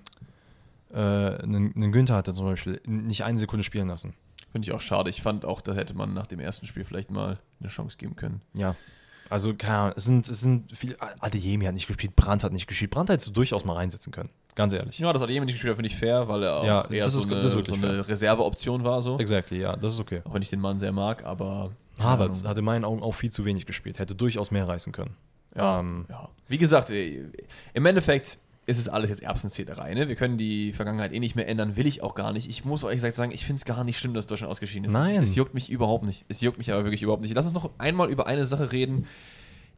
äh, 0.94 0.98
einen, 0.98 1.74
einen 1.76 1.92
Günther 1.92 2.16
hat 2.16 2.28
er 2.28 2.34
zum 2.34 2.46
Beispiel 2.46 2.82
nicht 2.88 3.24
eine 3.24 3.40
Sekunde 3.40 3.64
spielen 3.64 3.88
lassen. 3.88 4.14
Finde 4.52 4.66
ich 4.68 4.72
auch 4.74 4.82
schade. 4.82 5.10
Ich 5.10 5.22
fand 5.22 5.44
auch, 5.46 5.62
da 5.62 5.74
hätte 5.74 5.94
man 5.94 6.14
nach 6.14 6.28
dem 6.28 6.40
ersten 6.40 6.66
Spiel 6.66 6.84
vielleicht 6.86 7.12
mal 7.12 7.38
eine 7.60 7.70
Chance 7.70 7.98
geben 7.98 8.16
können. 8.16 8.42
Ja. 8.54 8.76
Also, 9.30 9.54
keine 9.54 9.78
Ahnung, 9.78 9.94
es 9.98 10.06
sind, 10.06 10.28
es 10.30 10.40
sind 10.40 10.72
viele. 10.78 10.96
Adeyemi 11.20 11.66
hat 11.66 11.74
nicht 11.74 11.88
gespielt, 11.88 12.16
Brandt 12.16 12.46
hat 12.46 12.54
nicht 12.54 12.66
gespielt. 12.66 12.92
Brandt 12.92 13.10
hättest 13.10 13.28
du 13.28 13.34
durchaus 13.34 13.66
mal 13.66 13.74
reinsetzen 13.74 14.14
können. 14.14 14.30
Ganz 14.56 14.72
ehrlich. 14.72 14.98
Ja, 15.00 15.12
das 15.12 15.22
hat 15.22 15.30
jemand 15.30 15.48
nicht 15.48 15.56
gespielt, 15.56 15.76
finde 15.76 15.88
ich 15.90 15.98
fair, 15.98 16.28
weil 16.30 16.44
er 16.44 16.56
auch 16.56 16.66
Ja, 16.66 16.86
eher 16.90 17.04
das 17.04 17.12
so, 17.14 17.20
ist- 17.20 17.26
eine, 17.26 17.36
das 17.42 17.48
ist 17.48 17.58
wirklich 17.58 17.80
so 17.80 17.86
eine 17.86 18.08
Reserveoption 18.08 18.86
war. 18.86 19.02
So. 19.02 19.20
Exactly, 19.20 19.60
ja, 19.60 19.76
das 19.76 19.96
ist 19.96 20.00
okay. 20.00 20.22
Auch 20.24 20.34
wenn 20.34 20.42
ich 20.42 20.50
den 20.50 20.62
Mann 20.62 20.80
sehr 20.80 20.94
mag, 20.94 21.26
aber. 21.26 21.72
Havertz 22.00 22.44
hat 22.46 22.58
in 22.58 22.64
meinen 22.64 22.86
Augen 22.86 23.02
auch 23.04 23.12
viel 23.12 23.30
zu 23.32 23.44
wenig 23.44 23.66
gespielt. 23.66 24.00
Hätte 24.00 24.16
durchaus 24.16 24.50
mehr 24.52 24.68
reißen 24.68 24.94
können. 24.94 25.16
Ja, 25.56 25.80
Ähm, 25.80 26.06
ja. 26.10 26.30
Wie 26.48 26.58
gesagt, 26.58 26.90
äh, 26.92 27.26
im 27.74 27.86
Endeffekt, 27.86 28.38
es 28.70 28.78
ist 28.78 28.89
alles 28.89 29.09
jetzt 29.09 29.24
Erbsenzählerei. 29.24 29.93
Ne? 29.93 30.09
Wir 30.09 30.15
können 30.15 30.38
die 30.38 30.74
Vergangenheit 30.74 31.13
eh 31.13 31.20
nicht 31.20 31.36
mehr 31.38 31.47
ändern, 31.47 31.78
will 31.78 31.88
ich 31.88 32.03
auch 32.03 32.15
gar 32.15 32.34
nicht. 32.34 32.49
Ich 32.49 32.65
muss 32.65 32.84
euch 32.84 32.95
gesagt 32.95 33.15
sagen, 33.15 33.32
ich 33.32 33.45
finde 33.45 33.59
es 33.59 33.65
gar 33.65 33.86
nicht 33.86 33.97
schlimm, 33.97 34.13
dass 34.13 34.28
Deutschland 34.28 34.51
ausgeschieden 34.51 34.86
ist. 34.86 34.91
Nein. 34.91 35.22
Es, 35.22 35.30
es 35.30 35.36
juckt 35.36 35.53
mich 35.53 35.70
überhaupt 35.70 36.03
nicht. 36.03 36.26
Es 36.28 36.41
juckt 36.41 36.57
mich 36.57 36.72
aber 36.74 36.84
wirklich 36.84 37.01
überhaupt 37.01 37.22
nicht. 37.22 37.34
Lass 37.34 37.45
uns 37.45 37.55
noch 37.55 37.72
einmal 37.78 38.09
über 38.09 38.28
eine 38.28 38.45
Sache 38.45 38.74
reden, 38.74 39.07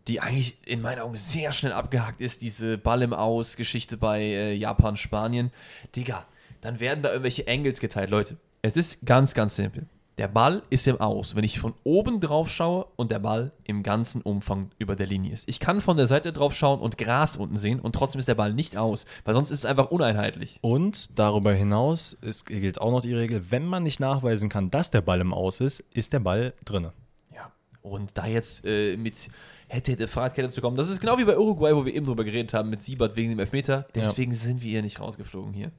die 0.07 0.19
eigentlich 0.21 0.57
in 0.65 0.81
meinen 0.81 0.99
Augen 1.01 1.17
sehr 1.17 1.51
schnell 1.51 1.71
abgehakt 1.71 2.19
ist. 2.19 2.41
Diese 2.41 2.79
Ball 2.79 3.03
im 3.03 3.13
Aus-Geschichte 3.13 3.95
bei 3.95 4.21
äh, 4.21 4.53
Japan, 4.55 4.97
Spanien. 4.97 5.51
Digga, 5.95 6.25
dann 6.61 6.79
werden 6.79 7.03
da 7.03 7.09
irgendwelche 7.09 7.47
Angles 7.47 7.79
geteilt. 7.79 8.09
Leute, 8.09 8.37
es 8.63 8.75
ist 8.75 9.05
ganz, 9.05 9.35
ganz 9.35 9.55
simpel. 9.55 9.85
Der 10.19 10.27
Ball 10.27 10.63
ist 10.69 10.85
im 10.85 10.99
Aus, 10.99 11.37
wenn 11.37 11.45
ich 11.45 11.59
von 11.59 11.73
oben 11.85 12.19
drauf 12.19 12.49
schaue 12.49 12.87
und 12.97 13.09
der 13.09 13.19
Ball 13.19 13.53
im 13.63 13.83
ganzen 13.83 14.21
Umfang 14.21 14.69
über 14.77 14.97
der 14.97 15.07
Linie 15.07 15.31
ist. 15.31 15.47
Ich 15.47 15.61
kann 15.61 15.79
von 15.79 15.95
der 15.95 16.07
Seite 16.07 16.33
drauf 16.33 16.53
schauen 16.53 16.81
und 16.81 16.97
Gras 16.97 17.37
unten 17.37 17.55
sehen 17.55 17.79
und 17.79 17.95
trotzdem 17.95 18.19
ist 18.19 18.27
der 18.27 18.35
Ball 18.35 18.53
nicht 18.53 18.75
aus, 18.75 19.05
weil 19.23 19.33
sonst 19.33 19.49
ist 19.49 19.59
es 19.59 19.65
einfach 19.65 19.91
uneinheitlich. 19.91 20.59
Und 20.59 21.17
darüber 21.17 21.53
hinaus 21.53 22.11
ist, 22.11 22.47
gilt 22.47 22.81
auch 22.81 22.91
noch 22.91 22.99
die 22.99 23.13
Regel, 23.13 23.49
wenn 23.49 23.65
man 23.65 23.83
nicht 23.83 24.01
nachweisen 24.01 24.49
kann, 24.49 24.69
dass 24.69 24.91
der 24.91 24.99
Ball 24.99 25.21
im 25.21 25.31
Aus 25.31 25.61
ist, 25.61 25.85
ist 25.93 26.11
der 26.11 26.19
Ball 26.19 26.53
drinne. 26.65 26.91
Ja, 27.33 27.49
und 27.81 28.17
da 28.17 28.25
jetzt 28.25 28.65
äh, 28.65 28.97
mit 28.97 29.29
hätte, 29.69 29.93
hätte 29.93 30.09
Fahrradkette 30.09 30.49
zu 30.49 30.59
kommen, 30.59 30.75
das 30.75 30.89
ist 30.89 30.99
genau 30.99 31.17
wie 31.17 31.23
bei 31.23 31.37
Uruguay, 31.37 31.73
wo 31.73 31.85
wir 31.85 31.95
eben 31.95 32.05
drüber 32.05 32.25
geredet 32.25 32.53
haben, 32.53 32.69
mit 32.69 32.81
Siebert 32.81 33.15
wegen 33.15 33.29
dem 33.29 33.39
Elfmeter. 33.39 33.87
Deswegen 33.95 34.33
sind 34.33 34.63
wir 34.63 34.69
hier 34.69 34.81
nicht 34.81 34.99
rausgeflogen 34.99 35.53
hier. 35.53 35.71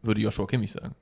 Würde 0.00 0.22
Joshua 0.22 0.46
Kimmich 0.46 0.72
sagen. 0.72 0.94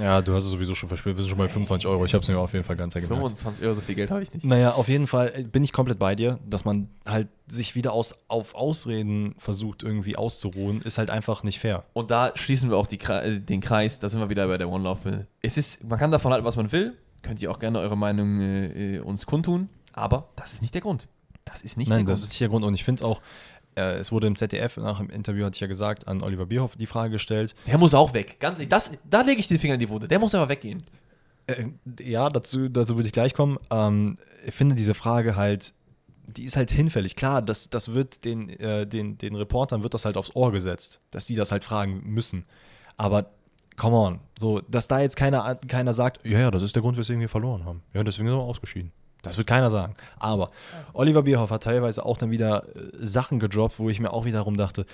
Ja, 0.00 0.20
du 0.20 0.34
hast 0.34 0.44
es 0.44 0.50
sowieso 0.50 0.74
schon 0.74 0.88
verspielt. 0.88 1.16
Wir 1.16 1.22
sind 1.22 1.30
schon 1.30 1.38
bei 1.38 1.48
25 1.48 1.86
Euro. 1.86 2.04
Ich 2.04 2.14
habe 2.14 2.22
es 2.22 2.28
mir 2.28 2.38
auf 2.38 2.52
jeden 2.52 2.64
Fall 2.64 2.76
ganz 2.76 2.94
gemerkt. 2.94 3.14
25 3.14 3.64
Euro, 3.64 3.74
so 3.74 3.80
viel 3.80 3.94
Geld 3.94 4.10
habe 4.10 4.22
ich 4.22 4.32
nicht. 4.32 4.44
Naja, 4.44 4.72
auf 4.72 4.88
jeden 4.88 5.06
Fall 5.06 5.32
äh, 5.34 5.42
bin 5.44 5.64
ich 5.64 5.72
komplett 5.72 5.98
bei 5.98 6.14
dir, 6.14 6.38
dass 6.46 6.64
man 6.64 6.88
halt 7.06 7.28
sich 7.48 7.74
wieder 7.74 7.92
aus, 7.92 8.14
auf 8.28 8.54
Ausreden 8.54 9.34
versucht, 9.38 9.82
irgendwie 9.82 10.16
auszuruhen, 10.16 10.80
ist 10.82 10.98
halt 10.98 11.10
einfach 11.10 11.42
nicht 11.42 11.58
fair. 11.58 11.84
Und 11.92 12.10
da 12.10 12.32
schließen 12.34 12.70
wir 12.70 12.76
auch 12.76 12.86
die, 12.86 13.00
äh, 13.00 13.40
den 13.40 13.60
Kreis, 13.60 13.98
da 13.98 14.08
sind 14.08 14.20
wir 14.20 14.28
wieder 14.28 14.46
bei 14.48 14.58
der 14.58 14.68
One 14.68 14.84
Love 14.84 15.08
Mill. 15.08 15.26
Es 15.40 15.56
ist, 15.56 15.84
man 15.84 15.98
kann 15.98 16.10
davon 16.10 16.32
halten, 16.32 16.44
was 16.44 16.56
man 16.56 16.72
will. 16.72 16.96
Könnt 17.22 17.40
ihr 17.40 17.50
auch 17.50 17.58
gerne 17.58 17.78
eure 17.78 17.96
Meinung 17.96 18.40
äh, 18.40 18.96
äh, 18.96 19.00
uns 19.00 19.26
kundtun. 19.26 19.68
Aber 19.92 20.28
das 20.36 20.52
ist 20.54 20.62
nicht 20.62 20.74
der 20.74 20.80
Grund. 20.80 21.08
Das 21.44 21.62
ist 21.62 21.76
nicht 21.76 21.88
Nein, 21.88 22.06
der 22.06 22.12
das 22.12 22.20
ist 22.20 22.28
nicht 22.30 22.40
der 22.40 22.48
Grund. 22.48 22.64
Und 22.64 22.74
ich 22.74 22.84
finde 22.84 23.04
auch, 23.04 23.20
äh, 23.76 23.94
es 23.94 24.12
wurde 24.12 24.26
im 24.26 24.36
ZDF 24.36 24.76
nach 24.76 24.98
dem 24.98 25.10
Interview, 25.10 25.44
hatte 25.44 25.56
ich 25.56 25.60
ja 25.60 25.66
gesagt, 25.66 26.08
an 26.08 26.22
Oliver 26.22 26.46
Bierhoff 26.46 26.76
die 26.76 26.86
Frage 26.86 27.12
gestellt. 27.12 27.54
Der 27.66 27.78
muss 27.78 27.94
auch 27.94 28.14
weg. 28.14 28.38
Ganz 28.40 28.56
ehrlich, 28.56 28.68
das, 28.68 28.92
da 29.08 29.22
lege 29.22 29.40
ich 29.40 29.48
den 29.48 29.58
Finger 29.58 29.74
in 29.74 29.80
die 29.80 29.88
Wunde. 29.88 30.08
Der 30.08 30.18
muss 30.18 30.34
aber 30.34 30.48
weggehen. 30.48 30.78
Äh, 31.46 31.68
ja, 32.00 32.28
dazu, 32.28 32.68
dazu 32.68 32.96
würde 32.96 33.06
ich 33.06 33.12
gleich 33.12 33.34
kommen. 33.34 33.58
Ähm, 33.70 34.18
ich 34.46 34.54
finde 34.54 34.74
diese 34.74 34.94
Frage 34.94 35.36
halt, 35.36 35.74
die 36.26 36.44
ist 36.44 36.56
halt 36.56 36.70
hinfällig. 36.70 37.16
Klar, 37.16 37.42
das, 37.42 37.70
das 37.70 37.92
wird 37.92 38.24
den, 38.24 38.48
äh, 38.48 38.86
den, 38.86 39.18
den 39.18 39.34
Reportern 39.34 39.82
wird 39.82 39.94
das 39.94 40.04
halt 40.04 40.16
aufs 40.16 40.34
Ohr 40.34 40.52
gesetzt, 40.52 41.00
dass 41.10 41.24
die 41.24 41.34
das 41.34 41.52
halt 41.52 41.64
fragen 41.64 42.02
müssen. 42.04 42.44
Aber 42.96 43.30
come 43.76 43.96
on, 43.96 44.20
so, 44.38 44.60
dass 44.60 44.88
da 44.88 45.00
jetzt 45.00 45.16
keiner, 45.16 45.56
keiner 45.66 45.94
sagt, 45.94 46.26
ja, 46.26 46.38
ja, 46.38 46.50
das 46.50 46.62
ist 46.62 46.74
der 46.74 46.82
Grund, 46.82 46.96
weswegen 46.96 47.20
wir 47.20 47.28
verloren 47.28 47.64
haben. 47.64 47.82
Ja, 47.94 48.04
deswegen 48.04 48.28
sind 48.28 48.36
wir 48.36 48.42
ausgeschieden. 48.42 48.92
Das 49.22 49.38
wird 49.38 49.46
keiner 49.46 49.70
sagen. 49.70 49.94
Aber 50.18 50.50
Oliver 50.92 51.22
Bierhoff 51.22 51.50
hat 51.50 51.62
teilweise 51.62 52.04
auch 52.04 52.16
dann 52.16 52.30
wieder 52.30 52.64
äh, 52.74 52.80
Sachen 52.98 53.38
gedroppt, 53.38 53.78
wo 53.78 53.88
ich 53.88 54.00
mir 54.00 54.12
auch 54.12 54.24
wiederum 54.24 54.56
dachte, 54.56 54.84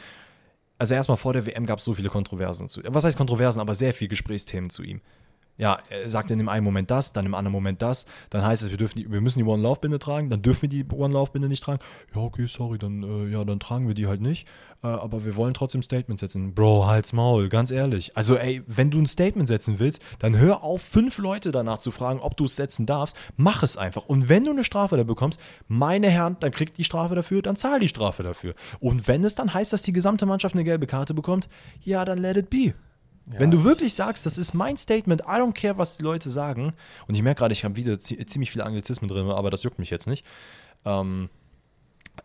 also 0.79 0.95
erstmal 0.95 1.17
vor 1.17 1.33
der 1.33 1.45
WM 1.45 1.67
gab 1.67 1.81
es 1.81 1.85
so 1.85 1.95
viele 1.95 2.09
Kontroversen 2.09 2.69
zu. 2.69 2.81
Was 2.85 3.05
heißt 3.05 3.17
Kontroversen, 3.17 3.61
aber 3.61 3.75
sehr 3.75 3.93
viele 3.93 4.11
Gesprächsthemen 4.11 4.71
zu 4.71 4.85
ihm. 4.85 5.01
Ja, 5.59 5.81
er 5.91 6.09
sagt 6.09 6.31
in 6.31 6.39
dem 6.39 6.49
einen 6.49 6.65
Moment 6.65 6.91
das, 6.91 7.13
dann 7.13 7.27
im 7.27 7.35
anderen 7.35 7.53
Moment 7.53 7.83
das. 7.83 8.07
Dann 8.31 8.47
heißt 8.47 8.63
es, 8.63 8.71
wir, 8.71 8.79
dürfen 8.79 8.99
die, 8.99 9.11
wir 9.11 9.21
müssen 9.21 9.41
die 9.41 9.45
One-Love-Binde 9.45 9.99
tragen, 9.99 10.31
dann 10.31 10.41
dürfen 10.41 10.63
wir 10.63 10.69
die 10.69 10.85
One-Love-Binde 10.89 11.49
nicht 11.49 11.65
tragen. 11.65 11.81
Ja, 12.15 12.23
okay, 12.23 12.47
sorry, 12.47 12.79
dann, 12.79 13.03
äh, 13.03 13.33
ja, 13.33 13.45
dann 13.45 13.59
tragen 13.59 13.89
wir 13.89 13.95
die 13.95 14.07
halt 14.07 14.21
nicht. 14.21 14.47
Äh, 14.85 14.87
aber 14.87 15.25
wir 15.25 15.35
wollen 15.35 15.55
trotzdem 15.55 15.83
Statement 15.83 16.21
setzen. 16.21 16.55
Bro, 16.55 16.87
halt's 16.87 17.13
Maul, 17.13 17.49
ganz 17.49 17.73
ehrlich. 17.73 18.17
Also, 18.17 18.37
ey, 18.37 18.63
wenn 18.69 18.93
du 18.93 19.01
ein 19.01 19.07
Statement 19.07 19.49
setzen 19.49 19.81
willst, 19.81 20.01
dann 20.21 20.39
hör 20.39 20.63
auf, 20.63 20.81
fünf 20.81 21.19
Leute 21.19 21.51
danach 21.51 21.79
zu 21.79 21.91
fragen, 21.91 22.21
ob 22.21 22.37
du 22.37 22.45
es 22.45 22.55
setzen 22.55 22.87
darfst. 22.87 23.17
Mach 23.37 23.65
es 23.65 23.77
einfach. 23.77 24.05
Und 24.07 24.29
wenn 24.29 24.45
du 24.45 24.53
eine 24.53 24.63
Strafe 24.63 24.97
da 24.97 25.03
bekommst, 25.03 25.41
meine 25.67 26.09
Herren, 26.09 26.37
dann 26.39 26.53
kriegt 26.53 26.79
die 26.79 26.85
Strafe 26.85 27.17
dafür, 27.17 27.43
dann 27.43 27.57
zahl 27.57 27.81
die 27.81 27.89
Strafe 27.89 28.23
dafür. 28.23 28.55
Und 28.79 29.09
wenn 29.09 29.25
es 29.25 29.35
dann 29.35 29.53
heißt, 29.53 29.73
dass 29.73 29.83
die 29.83 29.93
gesamte 29.93 30.25
Mannschaft 30.25 30.55
eine 30.55 30.65
gelbe 30.65 30.87
Karte 30.87 31.15
bekommt, 31.15 31.49
ja, 31.83 32.05
dann 32.05 32.19
let 32.19 32.37
it 32.37 32.49
be. 32.49 32.75
Wenn 33.31 33.51
du 33.51 33.63
wirklich 33.65 33.95
sagst, 33.95 34.25
das 34.27 34.39
ist 34.39 34.55
mein 34.55 34.77
Statement, 34.77 35.23
I 35.23 35.33
don't 35.41 35.53
care, 35.53 35.77
was 35.77 35.97
die 35.99 36.03
Leute 36.03 36.31
sagen, 36.31 36.73
und 37.07 37.15
ich 37.15 37.23
merke 37.23 37.41
gerade, 37.41 37.53
ich 37.53 37.65
habe 37.65 37.77
wieder 37.77 37.95
zie- 37.99 38.25
ziemlich 38.27 38.51
viele 38.51 38.65
Anglizismen 38.65 39.09
drin, 39.09 39.29
aber 39.29 39.51
das 39.51 39.63
juckt 39.65 39.79
mich 39.79 39.91
jetzt 39.91 40.07
nicht. 40.07 40.25
Ähm, 40.85 41.29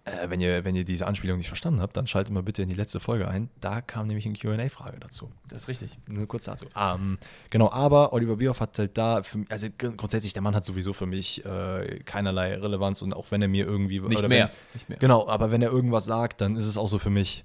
äh, 0.06 0.30
wenn, 0.30 0.42
ihr, 0.42 0.66
wenn 0.66 0.76
ihr 0.76 0.86
diese 0.86 1.06
Anspielung 1.06 1.38
nicht 1.38 1.48
verstanden 1.50 1.80
habt, 1.80 1.96
dann 1.96 2.08
schaltet 2.08 2.34
mal 2.34 2.42
bitte 2.42 2.64
in 2.64 2.70
die 2.70 2.74
letzte 2.76 3.00
Folge 3.00 3.28
ein. 3.28 3.50
Da 3.62 3.80
kam 3.82 4.08
nämlich 4.08 4.26
eine 4.26 4.36
QA-Frage 4.36 5.00
dazu. 5.00 5.30
Das 5.50 5.64
ist 5.64 5.68
richtig. 5.68 6.00
Nur 6.08 6.28
kurz 6.28 6.46
dazu. 6.46 6.66
Ähm, 6.76 7.18
genau, 7.52 7.70
aber 7.72 8.12
Oliver 8.14 8.38
Bierhoff 8.38 8.60
hat 8.60 8.78
halt 8.80 8.98
da, 8.98 9.22
für, 9.24 9.46
also 9.50 9.68
gr- 9.78 9.92
grundsätzlich, 9.92 10.34
der 10.34 10.42
Mann 10.42 10.56
hat 10.56 10.66
sowieso 10.66 10.94
für 10.94 11.06
mich 11.06 11.46
äh, 11.46 12.00
keinerlei 12.06 12.56
Relevanz 12.56 13.02
und 13.04 13.14
auch 13.14 13.30
wenn 13.30 13.42
er 13.44 13.48
mir 13.50 13.66
irgendwie. 13.68 14.00
Nicht 14.00 14.18
oder 14.20 14.30
mehr. 14.30 14.48
Wenn, 14.48 14.54
Nicht 14.74 14.90
mehr. 14.90 14.98
Genau, 14.98 15.28
aber 15.28 15.52
wenn 15.52 15.62
er 15.62 15.70
irgendwas 15.72 16.06
sagt, 16.06 16.42
dann 16.42 16.56
ist 16.56 16.66
es 16.66 16.76
auch 16.78 16.88
so 16.90 16.98
für 16.98 17.12
mich. 17.12 17.44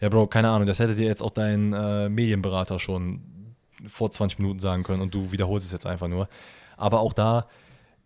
Ja, 0.00 0.08
Bro, 0.08 0.28
keine 0.28 0.50
Ahnung, 0.50 0.66
das 0.66 0.78
hätte 0.78 0.94
dir 0.94 1.06
jetzt 1.06 1.22
auch 1.22 1.30
dein 1.30 1.72
äh, 1.72 2.08
Medienberater 2.08 2.78
schon 2.78 3.22
vor 3.86 4.10
20 4.10 4.38
Minuten 4.38 4.58
sagen 4.58 4.82
können 4.82 5.02
und 5.02 5.14
du 5.14 5.32
wiederholst 5.32 5.66
es 5.66 5.72
jetzt 5.72 5.86
einfach 5.86 6.08
nur. 6.08 6.28
Aber 6.76 7.00
auch 7.00 7.12
da, 7.12 7.46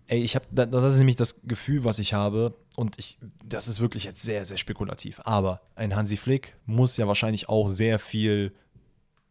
ey, 0.07 0.21
ich 0.21 0.35
habe, 0.35 0.47
das 0.51 0.93
ist 0.95 0.99
nämlich 0.99 1.17
das 1.17 1.43
Gefühl, 1.43 1.85
was 1.85 1.99
ich 1.99 2.15
habe 2.15 2.55
und 2.77 2.99
ich, 2.99 3.19
das 3.45 3.69
ist 3.69 3.81
wirklich 3.81 4.05
jetzt 4.05 4.23
sehr, 4.23 4.45
sehr 4.45 4.57
spekulativ. 4.57 5.21
Aber 5.25 5.61
ein 5.75 5.97
Hansi 5.97 6.17
Flick 6.17 6.57
muss 6.67 6.97
ja 6.97 7.07
wahrscheinlich 7.07 7.49
auch 7.49 7.69
sehr 7.69 7.99
viel 7.99 8.53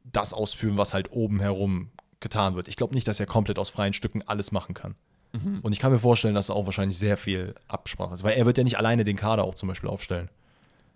das 0.04 0.34
ausführen, 0.34 0.78
was 0.78 0.94
halt 0.94 1.12
oben 1.12 1.40
herum 1.40 1.92
getan 2.20 2.56
wird. 2.56 2.68
Ich 2.68 2.76
glaube 2.76 2.94
nicht, 2.94 3.08
dass 3.08 3.20
er 3.20 3.26
komplett 3.26 3.60
aus 3.60 3.70
freien 3.70 3.94
Stücken 3.94 4.22
alles 4.24 4.52
machen 4.52 4.74
kann. 4.74 4.96
Und 5.64 5.74
ich 5.74 5.80
kann 5.80 5.92
mir 5.92 6.00
vorstellen, 6.00 6.36
dass 6.36 6.50
er 6.50 6.56
auch 6.56 6.66
wahrscheinlich 6.66 6.98
sehr 6.98 7.18
viel 7.18 7.56
Absprache 7.68 8.14
ist, 8.14 8.24
weil 8.24 8.38
er 8.38 8.46
wird 8.46 8.58
ja 8.58 8.64
nicht 8.64 8.78
alleine 8.78 9.04
den 9.04 9.16
Kader 9.18 9.44
auch 9.44 9.56
zum 9.56 9.68
Beispiel 9.68 9.90
aufstellen. 9.90 10.30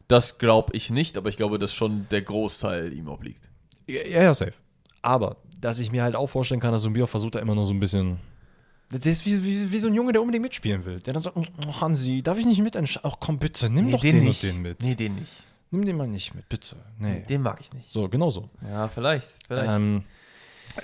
Das 0.07 0.37
glaube 0.37 0.71
ich 0.75 0.89
nicht, 0.89 1.17
aber 1.17 1.29
ich 1.29 1.37
glaube, 1.37 1.59
dass 1.59 1.73
schon 1.73 2.07
der 2.09 2.21
Großteil 2.21 2.93
ihm 2.93 3.07
obliegt. 3.07 3.49
Ja, 3.87 4.21
ja, 4.21 4.33
safe. 4.33 4.53
Aber, 5.01 5.37
dass 5.59 5.79
ich 5.79 5.91
mir 5.91 6.03
halt 6.03 6.15
auch 6.15 6.27
vorstellen 6.27 6.59
kann, 6.61 6.71
dass 6.71 6.81
so 6.83 6.89
ein 6.89 6.93
Bier 6.93 7.07
versucht 7.07 7.35
da 7.35 7.39
immer 7.39 7.55
nur 7.55 7.65
so 7.65 7.73
ein 7.73 7.79
bisschen. 7.79 8.17
Der 8.89 9.11
ist 9.11 9.25
wie, 9.25 9.43
wie, 9.43 9.69
wie 9.71 9.79
so 9.79 9.87
ein 9.89 9.93
Junge, 9.93 10.13
der 10.13 10.21
unbedingt 10.21 10.43
mitspielen 10.43 10.85
will. 10.85 10.99
Der 10.99 11.11
dann 11.13 11.21
sagt, 11.21 11.35
oh, 11.35 11.81
Hansi, 11.81 12.21
darf 12.23 12.37
ich 12.37 12.45
nicht 12.45 12.61
mit? 12.61 12.75
entsch- 12.77 12.99
Ach 13.03 13.15
komm, 13.19 13.37
bitte, 13.37 13.69
nimm 13.69 13.91
doch 13.91 13.99
den, 13.99 14.23
nicht. 14.23 14.43
und 14.45 14.53
den 14.53 14.61
mit. 14.61 14.81
Nee, 14.81 14.95
den 14.95 15.15
nicht. 15.15 15.33
Nimm 15.71 15.85
den 15.85 15.97
mal 15.97 16.07
nicht 16.07 16.33
mit, 16.33 16.47
bitte. 16.47 16.77
Nee. 16.97 17.25
Den 17.27 17.41
mag 17.41 17.59
ich 17.59 17.73
nicht. 17.73 17.91
So, 17.91 18.07
genau 18.07 18.29
so. 18.29 18.49
Ja, 18.65 18.87
vielleicht. 18.87 19.27
vielleicht. 19.45 19.69
Ähm, 19.69 20.03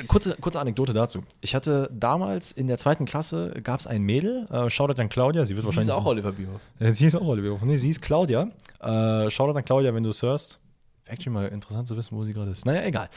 kurze, 0.07 0.35
kurze 0.39 0.59
Anekdote 0.59 0.93
dazu. 0.93 1.23
Ich 1.41 1.55
hatte 1.55 1.89
damals 1.93 2.51
in 2.51 2.67
der 2.67 2.77
zweiten 2.77 3.05
Klasse, 3.05 3.53
gab 3.63 3.79
es 3.79 3.87
ein 3.87 4.01
Mädel, 4.03 4.45
äh, 4.49 4.69
Shoutout 4.69 4.99
an 5.01 5.09
Claudia, 5.09 5.45
sie 5.45 5.55
wird 5.55 5.63
Die 5.63 5.67
wahrscheinlich 5.67 5.89
ist 5.89 5.93
auch 5.95 6.05
Oliver 6.05 6.31
Bierhoff. 6.31 6.61
Äh, 6.79 6.93
Sie 6.93 7.05
ist 7.05 7.15
auch 7.15 7.25
Oliver. 7.27 7.59
Nee, 7.63 7.77
sie 7.77 7.89
ist 7.89 8.01
Claudia. 8.01 8.49
Äh, 8.79 9.29
Shoutout 9.29 9.57
an 9.57 9.65
Claudia, 9.65 9.93
wenn 9.93 10.03
du 10.03 10.09
es 10.09 10.21
hörst. 10.21 10.59
Wäre 11.05 11.13
actually 11.13 11.33
mal 11.33 11.47
interessant 11.47 11.87
zu 11.87 11.97
wissen, 11.97 12.15
wo 12.17 12.23
sie 12.23 12.33
gerade 12.33 12.51
ist. 12.51 12.65
Naja, 12.65 12.83
egal. 12.83 13.09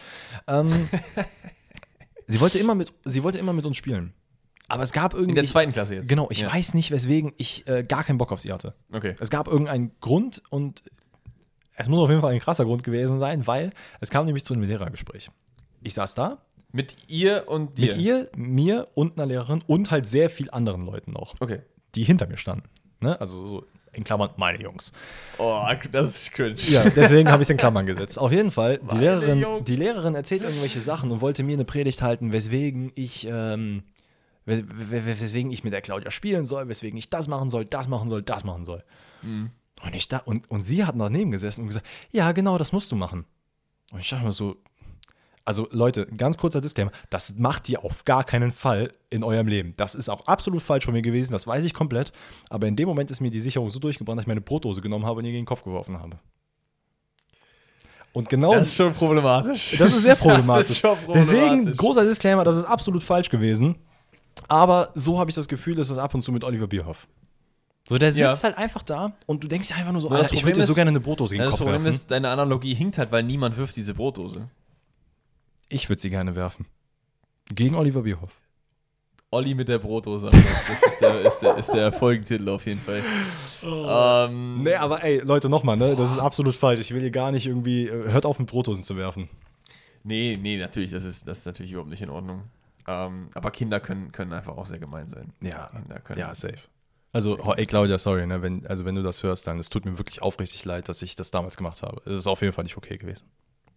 Ähm, 0.49 0.69
sie, 2.27 2.41
wollte 2.41 2.59
immer 2.59 2.75
mit, 2.75 2.93
sie 3.05 3.23
wollte 3.23 3.39
immer 3.39 3.53
mit 3.53 3.67
uns 3.67 3.77
spielen. 3.77 4.13
Aber 4.69 4.83
es 4.83 4.93
gab 4.93 5.15
irgendwie. 5.15 5.31
In 5.31 5.35
der 5.37 5.45
zweiten 5.45 5.73
Klasse 5.73 5.95
jetzt. 5.95 6.09
Genau, 6.09 6.29
ich 6.31 6.41
Ja. 6.41 6.53
weiß 6.53 6.75
nicht, 6.75 6.91
weswegen 6.91 7.33
ich 7.37 7.67
äh, 7.69 7.85
gar 7.85 8.03
keinen 8.03 8.19
Bock 8.19 8.33
auf 8.33 8.41
sie 8.41 8.53
hatte. 8.53 8.75
Okay. 8.93 9.15
Es 9.21 9.31
gab 9.31 9.47
irgendeinen 9.47 9.93
Grund 10.01 10.43
und 10.51 10.83
es 11.77 11.89
muss 11.89 12.01
auf 12.01 12.09
jeden 12.09 12.23
Fall 12.23 12.33
ein 12.33 12.41
krasser 12.41 12.65
Grund 12.65 12.83
gewesen 12.83 13.19
sein, 13.19 13.47
weil 13.47 13.71
es 14.01 14.11
kam 14.11 14.25
nämlich 14.27 14.45
zu 14.45 14.55
einem 14.55 14.65
Lehrergespräch. 14.65 15.31
Ich 15.83 15.95
saß 15.95 16.15
da 16.17 16.39
Mit 16.77 16.95
ihr 17.09 17.45
und 17.49 17.79
dir. 17.79 17.87
mit 17.87 17.97
ihr, 17.97 18.31
mir 18.37 18.89
und 18.95 19.19
einer 19.19 19.27
Lehrerin 19.27 19.63
und 19.67 19.91
halt 19.91 20.07
sehr 20.07 20.31
viel 20.31 20.51
anderen 20.51 20.85
Leuten 20.85 21.13
noch, 21.13 21.35
Okay. 21.41 21.61
die 21.95 22.05
hinter 22.05 22.27
mir 22.27 22.37
standen. 22.37 22.69
Ne? 23.01 23.19
Also 23.21 23.47
so 23.47 23.65
in 23.93 24.05
Klammern 24.05 24.31
meine 24.37 24.61
Jungs. 24.63 24.93
Oh, 25.39 25.63
das 25.91 26.11
ist 26.11 26.33
cringe. 26.33 26.57
Ja, 26.69 26.89
deswegen 26.91 27.31
habe 27.31 27.43
ich 27.43 27.47
es 27.47 27.51
in 27.51 27.57
Klammern 27.57 27.87
gesetzt. 27.87 28.19
Auf 28.19 28.31
jeden 28.31 28.51
Fall, 28.51 28.77
die 28.79 28.85
Meine 28.85 29.01
Lehrerin, 29.01 29.41
Jungs. 29.41 29.65
die 29.65 29.77
Lehrerin 29.77 30.15
erzählt 30.15 30.43
irgendwelche 30.43 30.83
Sachen 30.83 31.11
und 31.11 31.21
wollte 31.23 31.43
mir 31.43 31.55
eine 31.55 31.65
Predigt 31.65 32.03
halten, 32.03 32.31
weswegen 32.33 32.93
ich, 32.95 33.27
ähm, 33.31 33.83
wes- 34.45 34.65
wes- 34.69 35.21
weswegen 35.21 35.51
ich 35.51 35.65
mit 35.65 35.73
der 35.73 35.81
Claudia 35.81 36.11
spielen 36.11 36.45
soll, 36.45 36.69
weswegen 36.69 36.99
ich 36.99 37.09
das 37.09 37.27
machen 37.27 37.49
soll, 37.49 37.65
das 37.65 37.89
machen 37.89 38.11
soll, 38.11 38.21
das 38.23 38.45
machen 38.45 38.67
soll. 38.67 38.85
Mhm. 39.23 39.51
Und, 39.83 39.95
ich 39.95 40.09
da, 40.09 40.19
und, 40.19 40.51
und 40.51 40.65
sie 40.65 40.85
hat 40.85 40.95
daneben 40.99 41.31
gesessen 41.31 41.63
und 41.63 41.69
gesagt, 41.69 41.87
ja, 42.11 42.33
genau, 42.33 42.59
das 42.59 42.73
musst 42.73 42.93
du 42.93 42.97
machen. 42.97 43.25
Und 43.93 44.01
ich 44.01 44.09
dachte 44.11 44.25
mir 44.27 44.33
so, 44.33 44.57
also 45.47 45.69
Leute, 45.71 46.07
ganz 46.07 46.37
kurzer 46.37 46.61
Disclaimer, 46.61 46.91
das 47.09 47.37
macht 47.39 47.69
ihr 47.71 47.83
auf 47.85 48.05
gar 48.05 48.25
keinen 48.25 48.53
Fall 48.53 48.93
in 49.09 49.23
eurem 49.25 49.47
Leben. 49.49 49.73
Das 49.79 49.95
ist 49.95 50.09
auch 50.11 50.27
absolut 50.27 50.61
falsch 50.61 50.85
von 50.85 50.93
mir 50.93 51.03
gewesen, 51.03 51.33
das 51.33 51.47
weiß 51.47 51.65
ich 51.65 51.73
komplett. 51.73 52.13
Aber 52.51 52.67
in 52.67 52.77
dem 52.77 52.89
Moment 52.89 53.11
ist 53.11 53.21
mir 53.21 53.31
die 53.31 53.41
Sicherung 53.41 53.71
so 53.71 53.79
durchgebrannt, 53.79 54.19
dass 54.19 54.25
ich 54.25 54.29
meine 54.29 54.41
Brotdose 54.43 54.81
genommen 54.83 55.07
habe 55.07 55.21
und 55.21 55.25
ihr 55.25 55.31
gegen 55.33 55.45
den 55.45 55.49
Kopf 55.49 55.63
geworfen 55.65 55.99
habe. 55.99 56.19
Und 58.13 58.29
genau 58.29 58.55
Das 58.55 58.69
ist 58.69 58.75
schon 58.77 58.95
problematisch. 58.95 59.77
das 59.79 59.93
ist 59.93 60.03
sehr 60.03 60.17
problematisch. 60.17 60.47
Das 60.57 60.71
ist 60.71 60.83
problematisch. 60.83 61.27
Deswegen, 61.29 61.77
großer 61.77 62.05
Disclaimer, 62.05 62.45
das 62.45 62.57
ist 62.57 62.65
absolut 62.65 63.03
falsch 63.03 63.29
gewesen. 63.29 63.77
Aber 64.49 64.91
so 64.95 65.19
habe 65.19 65.31
ich 65.31 65.35
das 65.37 65.49
Gefühl, 65.49 65.79
ist 65.79 65.91
es 65.91 65.99
ab 65.99 66.15
und 66.15 66.23
zu 66.23 66.33
mit 66.33 66.43
Oliver 66.45 66.67
Bierhoff. 66.67 67.07
So, 67.89 67.99
der 67.99 68.11
sitzt 68.11 68.43
Ja. 68.43 68.43
halt 68.43 68.59
einfach 68.59 68.83
da 68.83 69.13
und 69.27 69.45
du 69.45 69.49
denkst 69.49 69.69
dir 69.69 69.77
einfach 69.77 69.93
nur 69.93 70.01
so, 70.01 70.09
das 70.09 70.19
Alter, 70.19 70.35
ich 70.35 70.45
würde 70.45 70.61
dir 70.61 70.67
so 70.67 70.75
gerne 70.75 70.89
eine 70.89 70.99
Brotdose 71.01 71.35
gegen 71.35 71.43
den 71.45 71.51
das 71.51 71.59
Kopf 71.59 71.67
Problem 71.69 71.85
werfen. 71.85 71.95
ist, 71.97 72.11
deine 72.11 72.31
Analogie 72.31 72.75
hinkt 72.75 72.99
halt, 72.99 73.13
weil 73.13 73.23
niemand 73.23 73.57
wirft 73.57 73.77
diese 73.77 73.95
Brotdose. 73.95 74.49
Ich 75.69 75.89
würde 75.89 76.01
sie 76.03 76.11
gerne 76.11 76.37
werfen. 76.37 76.67
Gegen 77.55 77.75
Oliver 77.75 78.03
Bierhoff. 78.03 78.33
Olli 79.31 79.55
mit 79.55 79.69
der 79.69 79.79
Brotdose. 79.79 80.29
Das 80.29 80.83
ist 80.83 81.01
der, 81.01 81.21
ist 81.21 81.41
der, 81.41 81.57
ist 81.57 81.73
der 81.73 81.93
Folgentitel 81.93 82.49
auf 82.49 82.65
jeden 82.65 82.81
Fall. 82.81 83.03
Ähm, 83.63 84.63
Nee, 84.63 84.75
aber 84.75 85.03
ey, 85.03 85.19
Leute, 85.19 85.49
nochmal, 85.49 85.77
ne? 85.77 85.97
Das 85.97 86.13
ist 86.13 86.19
absolut 86.19 86.55
falsch. 86.55 86.81
Ich 86.81 86.95
will 86.95 87.01
hier 87.01 87.11
gar 87.11 87.33
nicht 87.33 87.47
irgendwie, 87.47 87.87
äh, 87.89 88.13
hört 88.13 88.25
auf 88.25 88.39
mit 88.39 88.49
Brotdosen 88.49 88.85
zu 88.85 88.97
werfen. 88.97 89.29
nee, 90.05 90.39
nee, 90.41 90.57
natürlich, 90.59 90.93
das 90.93 91.05
ist, 91.05 91.27
das 91.27 91.39
ist 91.39 91.47
natürlich 91.47 91.73
überhaupt 91.73 91.91
nicht 91.91 92.03
in 92.03 92.11
Ordnung. 92.11 92.45
Ähm, 92.87 93.29
aber 93.35 93.51
Kinder 93.51 93.81
können, 93.81 94.13
können 94.13 94.33
einfach 94.33 94.57
auch 94.57 94.67
sehr 94.67 94.79
gemein 94.79 95.09
sein. 95.09 95.33
Ja, 95.43 95.71
Kinder 95.75 95.99
können. 96.01 96.21
ja, 96.21 96.35
safe. 96.35 96.59
Also, 97.13 97.39
oh, 97.43 97.53
ey, 97.55 97.67
Claudia, 97.67 97.99
sorry, 97.99 98.27
ne? 98.27 98.43
Wenn, 98.43 98.65
also 98.67 98.85
wenn 98.85 98.95
du 98.95 99.03
das 99.03 99.23
hörst, 99.23 99.47
dann 99.49 99.59
es 99.59 99.71
tut 99.71 99.85
mir 99.87 99.99
wirklich 99.99 100.23
aufrichtig 100.23 100.65
leid, 100.65 100.89
dass 100.89 101.03
ich 101.03 101.17
das 101.17 101.31
damals 101.33 101.57
gemacht 101.57 101.83
habe. 101.83 102.01
Es 102.05 102.13
ist 102.21 102.27
auf 102.27 102.43
jeden 102.43 102.53
Fall 102.53 102.65
nicht 102.65 102.77
okay 102.77 102.97
gewesen. 102.97 103.25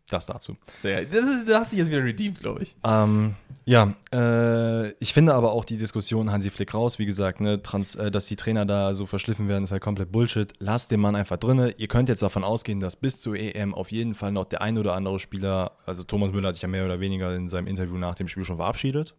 Das 0.09 0.25
dazu. 0.25 0.57
Sehr, 0.81 1.05
das 1.05 1.23
ist, 1.23 1.49
da 1.49 1.61
hast 1.61 1.71
du 1.71 1.77
jetzt 1.77 1.87
wieder 1.87 2.03
redeemed, 2.03 2.39
glaube 2.39 2.63
ich. 2.63 2.75
Ähm, 2.83 3.35
ja, 3.65 3.93
äh, 4.11 4.89
ich 4.93 5.13
finde 5.13 5.35
aber 5.35 5.51
auch 5.51 5.63
die 5.63 5.77
Diskussion 5.77 6.31
Hansi 6.31 6.49
Flick 6.49 6.73
raus, 6.73 6.97
wie 6.97 7.05
gesagt, 7.05 7.41
ne, 7.41 7.61
trans, 7.61 7.93
äh, 7.93 8.09
dass 8.09 8.25
die 8.25 8.35
Trainer 8.35 8.65
da 8.65 8.95
so 8.95 9.05
verschliffen 9.05 9.47
werden, 9.47 9.63
ist 9.63 9.71
halt 9.71 9.83
komplett 9.83 10.11
Bullshit. 10.11 10.51
Lasst 10.57 10.89
den 10.89 10.99
Mann 10.99 11.15
einfach 11.15 11.37
drinne. 11.37 11.75
Ihr 11.77 11.87
könnt 11.87 12.09
jetzt 12.09 12.23
davon 12.23 12.43
ausgehen, 12.43 12.79
dass 12.79 12.95
bis 12.95 13.21
zur 13.21 13.35
EM 13.35 13.75
auf 13.75 13.91
jeden 13.91 14.15
Fall 14.15 14.31
noch 14.31 14.45
der 14.45 14.61
ein 14.61 14.79
oder 14.79 14.95
andere 14.95 15.19
Spieler, 15.19 15.73
also 15.85 16.01
Thomas 16.01 16.31
Müller 16.31 16.47
hat 16.47 16.55
sich 16.55 16.63
ja 16.63 16.67
mehr 16.67 16.85
oder 16.85 16.99
weniger 16.99 17.35
in 17.35 17.47
seinem 17.47 17.67
Interview 17.67 17.97
nach 17.97 18.15
dem 18.15 18.27
Spiel 18.27 18.43
schon 18.43 18.57
verabschiedet. 18.57 19.13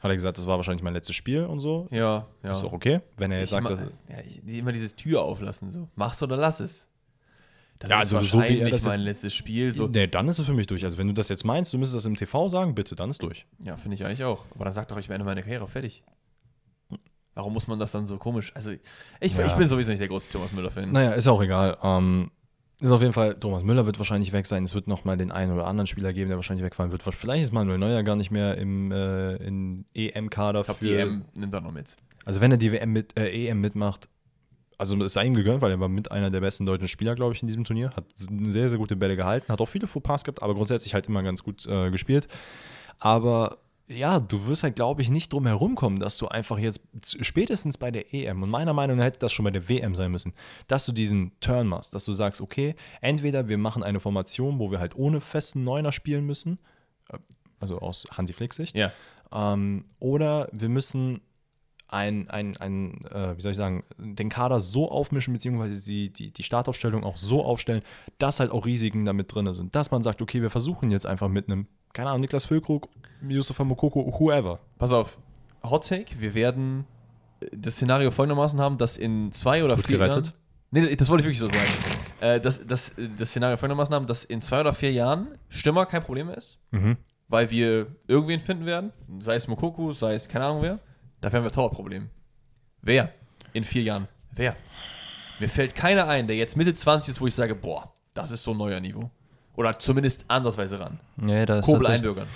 Hat 0.00 0.10
er 0.10 0.14
gesagt, 0.14 0.38
das 0.38 0.46
war 0.46 0.56
wahrscheinlich 0.56 0.82
mein 0.82 0.94
letztes 0.94 1.14
Spiel 1.14 1.44
und 1.44 1.60
so. 1.60 1.86
Ja, 1.90 2.26
ja. 2.42 2.50
Ist 2.52 2.64
auch 2.64 2.72
okay, 2.72 3.00
wenn 3.18 3.30
er 3.32 3.40
jetzt 3.40 3.48
Ich 3.48 3.50
sagt, 3.50 3.68
dass, 3.68 3.80
ja, 4.08 4.58
immer 4.58 4.72
dieses 4.72 4.96
Tür 4.96 5.20
auflassen, 5.22 5.70
so. 5.70 5.88
Mach's 5.94 6.22
oder 6.22 6.38
lass 6.38 6.60
es. 6.60 6.86
Das 7.80 7.90
Ja, 7.90 8.02
ist 8.02 8.14
also 8.14 8.22
so 8.22 8.38
wie 8.38 8.42
er 8.42 8.48
wahrscheinlich 8.50 8.70
das- 8.72 8.84
mein 8.86 9.00
letztes 9.00 9.34
Spiel. 9.34 9.72
So. 9.72 9.88
Nee, 9.88 10.06
dann 10.06 10.28
ist 10.28 10.38
es 10.38 10.46
für 10.46 10.52
mich 10.52 10.66
durch. 10.68 10.84
Also 10.84 10.96
wenn 10.98 11.06
du 11.08 11.14
das 11.14 11.28
jetzt 11.30 11.44
meinst, 11.44 11.72
du 11.72 11.78
müsstest 11.78 11.96
das 11.96 12.04
im 12.04 12.14
TV 12.14 12.48
sagen, 12.48 12.74
bitte, 12.74 12.94
dann 12.94 13.10
ist 13.10 13.22
durch. 13.22 13.46
Ja, 13.64 13.76
finde 13.76 13.94
ich 13.96 14.04
eigentlich 14.04 14.22
auch. 14.24 14.44
Aber 14.54 14.64
dann 14.66 14.74
sag 14.74 14.86
doch, 14.88 14.98
ich 14.98 15.08
beende 15.08 15.24
meine 15.24 15.42
Karriere 15.42 15.66
fertig. 15.66 16.02
Warum 17.34 17.52
muss 17.54 17.68
man 17.68 17.78
das 17.78 17.92
dann 17.92 18.04
so 18.06 18.18
komisch? 18.18 18.52
Also, 18.54 18.72
ich, 19.20 19.34
Ja. 19.34 19.46
ich 19.46 19.52
bin 19.54 19.66
sowieso 19.68 19.90
nicht 19.90 20.00
der 20.00 20.08
große 20.08 20.30
Thomas 20.30 20.52
Müller-Fan. 20.52 20.92
Naja, 20.92 21.12
ist 21.12 21.26
auch 21.28 21.40
egal. 21.42 21.78
Ähm, 21.82 22.30
ist 22.82 22.90
auf 22.90 23.00
jeden 23.00 23.12
Fall, 23.12 23.34
Thomas 23.38 23.62
Müller 23.62 23.86
wird 23.86 23.98
wahrscheinlich 23.98 24.32
weg 24.32 24.46
sein. 24.46 24.64
Es 24.64 24.74
wird 24.74 24.88
noch 24.88 25.04
mal 25.04 25.16
den 25.16 25.30
einen 25.30 25.52
oder 25.52 25.66
anderen 25.66 25.86
Spieler 25.86 26.12
geben, 26.12 26.28
der 26.28 26.36
wahrscheinlich 26.36 26.64
wegfallen 26.64 26.90
wird. 26.92 27.02
Vielleicht 27.02 27.44
ist 27.44 27.52
Manuel 27.52 27.78
Neuer 27.78 28.02
gar 28.02 28.16
nicht 28.16 28.30
mehr 28.30 28.58
im 28.58 28.90
äh, 28.92 29.36
EM-Kader 29.94 30.60
Ich 30.60 30.64
glaube, 30.66 30.80
die 30.80 30.92
EM 30.92 31.24
nimmt 31.34 31.54
er 31.54 31.60
noch 31.60 31.72
mit. 31.72 31.96
Also 32.24 32.40
wenn 32.40 32.50
er 32.50 32.56
die 32.58 32.72
WM 32.72 32.92
mit, 32.92 33.18
äh, 33.18 33.30
EM 33.48 33.60
mitmacht, 33.60 34.08
also 34.80 34.96
es 35.04 35.12
sei 35.12 35.26
ihm 35.26 35.34
gegönnt, 35.34 35.62
weil 35.62 35.70
er 35.70 35.78
war 35.80 35.88
mit 35.88 36.10
einer 36.10 36.30
der 36.30 36.40
besten 36.40 36.66
deutschen 36.66 36.88
Spieler, 36.88 37.14
glaube 37.14 37.34
ich, 37.34 37.42
in 37.42 37.46
diesem 37.46 37.64
Turnier. 37.64 37.90
Hat 37.94 38.04
sehr, 38.16 38.68
sehr 38.70 38.78
gute 38.78 38.96
Bälle 38.96 39.14
gehalten, 39.16 39.52
hat 39.52 39.60
auch 39.60 39.66
viele 39.66 39.86
Fauxpas 39.86 40.24
gehabt, 40.24 40.42
aber 40.42 40.54
grundsätzlich 40.54 40.94
halt 40.94 41.06
immer 41.06 41.22
ganz 41.22 41.42
gut 41.44 41.66
äh, 41.66 41.90
gespielt. 41.90 42.26
Aber 42.98 43.58
ja, 43.88 44.20
du 44.20 44.46
wirst 44.46 44.62
halt, 44.62 44.76
glaube 44.76 45.02
ich, 45.02 45.10
nicht 45.10 45.32
drum 45.32 45.46
herum 45.46 45.74
kommen, 45.74 45.98
dass 45.98 46.16
du 46.16 46.28
einfach 46.28 46.58
jetzt 46.58 46.80
spätestens 47.20 47.76
bei 47.76 47.90
der 47.90 48.14
EM, 48.14 48.42
und 48.42 48.48
meiner 48.50 48.72
Meinung 48.72 48.98
nach 48.98 49.04
hätte 49.04 49.18
das 49.18 49.32
schon 49.32 49.44
bei 49.44 49.50
der 49.50 49.68
WM 49.68 49.94
sein 49.96 50.12
müssen, 50.12 50.32
dass 50.68 50.86
du 50.86 50.92
diesen 50.92 51.32
Turn 51.40 51.66
machst, 51.66 51.92
dass 51.94 52.04
du 52.04 52.12
sagst, 52.12 52.40
okay, 52.40 52.76
entweder 53.00 53.48
wir 53.48 53.58
machen 53.58 53.82
eine 53.82 53.98
Formation, 53.98 54.58
wo 54.60 54.70
wir 54.70 54.78
halt 54.78 54.94
ohne 54.94 55.20
festen 55.20 55.64
Neuner 55.64 55.90
spielen 55.90 56.24
müssen, 56.24 56.58
äh, 57.12 57.18
also 57.58 57.80
aus 57.80 58.06
Hansi 58.12 58.32
Flick 58.32 58.54
Sicht, 58.54 58.76
Ja. 58.76 58.92
ähm, 59.32 59.84
oder 59.98 60.48
wir 60.52 60.68
müssen 60.68 61.20
ein, 61.92 62.30
ein, 62.30 62.56
ein 62.58 63.04
äh, 63.06 63.36
wie 63.36 63.40
soll 63.40 63.52
ich 63.52 63.58
sagen, 63.58 63.82
den 63.98 64.28
Kader 64.28 64.60
so 64.60 64.90
aufmischen, 64.90 65.34
beziehungsweise 65.34 65.84
die, 65.84 66.12
die, 66.12 66.30
die 66.30 66.42
Startaufstellung 66.42 67.04
auch 67.04 67.16
so 67.16 67.44
aufstellen, 67.44 67.82
dass 68.18 68.40
halt 68.40 68.52
auch 68.52 68.64
Risiken 68.64 69.04
damit 69.04 69.34
drin 69.34 69.52
sind. 69.52 69.74
Dass 69.74 69.90
man 69.90 70.02
sagt, 70.02 70.22
okay, 70.22 70.40
wir 70.40 70.50
versuchen 70.50 70.90
jetzt 70.90 71.06
einfach 71.06 71.28
mit 71.28 71.48
einem, 71.48 71.66
keine 71.92 72.10
Ahnung, 72.10 72.20
Niklas 72.20 72.44
Füllkrug, 72.44 72.88
Yusufa 73.28 73.64
Mokoko, 73.64 74.12
whoever. 74.18 74.60
Pass 74.78 74.92
auf. 74.92 75.18
Hot 75.62 75.86
Take. 75.86 76.20
Wir 76.20 76.34
werden 76.34 76.86
äh, 77.40 77.46
das 77.56 77.74
Szenario 77.74 78.10
folgendermaßen 78.10 78.60
haben, 78.60 78.78
dass 78.78 78.96
in 78.96 79.32
zwei 79.32 79.64
oder 79.64 79.76
Gut 79.76 79.86
vier 79.86 79.98
gerettet. 79.98 80.26
Jahren. 80.26 80.36
Nee, 80.72 80.96
das 80.96 81.08
wollte 81.08 81.22
ich 81.22 81.26
wirklich 81.26 81.40
so 81.40 81.48
sagen. 81.48 81.70
äh, 82.20 82.40
dass, 82.40 82.64
dass, 82.66 82.90
äh, 82.90 83.08
das 83.18 83.30
Szenario 83.30 83.56
folgendermaßen 83.56 83.94
haben, 83.94 84.06
dass 84.06 84.24
in 84.24 84.40
zwei 84.40 84.60
oder 84.60 84.72
vier 84.72 84.92
Jahren 84.92 85.26
Stürmer 85.48 85.86
kein 85.86 86.02
Problem 86.02 86.28
mehr 86.28 86.36
ist. 86.36 86.58
Mhm. 86.70 86.96
weil 87.26 87.50
wir 87.50 87.86
irgendwen 88.06 88.40
finden 88.40 88.66
werden, 88.66 88.92
sei 89.20 89.34
es 89.34 89.46
Mokoku, 89.48 89.92
sei 89.92 90.14
es 90.14 90.28
keine 90.28 90.46
Ahnung 90.46 90.62
wer, 90.62 90.78
dafür 91.20 91.38
haben 91.38 91.44
wir 91.44 91.52
Torwartproblem. 91.52 92.10
Wer? 92.82 93.12
In 93.52 93.64
vier 93.64 93.82
Jahren. 93.82 94.08
Wer? 94.32 94.56
Mir 95.38 95.48
fällt 95.48 95.74
keiner 95.74 96.06
ein, 96.06 96.26
der 96.26 96.36
jetzt 96.36 96.56
Mitte 96.56 96.74
20 96.74 97.10
ist, 97.10 97.20
wo 97.20 97.26
ich 97.26 97.34
sage, 97.34 97.54
boah, 97.54 97.92
das 98.14 98.30
ist 98.30 98.42
so 98.42 98.52
ein 98.52 98.58
neuer 98.58 98.80
Niveau. 98.80 99.10
Oder 99.56 99.78
zumindest 99.78 100.24
andersweise 100.28 100.80
ran. 100.80 101.00
Ja, 101.26 101.44
da 101.46 101.58
ist 101.58 101.66
Kobel 101.66 101.86
einbürgern. 101.86 102.28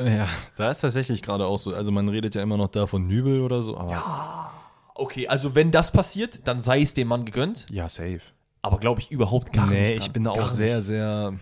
Ja, 0.00 0.28
da 0.56 0.70
ist 0.70 0.80
tatsächlich 0.80 1.22
gerade 1.22 1.46
auch 1.46 1.58
so. 1.58 1.74
Also 1.74 1.92
man 1.92 2.08
redet 2.08 2.34
ja 2.34 2.42
immer 2.42 2.56
noch 2.56 2.68
da 2.68 2.86
von 2.86 3.06
Nübel 3.06 3.40
oder 3.40 3.62
so, 3.62 3.76
aber 3.76 3.92
ja, 3.92 4.52
Okay, 4.94 5.26
also 5.26 5.54
wenn 5.54 5.70
das 5.70 5.90
passiert, 5.90 6.46
dann 6.46 6.60
sei 6.60 6.82
es 6.82 6.94
dem 6.94 7.08
Mann 7.08 7.24
gegönnt, 7.24 7.66
safe. 7.86 8.20
aber 8.60 8.78
glaube 8.78 9.00
ich 9.00 9.10
überhaupt 9.10 9.52
gar 9.52 9.66
nicht. 9.66 9.78
nee, 9.78 9.92
ich 9.94 10.10
bin 10.12 10.24
da 10.24 10.30
auch 10.32 10.48
sehr, 10.48 10.76
nicht. 10.76 10.86
sehr. 10.86 11.34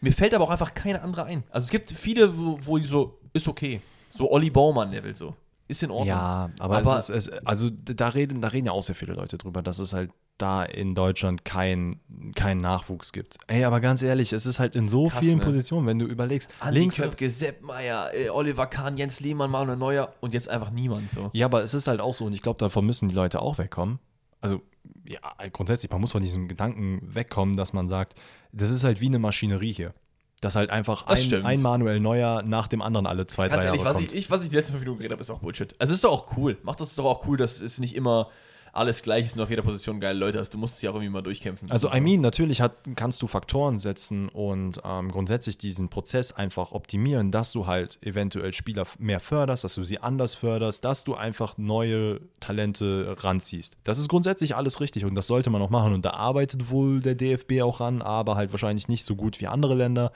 Mir 0.00 0.12
fällt 0.12 0.34
aber 0.34 0.44
auch 0.44 0.50
einfach 0.50 0.72
keine 0.72 1.02
andere 1.02 1.24
ein. 1.24 1.44
Also 1.50 1.66
es 1.66 1.70
gibt 1.70 1.90
viele, 1.90 2.36
wo, 2.36 2.58
wo 2.62 2.78
die 2.78 2.84
so, 2.84 3.18
ist 3.32 3.46
okay. 3.48 3.82
So 4.08 4.30
Olli 4.30 4.50
Baumann-Level 4.50 5.14
so. 5.14 5.36
Ist 5.70 5.84
in 5.84 5.92
Ordnung. 5.92 6.08
Ja, 6.08 6.50
aber, 6.58 6.78
Aber- 6.78 6.96
es 6.96 7.08
ist, 7.08 7.28
es, 7.28 7.46
also 7.46 7.70
da 7.70 8.08
reden, 8.08 8.40
da 8.40 8.48
reden 8.48 8.66
ja 8.66 8.72
auch 8.72 8.82
sehr 8.82 8.96
viele 8.96 9.12
Leute 9.12 9.38
drüber, 9.38 9.62
dass 9.62 9.78
es 9.78 9.92
halt 9.92 10.10
da 10.36 10.64
in 10.64 10.96
Deutschland 10.96 11.44
kein, 11.44 12.00
keinen 12.34 12.60
Nachwuchs 12.60 13.12
gibt. 13.12 13.36
Ey, 13.46 13.62
aber 13.62 13.78
ganz 13.80 14.02
ehrlich, 14.02 14.32
es 14.32 14.46
ist 14.46 14.58
halt 14.58 14.74
in 14.74 14.88
so 14.88 15.06
Krass, 15.06 15.20
vielen 15.20 15.38
ne? 15.38 15.44
Positionen, 15.44 15.86
wenn 15.86 15.98
du 16.00 16.06
überlegst, 16.06 16.50
Andi 16.58 16.80
links. 16.80 16.96
Köpke, 16.96 17.30
Sepp 17.30 17.62
Meier, 17.62 18.08
äh, 18.14 18.30
Oliver 18.30 18.66
Kahn, 18.66 18.96
Jens 18.96 19.20
Lehmann, 19.20 19.48
Manuel 19.50 19.76
Neuer 19.78 20.12
und 20.20 20.34
jetzt 20.34 20.48
einfach 20.48 20.70
niemand 20.70 21.12
so. 21.12 21.30
Ja, 21.34 21.46
aber 21.46 21.62
es 21.62 21.72
ist 21.72 21.86
halt 21.86 22.00
auch 22.00 22.14
so, 22.14 22.24
und 22.24 22.32
ich 22.32 22.42
glaube, 22.42 22.58
davon 22.58 22.84
müssen 22.84 23.08
die 23.08 23.14
Leute 23.14 23.40
auch 23.40 23.58
wegkommen. 23.58 24.00
Also, 24.40 24.62
ja, 25.04 25.20
grundsätzlich, 25.52 25.92
man 25.92 26.00
muss 26.00 26.10
von 26.12 26.22
diesem 26.22 26.48
Gedanken 26.48 27.00
wegkommen, 27.14 27.54
dass 27.56 27.72
man 27.72 27.86
sagt, 27.86 28.18
das 28.50 28.70
ist 28.70 28.82
halt 28.82 29.00
wie 29.00 29.06
eine 29.06 29.20
Maschinerie 29.20 29.72
hier. 29.72 29.94
Dass 30.40 30.56
halt 30.56 30.70
einfach 30.70 31.06
Das 31.06 31.32
ein, 31.32 31.44
ein 31.44 31.60
Manuel 31.60 32.00
Neuer 32.00 32.42
nach 32.42 32.66
dem 32.68 32.80
anderen 32.80 33.06
alle 33.06 33.26
zwei, 33.26 33.48
Ganz 33.48 33.60
drei 33.60 33.66
ehrlich, 33.66 33.82
Jahre 33.82 33.94
was 33.94 34.00
kommt. 34.02 34.12
ich, 34.12 34.18
ich, 34.18 34.30
was 34.30 34.42
ich 34.42 34.48
die 34.50 34.56
letzten 34.56 34.72
fünf 34.72 34.82
Minuten 34.82 34.98
geredet 34.98 35.12
habe, 35.12 35.20
ist 35.20 35.30
auch 35.30 35.40
Bullshit. 35.40 35.74
Also 35.78 35.92
es 35.92 35.98
ist 35.98 36.04
doch 36.04 36.12
auch 36.12 36.36
cool. 36.36 36.56
Macht 36.62 36.80
das 36.80 36.94
doch 36.94 37.04
auch 37.04 37.26
cool, 37.26 37.36
dass 37.36 37.60
es 37.60 37.78
nicht 37.78 37.94
immer 37.94 38.28
alles 38.72 39.02
gleich 39.02 39.26
ist 39.26 39.36
und 39.36 39.42
auf 39.42 39.50
jeder 39.50 39.62
Position 39.62 40.00
geile 40.00 40.18
Leute 40.18 40.38
hast. 40.38 40.54
Du 40.54 40.58
musst 40.58 40.76
es 40.76 40.82
ja 40.82 40.90
auch 40.90 40.94
irgendwie 40.94 41.10
mal 41.10 41.22
durchkämpfen. 41.22 41.70
Also, 41.70 41.92
I 41.92 42.00
mean, 42.00 42.20
natürlich 42.20 42.60
hat, 42.60 42.72
kannst 42.96 43.22
du 43.22 43.26
Faktoren 43.26 43.78
setzen 43.78 44.28
und 44.28 44.80
ähm, 44.84 45.10
grundsätzlich 45.10 45.58
diesen 45.58 45.88
Prozess 45.88 46.32
einfach 46.32 46.72
optimieren, 46.72 47.30
dass 47.30 47.52
du 47.52 47.66
halt 47.66 47.98
eventuell 48.02 48.52
Spieler 48.52 48.86
mehr 48.98 49.20
förderst, 49.20 49.64
dass 49.64 49.74
du 49.74 49.82
sie 49.82 49.98
anders 49.98 50.34
förderst, 50.34 50.84
dass 50.84 51.04
du 51.04 51.14
einfach 51.14 51.58
neue 51.58 52.20
Talente 52.40 53.16
ranziehst. 53.18 53.76
Das 53.84 53.98
ist 53.98 54.08
grundsätzlich 54.08 54.56
alles 54.56 54.80
richtig 54.80 55.04
und 55.04 55.14
das 55.14 55.26
sollte 55.26 55.50
man 55.50 55.62
auch 55.62 55.70
machen 55.70 55.92
und 55.92 56.04
da 56.04 56.10
arbeitet 56.10 56.70
wohl 56.70 57.00
der 57.00 57.14
DFB 57.14 57.62
auch 57.62 57.80
ran, 57.80 58.02
aber 58.02 58.36
halt 58.36 58.52
wahrscheinlich 58.52 58.88
nicht 58.88 59.04
so 59.04 59.16
gut 59.16 59.40
wie 59.40 59.46
andere 59.46 59.74
Länder. 59.74 60.12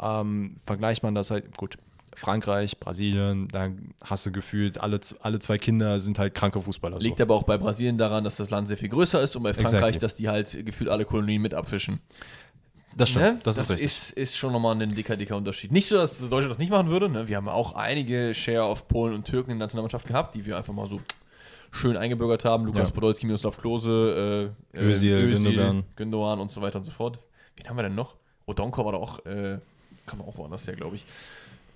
Ähm, 0.00 0.56
vergleicht 0.64 1.02
man 1.02 1.14
das 1.14 1.30
halt, 1.30 1.56
gut, 1.56 1.78
Frankreich, 2.14 2.78
Brasilien, 2.78 3.48
da 3.48 3.70
hast 4.04 4.26
du 4.26 4.32
gefühlt, 4.32 4.78
alle, 4.78 5.00
alle 5.20 5.38
zwei 5.38 5.58
Kinder 5.58 6.00
sind 6.00 6.18
halt 6.18 6.34
kranke 6.34 6.60
Fußballer. 6.60 6.98
Liegt 6.98 7.18
so. 7.18 7.24
aber 7.24 7.34
auch 7.34 7.42
bei 7.44 7.58
Brasilien 7.58 7.98
daran, 7.98 8.24
dass 8.24 8.36
das 8.36 8.50
Land 8.50 8.68
sehr 8.68 8.76
viel 8.76 8.88
größer 8.88 9.20
ist 9.22 9.36
und 9.36 9.42
bei 9.42 9.52
Frankreich, 9.54 9.74
Exactly. 9.74 9.98
dass 10.00 10.14
die 10.14 10.28
halt 10.28 10.64
gefühlt 10.66 10.90
alle 10.90 11.04
Kolonien 11.04 11.42
mit 11.42 11.54
abfischen. 11.54 12.00
Das 12.96 13.10
stimmt, 13.10 13.24
Ne? 13.24 13.38
das, 13.42 13.58
ist 13.58 13.70
richtig. 13.70 13.86
ist, 13.86 14.10
ist 14.12 14.36
schon 14.36 14.52
nochmal 14.52 14.80
ein 14.80 14.94
dicker, 14.94 15.16
dicker 15.16 15.36
Unterschied. 15.36 15.72
Nicht 15.72 15.88
so, 15.88 15.96
dass 15.96 16.18
Deutschland 16.20 16.50
das 16.50 16.58
nicht 16.58 16.70
machen 16.70 16.88
würde. 16.88 17.08
Ne? 17.08 17.26
Wir 17.26 17.36
haben 17.36 17.48
auch 17.48 17.74
einige 17.74 18.32
Share 18.34 18.62
auf 18.64 18.86
Polen 18.86 19.14
und 19.14 19.24
Türken 19.24 19.50
in 19.50 19.58
der 19.58 19.64
Nationalmannschaft 19.66 20.06
gehabt, 20.06 20.34
die 20.36 20.46
wir 20.46 20.56
einfach 20.56 20.72
mal 20.72 20.86
so 20.86 21.00
schön 21.72 21.96
eingebürgert 21.96 22.44
haben. 22.44 22.64
Lukas 22.66 22.90
Ja. 22.90 22.94
Podolski, 22.94 23.26
Miroslav 23.26 23.56
Klose, 23.56 24.52
äh, 24.72 24.78
äh, 24.78 24.84
Özil, 24.84 25.32
Gündogan. 25.32 25.84
Gündogan 25.96 26.38
und 26.38 26.52
so 26.52 26.62
weiter 26.62 26.78
und 26.78 26.84
so 26.84 26.92
fort. 26.92 27.18
Wen 27.56 27.68
haben 27.68 27.76
wir 27.76 27.82
denn 27.82 27.96
noch? 27.96 28.14
Odonko 28.46 28.84
war 28.84 28.92
da 28.92 28.98
auch, 28.98 29.18
äh, 29.26 29.58
kann 30.06 30.18
man 30.18 30.28
auch 30.28 30.36
woanders 30.36 30.66
her, 30.68 30.76
glaube 30.76 30.94
ich. 30.94 31.04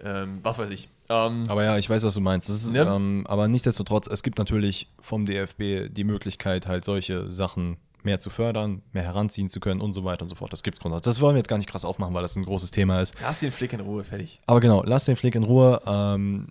Ähm, 0.05 0.39
was 0.43 0.59
weiß 0.59 0.71
ich. 0.71 0.89
Ähm, 1.09 1.45
Aber 1.49 1.65
ja, 1.65 1.79
ich 1.79 1.89
weiß, 1.89 2.03
was 2.05 2.15
du 2.15 2.21
meinst. 2.21 2.49
Ist, 2.49 2.71
Ne? 2.71 2.81
ähm, 2.81 3.25
aber 3.27 3.49
nichtsdestotrotz, 3.49 4.07
es 4.07 4.23
gibt 4.23 4.39
natürlich 4.39 4.89
vom 5.01 5.25
DFB 5.25 5.89
die 5.91 6.05
Möglichkeit, 6.05 6.67
halt 6.67 6.85
solche 6.85 7.33
Sachen 7.33 7.79
mehr 8.05 8.21
zu 8.21 8.31
fördern, 8.31 8.83
mehr 8.93 9.03
heranziehen 9.03 9.49
zu 9.49 9.59
können 9.59 9.81
und 9.81 9.93
so 9.93 10.05
weiter 10.05 10.23
und 10.23 10.29
so 10.29 10.35
fort. 10.35 10.53
Das 10.53 10.63
gibt's 10.63 10.81
grundsätzlich. 10.81 11.15
Das 11.15 11.21
wollen 11.21 11.35
wir 11.35 11.39
jetzt 11.39 11.49
gar 11.49 11.59
nicht 11.59 11.69
krass 11.71 11.85
aufmachen, 11.85 12.15
weil 12.15 12.23
das 12.23 12.37
ein 12.37 12.45
großes 12.45 12.71
Thema 12.71 13.01
ist. 13.01 13.15
lass 13.21 13.41
den 13.41 13.51
Flick 13.53 13.73
in 13.73 13.81
Ruhe, 13.81 14.05
fertig. 14.05 14.41
Aber 14.47 14.61
genau, 14.61 14.83
lass 14.85 15.05
den 15.07 15.17
Flick 15.17 15.35
in 15.35 15.43
Ruhe. 15.43 15.81
Ähm, 15.87 16.49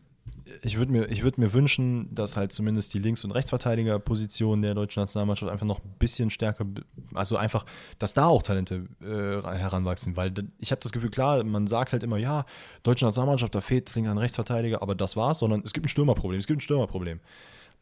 ich 0.64 0.78
würde 0.78 0.92
mir, 0.92 1.06
ich 1.10 1.24
würd 1.24 1.38
mir 1.38 1.54
wünschen, 1.54 2.14
dass 2.14 2.38
halt 2.38 2.52
zumindest 2.52 2.94
die 2.94 3.00
Links- 3.00 3.24
und 3.24 3.32
Rechtsverteidigerposition 3.32 4.62
der 4.62 4.74
deutschen 4.74 5.02
Nationalmannschaft 5.02 5.52
einfach 5.52 5.66
noch 5.66 5.80
ein 5.84 5.96
bisschen 6.00 6.30
stärker, 6.30 6.66
also 7.14 7.38
einfach, 7.38 7.66
dass 8.00 8.14
da 8.14 8.28
auch 8.28 8.44
Talente 8.44 8.88
äh, 9.02 9.06
heranwachsen, 9.48 10.16
weil 10.16 10.34
ich 10.60 10.72
habe 10.72 10.82
das 10.82 10.92
Gefühl, 10.92 11.10
klar, 11.10 11.44
man 11.44 11.68
sagt 11.68 11.94
halt 11.94 12.04
immer, 12.04 12.18
ja, 12.18 12.46
deutsche 12.84 13.06
Nationalmannschaft, 13.06 13.54
da 13.56 13.62
fehlt 13.62 13.90
es 13.90 13.98
an 13.98 14.18
Rechtsverteidiger, 14.18 14.82
aber 14.82 14.96
das 14.96 15.16
war's, 15.16 15.40
sondern 15.40 15.62
es 15.66 15.74
gibt 15.74 15.86
ein 15.86 15.90
Stürmerproblem, 15.90 16.40
es 16.40 16.48
gibt 16.48 16.58
ein 16.60 16.62
Stürmerproblem. 16.62 17.20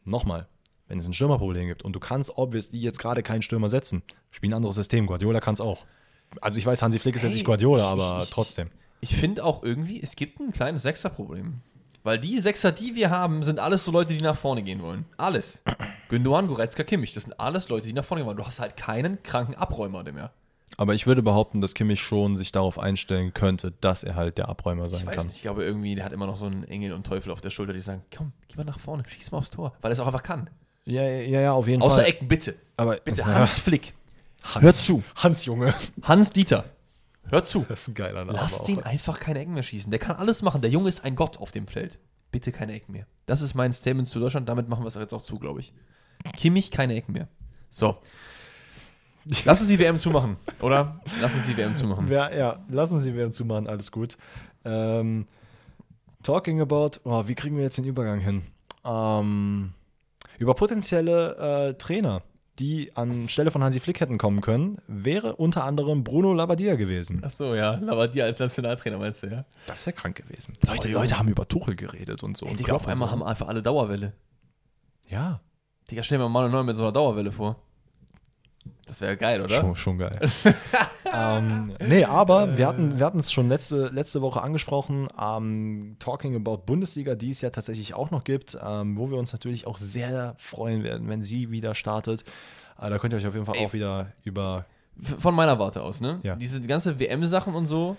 Nochmal, 0.04 0.46
wenn 0.88 0.98
es 0.98 1.06
ein 1.06 1.12
Stürmerproblem 1.12 1.66
gibt 1.66 1.82
und 1.82 1.92
du 1.94 2.00
kannst 2.00 2.36
obviously 2.36 2.78
jetzt 2.80 2.98
gerade 2.98 3.22
keinen 3.22 3.42
Stürmer 3.42 3.68
setzen, 3.68 4.02
spiel 4.30 4.50
ein 4.50 4.54
anderes 4.54 4.76
System. 4.76 5.06
Guardiola 5.06 5.40
kann 5.40 5.54
es 5.54 5.60
auch. 5.60 5.86
Also 6.40 6.58
ich 6.58 6.66
weiß, 6.66 6.82
Hansi 6.82 6.98
Flick 6.98 7.14
ist 7.16 7.22
jetzt 7.22 7.30
Hey, 7.30 7.36
nicht 7.38 7.46
Guardiola, 7.46 7.84
ich- 7.84 8.00
aber 8.02 8.22
ich- 8.22 8.30
trotzdem. 8.30 8.70
Ich 9.02 9.14
finde 9.14 9.44
auch 9.44 9.62
irgendwie, 9.62 10.00
es 10.02 10.16
gibt 10.16 10.40
ein 10.40 10.52
kleines 10.52 10.82
Sechserproblem. 10.82 11.60
Weil 12.06 12.20
die 12.20 12.38
Sechser, 12.38 12.70
die 12.70 12.94
wir 12.94 13.10
haben, 13.10 13.42
sind 13.42 13.58
alles 13.58 13.84
so 13.84 13.90
Leute, 13.90 14.14
die 14.14 14.22
nach 14.22 14.36
vorne 14.36 14.62
gehen 14.62 14.80
wollen. 14.80 15.06
Alles. 15.16 15.64
Gündogan, 16.08 16.46
Goretzka, 16.46 16.84
Kimmich, 16.84 17.14
das 17.14 17.24
sind 17.24 17.40
alles 17.40 17.68
Leute, 17.68 17.88
die 17.88 17.92
nach 17.92 18.04
vorne 18.04 18.20
gehen 18.22 18.28
wollen. 18.28 18.36
Du 18.36 18.46
hast 18.46 18.60
halt 18.60 18.76
keinen 18.76 19.20
kranken 19.24 19.56
Abräumer 19.56 20.04
mehr. 20.04 20.30
Aber 20.76 20.94
ich 20.94 21.08
würde 21.08 21.20
behaupten, 21.20 21.60
dass 21.60 21.74
Kimmich 21.74 22.00
schon 22.00 22.36
sich 22.36 22.52
darauf 22.52 22.78
einstellen 22.78 23.34
könnte, 23.34 23.72
dass 23.80 24.04
er 24.04 24.14
halt 24.14 24.38
der 24.38 24.48
Abräumer 24.48 24.88
sein 24.88 25.00
Ich 25.00 25.06
weiß 25.06 25.16
kann. 25.16 25.26
nicht, 25.26 25.34
ich 25.34 25.42
glaube 25.42 25.64
irgendwie, 25.64 25.96
der 25.96 26.04
hat 26.04 26.12
immer 26.12 26.26
noch 26.26 26.36
so 26.36 26.46
einen 26.46 26.62
Engel 26.62 26.92
und 26.92 27.04
Teufel 27.04 27.32
auf 27.32 27.40
der 27.40 27.50
Schulter, 27.50 27.72
die 27.72 27.80
sagen, 27.80 28.04
komm, 28.16 28.30
geh 28.46 28.56
mal 28.56 28.62
nach 28.62 28.78
vorne, 28.78 29.02
schieß 29.08 29.32
mal 29.32 29.38
aufs 29.38 29.50
Tor. 29.50 29.72
Weil 29.80 29.90
er 29.90 29.94
es 29.94 29.98
auch 29.98 30.06
einfach 30.06 30.22
kann. 30.22 30.48
Ja, 30.84 31.02
ja, 31.02 31.40
ja, 31.40 31.52
auf 31.54 31.66
jeden 31.66 31.82
Außer 31.82 32.02
Fall. 32.02 32.10
Ecken, 32.10 32.28
bitte. 32.28 32.54
Aber 32.76 32.98
Bitte. 32.98 33.26
Hans 33.26 33.58
Flick. 33.58 33.94
Hans, 34.44 34.62
Hör 34.62 34.72
zu. 34.72 35.02
Hans 35.16 35.44
Junge. 35.44 35.74
Hans 36.04 36.30
Dieter. 36.30 36.66
Hör 37.30 37.44
zu. 37.44 37.64
Das 37.68 37.82
ist 37.82 37.88
ein 37.88 37.94
geiler 37.94 38.24
Name. 38.24 38.38
Lasst 38.38 38.62
auch. 38.62 38.68
ihn 38.68 38.80
einfach 38.80 39.20
keine 39.20 39.40
Ecken 39.40 39.54
mehr 39.54 39.62
schießen. 39.62 39.90
Der 39.90 39.98
kann 39.98 40.16
alles 40.16 40.42
machen. 40.42 40.60
Der 40.60 40.70
Junge 40.70 40.88
ist 40.88 41.04
ein 41.04 41.16
Gott 41.16 41.38
auf 41.38 41.50
dem 41.52 41.66
Feld. 41.66 41.98
Bitte 42.30 42.52
keine 42.52 42.72
Ecken 42.72 42.92
mehr. 42.92 43.06
Das 43.26 43.42
ist 43.42 43.54
mein 43.54 43.72
Statement 43.72 44.08
zu 44.08 44.20
Deutschland. 44.20 44.48
Damit 44.48 44.68
machen 44.68 44.84
wir 44.84 44.88
es 44.88 44.94
jetzt 44.94 45.12
auch 45.12 45.22
zu, 45.22 45.38
glaube 45.38 45.60
ich. 45.60 45.72
Kimmich, 46.36 46.70
keine 46.70 46.94
Ecken 46.94 47.12
mehr. 47.12 47.28
So. 47.70 47.96
Lass 49.44 49.60
uns 49.60 49.68
die 49.68 49.78
WM 49.78 49.98
zumachen, 49.98 50.36
oder? 50.60 51.00
Lass 51.20 51.34
uns 51.34 51.46
die 51.46 51.56
WM 51.56 51.74
zumachen. 51.74 52.06
Ja, 52.08 52.32
ja, 52.32 52.60
lassen 52.68 53.00
Sie 53.00 53.14
WM 53.16 53.32
zumachen, 53.32 53.66
alles 53.66 53.90
gut. 53.90 54.16
Ähm, 54.64 55.26
talking 56.22 56.60
about, 56.60 57.00
oh, 57.04 57.24
wie 57.26 57.34
kriegen 57.34 57.56
wir 57.56 57.64
jetzt 57.64 57.76
den 57.76 57.84
Übergang 57.84 58.20
hin? 58.20 58.42
Ähm, 58.84 59.72
über 60.38 60.54
potenzielle 60.54 61.70
äh, 61.70 61.74
Trainer, 61.74 62.22
die 62.58 62.96
anstelle 62.96 63.50
von 63.50 63.62
Hansi 63.62 63.80
Flick 63.80 64.00
hätten 64.00 64.18
kommen 64.18 64.40
können, 64.40 64.78
wäre 64.86 65.36
unter 65.36 65.64
anderem 65.64 66.04
Bruno 66.04 66.32
Labbadia 66.32 66.74
gewesen. 66.76 67.22
Achso, 67.22 67.54
ja. 67.54 67.74
Labadia 67.74 68.24
als 68.24 68.38
Nationaltrainer 68.38 68.98
meinst 68.98 69.22
du, 69.22 69.28
ja? 69.28 69.44
Das 69.66 69.84
wäre 69.86 69.94
krank 69.94 70.16
gewesen. 70.16 70.54
Oh, 70.66 70.70
Leute. 70.70 70.90
Leute 70.90 71.18
haben 71.18 71.28
über 71.28 71.46
Tuchel 71.46 71.76
geredet 71.76 72.22
und 72.22 72.36
so. 72.36 72.46
Ey, 72.46 72.52
und 72.52 72.60
Digga, 72.60 72.74
auf 72.74 72.86
und 72.86 72.92
einmal 72.92 73.08
so. 73.08 73.12
haben 73.12 73.22
einfach 73.22 73.48
alle 73.48 73.62
Dauerwelle. 73.62 74.12
Ja, 75.08 75.40
Digga, 75.90 76.02
stell 76.02 76.18
mir 76.18 76.28
mal 76.28 76.48
neu 76.48 76.62
mit 76.62 76.76
so 76.76 76.82
einer 76.82 76.92
Dauerwelle 76.92 77.30
vor. 77.30 77.62
Das 78.86 79.00
wäre 79.00 79.16
geil, 79.16 79.42
oder? 79.42 79.60
Schon, 79.60 79.76
schon 79.76 79.98
geil. 79.98 80.18
ähm, 81.12 81.74
nee, 81.86 82.04
aber 82.04 82.56
wir 82.56 82.68
hatten 82.68 82.98
wir 82.98 83.14
es 83.16 83.32
schon 83.32 83.48
letzte, 83.48 83.88
letzte 83.88 84.22
Woche 84.22 84.40
angesprochen, 84.42 85.08
ähm, 85.20 85.96
talking 85.98 86.36
about 86.36 86.58
Bundesliga, 86.66 87.16
die 87.16 87.30
es 87.30 87.40
ja 87.40 87.50
tatsächlich 87.50 87.94
auch 87.94 88.12
noch 88.12 88.22
gibt, 88.22 88.56
ähm, 88.64 88.96
wo 88.96 89.10
wir 89.10 89.18
uns 89.18 89.32
natürlich 89.32 89.66
auch 89.66 89.76
sehr 89.76 90.36
freuen 90.38 90.84
werden, 90.84 91.08
wenn 91.08 91.22
sie 91.22 91.50
wieder 91.50 91.74
startet. 91.74 92.22
Äh, 92.78 92.90
da 92.90 92.98
könnt 92.98 93.12
ihr 93.12 93.18
euch 93.18 93.26
auf 93.26 93.34
jeden 93.34 93.46
Fall 93.46 93.56
Ey. 93.56 93.66
auch 93.66 93.72
wieder 93.72 94.12
über. 94.22 94.66
Von 95.18 95.34
meiner 95.34 95.58
Warte 95.58 95.82
aus, 95.82 96.00
ne? 96.00 96.20
Ja. 96.22 96.36
Diese 96.36 96.62
ganze 96.62 96.98
WM-Sachen 96.98 97.54
und 97.54 97.66
so 97.66 97.98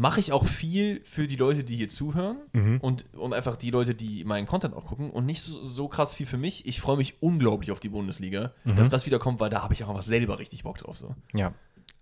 mache 0.00 0.20
ich 0.20 0.30
auch 0.30 0.46
viel 0.46 1.00
für 1.04 1.26
die 1.26 1.34
Leute, 1.34 1.64
die 1.64 1.76
hier 1.76 1.88
zuhören 1.88 2.36
Mhm. 2.52 2.78
und, 2.80 3.12
und 3.14 3.34
einfach 3.34 3.56
die 3.56 3.70
Leute, 3.70 3.96
die 3.96 4.22
meinen 4.24 4.46
Content 4.46 4.74
auch 4.74 4.84
gucken 4.86 5.10
und 5.10 5.26
nicht 5.26 5.42
so, 5.42 5.62
so 5.64 5.88
krass 5.88 6.12
viel 6.12 6.24
für 6.26 6.38
mich. 6.38 6.66
Ich 6.66 6.80
freue 6.80 6.96
mich 6.96 7.20
unglaublich 7.20 7.72
auf 7.72 7.80
die 7.80 7.88
Bundesliga, 7.88 8.52
Mhm. 8.64 8.76
dass 8.76 8.90
das 8.90 9.06
wieder 9.06 9.18
kommt, 9.18 9.40
weil 9.40 9.50
da 9.50 9.62
habe 9.62 9.74
ich 9.74 9.82
auch 9.82 9.88
einfach 9.88 10.02
selber 10.02 10.38
richtig 10.38 10.62
Bock 10.62 10.78
drauf. 10.78 10.96
So. 10.96 11.16
Ja, 11.34 11.52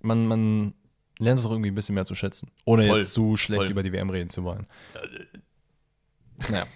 man, 0.03 0.27
man 0.27 0.75
lernt 1.19 1.41
es 1.41 1.47
auch 1.47 1.51
irgendwie 1.53 1.71
ein 1.71 1.75
bisschen 1.75 1.95
mehr 1.95 2.05
zu 2.05 2.15
schätzen, 2.15 2.51
ohne 2.67 2.87
Voll, 2.87 2.99
jetzt 2.99 3.15
zu 3.15 3.39
schlecht 3.39 3.63
voll. 3.63 3.71
über 3.71 3.83
die 3.83 3.93
WM 3.93 4.11
reden 4.11 4.29
zu 4.29 4.45
wollen. 4.45 4.67
Naja. 6.51 6.67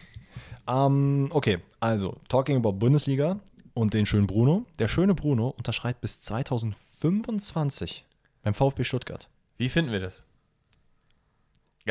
Ähm, 0.67 1.29
okay, 1.33 1.59
also, 1.81 2.17
talking 2.29 2.57
about 2.57 2.73
Bundesliga 2.73 3.41
und 3.75 3.93
den 3.93 4.07
schönen 4.07 4.27
Bruno. 4.27 4.65
Der 4.79 4.89
schöne 4.89 5.15
Bruno 5.15 5.49
unterschreibt 5.49 6.01
bis 6.01 6.23
2025 6.23 8.05
beim 8.43 8.55
VfB 8.55 8.85
Stuttgart. 8.85 9.29
Wie 9.59 9.69
finden 9.69 9.93
wir 9.93 10.01
das? 10.01 10.25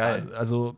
Geil. 0.01 0.33
Also, 0.33 0.77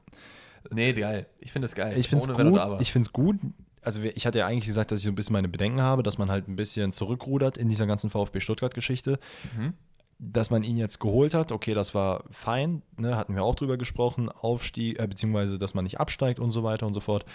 nee, 0.72 0.93
geil. 0.93 1.26
Ich 1.39 1.52
finde 1.52 1.65
es 1.68 1.76
geil. 1.76 1.98
ich 1.98 2.07
finde 2.10 2.26
es 2.26 2.38
gut. 2.38 2.60
Aber. 2.60 2.80
Ich 2.81 2.91
finde 2.91 3.06
es 3.07 3.14
gut. 3.14 3.38
Also, 3.84 4.02
ich 4.02 4.26
hatte 4.27 4.38
ja 4.39 4.45
eigentlich 4.48 4.65
gesagt, 4.65 4.91
dass 4.91 4.99
ich 4.99 5.06
so 5.06 5.11
ein 5.11 5.15
bisschen 5.15 5.34
meine 5.34 5.48
Bedenken 5.49 5.81
habe, 5.81 6.03
dass 6.03 6.18
man 6.18 6.30
halt 6.30 6.48
ein 6.48 6.56
bisschen 6.56 6.91
zurückrudert 6.91 7.57
in 7.57 7.68
dieser 7.69 7.88
ganzen 7.88 8.10
VfB 8.10 8.39
Stuttgart-Geschichte. 8.39 9.19
Mhm. 9.56 9.73
Dass 10.19 10.52
man 10.52 10.64
ihn 10.64 10.77
jetzt 10.77 10.99
geholt 10.99 11.34
hat, 11.34 11.52
okay, 11.52 11.73
das 11.73 11.95
war 11.95 12.26
fein, 12.30 12.84
ne, 12.95 13.18
hatten 13.18 13.34
wir 13.34 13.43
auch 13.43 13.56
drüber 13.56 13.77
gesprochen, 13.77 14.30
Aufstieg, 14.30 14.99
äh, 14.99 15.07
beziehungsweise, 15.07 15.57
dass 15.57 15.73
man 15.73 15.84
nicht 15.84 15.99
absteigt 15.99 16.39
und 16.39 16.52
so 16.52 16.64
weiter 16.64 16.85
und 16.85 16.93
so 16.93 16.99
fort. 16.99 17.26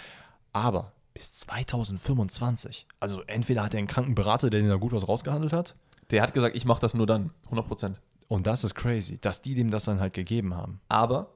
Aber 0.53 0.93
bis 1.13 1.33
2025, 1.33 2.87
also 3.01 3.21
entweder 3.27 3.63
hat 3.63 3.73
er 3.73 3.79
einen 3.79 3.87
kranken 3.87 4.15
Berater, 4.15 4.49
der 4.49 4.61
den 4.61 4.69
da 4.69 4.75
gut 4.75 4.93
was 4.93 5.07
rausgehandelt 5.07 5.51
hat, 5.51 5.75
Der 6.11 6.21
hat 6.21 6.33
gesagt, 6.33 6.55
ich 6.55 6.63
mache 6.63 6.79
das 6.79 6.93
nur 6.93 7.05
dann. 7.07 7.31
100 7.45 7.67
Prozent. 7.67 7.99
und 8.29 8.47
das 8.47 8.63
ist 8.63 8.75
crazy, 8.75 9.19
dass 9.19 9.41
die 9.41 9.55
dem 9.55 9.69
das 9.69 9.83
dann 9.85 9.99
halt 9.99 10.13
gegeben 10.13 10.53
haben. 10.55 10.79
Aber 10.87 11.31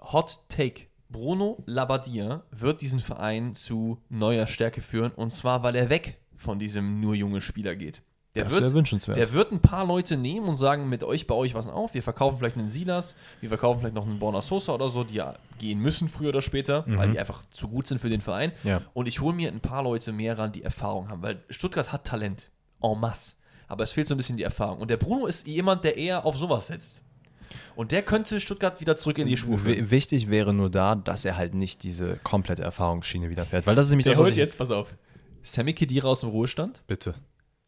Hot 0.00 0.40
Take. 0.48 0.86
Bruno 1.08 1.62
Labbadia 1.66 2.44
wird 2.52 2.80
diesen 2.82 3.00
Verein 3.00 3.54
zu 3.54 3.98
neuer 4.08 4.46
Stärke 4.46 4.80
führen 4.80 5.10
und 5.10 5.30
zwar, 5.30 5.62
weil 5.64 5.74
er 5.74 5.90
weg 5.90 6.18
von 6.36 6.58
diesem 6.60 7.00
nur 7.00 7.14
junge 7.14 7.40
Spieler 7.40 7.74
geht. 7.74 8.02
Der 8.36 8.44
Das 8.44 8.52
wird, 8.52 8.62
wäre 8.62 8.74
wünschenswert. 8.74 9.18
der 9.18 9.32
wird 9.32 9.50
ein 9.50 9.58
paar 9.58 9.84
Leute 9.84 10.16
nehmen 10.16 10.46
und 10.48 10.54
sagen, 10.54 10.88
mit 10.88 11.02
euch 11.02 11.26
baue 11.26 11.46
ich 11.48 11.54
was 11.54 11.68
auf. 11.68 11.94
Wir 11.94 12.02
verkaufen 12.04 12.38
vielleicht 12.38 12.56
einen 12.56 12.70
Silas, 12.70 13.16
wir 13.40 13.48
verkaufen 13.48 13.80
vielleicht 13.80 13.96
noch 13.96 14.06
einen 14.06 14.20
Borna 14.20 14.40
Sosa 14.40 14.72
oder 14.72 14.88
so, 14.88 15.02
die 15.02 15.14
ja 15.14 15.34
gehen 15.58 15.80
müssen 15.80 16.06
früher 16.06 16.28
oder 16.28 16.42
später, 16.42 16.84
weil 16.86 17.10
die 17.10 17.18
einfach 17.18 17.44
zu 17.50 17.66
gut 17.66 17.88
sind 17.88 18.00
für 18.00 18.08
den 18.08 18.20
Verein. 18.20 18.52
Mhm. 18.62 18.68
Ja. 18.68 18.82
Und 18.94 19.08
ich 19.08 19.20
hole 19.20 19.34
mir 19.34 19.50
ein 19.50 19.58
paar 19.58 19.82
Leute 19.82 20.12
mehr 20.12 20.38
ran, 20.38 20.52
die 20.52 20.62
Erfahrung 20.62 21.08
haben, 21.08 21.22
weil 21.22 21.42
Stuttgart 21.50 21.92
hat 21.92 22.04
Talent. 22.04 22.52
En 22.80 23.00
masse. 23.00 23.34
Aber 23.66 23.82
es 23.82 23.90
fehlt 23.90 24.06
so 24.06 24.14
ein 24.14 24.16
bisschen 24.16 24.36
die 24.36 24.44
Erfahrung. 24.44 24.78
Und 24.78 24.90
der 24.90 24.96
Bruno 24.96 25.26
ist 25.26 25.46
jemand, 25.48 25.82
der 25.82 25.96
eher 25.98 26.24
auf 26.24 26.36
sowas 26.36 26.68
setzt. 26.68 27.02
Und 27.76 27.92
der 27.92 28.02
könnte 28.02 28.40
Stuttgart 28.40 28.80
wieder 28.80 28.96
zurück 28.96 29.18
in 29.18 29.26
die 29.26 29.36
Spur 29.36 29.58
führen. 29.58 29.90
Wichtig 29.90 30.28
wäre 30.30 30.52
nur 30.52 30.70
da, 30.70 30.94
dass 30.94 31.24
er 31.24 31.36
halt 31.36 31.54
nicht 31.54 31.82
diese 31.82 32.18
komplette 32.22 32.62
Erfahrungsschiene 32.62 33.30
wieder 33.30 33.44
fährt, 33.44 33.66
weil 33.66 33.74
das 33.74 33.86
ist 33.86 33.90
nämlich 33.90 34.04
Der 34.04 34.14
das, 34.14 34.20
was 34.20 34.26
holt 34.28 34.36
jetzt, 34.36 34.58
pass 34.58 34.70
auf. 34.70 34.94
Sammy 35.42 35.72
Kedira 35.72 36.08
aus 36.08 36.20
dem 36.20 36.28
Ruhestand. 36.30 36.82
bitte. 36.86 37.14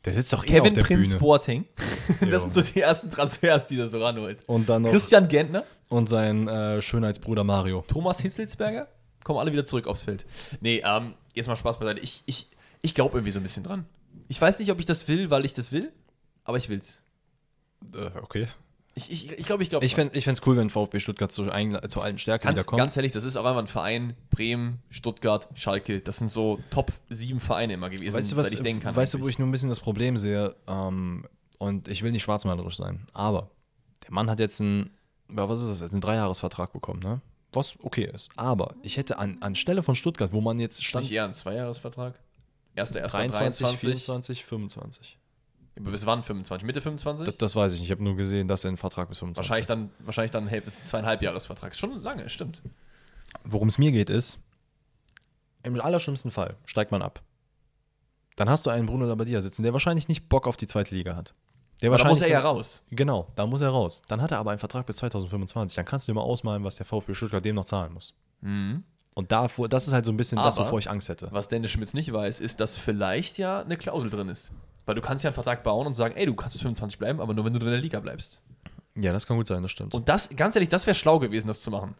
Der 0.05 0.15
sitzt 0.15 0.33
doch 0.33 0.43
eh 0.45 0.49
Kevin 0.49 0.75
der 0.75 0.83
Prinz 0.83 1.11
Bühne. 1.11 1.21
Boateng. 1.21 1.65
Das 2.31 2.43
sind 2.43 2.53
so 2.53 2.61
die 2.61 2.81
ersten 2.81 3.09
Transfers, 3.09 3.67
die 3.69 3.79
er 3.79 3.89
so 3.89 4.03
ranholt. 4.03 4.39
Und 4.47 4.69
dann 4.69 4.83
noch 4.83 4.91
Christian 4.91 5.29
Gentner, 5.29 5.65
und 5.89 6.09
sein 6.09 6.49
äh, 6.49 6.83
Schönheitsbruder 6.83 7.45
Mario. 7.45 7.85
Thomas 7.87 8.21
Hitzelsberger, 8.21 8.89
kommen 9.23 9.39
alle 9.39 9.53
wieder 9.53 9.65
zurück 9.65 9.87
aufs 9.87 10.03
Feld. 10.03 10.25
Nee, 10.61 10.83
ähm, 10.85 11.15
jetzt 11.35 11.47
mal 11.47 11.55
Spaß 11.57 11.79
beiseite. 11.79 12.01
Ich, 12.01 12.23
ich, 12.27 12.49
ich 12.81 12.95
glaube 12.95 13.17
irgendwie 13.19 13.31
so 13.31 13.39
ein 13.39 13.43
bisschen 13.45 13.63
dran. 13.63 13.87
Ich 14.29 14.41
weiß 14.41 14.59
nicht, 14.59 14.71
ob 14.73 14.81
ich 14.81 14.87
das 14.87 15.07
will, 15.07 15.31
weil 15.31 15.45
ich 15.45 15.55
das 15.55 15.71
will, 15.71 15.93
aber 16.45 16.57
ich 16.57 16.69
will's. 16.69 17.01
Äh, 17.95 18.11
okay. 18.21 18.49
Ich 18.95 19.07
glaube, 19.07 19.33
ich, 19.33 19.39
ich, 19.39 19.47
glaub, 19.47 19.61
ich 19.61 19.71
glaube. 19.71 19.87
Ich 19.87 19.95
fände 19.95 20.13
es 20.15 20.47
cool, 20.47 20.57
wenn 20.57 20.69
VfB 20.69 21.01
Stuttgart 21.01 21.33
zur, 21.33 21.53
ein, 21.53 21.79
zur 21.89 22.05
alten 22.05 22.19
Stärke 22.19 22.45
ganz, 22.45 22.59
wiederkommt. 22.59 22.79
ganz 22.79 22.97
ehrlich, 22.97 23.13
das 23.13 23.25
ist 23.25 23.37
auch 23.37 23.45
einfach 23.45 23.61
ein 23.61 23.67
Verein, 23.67 24.15
Bremen, 24.31 24.83
Stuttgart, 24.91 25.49
Schalke, 25.55 26.01
das 26.01 26.19
sind 26.19 26.31
so 26.31 26.61
Top 26.71 26.93
7 27.09 27.41
Vereine 27.41 27.75
immer 27.75 27.89
gewesen, 27.89 28.13
weißt 28.13 28.33
du, 28.33 28.37
was, 28.37 28.53
ich 28.53 28.61
denken 28.61 28.83
kann. 28.83 28.95
weißt 28.95 29.15
du, 29.15 29.19
wo 29.19 29.23
eigentlich. 29.23 29.35
ich 29.35 29.39
nur 29.39 29.49
ein 29.49 29.53
bisschen 29.53 29.71
das 29.71 29.81
Problem 29.81 30.19
sehe? 30.19 30.55
Ähm, 30.67 31.27
und 31.59 31.89
ich 31.89 32.03
will 32.03 32.13
nicht 32.13 32.23
schwarzmalerisch 32.23 32.77
sein, 32.77 33.07
aber 33.15 33.51
der 34.05 34.13
Mann 34.13 34.29
hat 34.29 34.41
jetzt 34.41 34.61
einen, 34.61 34.91
ja, 35.31 35.49
was 35.49 35.63
ist 35.63 35.71
das 35.71 35.81
jetzt, 35.81 35.93
einen 35.93 36.01
Dreijahresvertrag 36.03 36.73
bekommen, 36.73 37.01
ne? 37.01 37.21
Was 37.55 37.77
okay 37.83 38.11
ist. 38.13 38.31
Aber 38.37 38.75
ich 38.83 38.97
hätte 38.97 39.19
an, 39.19 39.37
anstelle 39.41 39.83
von 39.83 39.95
Stuttgart, 39.95 40.33
wo 40.33 40.41
man 40.41 40.59
jetzt 40.59 40.85
stand, 40.85 41.05
nicht 41.05 41.13
eher 41.13 41.25
ein 41.25 41.35
Zweijahresvertrag? 41.35 42.15
Erster, 42.75 43.01
erster 43.01 43.19
23, 43.19 43.67
23, 43.67 43.81
24, 43.81 44.45
25. 44.45 45.19
Bis 45.75 46.05
wann 46.07 46.23
25? 46.23 46.67
Mitte 46.67 46.81
25? 46.83 47.27
Das, 47.27 47.37
das 47.39 47.57
weiß 47.57 47.73
ich 47.73 47.81
nicht. 47.81 47.89
Ich 47.89 47.93
habe 47.93 48.03
nur 48.05 48.15
gesehen, 48.17 48.47
dass 48.47 48.65
er 48.65 48.69
einen 48.69 48.77
Vertrag 48.77 49.09
bis 49.09 49.19
25 49.21 49.49
wahrscheinlich 49.49 49.67
dann, 49.67 49.91
wahrscheinlich 50.01 50.31
dann 50.31 50.47
Hälfte 50.47 50.71
des 50.71 50.85
zweieinhalb 50.85 51.23
Jahresvertrags. 51.23 51.79
Schon 51.79 52.03
lange, 52.03 52.29
stimmt. 52.29 52.63
Worum 53.45 53.69
es 53.69 53.79
mir 53.79 53.91
geht, 53.91 54.11
ist, 54.11 54.43
im 55.63 55.81
allerschlimmsten 55.81 56.31
Fall 56.31 56.57
steigt 56.67 56.93
man 56.93 57.01
ab. 57.03 57.23
Dann 58.37 58.51
hast 58.51 58.67
du 58.67 58.71
einen 58.71 58.87
Bruno 58.87 59.07
Labbadia 59.07 59.41
sitzen, 59.41 59.63
der 59.63 59.73
wahrscheinlich 59.73 60.09
nicht 60.09 60.29
Bock 60.29 60.47
auf 60.47 60.57
die 60.57 60.67
zweite 60.67 60.95
Liga 60.95 61.17
hat. 61.17 61.35
Der 61.81 61.91
Aber 61.91 61.99
da 61.99 62.09
muss 62.09 62.21
er 62.21 62.29
ja 62.29 62.41
raus. 62.41 62.83
Genau, 62.91 63.29
da 63.35 63.47
muss 63.47 63.61
er 63.61 63.71
raus. 63.71 64.03
Dann 64.09 64.21
hat 64.23 64.31
er 64.31 64.39
aber 64.39 64.51
einen 64.51 64.59
Vertrag 64.61 64.87
bis 64.87 64.97
2025. 64.97 65.75
Dann 65.77 65.85
kannst 65.85 66.07
du 66.07 66.13
dir 66.13 66.17
mal 66.17 66.23
ausmalen, 66.23 66.63
was 66.65 66.77
der 66.77 66.87
VfB 66.87 67.15
Stuttgart 67.15 67.45
dem 67.45 67.57
noch 67.57 67.65
zahlen 67.65 67.93
muss. 67.93 68.15
Und 68.43 69.33
davor, 69.33 69.69
das 69.69 69.87
ist 69.87 69.93
halt 69.93 70.05
so 70.05 70.13
ein 70.13 70.17
bisschen 70.17 70.37
das, 70.39 70.59
Aber- 70.59 70.67
wovor 70.67 70.79
ich 70.79 70.89
Angst 70.91 71.09
hätte. 71.09 71.29
Was 71.33 71.49
Dennis 71.49 71.71
Schmitz 71.71 71.93
nicht 71.95 72.13
weiß, 72.13 72.41
ist, 72.41 72.61
dass 72.61 72.77
vielleicht 72.77 73.39
ja 73.39 73.61
eine 73.63 73.77
Klausel 73.77 74.11
drin 74.11 74.29
ist. 74.29 74.51
Weil 74.85 74.95
du 74.95 75.01
kannst 75.01 75.23
ja 75.25 75.29
einen 75.29 75.35
Vertrag 75.35 75.63
bauen 75.63 75.87
und 75.87 75.95
sagen, 75.95 76.17
ey, 76.17 76.27
du 76.27 76.35
kannst 76.35 76.55
bis 76.55 76.63
25 76.63 76.99
bleiben, 76.99 77.21
aber 77.21 77.35
nur 77.35 77.45
wenn 77.45 77.53
du 77.53 77.61
in 77.61 77.67
der 77.67 77.79
Liga 77.79 78.01
bleibst. 78.01 78.41
Ja, 78.95 79.13
das 79.13 79.27
kann 79.27 79.37
gut 79.37 79.47
sein, 79.47 79.63
das 79.63 79.71
stimmt. 79.71 79.95
Und 79.95 80.09
das, 80.09 80.29
ganz 80.37 80.55
ehrlich, 80.57 80.69
das 80.69 80.87
wäre 80.87 80.95
schlau 80.95 81.19
gewesen, 81.19 81.47
das 81.49 81.61
zu 81.61 81.71
machen. 81.71 81.95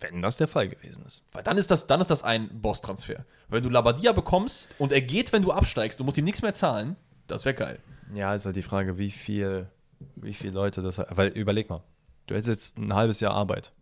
wenn 0.00 0.20
das 0.20 0.36
der 0.36 0.48
Fall 0.48 0.68
gewesen 0.68 1.04
ist. 1.06 1.24
Weil 1.32 1.42
dann 1.42 1.56
ist 1.56 1.70
das, 1.70 1.86
dann 1.86 2.00
ist 2.00 2.10
das 2.10 2.22
ein 2.22 2.50
Boss-Transfer. 2.60 3.24
Wenn 3.48 3.62
du 3.62 3.70
Labadia 3.70 4.12
bekommst 4.12 4.68
und 4.78 4.92
er 4.92 5.00
geht, 5.00 5.32
wenn 5.32 5.42
du 5.42 5.52
absteigst, 5.52 5.98
du 5.98 6.04
musst 6.04 6.18
ihm 6.18 6.24
nichts 6.24 6.42
mehr 6.42 6.52
zahlen, 6.52 6.96
das 7.28 7.44
wäre 7.44 7.54
geil. 7.54 7.78
Ja, 8.14 8.34
ist 8.34 8.44
halt 8.44 8.56
die 8.56 8.62
Frage, 8.62 8.98
wie 8.98 9.10
viel, 9.10 9.68
wie 10.16 10.34
viele 10.34 10.52
Leute 10.52 10.82
das. 10.82 11.00
Weil 11.10 11.28
überleg 11.28 11.70
mal, 11.70 11.82
du 12.26 12.34
hättest 12.34 12.48
jetzt 12.48 12.78
ein 12.78 12.92
halbes 12.94 13.20
Jahr 13.20 13.32
Arbeit. 13.32 13.72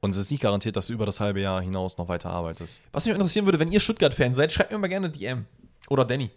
Und 0.00 0.10
es 0.10 0.18
ist 0.18 0.30
nicht 0.30 0.42
garantiert, 0.42 0.76
dass 0.76 0.88
du 0.88 0.92
über 0.92 1.06
das 1.06 1.18
halbe 1.20 1.40
Jahr 1.40 1.62
hinaus 1.62 1.96
noch 1.96 2.08
weiter 2.08 2.28
arbeitest. 2.28 2.82
Was 2.92 3.06
mich 3.06 3.14
interessieren 3.14 3.46
würde, 3.46 3.58
wenn 3.58 3.72
ihr 3.72 3.80
Stuttgart-Fan 3.80 4.34
seid, 4.34 4.52
schreibt 4.52 4.70
mir 4.70 4.76
mal 4.78 4.88
gerne 4.88 5.08
DM. 5.08 5.46
Oder 5.88 6.04
Danny. 6.04 6.30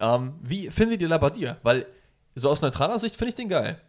Ähm, 0.00 0.34
wie 0.42 0.70
findet 0.70 1.00
ihr 1.00 1.08
Labadia? 1.08 1.58
Weil 1.62 1.86
so 2.34 2.50
aus 2.50 2.62
neutraler 2.62 2.98
Sicht 2.98 3.16
finde 3.16 3.30
ich 3.30 3.34
den 3.34 3.48
geil. 3.48 3.80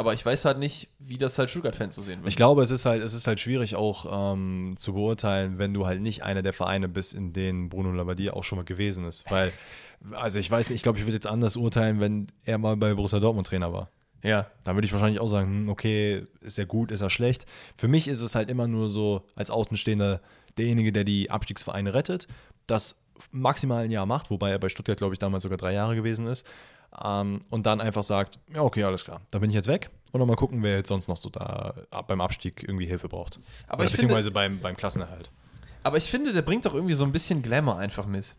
Aber 0.00 0.14
ich 0.14 0.24
weiß 0.24 0.44
halt 0.44 0.58
nicht, 0.58 0.88
wie 1.00 1.18
das 1.18 1.36
halt 1.38 1.50
Stuttgart-Fans 1.50 1.96
so 1.96 2.02
sehen 2.02 2.20
würden. 2.20 2.28
Ich 2.28 2.36
glaube, 2.36 2.62
es 2.62 2.70
ist 2.70 2.86
halt, 2.86 3.02
es 3.02 3.14
ist 3.14 3.26
halt 3.26 3.40
schwierig 3.40 3.74
auch 3.74 4.34
ähm, 4.34 4.76
zu 4.78 4.92
beurteilen, 4.92 5.58
wenn 5.58 5.74
du 5.74 5.86
halt 5.86 6.00
nicht 6.00 6.22
einer 6.22 6.42
der 6.42 6.52
Vereine 6.52 6.88
bist, 6.88 7.14
in 7.14 7.32
denen 7.32 7.68
Bruno 7.68 7.90
Labbadia 7.90 8.32
auch 8.32 8.44
schon 8.44 8.58
mal 8.58 8.64
gewesen 8.64 9.04
ist. 9.06 9.28
Weil, 9.28 9.52
also 10.12 10.38
ich 10.38 10.48
weiß 10.48 10.68
nicht, 10.68 10.76
ich 10.76 10.82
glaube, 10.84 10.98
ich 10.98 11.04
würde 11.04 11.16
jetzt 11.16 11.26
anders 11.26 11.56
urteilen, 11.56 11.98
wenn 11.98 12.28
er 12.44 12.58
mal 12.58 12.76
bei 12.76 12.94
Borussia 12.94 13.18
Dortmund 13.18 13.48
Trainer 13.48 13.72
war. 13.72 13.90
ja. 14.22 14.46
Da 14.62 14.74
würde 14.74 14.86
ich 14.86 14.92
wahrscheinlich 14.92 15.20
auch 15.20 15.26
sagen, 15.26 15.64
hm, 15.64 15.68
okay, 15.68 16.26
ist 16.42 16.60
er 16.60 16.66
gut, 16.66 16.92
ist 16.92 17.00
er 17.00 17.10
schlecht. 17.10 17.44
Für 17.76 17.88
mich 17.88 18.06
ist 18.06 18.20
es 18.20 18.36
halt 18.36 18.50
immer 18.50 18.68
nur 18.68 18.90
so, 18.90 19.24
als 19.34 19.50
Außenstehender, 19.50 20.20
derjenige, 20.58 20.92
der 20.92 21.02
die 21.02 21.30
Abstiegsvereine 21.30 21.92
rettet, 21.92 22.28
das 22.68 23.00
maximal 23.32 23.84
ein 23.84 23.90
Jahr 23.90 24.06
macht, 24.06 24.30
wobei 24.30 24.50
er 24.50 24.58
bei 24.58 24.68
Stuttgart, 24.68 24.98
glaube 24.98 25.14
ich, 25.14 25.18
damals 25.18 25.42
sogar 25.42 25.58
drei 25.58 25.72
Jahre 25.72 25.94
gewesen 25.96 26.26
ist. 26.26 26.46
Ähm, 27.04 27.42
und 27.50 27.66
dann 27.66 27.80
einfach 27.80 28.02
sagt, 28.02 28.38
ja, 28.54 28.62
okay, 28.62 28.82
alles 28.84 29.04
klar, 29.04 29.20
da 29.30 29.38
bin 29.38 29.50
ich 29.50 29.56
jetzt 29.56 29.68
weg. 29.68 29.90
Und 30.12 30.20
dann 30.20 30.28
mal 30.28 30.36
gucken, 30.36 30.62
wer 30.62 30.76
jetzt 30.76 30.88
sonst 30.88 31.06
noch 31.08 31.18
so 31.18 31.28
da 31.28 31.74
beim 32.06 32.20
Abstieg 32.20 32.62
irgendwie 32.62 32.86
Hilfe 32.86 33.08
braucht. 33.08 33.38
Aber 33.66 33.82
Oder 33.82 33.90
beziehungsweise 33.90 34.30
beim, 34.30 34.58
beim 34.60 34.76
Klassenerhalt. 34.76 35.30
Aber 35.82 35.98
ich 35.98 36.10
finde, 36.10 36.32
der 36.32 36.42
bringt 36.42 36.64
doch 36.64 36.74
irgendwie 36.74 36.94
so 36.94 37.04
ein 37.04 37.12
bisschen 37.12 37.42
Glamour 37.42 37.76
einfach 37.78 38.06
mit. 38.06 38.34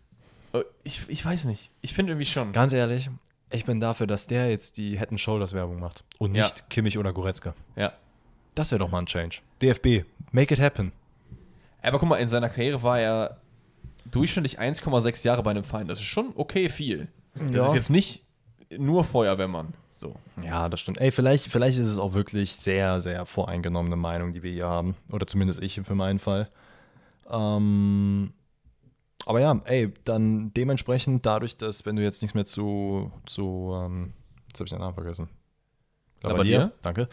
Äh, 0.53 0.63
Ich, 0.83 1.07
ich 1.09 1.23
weiß 1.23 1.45
nicht. 1.45 1.69
Ich 1.81 1.93
finde 1.93 2.13
irgendwie 2.13 2.25
schon. 2.25 2.51
Ganz 2.51 2.73
ehrlich, 2.73 3.09
ich 3.51 3.65
bin 3.65 3.79
dafür, 3.79 4.07
dass 4.07 4.25
der 4.27 4.49
jetzt 4.49 4.77
die 4.77 4.97
Head 4.97 5.17
Shoulders 5.19 5.53
Werbung 5.53 5.79
macht 5.79 6.03
und 6.17 6.33
Ja. 6.35 6.43
nicht 6.43 6.69
Kimmich 6.71 6.97
oder 6.97 7.13
Goretzka. 7.13 7.53
Ja. 7.75 7.93
Das 8.55 8.71
wäre 8.71 8.79
doch 8.79 8.89
mal 8.89 8.99
ein 8.99 9.05
Change. 9.05 9.37
DFB, 9.61 10.05
make 10.31 10.53
it 10.53 10.59
happen. 10.59 10.91
Aber 11.81 11.99
guck 11.99 12.09
mal, 12.09 12.17
in 12.17 12.27
seiner 12.27 12.49
Karriere 12.49 12.81
war 12.83 12.99
er 12.99 13.37
durchschnittlich 14.11 14.59
1,6 14.59 15.25
Jahre 15.25 15.43
bei 15.43 15.51
einem 15.51 15.63
Verein. 15.63 15.87
Das 15.87 15.99
ist 15.99 16.05
schon 16.05 16.31
okay 16.35 16.69
viel. 16.69 17.07
Das 17.35 17.55
Ja. 17.55 17.65
ist 17.67 17.73
jetzt 17.75 17.89
nicht 17.89 18.23
nur 18.77 19.03
Feuerwehrmann. 19.03 19.73
So. 19.95 20.15
Ja, 20.43 20.69
das 20.69 20.79
stimmt. 20.79 20.99
Ey, 21.01 21.11
vielleicht, 21.11 21.45
vielleicht 21.47 21.77
ist 21.77 21.89
es 21.89 21.97
auch 21.97 22.13
wirklich 22.13 22.55
sehr, 22.55 23.01
sehr 23.01 23.25
voreingenommene 23.25 23.97
Meinung, 23.97 24.33
die 24.33 24.43
wir 24.43 24.51
hier 24.51 24.67
haben. 24.67 24.95
Oder 25.11 25.27
zumindest 25.27 25.61
ich 25.61 25.81
für 25.83 25.95
meinen 25.95 26.19
Fall. 26.19 26.49
Ähm, 27.29 28.33
aber 29.25 29.41
ja, 29.41 29.59
ey, 29.65 29.93
dann 30.05 30.53
dementsprechend 30.53 31.25
dadurch, 31.25 31.57
dass, 31.57 31.85
wenn 31.85 31.95
du 31.97 32.01
jetzt 32.01 32.21
nichts 32.21 32.33
mehr 32.33 32.45
zu, 32.45 33.11
zu 33.25 33.73
ähm, 33.75 34.13
jetzt 34.47 34.59
habe 34.59 34.65
ich 34.65 34.71
den 34.71 34.79
Namen 34.79 34.93
vergessen. 34.93 35.29
Labbadia? 36.21 36.71
Danke. 36.81 37.07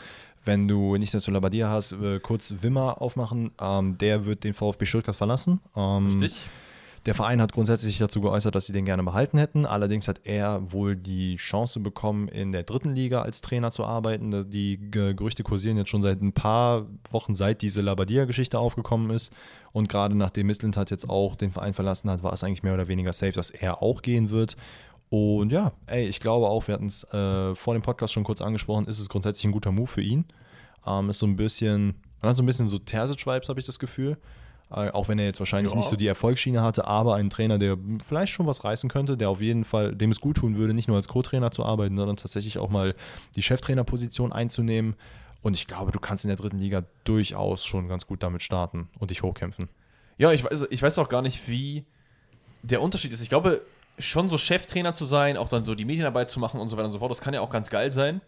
Wenn 0.44 0.68
du 0.68 0.96
nichts 0.96 1.12
mehr 1.12 1.20
zu 1.20 1.32
Labadia 1.32 1.68
hast, 1.68 1.92
äh, 1.92 2.20
kurz 2.20 2.54
Wimmer 2.60 3.02
aufmachen. 3.02 3.50
Ähm, 3.60 3.98
der 3.98 4.24
wird 4.26 4.44
den 4.44 4.54
VfB 4.54 4.86
Stuttgart 4.86 5.16
verlassen. 5.16 5.60
Ähm, 5.74 6.06
Richtig? 6.06 6.46
Der 7.06 7.14
Verein 7.14 7.40
hat 7.40 7.52
grundsätzlich 7.52 7.98
dazu 7.98 8.20
geäußert, 8.20 8.54
dass 8.54 8.66
sie 8.66 8.72
den 8.72 8.84
gerne 8.84 9.02
behalten 9.04 9.38
hätten. 9.38 9.64
Allerdings 9.64 10.08
hat 10.08 10.20
er 10.24 10.72
wohl 10.72 10.96
die 10.96 11.36
Chance 11.36 11.80
bekommen, 11.80 12.28
in 12.28 12.52
der 12.52 12.64
dritten 12.64 12.94
Liga 12.94 13.22
als 13.22 13.40
Trainer 13.40 13.70
zu 13.70 13.84
arbeiten. 13.84 14.50
Die 14.50 14.78
Ge- 14.90 15.14
Gerüchte 15.14 15.44
kursieren 15.44 15.76
jetzt 15.76 15.90
schon 15.90 16.02
seit 16.02 16.20
ein 16.20 16.32
paar 16.32 16.86
Wochen, 17.10 17.34
seit 17.34 17.62
diese 17.62 17.80
Labadia-Geschichte 17.80 18.58
aufgekommen 18.58 19.10
ist. 19.10 19.32
Und 19.72 19.88
gerade 19.88 20.16
nachdem 20.16 20.48
Mistlintat 20.48 20.90
jetzt 20.90 21.08
auch 21.08 21.36
den 21.36 21.52
Verein 21.52 21.74
verlassen 21.74 22.10
hat, 22.10 22.22
war 22.22 22.32
es 22.32 22.42
eigentlich 22.42 22.62
mehr 22.62 22.74
oder 22.74 22.88
weniger 22.88 23.12
safe, 23.12 23.32
dass 23.32 23.50
er 23.50 23.82
auch 23.82 24.02
gehen 24.02 24.30
wird. 24.30 24.56
Und 25.08 25.52
ja, 25.52 25.72
ey, 25.86 26.06
ich 26.06 26.18
glaube 26.18 26.48
auch, 26.48 26.66
wir 26.66 26.74
hatten 26.74 26.86
es 26.86 27.04
äh, 27.12 27.54
vor 27.54 27.74
dem 27.74 27.82
Podcast 27.82 28.12
schon 28.12 28.24
kurz 28.24 28.40
angesprochen, 28.40 28.86
ist 28.86 28.98
es 28.98 29.08
grundsätzlich 29.08 29.44
ein 29.44 29.52
guter 29.52 29.70
Move 29.70 29.86
für 29.86 30.02
ihn. 30.02 30.24
Ähm, 30.84 31.10
ist 31.10 31.20
so 31.20 31.26
ein 31.26 31.36
bisschen, 31.36 31.94
man 32.20 32.30
hat 32.30 32.36
so 32.36 32.42
ein 32.42 32.46
bisschen 32.46 32.66
so 32.66 32.78
Terzic-Vibes, 32.78 33.48
habe 33.48 33.60
ich 33.60 33.66
das 33.66 33.78
Gefühl. 33.78 34.16
Äh, 34.70 34.90
auch 34.90 35.06
wenn 35.08 35.18
er 35.18 35.26
jetzt 35.26 35.38
wahrscheinlich 35.38 35.72
Ja. 35.72 35.78
nicht 35.78 35.88
so 35.88 35.94
die 35.96 36.08
Erfolgsschiene 36.08 36.60
hatte, 36.60 36.86
aber 36.86 37.14
ein 37.14 37.30
Trainer, 37.30 37.58
der 37.58 37.76
vielleicht 38.04 38.32
schon 38.32 38.46
was 38.46 38.64
reißen 38.64 38.90
könnte, 38.90 39.16
der 39.16 39.30
auf 39.30 39.40
jeden 39.40 39.64
Fall, 39.64 39.94
dem 39.94 40.10
es 40.10 40.20
gut 40.20 40.38
tun 40.38 40.56
würde, 40.56 40.74
nicht 40.74 40.88
nur 40.88 40.96
als 40.96 41.06
Co-Trainer 41.08 41.50
zu 41.52 41.64
arbeiten, 41.64 41.96
sondern 41.96 42.16
tatsächlich 42.16 42.58
auch 42.58 42.68
mal 42.68 42.94
die 43.36 43.42
Cheftrainerposition 43.42 44.32
einzunehmen. 44.32 44.96
Und 45.42 45.54
ich 45.54 45.68
glaube, 45.68 45.92
du 45.92 46.00
kannst 46.00 46.24
in 46.24 46.28
der 46.28 46.36
dritten 46.36 46.58
Liga 46.58 46.82
durchaus 47.04 47.64
schon 47.64 47.86
ganz 47.86 48.06
gut 48.08 48.22
damit 48.24 48.42
starten 48.42 48.88
und 48.98 49.10
dich 49.10 49.22
hochkämpfen. 49.22 49.68
Ja, 50.18 50.32
ich 50.32 50.42
weiß, 50.42 50.66
ich 50.70 50.82
weiß 50.82 50.98
auch 50.98 51.08
gar 51.08 51.22
nicht, 51.22 51.46
wie 51.46 51.84
der 52.62 52.82
Unterschied 52.82 53.12
ist. 53.12 53.20
Ich 53.20 53.28
glaube, 53.28 53.60
schon 53.98 54.28
so 54.28 54.36
Cheftrainer 54.38 54.92
zu 54.92 55.04
sein, 55.04 55.36
auch 55.36 55.48
dann 55.48 55.64
so 55.64 55.76
die 55.76 55.84
Medienarbeit 55.84 56.28
zu 56.28 56.40
machen 56.40 56.58
und 56.60 56.66
so 56.68 56.76
weiter 56.76 56.86
und 56.86 56.90
so 56.92 56.98
fort, 56.98 57.10
das 57.12 57.20
kann 57.20 57.32
ja 57.34 57.40
auch 57.40 57.50
ganz 57.50 57.70
geil 57.70 57.92
sein. 57.92 58.20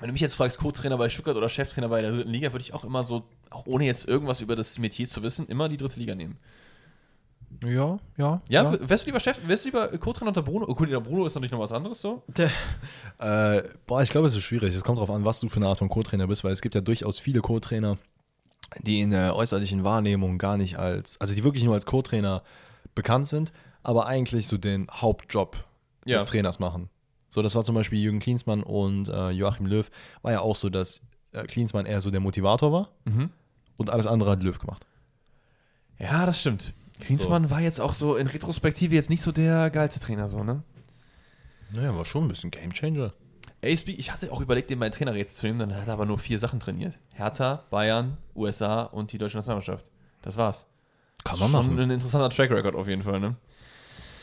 Wenn 0.00 0.08
du 0.08 0.12
mich 0.12 0.20
jetzt 0.22 0.34
fragst, 0.34 0.58
Co-Trainer 0.58 0.96
bei 0.96 1.08
Stuttgart 1.08 1.36
oder 1.36 1.48
Cheftrainer 1.48 1.88
bei 1.88 2.00
der 2.02 2.12
dritten 2.12 2.30
Liga, 2.30 2.52
würde 2.52 2.62
ich 2.62 2.72
auch 2.72 2.84
immer 2.84 3.02
so, 3.02 3.24
auch 3.50 3.66
ohne 3.66 3.84
jetzt 3.84 4.06
irgendwas 4.06 4.40
über 4.40 4.54
das 4.54 4.78
Metier 4.78 5.08
zu 5.08 5.22
wissen, 5.22 5.46
immer 5.46 5.66
die 5.68 5.76
dritte 5.76 5.98
Liga 5.98 6.14
nehmen. 6.14 6.38
Ja, 7.64 7.98
ja. 8.16 8.40
Ja, 8.48 8.72
w- 8.72 8.78
wärst 8.82 9.04
du 9.04 9.06
lieber 9.08 9.18
Chef, 9.20 9.40
wärst 9.46 9.64
du 9.64 9.68
lieber 9.68 9.88
Co-Trainer 9.98 10.28
unter 10.28 10.42
Bruno? 10.42 10.66
Oh, 10.68 10.74
gut, 10.74 10.90
der 10.90 11.00
Bruno 11.00 11.26
ist 11.26 11.34
natürlich 11.34 11.50
noch 11.50 11.58
was 11.58 11.72
anderes 11.72 12.00
so. 12.00 12.22
Äh, 13.18 13.62
boah, 13.86 14.02
ich 14.02 14.10
glaube, 14.10 14.26
es 14.28 14.34
ist 14.36 14.44
schwierig. 14.44 14.74
Es 14.74 14.84
kommt 14.84 14.98
darauf 14.98 15.10
an, 15.10 15.24
was 15.24 15.40
du 15.40 15.48
für 15.48 15.56
eine 15.56 15.66
Art 15.66 15.78
von 15.78 15.88
Co-Trainer 15.88 16.26
bist, 16.28 16.44
weil 16.44 16.52
es 16.52 16.60
gibt 16.60 16.74
ja 16.74 16.80
durchaus 16.80 17.18
viele 17.18 17.40
Co-Trainer, 17.40 17.96
die 18.82 19.00
in 19.00 19.10
der 19.10 19.34
äußerlichen 19.34 19.82
Wahrnehmung 19.82 20.38
gar 20.38 20.56
nicht 20.56 20.78
als, 20.78 21.20
also 21.20 21.34
die 21.34 21.42
wirklich 21.42 21.64
nur 21.64 21.74
als 21.74 21.86
Co-Trainer 21.86 22.42
bekannt 22.94 23.26
sind, 23.26 23.52
aber 23.82 24.06
eigentlich 24.06 24.46
so 24.46 24.58
den 24.58 24.86
Hauptjob 24.92 25.56
Ja. 26.04 26.18
des 26.18 26.26
Trainers 26.26 26.58
machen. 26.60 26.90
So, 27.30 27.42
das 27.42 27.54
war 27.54 27.62
zum 27.64 27.74
Beispiel 27.74 27.98
Jürgen 28.00 28.20
Klinsmann 28.20 28.62
und 28.62 29.08
äh, 29.08 29.30
Joachim 29.30 29.66
Löw. 29.66 29.90
War 30.22 30.32
ja 30.32 30.40
auch 30.40 30.56
so, 30.56 30.70
dass 30.70 31.00
äh, 31.32 31.42
Klinsmann 31.44 31.84
eher 31.86 32.00
so 32.00 32.10
der 32.10 32.20
Motivator 32.20 32.72
war 32.72 32.88
Mhm. 33.04 33.30
und 33.78 33.90
alles 33.90 34.06
andere 34.06 34.30
hat 34.30 34.42
Löw 34.42 34.58
gemacht. 34.58 34.86
Ja, 35.98 36.26
das 36.26 36.40
stimmt. 36.40 36.74
Klinsmann 37.00 37.50
war 37.50 37.60
jetzt 37.60 37.80
auch 37.80 37.94
so 37.94 38.16
in 38.16 38.26
Retrospektive 38.26 38.94
jetzt 38.94 39.10
nicht 39.10 39.22
so 39.22 39.30
der 39.32 39.70
geilste 39.70 40.00
Trainer, 40.00 40.28
so, 40.28 40.42
ne? 40.42 40.62
Naja, 41.74 41.94
war 41.94 42.04
schon 42.04 42.24
ein 42.24 42.28
bisschen 42.28 42.50
Gamechanger. 42.50 43.12
ASB, 43.62 43.90
ich 43.90 44.12
hatte 44.12 44.32
auch 44.32 44.40
überlegt, 44.40 44.70
den 44.70 44.78
meinen 44.78 44.92
Trainer 44.92 45.14
jetzt 45.14 45.36
zu 45.36 45.46
nehmen, 45.46 45.58
dann 45.58 45.74
hat 45.74 45.86
er 45.86 45.92
aber 45.92 46.06
nur 46.06 46.18
vier 46.18 46.38
Sachen 46.38 46.60
trainiert. 46.60 46.98
Hertha, 47.14 47.64
Bayern, 47.70 48.16
USA 48.34 48.82
und 48.82 49.12
die 49.12 49.18
deutsche 49.18 49.36
Nationalmannschaft. 49.36 49.90
Das 50.22 50.36
war's. 50.36 50.66
Kann 51.24 51.38
man 51.40 51.50
Schon 51.50 51.66
machen. 51.66 51.78
ein 51.80 51.90
interessanter 51.90 52.30
Track 52.30 52.50
Record 52.50 52.74
auf 52.76 52.88
jeden 52.88 53.02
Fall, 53.02 53.20
ne? 53.20 53.36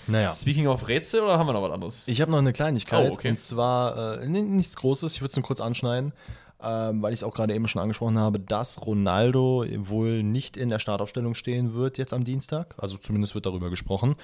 Naja. 0.07 0.29
Speaking 0.29 0.67
of 0.67 0.87
Rätsel 0.87 1.21
oder 1.21 1.37
haben 1.39 1.47
wir 1.47 1.53
noch 1.53 1.61
was 1.63 1.71
anderes? 1.71 2.07
Ich 2.07 2.21
habe 2.21 2.31
noch 2.31 2.37
eine 2.39 2.53
Kleinigkeit. 2.53 3.09
Oh, 3.09 3.13
okay. 3.13 3.29
Und 3.29 3.39
zwar 3.39 4.21
äh, 4.21 4.27
ni- 4.27 4.41
nichts 4.41 4.75
Großes, 4.75 5.13
ich 5.13 5.21
würde 5.21 5.31
es 5.31 5.35
nur 5.35 5.45
kurz 5.45 5.61
anschneiden, 5.61 6.13
ähm, 6.61 7.01
weil 7.01 7.13
ich 7.13 7.19
es 7.19 7.23
auch 7.23 7.33
gerade 7.33 7.53
eben 7.53 7.67
schon 7.67 7.81
angesprochen 7.81 8.17
habe, 8.19 8.39
dass 8.39 8.85
Ronaldo 8.85 9.65
wohl 9.77 10.23
nicht 10.23 10.57
in 10.57 10.69
der 10.69 10.79
Startaufstellung 10.79 11.33
stehen 11.33 11.73
wird 11.75 11.97
jetzt 11.97 12.13
am 12.13 12.23
Dienstag. 12.23 12.75
Also 12.77 12.97
zumindest 12.97 13.35
wird 13.35 13.45
darüber 13.45 13.69
gesprochen. 13.69 14.15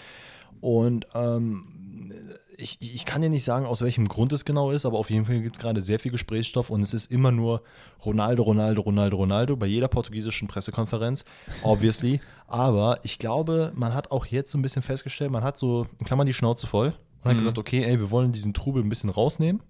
Und 0.59 1.07
ähm, 1.15 2.11
ich, 2.61 2.77
ich 2.79 3.05
kann 3.05 3.21
dir 3.21 3.29
nicht 3.29 3.43
sagen, 3.43 3.65
aus 3.65 3.81
welchem 3.81 4.07
Grund 4.07 4.31
es 4.33 4.45
genau 4.45 4.71
ist, 4.71 4.85
aber 4.85 4.97
auf 4.99 5.09
jeden 5.09 5.25
Fall 5.25 5.39
gibt 5.39 5.57
es 5.57 5.61
gerade 5.61 5.81
sehr 5.81 5.99
viel 5.99 6.11
Gesprächsstoff 6.11 6.69
und 6.69 6.81
es 6.81 6.93
ist 6.93 7.11
immer 7.11 7.31
nur 7.31 7.61
Ronaldo, 8.05 8.43
Ronaldo, 8.43 8.81
Ronaldo, 8.81 9.17
Ronaldo 9.17 9.55
bei 9.55 9.65
jeder 9.65 9.87
portugiesischen 9.87 10.47
Pressekonferenz, 10.47 11.25
obviously. 11.63 12.21
aber 12.47 12.99
ich 13.03 13.19
glaube, 13.19 13.71
man 13.75 13.93
hat 13.93 14.11
auch 14.11 14.25
jetzt 14.25 14.51
so 14.51 14.57
ein 14.57 14.61
bisschen 14.61 14.83
festgestellt, 14.83 15.31
man 15.31 15.43
hat 15.43 15.57
so 15.57 15.87
in 15.99 16.05
Klammern 16.05 16.27
die 16.27 16.33
Schnauze 16.33 16.67
voll 16.67 16.93
und 17.23 17.29
hat 17.29 17.37
gesagt, 17.37 17.57
okay, 17.57 17.83
ey, 17.83 17.99
wir 17.99 18.11
wollen 18.11 18.31
diesen 18.31 18.53
Trubel 18.53 18.83
ein 18.83 18.89
bisschen 18.89 19.09
rausnehmen. 19.09 19.61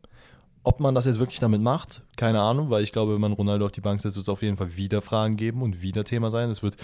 Ob 0.64 0.80
man 0.80 0.94
das 0.94 1.06
jetzt 1.06 1.18
wirklich 1.18 1.40
damit 1.40 1.60
macht, 1.62 2.04
keine 2.18 2.40
Ahnung, 2.40 2.70
weil 2.70 2.84
ich 2.84 2.92
glaube, 2.92 3.16
wenn 3.16 3.22
man 3.22 3.32
Ronaldo 3.32 3.66
auf 3.66 3.72
die 3.72 3.82
Bank 3.82 4.00
setzt, 4.00 4.16
wird 4.16 4.24
es 4.24 4.30
auf 4.30 4.44
jeden 4.44 4.58
Fall 4.58 4.76
wieder 4.76 5.02
Fragen 5.02 5.36
geben 5.36 5.64
und 5.64 5.82
wieder 5.82 6.04
Thema 6.04 6.30
sein. 6.30 6.52
Es 6.52 6.62
wird, 6.62 6.78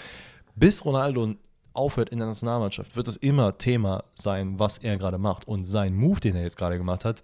bis 0.56 0.84
Ronaldo 0.84 1.36
aufhört 1.72 2.10
in 2.10 2.18
der 2.18 2.28
Nationalmannschaft, 2.28 2.96
wird 2.96 3.08
es 3.08 3.16
immer 3.16 3.58
Thema 3.58 4.04
sein, 4.14 4.58
was 4.58 4.78
er 4.78 4.96
gerade 4.96 5.18
macht. 5.18 5.46
Und 5.46 5.64
sein 5.64 5.94
Move, 5.94 6.20
den 6.20 6.36
er 6.36 6.42
jetzt 6.42 6.56
gerade 6.56 6.78
gemacht 6.78 7.04
hat, 7.04 7.22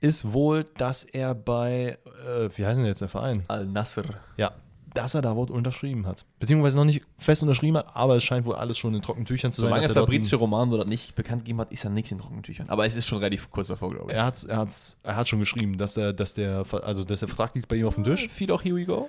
ist 0.00 0.32
wohl, 0.32 0.64
dass 0.76 1.04
er 1.04 1.34
bei, 1.34 1.98
äh, 2.26 2.48
wie 2.56 2.66
heißt 2.66 2.78
denn 2.78 2.86
jetzt 2.86 3.00
der 3.00 3.08
Verein? 3.08 3.44
Al-Nasr. 3.48 4.04
Ja, 4.36 4.52
dass 4.94 5.14
er 5.14 5.22
da 5.22 5.34
wohl 5.36 5.50
unterschrieben 5.50 6.06
hat. 6.06 6.24
Beziehungsweise 6.38 6.76
noch 6.76 6.84
nicht 6.84 7.02
fest 7.16 7.42
unterschrieben 7.42 7.78
hat, 7.78 7.86
aber 7.94 8.16
es 8.16 8.24
scheint 8.24 8.44
wohl 8.46 8.54
alles 8.54 8.76
schon 8.78 8.94
in 8.94 9.02
trockenen 9.02 9.26
Tüchern 9.26 9.52
zu 9.52 9.62
sein. 9.62 9.68
Solange 9.68 9.86
er 9.86 9.94
dort 9.94 10.06
Fabrizio 10.06 10.38
Romano 10.38 10.76
das 10.76 10.86
nicht 10.86 11.14
bekannt 11.14 11.42
gegeben 11.42 11.60
hat, 11.60 11.72
ist 11.72 11.84
ja 11.84 11.90
nichts 11.90 12.10
in 12.10 12.18
trockenen 12.18 12.42
Tüchern. 12.42 12.68
Aber 12.68 12.84
es 12.84 12.94
ist 12.94 13.06
schon 13.06 13.18
relativ 13.18 13.50
kurz 13.50 13.68
davor, 13.68 13.90
glaube 13.90 14.10
ich. 14.10 14.16
er, 14.16 14.26
hat's, 14.26 14.44
er, 14.44 14.58
hat's, 14.58 14.98
er 15.02 15.16
hat 15.16 15.28
schon 15.28 15.38
geschrieben, 15.38 15.78
dass, 15.78 15.96
er, 15.96 16.12
dass, 16.12 16.34
der, 16.34 16.64
also, 16.82 17.04
dass 17.04 17.20
der 17.20 17.28
Vertrag 17.28 17.54
liegt 17.54 17.68
bei 17.68 17.76
ihm 17.76 17.86
auf 17.86 17.94
dem 17.94 18.04
Tisch. 18.04 18.28
Viel 18.28 18.50
auch 18.50 18.62
Here 18.62 18.76
We 18.76 18.84
Go. 18.84 19.08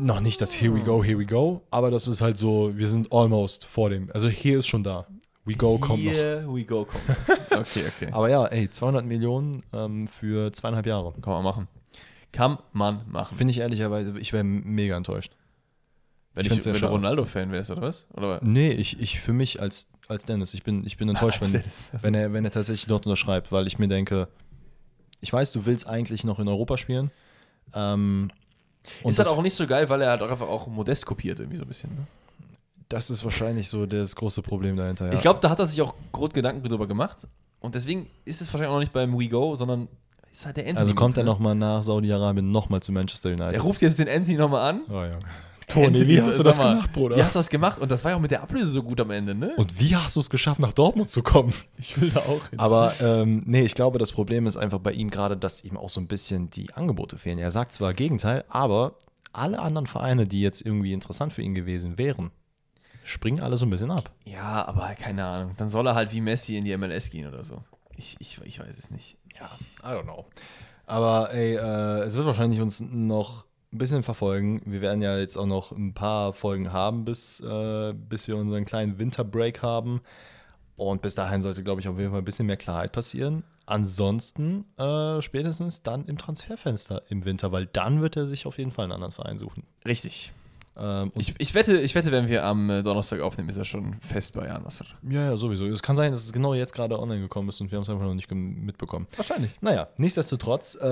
Noch 0.00 0.20
nicht 0.20 0.40
das 0.40 0.52
Here 0.52 0.72
we 0.72 0.80
go, 0.80 1.02
here 1.02 1.18
we 1.18 1.26
go, 1.26 1.62
aber 1.72 1.90
das 1.90 2.06
ist 2.06 2.20
halt 2.20 2.36
so, 2.36 2.76
wir 2.76 2.86
sind 2.86 3.12
almost 3.12 3.66
vor 3.66 3.90
dem. 3.90 4.10
Also 4.12 4.28
hier 4.28 4.60
ist 4.60 4.68
schon 4.68 4.84
da. 4.84 5.06
We 5.44 5.54
go 5.54 5.78
kommt 5.78 6.04
noch. 6.04 6.12
Here 6.12 6.46
We 6.46 6.64
Go 6.64 6.84
kommt 6.84 7.08
noch. 7.08 7.16
Okay, 7.58 7.84
okay. 7.88 8.12
Aber 8.12 8.28
ja, 8.28 8.46
ey, 8.46 8.70
200 8.70 9.04
Millionen 9.04 9.64
ähm, 9.72 10.06
für 10.06 10.52
zweieinhalb 10.52 10.86
Jahre. 10.86 11.14
Kann 11.20 11.32
man 11.32 11.42
machen. 11.42 11.68
Kann 12.30 12.58
man 12.72 13.00
machen. 13.10 13.34
Finde 13.36 13.50
ich 13.50 13.58
ehrlicherweise, 13.58 14.16
ich 14.18 14.32
wäre 14.32 14.44
mega 14.44 14.96
enttäuscht. 14.96 15.32
wenn 16.34 16.46
ich 16.46 16.52
ich, 16.52 16.64
wenn 16.66 16.74
du. 16.74 16.86
Ronaldo-Fan 16.86 17.50
wärst, 17.50 17.70
oder 17.70 17.82
was? 17.82 18.06
Oder? 18.14 18.38
Nee, 18.42 18.70
ich, 18.72 19.00
ich 19.00 19.18
für 19.18 19.32
mich 19.32 19.60
als, 19.60 19.90
als 20.06 20.26
Dennis, 20.26 20.54
ich 20.54 20.62
bin, 20.62 20.86
ich 20.86 20.96
bin 20.98 21.08
enttäuscht, 21.08 21.40
wenn, 21.42 21.62
wenn, 22.02 22.14
er, 22.14 22.32
wenn 22.32 22.44
er 22.44 22.52
tatsächlich 22.52 22.86
dort 22.86 23.06
unterschreibt, 23.06 23.50
weil 23.50 23.66
ich 23.66 23.78
mir 23.78 23.88
denke, 23.88 24.28
ich 25.20 25.32
weiß, 25.32 25.50
du 25.52 25.66
willst 25.66 25.88
eigentlich 25.88 26.22
noch 26.22 26.38
in 26.38 26.46
Europa 26.46 26.76
spielen. 26.76 27.10
Ähm, 27.74 28.30
und 29.02 29.10
ist 29.10 29.18
das, 29.18 29.28
halt 29.28 29.38
auch 29.38 29.42
nicht 29.42 29.54
so 29.54 29.66
geil, 29.66 29.88
weil 29.88 30.02
er 30.02 30.10
halt 30.10 30.22
auch 30.22 30.30
einfach 30.30 30.48
auch 30.48 30.66
modest 30.66 31.06
kopiert, 31.06 31.40
irgendwie 31.40 31.56
so 31.56 31.64
ein 31.64 31.68
bisschen. 31.68 31.90
Ne? 31.90 32.06
Das 32.88 33.10
ist 33.10 33.22
wahrscheinlich 33.22 33.68
so 33.68 33.86
das 33.86 34.16
große 34.16 34.42
Problem 34.42 34.76
dahinter. 34.76 35.06
Ja. 35.06 35.12
Ich 35.12 35.20
glaube, 35.20 35.40
da 35.40 35.50
hat 35.50 35.58
er 35.58 35.66
sich 35.66 35.82
auch 35.82 35.94
groß 36.12 36.30
Gedanken 36.30 36.66
drüber 36.66 36.86
gemacht. 36.86 37.18
Und 37.60 37.74
deswegen 37.74 38.08
ist 38.24 38.40
es 38.40 38.48
wahrscheinlich 38.48 38.68
auch 38.68 38.74
noch 38.74 38.80
nicht 38.80 38.92
beim 38.92 39.18
WeGo, 39.18 39.56
sondern 39.56 39.88
ist 40.30 40.46
halt 40.46 40.56
der 40.56 40.64
Anthony. 40.64 40.78
also 40.78 40.94
kommt 40.94 41.16
er 41.16 41.24
nochmal 41.24 41.54
nach 41.54 41.82
Saudi-Arabien 41.82 42.50
nochmal 42.50 42.80
zu 42.80 42.92
Manchester 42.92 43.30
United. 43.30 43.54
Er 43.54 43.60
ruft 43.60 43.82
jetzt 43.82 43.98
den 43.98 44.08
Anthony 44.08 44.36
nochmal 44.36 44.70
an. 44.70 44.82
oh, 44.88 45.02
ja. 45.02 45.18
Anthony, 45.76 46.08
wie 46.08 46.20
hast 46.20 46.38
du 46.38 46.42
das 46.42 46.58
mal, 46.58 46.74
gemacht, 46.74 46.92
Bruder? 46.92 47.16
Wie 47.16 47.22
hast 47.22 47.34
du 47.34 47.38
das 47.38 47.48
gemacht? 47.48 47.80
Und 47.80 47.90
das 47.90 48.04
war 48.04 48.12
ja 48.12 48.16
auch 48.16 48.20
mit 48.20 48.30
der 48.30 48.42
Ablöse 48.42 48.70
so 48.70 48.82
gut 48.82 49.00
am 49.00 49.10
Ende, 49.10 49.34
ne? 49.34 49.52
Und 49.56 49.78
wie 49.78 49.94
hast 49.94 50.16
du 50.16 50.20
es 50.20 50.30
geschafft, 50.30 50.60
nach 50.60 50.72
Dortmund 50.72 51.10
zu 51.10 51.22
kommen? 51.22 51.52
ich 51.78 52.00
will 52.00 52.10
da 52.10 52.20
auch 52.20 52.48
hin. 52.48 52.58
Aber 52.58 52.94
ähm, 53.00 53.42
nee, 53.46 53.62
ich 53.62 53.74
glaube, 53.74 53.98
das 53.98 54.12
Problem 54.12 54.46
ist 54.46 54.56
einfach 54.56 54.78
bei 54.78 54.92
ihm 54.92 55.10
gerade, 55.10 55.36
dass 55.36 55.64
ihm 55.64 55.76
auch 55.76 55.90
so 55.90 56.00
ein 56.00 56.08
bisschen 56.08 56.50
die 56.50 56.72
Angebote 56.74 57.18
fehlen. 57.18 57.38
Er 57.38 57.50
sagt 57.50 57.72
zwar 57.72 57.94
Gegenteil, 57.94 58.44
aber 58.48 58.94
alle 59.32 59.58
anderen 59.58 59.86
Vereine, 59.86 60.26
die 60.26 60.40
jetzt 60.40 60.64
irgendwie 60.64 60.92
interessant 60.92 61.32
für 61.32 61.42
ihn 61.42 61.54
gewesen 61.54 61.98
wären, 61.98 62.30
springen 63.04 63.40
alle 63.40 63.56
so 63.56 63.66
ein 63.66 63.70
bisschen 63.70 63.90
ab. 63.90 64.10
Ja, 64.24 64.66
aber 64.66 64.94
keine 64.94 65.24
Ahnung. 65.24 65.54
Dann 65.56 65.68
soll 65.68 65.86
er 65.86 65.94
halt 65.94 66.12
wie 66.12 66.20
Messi 66.20 66.56
in 66.56 66.64
die 66.64 66.76
MLS 66.76 67.10
gehen 67.10 67.26
oder 67.26 67.42
so. 67.42 67.62
Ich, 67.96 68.16
ich, 68.20 68.40
ich 68.44 68.60
weiß 68.60 68.78
es 68.78 68.90
nicht. 68.90 69.16
Ja, 69.38 69.46
I 69.82 69.94
don't 69.94 70.04
know. 70.04 70.26
Aber 70.86 71.32
ey, 71.34 71.56
äh, 71.56 72.04
es 72.04 72.14
wird 72.14 72.26
wahrscheinlich 72.26 72.60
uns 72.60 72.80
noch 72.80 73.44
ein 73.72 73.78
bisschen 73.78 74.02
verfolgen. 74.02 74.62
Wir 74.64 74.80
werden 74.80 75.02
ja 75.02 75.18
jetzt 75.18 75.36
auch 75.36 75.46
noch 75.46 75.72
ein 75.72 75.92
paar 75.92 76.32
Folgen 76.32 76.72
haben, 76.72 77.04
bis, 77.04 77.40
äh, 77.40 77.92
bis 77.92 78.28
wir 78.28 78.36
unseren 78.36 78.64
kleinen 78.64 78.98
Winterbreak 78.98 79.62
haben. 79.62 80.00
Und 80.76 81.02
bis 81.02 81.14
dahin 81.14 81.42
sollte, 81.42 81.64
glaube 81.64 81.80
ich, 81.80 81.88
auf 81.88 81.98
jeden 81.98 82.10
Fall 82.10 82.20
ein 82.20 82.24
bisschen 82.24 82.46
mehr 82.46 82.56
Klarheit 82.56 82.92
passieren. 82.92 83.42
Ansonsten 83.66 84.64
äh, 84.78 85.20
spätestens 85.20 85.82
dann 85.82 86.06
im 86.06 86.16
Transferfenster 86.16 87.02
im 87.10 87.24
Winter, 87.24 87.52
weil 87.52 87.66
dann 87.66 88.00
wird 88.00 88.16
er 88.16 88.26
sich 88.26 88.46
auf 88.46 88.56
jeden 88.56 88.70
Fall 88.70 88.84
einen 88.84 88.92
anderen 88.92 89.12
Verein 89.12 89.36
suchen. 89.36 89.64
Richtig. 89.84 90.32
Ähm, 90.78 91.10
Ich, 91.16 91.34
ich, 91.38 91.54
wette, 91.54 91.78
ich 91.80 91.94
wette, 91.94 92.12
wenn 92.12 92.28
wir 92.28 92.44
am 92.44 92.70
äh, 92.70 92.82
Donnerstag 92.82 93.20
aufnehmen, 93.20 93.48
ist 93.48 93.56
er 93.58 93.64
schon 93.64 93.94
fest 94.00 94.32
bei 94.34 94.46
Jan 94.46 94.64
Wasser. 94.64 94.84
ja, 95.08 95.24
ja, 95.24 95.36
sowieso. 95.36 95.66
Es 95.66 95.82
kann 95.82 95.96
sein, 95.96 96.12
dass 96.12 96.24
es 96.24 96.32
genau 96.32 96.54
jetzt 96.54 96.72
gerade 96.74 96.98
online 96.98 97.20
gekommen 97.20 97.48
ist 97.48 97.60
und 97.60 97.70
wir 97.70 97.76
haben 97.76 97.82
es 97.82 97.90
einfach 97.90 98.04
noch 98.04 98.14
nicht 98.14 98.30
mitbekommen. 98.30 99.06
Wahrscheinlich. 99.16 99.60
Naja, 99.60 99.88
nichtsdestotrotz, 99.96 100.76
äh, 100.76 100.86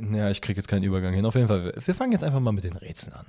naja, 0.00 0.30
ich 0.30 0.40
kriege 0.40 0.56
jetzt 0.58 0.68
keinen 0.68 0.84
Übergang 0.84 1.12
hin. 1.14 1.26
Auf 1.26 1.34
jeden 1.34 1.48
Fall, 1.48 1.72
wir 1.84 1.94
fangen 1.94 2.12
jetzt 2.12 2.24
einfach 2.24 2.40
mal 2.40 2.52
mit 2.52 2.64
den 2.64 2.76
Rätseln 2.76 3.14
an. 3.14 3.26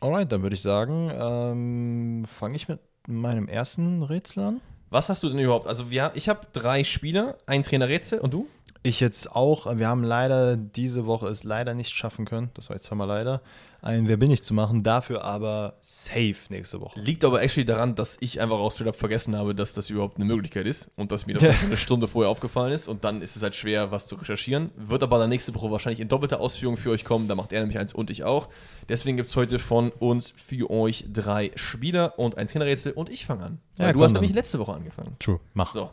Alright, 0.00 0.32
dann 0.32 0.42
würde 0.42 0.54
ich 0.54 0.62
sagen, 0.62 1.10
ähm, 1.14 2.24
fange 2.24 2.56
ich 2.56 2.68
mit 2.68 2.80
meinem 3.06 3.48
ersten 3.48 4.02
Rätsel 4.02 4.44
an. 4.44 4.60
Was 4.88 5.08
hast 5.08 5.22
du 5.22 5.28
denn 5.28 5.38
überhaupt? 5.38 5.66
Also 5.66 5.90
wir, 5.90 6.12
ich 6.14 6.28
habe 6.28 6.46
drei 6.52 6.84
Spieler, 6.84 7.36
ein 7.46 7.62
Trainerrätsel 7.62 8.18
und 8.20 8.32
du? 8.34 8.46
Ich 8.82 9.00
jetzt 9.00 9.30
auch, 9.30 9.76
wir 9.76 9.88
haben 9.88 10.02
leider 10.02 10.56
diese 10.56 11.04
Woche 11.06 11.28
es 11.28 11.44
leider 11.44 11.74
nicht 11.74 11.90
schaffen 11.90 12.24
können, 12.24 12.50
das 12.54 12.70
war 12.70 12.76
jetzt 12.76 12.86
zweimal 12.86 13.06
leider, 13.06 13.42
ein 13.82 14.08
Wer 14.08 14.16
bin 14.16 14.30
ich 14.30 14.42
zu 14.42 14.52
machen, 14.54 14.82
dafür 14.82 15.24
aber 15.24 15.74
safe 15.80 16.34
nächste 16.50 16.80
Woche. 16.80 17.00
Liegt 17.00 17.24
aber 17.24 17.42
actually 17.42 17.64
daran, 17.64 17.94
dass 17.94 18.16
ich 18.20 18.40
einfach 18.40 18.58
auch 18.58 18.70
straight 18.70 18.88
up 18.88 18.96
vergessen 18.96 19.34
habe, 19.36 19.54
dass 19.54 19.72
das 19.74 19.88
überhaupt 19.90 20.16
eine 20.16 20.26
Möglichkeit 20.26 20.66
ist 20.66 20.90
und 20.96 21.12
dass 21.12 21.26
mir 21.26 21.34
das 21.34 21.44
eine 21.62 21.76
Stunde 21.76 22.06
vorher 22.08 22.30
aufgefallen 22.30 22.72
ist 22.72 22.88
und 22.88 23.04
dann 23.04 23.22
ist 23.22 23.36
es 23.36 23.42
halt 23.42 23.54
schwer, 23.54 23.90
was 23.90 24.06
zu 24.06 24.16
recherchieren. 24.16 24.70
Wird 24.76 25.02
aber 25.02 25.18
dann 25.18 25.30
nächste 25.30 25.54
Woche 25.54 25.70
wahrscheinlich 25.70 26.00
in 26.00 26.08
doppelter 26.08 26.40
Ausführung 26.40 26.76
für 26.76 26.90
euch 26.90 27.04
kommen. 27.04 27.28
Da 27.28 27.34
macht 27.34 27.52
er 27.52 27.60
nämlich 27.60 27.78
eins 27.78 27.92
und 27.94 28.10
ich 28.10 28.24
auch. 28.24 28.48
Deswegen 28.88 29.16
gibt 29.16 29.28
es 29.28 29.36
heute 29.36 29.58
von 29.58 29.90
uns 29.90 30.34
für 30.36 30.70
euch 30.70 31.06
drei 31.12 31.50
Spieler 31.54 32.18
und 32.18 32.36
ein 32.36 32.48
Trainerrätsel 32.48 32.92
und 32.92 33.08
ich 33.08 33.24
fange 33.24 33.44
an. 33.44 33.58
Ja, 33.78 33.86
Weil 33.86 33.92
du 33.94 34.02
hast 34.02 34.12
dann. 34.12 34.20
nämlich 34.20 34.34
letzte 34.34 34.58
Woche 34.58 34.74
angefangen. 34.74 35.16
True, 35.18 35.40
mach. 35.54 35.72
So. 35.72 35.90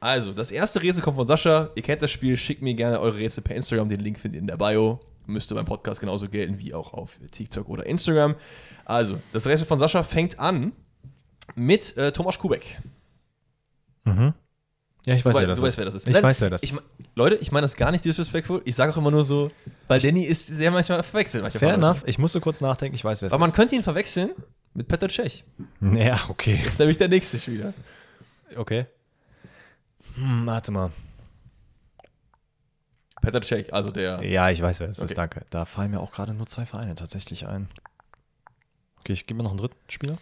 Also, 0.00 0.32
das 0.32 0.50
erste 0.50 0.82
Rätsel 0.82 1.00
kommt 1.00 1.16
von 1.16 1.28
Sascha. 1.28 1.70
Ihr 1.76 1.82
kennt 1.82 2.02
das 2.02 2.10
Spiel. 2.10 2.36
Schickt 2.36 2.60
mir 2.60 2.74
gerne 2.74 2.98
eure 2.98 3.18
Rätsel 3.18 3.42
per 3.44 3.54
Instagram. 3.54 3.88
Den 3.88 4.00
Link 4.00 4.18
findet 4.18 4.36
ihr 4.38 4.40
in 4.40 4.46
der 4.48 4.56
Bio. 4.56 4.98
Müsste 5.26 5.54
beim 5.54 5.64
Podcast 5.64 6.00
genauso 6.00 6.28
gelten 6.28 6.58
wie 6.58 6.74
auch 6.74 6.92
auf 6.92 7.18
TikTok 7.30 7.68
oder 7.68 7.86
Instagram. 7.86 8.34
Also, 8.84 9.20
das 9.32 9.46
Rätsel 9.46 9.66
von 9.66 9.78
Sascha 9.78 10.02
fängt 10.02 10.38
an 10.38 10.72
mit 11.54 11.96
äh, 11.96 12.12
Thomas 12.12 12.38
Kubek. 12.38 12.78
Mhm. 14.04 14.34
Ja, 15.06 15.14
ich 15.16 15.24
weiß, 15.24 15.34
Du, 15.34 15.40
wer 15.40 15.46
das 15.48 15.58
du 15.58 15.66
ist. 15.66 15.68
weißt, 15.68 15.78
wer 15.78 15.84
das 15.84 15.94
ist. 15.96 16.06
Ich 16.08 16.14
Nein, 16.14 16.22
weiß, 16.22 16.40
wer 16.40 16.50
das 16.50 16.62
ich, 16.62 16.72
ist. 16.72 16.82
Leute, 17.14 17.34
ich 17.36 17.50
meine 17.52 17.62
das 17.64 17.76
gar 17.76 17.90
nicht 17.90 18.04
disrespectful. 18.04 18.62
Ich 18.64 18.74
sage 18.76 18.92
auch 18.92 18.96
immer 18.96 19.10
nur 19.10 19.24
so, 19.24 19.50
weil 19.88 20.00
Danny 20.00 20.24
ist 20.24 20.46
sehr 20.46 20.70
manchmal 20.70 21.02
verwechselt. 21.02 21.42
Manchmal 21.42 21.58
Fair 21.60 21.74
enough, 21.74 22.02
ich 22.06 22.18
musste 22.18 22.40
kurz 22.40 22.60
nachdenken, 22.60 22.94
ich 22.94 23.04
weiß, 23.04 23.20
wer 23.20 23.26
es 23.26 23.32
Aber 23.32 23.40
man 23.40 23.50
ist. 23.50 23.56
könnte 23.56 23.74
ihn 23.74 23.82
verwechseln 23.82 24.30
mit 24.74 24.86
Petr 24.88 25.08
Cech. 25.08 25.44
Ja, 25.80 26.20
okay. 26.28 26.58
Das 26.62 26.74
ist 26.74 26.78
nämlich 26.78 26.98
der 26.98 27.08
nächste 27.08 27.38
Spieler. 27.40 27.74
Okay. 28.56 28.86
Hm, 30.14 30.46
warte 30.46 30.70
mal. 30.72 30.90
Petr 33.22 33.40
Cech, 33.40 33.72
also 33.72 33.90
der. 33.90 34.22
Ja, 34.22 34.50
ich 34.50 34.60
weiß, 34.60 34.80
wer 34.80 34.90
es 34.90 34.98
Okay. 34.98 35.06
ist, 35.06 35.16
danke. 35.16 35.46
Da 35.48 35.64
fallen 35.64 35.90
mir 35.92 36.00
auch 36.00 36.12
gerade 36.12 36.34
nur 36.34 36.46
zwei 36.46 36.66
Vereine 36.66 36.94
tatsächlich 36.94 37.46
ein. 37.46 37.68
Okay, 39.00 39.14
ich 39.14 39.26
gebe 39.26 39.38
mir 39.38 39.44
noch 39.44 39.52
einen 39.52 39.58
dritten 39.58 39.76
Spieler. 39.88 40.18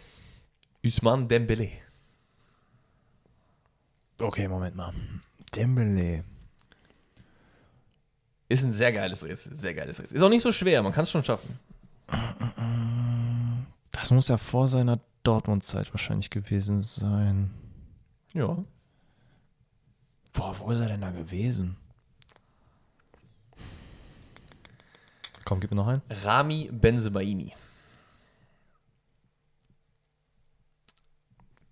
Usman 0.85 1.27
Dembele. 1.27 1.69
Okay, 4.19 4.47
Moment 4.47 4.75
mal. 4.75 4.93
Dembele. 5.55 6.23
Ist 8.47 8.63
ein 8.63 8.71
sehr 8.71 8.91
geiles 8.91 9.23
Rätsel. 9.23 9.55
Sehr 9.55 9.73
geiles 9.73 9.99
Rätsel. 9.99 10.17
Ist 10.17 10.23
auch 10.23 10.29
nicht 10.29 10.41
so 10.43 10.51
schwer, 10.51 10.81
man 10.83 10.91
kann 10.91 11.03
es 11.03 11.11
schon 11.11 11.23
schaffen. 11.23 11.59
Das 13.91 14.11
muss 14.11 14.27
ja 14.27 14.37
vor 14.37 14.67
seiner 14.67 14.99
Dortmund-Zeit 15.23 15.93
wahrscheinlich 15.93 16.29
gewesen 16.29 16.81
sein. 16.81 17.51
Ja. 18.33 18.57
Boah, 20.33 20.57
wo 20.59 20.71
ist 20.71 20.79
er 20.79 20.87
denn 20.87 21.01
da 21.01 21.11
gewesen? 21.11 21.77
Komm, 25.45 25.59
gib 25.59 25.71
mir 25.71 25.77
noch 25.77 25.87
einen. 25.87 26.01
Rami 26.23 26.69
Benzebaini. 26.71 27.53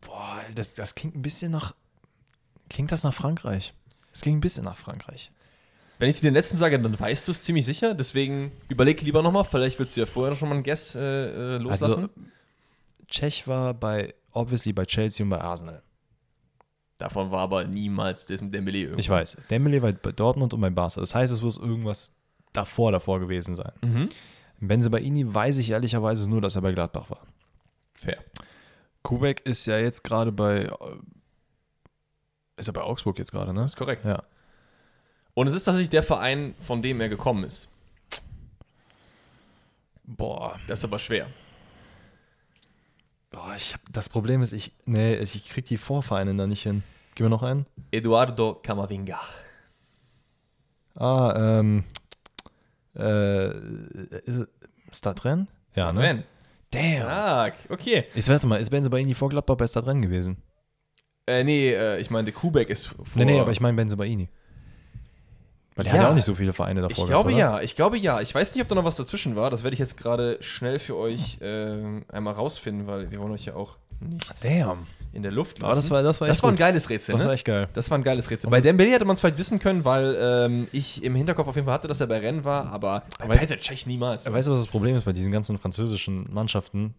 Boah, 0.01 0.41
das, 0.55 0.73
das 0.73 0.95
klingt 0.95 1.15
ein 1.15 1.21
bisschen 1.21 1.51
nach. 1.51 1.75
Klingt 2.69 2.91
das 2.91 3.03
nach 3.03 3.13
Frankreich? 3.13 3.73
Das 4.11 4.21
klingt 4.21 4.37
ein 4.37 4.41
bisschen 4.41 4.65
nach 4.65 4.77
Frankreich. 4.77 5.31
Wenn 5.97 6.09
ich 6.09 6.15
dir 6.15 6.29
den 6.29 6.33
letzten 6.33 6.57
sage, 6.57 6.79
dann 6.79 6.97
weißt 6.97 7.27
du 7.27 7.31
es 7.31 7.43
ziemlich 7.43 7.65
sicher. 7.65 7.93
Deswegen 7.93 8.51
überleg 8.69 9.01
lieber 9.01 9.21
nochmal. 9.21 9.43
Vielleicht 9.43 9.77
willst 9.79 9.95
du 9.95 9.99
ja 9.99 10.05
vorher 10.05 10.35
schon 10.35 10.49
mal 10.49 10.55
einen 10.55 10.63
Guess 10.63 10.95
äh, 10.95 11.01
äh, 11.01 11.57
loslassen. 11.57 12.03
Also, 12.03 12.09
Tschech 13.07 13.47
war 13.47 13.73
bei, 13.73 14.13
obviously 14.31 14.71
bei 14.71 14.85
Chelsea 14.85 15.23
und 15.23 15.29
bei 15.29 15.41
Arsenal. 15.41 15.83
Davon 16.97 17.31
war 17.31 17.39
aber 17.39 17.63
niemals 17.65 18.25
das 18.25 18.41
mit 18.41 18.53
Dembele 18.53 18.79
irgendwie. 18.79 19.01
Ich 19.01 19.09
weiß. 19.09 19.37
Dembele 19.49 19.81
war 19.81 19.91
bei 19.91 20.11
Dortmund 20.11 20.53
und 20.53 20.61
bei 20.61 20.69
Barca. 20.69 20.99
Das 20.99 21.15
heißt, 21.15 21.33
es 21.33 21.41
muss 21.41 21.57
irgendwas 21.57 22.13
davor 22.53 22.91
davor 22.91 23.19
gewesen 23.19 23.55
sein. 23.55 23.71
Mhm. 23.81 24.09
Benzebaini 24.59 25.33
weiß 25.33 25.57
ich 25.59 25.69
ehrlicherweise 25.69 26.29
nur, 26.29 26.41
dass 26.41 26.55
er 26.55 26.61
bei 26.61 26.71
Gladbach 26.73 27.09
war. 27.09 27.25
Fair. 27.95 28.17
Kubek 29.03 29.45
ist 29.45 29.65
ja 29.65 29.77
jetzt 29.79 30.03
gerade 30.03 30.31
bei. 30.31 30.63
äh, 30.63 30.71
Ist 32.57 32.67
er 32.67 32.73
bei 32.73 32.81
Augsburg 32.81 33.17
jetzt 33.17 33.31
gerade, 33.31 33.53
ne? 33.53 33.61
Das 33.61 33.71
ist 33.71 33.77
korrekt. 33.77 34.05
Ja. 34.05 34.23
Und 35.33 35.47
es 35.47 35.53
ist 35.53 35.63
tatsächlich 35.63 35.89
der 35.89 36.03
Verein, 36.03 36.55
von 36.59 36.81
dem 36.81 36.99
er 36.99 37.07
gekommen 37.07 37.45
ist. 37.45 37.69
Boah. 40.03 40.59
Das 40.67 40.79
ist 40.79 40.85
aber 40.85 40.99
schwer. 40.99 41.27
Boah, 43.31 43.53
ich 43.55 43.73
hab, 43.73 43.81
das 43.91 44.09
Problem 44.09 44.41
ist, 44.41 44.51
ich. 44.53 44.73
Nee, 44.85 45.15
ich 45.15 45.47
krieg 45.49 45.65
die 45.65 45.77
Vorvereine 45.77 46.35
da 46.35 46.47
nicht 46.47 46.63
hin. 46.63 46.83
Gib 47.15 47.23
mir 47.25 47.29
noch 47.29 47.43
einen. 47.43 47.65
Eduardo 47.91 48.55
Camavinga. 48.55 49.19
Ah, 50.95 51.59
ähm. 51.59 51.83
Äh, 52.99 53.49
ist, 54.25 54.47
Stadtrennen? 54.91 55.49
Ja, 55.75 55.91
ne? 55.93 55.99
Rennen. 56.01 56.23
Damn. 56.71 56.97
Stark. 56.97 57.53
Okay. 57.69 58.05
Ich 58.13 58.27
warte 58.29 58.45
mal, 58.47 58.57
ist 58.57 58.69
Benzebaini 58.69 59.13
vor 59.15 59.29
Gladbach 59.29 59.55
bei 59.55 59.67
Stadtrennen 59.67 60.01
gewesen? 60.01 60.37
Äh, 61.27 61.43
nee, 61.43 61.69
äh, 61.73 61.99
ich 61.99 62.09
meine, 62.09 62.31
Kubek 62.31 62.69
ist 62.69 62.87
vor. 62.87 63.05
Nee, 63.15 63.25
nee, 63.25 63.39
aber 63.39 63.51
ich 63.51 63.61
meine 63.61 63.75
Benzebaini. 63.75 64.29
Weil 65.75 65.83
der 65.85 65.93
Ja. 65.93 65.99
hat 65.99 66.05
ja 66.05 66.11
auch 66.11 66.15
nicht 66.15 66.25
so 66.25 66.35
viele 66.35 66.51
Vereine 66.53 66.81
davor 66.81 67.05
Ich 67.05 67.09
glaube 67.09 67.29
gehabt, 67.29 67.39
ja, 67.39 67.61
ich 67.61 67.75
glaube 67.75 67.97
ja. 67.97 68.19
Ich 68.19 68.35
weiß 68.35 68.53
nicht, 68.53 68.61
ob 68.61 68.67
da 68.67 68.75
noch 68.75 68.83
was 68.83 68.97
dazwischen 68.97 69.35
war. 69.35 69.49
Das 69.49 69.63
werde 69.63 69.73
ich 69.75 69.79
jetzt 69.79 69.95
gerade 69.97 70.37
schnell 70.41 70.77
für 70.79 70.97
euch 70.97 71.37
ähm, 71.41 72.03
einmal 72.11 72.33
rausfinden, 72.33 72.85
weil 72.87 73.11
wir 73.11 73.19
wollen 73.19 73.31
euch 73.31 73.45
ja 73.45 73.55
auch 73.55 73.77
nicht 74.01 74.43
Damn. 74.43 74.79
in 75.13 75.23
der 75.23 75.31
Luft 75.31 75.59
lassen. 75.59 75.65
Aber 75.65 75.75
das 75.75 75.89
war, 75.91 76.01
das 76.03 76.21
war 76.21 76.27
das 76.27 76.41
war 76.43 76.49
ein 76.49 76.53
gut. 76.53 76.59
geiles 76.59 76.89
Rätsel, 76.89 77.13
Das 77.13 77.21
ne? 77.21 77.27
war 77.27 77.33
echt 77.33 77.45
geil. 77.45 77.67
Das 77.73 77.89
war 77.91 77.97
ein 77.97 78.03
geiles 78.03 78.29
Rätsel. 78.29 78.49
Bei 78.49 78.61
Dembele 78.61 78.91
hätte 78.91 79.05
man 79.05 79.15
es 79.15 79.19
vielleicht 79.21 79.37
wissen 79.37 79.59
können, 79.59 79.83
weil 79.85 80.15
ähm, 80.19 80.67
ich 80.71 81.03
im 81.03 81.15
Hinterkopf 81.15 81.47
auf 81.47 81.55
jeden 81.55 81.65
Fall 81.65 81.73
hatte, 81.73 81.87
dass 81.87 81.99
er 81.99 82.07
bei 82.07 82.19
Rennen 82.19 82.43
war, 82.45 82.71
aber 82.71 83.03
bei 83.19 83.27
Weißt- 83.35 83.39
Petr 83.47 83.59
Cech 83.59 83.85
niemals. 83.87 84.31
Weißt 84.31 84.47
du, 84.47 84.51
was 84.51 84.59
das 84.59 84.67
Problem 84.67 84.95
ist 84.95 85.05
bei 85.05 85.13
diesen 85.13 85.31
ganzen 85.31 85.57
französischen 85.57 86.27
Mannschaften? 86.31 86.93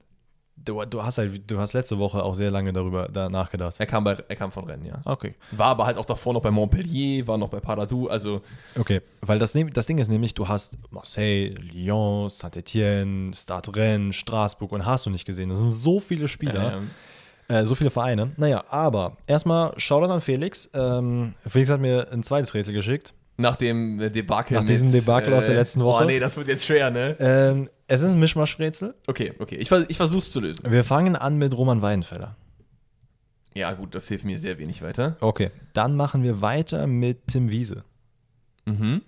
Du, 0.62 0.84
du 0.84 1.02
hast 1.02 1.16
halt, 1.18 1.50
du 1.50 1.58
hast 1.58 1.72
letzte 1.72 1.98
Woche 1.98 2.22
auch 2.22 2.34
sehr 2.34 2.50
lange 2.50 2.72
darüber 2.72 3.08
da 3.10 3.28
nachgedacht. 3.30 3.76
er, 3.78 3.86
kam 3.86 4.04
bei, 4.04 4.16
er 4.28 4.36
kam 4.36 4.52
von 4.52 4.64
Rennen, 4.64 4.84
ja. 4.84 5.00
Okay. 5.04 5.34
War 5.52 5.68
aber 5.68 5.86
halt 5.86 5.96
auch 5.96 6.04
davor 6.04 6.34
noch 6.34 6.42
bei 6.42 6.50
Montpellier, 6.50 7.26
war 7.26 7.38
noch 7.38 7.48
bei 7.48 7.60
Paradou, 7.60 8.08
also 8.08 8.42
Okay, 8.78 9.00
weil 9.22 9.38
das, 9.38 9.56
das 9.72 9.86
Ding 9.86 9.98
ist 9.98 10.08
nämlich, 10.10 10.34
du 10.34 10.46
hast 10.48 10.76
Marseille, 10.90 11.54
Lyon, 11.72 12.28
Saint-Etienne, 12.28 13.32
Stade 13.34 13.74
Rennes, 13.74 14.16
Straßburg 14.16 14.72
und 14.72 14.84
hast 14.84 15.06
du 15.06 15.10
nicht 15.10 15.24
gesehen. 15.24 15.48
Das 15.48 15.58
sind 15.58 15.70
so 15.70 15.98
viele 15.98 16.28
Spieler, 16.28 16.78
ähm, 16.78 16.90
äh, 17.48 17.64
so 17.64 17.74
viele 17.74 17.90
Vereine. 17.90 18.32
Naja, 18.36 18.62
aber 18.68 19.16
erstmal 19.26 19.72
Shoutout 19.78 20.12
an 20.12 20.20
Felix. 20.20 20.70
Ähm, 20.74 21.34
Felix 21.46 21.70
hat 21.70 21.80
mir 21.80 22.08
ein 22.12 22.22
zweites 22.22 22.52
Rätsel 22.54 22.74
geschickt. 22.74 23.14
nach 23.38 23.56
dem 23.56 23.98
äh, 24.00 24.10
Debakel. 24.10 24.58
Nach 24.58 24.64
diesem 24.64 24.92
Debakel 24.92 25.32
aus 25.32 25.46
der 25.46 25.54
letzten 25.54 25.82
Woche. 25.82 26.04
Oh 26.04 26.06
nee, 26.06 26.20
das 26.20 26.36
wird 26.36 26.48
jetzt 26.48 26.66
schwer, 26.66 26.90
ne? 26.90 27.16
Ähm, 27.18 27.70
Es 27.90 28.02
ist 28.02 28.12
ein 28.12 28.20
Mischmaschrätsel. 28.20 28.94
Okay, 29.08 29.34
okay. 29.40 29.56
Ich, 29.56 29.68
vers 29.68 29.86
ich 29.88 29.96
versuch's 29.96 30.30
zu 30.30 30.38
lösen. 30.38 30.64
Wir 30.70 30.84
fangen 30.84 31.16
an 31.16 31.38
mit 31.38 31.56
Roman 31.56 31.82
Weidenfeller. 31.82 32.36
Ja, 33.52 33.72
gut, 33.72 33.96
das 33.96 34.06
hilft 34.06 34.24
mir 34.24 34.38
sehr 34.38 34.58
wenig 34.58 34.80
weiter. 34.80 35.16
Okay. 35.18 35.50
Dann 35.72 35.96
machen 35.96 36.22
wir 36.22 36.40
weiter 36.40 36.86
mit 36.86 37.26
Tim 37.26 37.50
Wiese. 37.50 37.82
Mhm. 38.64 39.02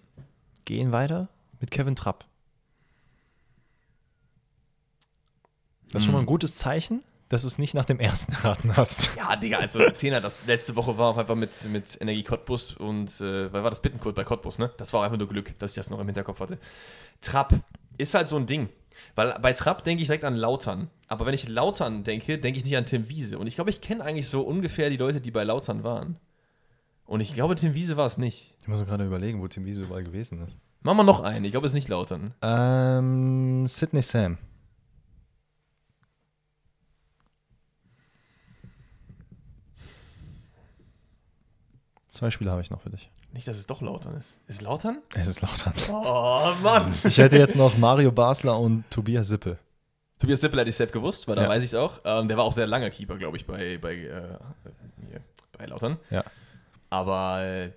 Gehen 0.65 0.91
weiter 0.91 1.29
mit 1.61 1.71
Kevin 1.71 1.95
Trapp. 1.95 2.25
Das 5.93 6.03
ist 6.03 6.07
schon 6.07 6.15
mal 6.15 6.21
ein 6.21 6.27
gutes 6.27 6.57
Zeichen, 6.57 7.05
dass 7.29 7.43
du 7.43 7.47
es 7.47 7.59
nicht 7.59 7.75
nach 7.75 7.85
dem 7.85 8.01
ersten 8.01 8.33
raten 8.33 8.77
hast. 8.77 9.13
Ja, 9.17 9.37
Digga, 9.37 9.59
also 9.59 9.79
der 9.79 9.95
Zehner, 9.95 10.21
das 10.21 10.45
letzte 10.47 10.75
Woche 10.75 10.99
war 10.99 11.11
auch 11.11 11.19
einfach 11.19 11.37
mit, 11.37 11.53
mit 11.69 12.01
Energie 12.01 12.25
Cottbus 12.25 12.73
und, 12.73 13.21
äh, 13.21 13.53
weil 13.53 13.63
war 13.63 13.71
das 13.71 13.81
Bittencode 13.81 14.17
bei 14.17 14.25
Cottbus, 14.25 14.59
ne? 14.59 14.73
Das 14.77 14.93
war 14.93 15.01
auch 15.01 15.05
einfach 15.05 15.19
nur 15.19 15.29
Glück, 15.29 15.57
dass 15.61 15.71
ich 15.71 15.77
das 15.77 15.89
noch 15.89 16.01
im 16.01 16.07
Hinterkopf 16.07 16.41
hatte. 16.41 16.59
Trapp 17.21 17.55
ist 18.03 18.15
halt 18.15 18.29
so 18.29 18.37
ein 18.37 18.47
Ding. 18.47 18.69
Weil 19.15 19.39
bei 19.41 19.53
Trapp 19.53 19.85
denke 19.85 20.03
ich 20.03 20.09
direkt 20.09 20.25
an 20.25 20.37
Lautern. 20.37 20.89
Aber 21.09 21.27
wenn 21.27 21.35
ich 21.35 21.49
Lautern 21.49 22.05
denke, 22.05 22.39
denke 22.39 22.59
ich 22.59 22.65
nicht 22.65 22.77
an 22.77 22.87
Tim 22.87 23.09
Wiese. 23.09 23.39
Und 23.39 23.47
ich 23.47 23.57
glaube, 23.57 23.71
ich 23.71 23.81
kenne 23.81 24.05
eigentlich 24.05 24.29
so 24.29 24.43
ungefähr 24.43 24.91
die 24.91 24.97
Leute, 24.97 25.21
die 25.21 25.31
bei 25.31 25.45
Lautern 25.45 25.85
waren. 25.85 26.19
Und 27.05 27.21
ich 27.21 27.35
glaube, 27.35 27.55
Tim 27.57 27.75
Wiese 27.75 27.97
war 27.97 28.07
es 28.07 28.17
nicht. 28.17 28.55
Ich 28.61 28.69
muss 28.69 28.81
mir 28.81 28.87
gerade 28.87 29.05
überlegen, 29.05 29.43
wo 29.43 29.49
Tim 29.49 29.65
Wiese 29.65 29.83
überall 29.83 30.05
gewesen 30.05 30.43
ist. 30.43 30.57
Machen 30.83 30.97
wir 30.97 31.05
noch 31.05 31.21
einen. 31.21 31.45
Ich 31.45 31.51
glaube, 31.51 31.67
es 31.67 31.73
ist 31.73 31.77
nicht 31.77 31.89
Lautern. 31.89 32.35
Ähm, 32.43 33.67
Sidney 33.67 34.03
Sam. 34.03 34.39
Zwei 42.13 42.31
Spiele 42.31 42.51
habe 42.51 42.61
ich 42.61 42.71
noch 42.71 42.83
für 42.83 42.91
dich. 42.91 43.11
Nicht, 43.33 43.49
dass 43.49 43.57
es 43.57 43.67
doch 43.67 43.81
Lautern 43.81 44.15
ist. 44.17 44.39
Ist 44.47 44.57
es 44.57 44.61
Lautern? 44.61 44.99
Es 45.15 45.29
ist 45.29 45.41
Lautern. 45.41 45.73
Oh, 45.91 46.53
Mann. 46.63 46.93
Ich 47.05 47.17
hätte 47.17 47.39
jetzt 47.39 47.57
noch 47.57 47.79
Mario 47.79 48.13
Basler 48.13 48.61
und 48.61 48.85
Tobias 48.91 49.29
Sippe. 49.29 49.57
Tobias 50.19 50.41
Dippel 50.41 50.61
hätte 50.61 50.69
ich 50.69 50.77
safe 50.77 50.93
gewusst, 50.93 51.27
weil 51.27 51.37
da 51.37 51.45
Ja. 51.45 51.49
weiß 51.49 51.63
ich 51.63 51.71
es 51.71 51.75
auch. 51.75 52.01
Ähm, 52.05 52.29
der 52.29 52.37
war 52.37 52.45
auch 52.45 52.53
sehr 52.53 52.67
langer 52.67 52.91
Keeper, 52.91 53.17
glaube 53.17 53.39
ich, 53.39 53.47
bei, 53.47 53.79
bei, 53.79 53.95
äh, 53.95 54.39
hier, 55.09 55.21
bei 55.57 55.65
Lautern. 55.65 55.97
Ja. 56.11 56.23
Aber, 56.91 57.41
äh, 57.41 57.71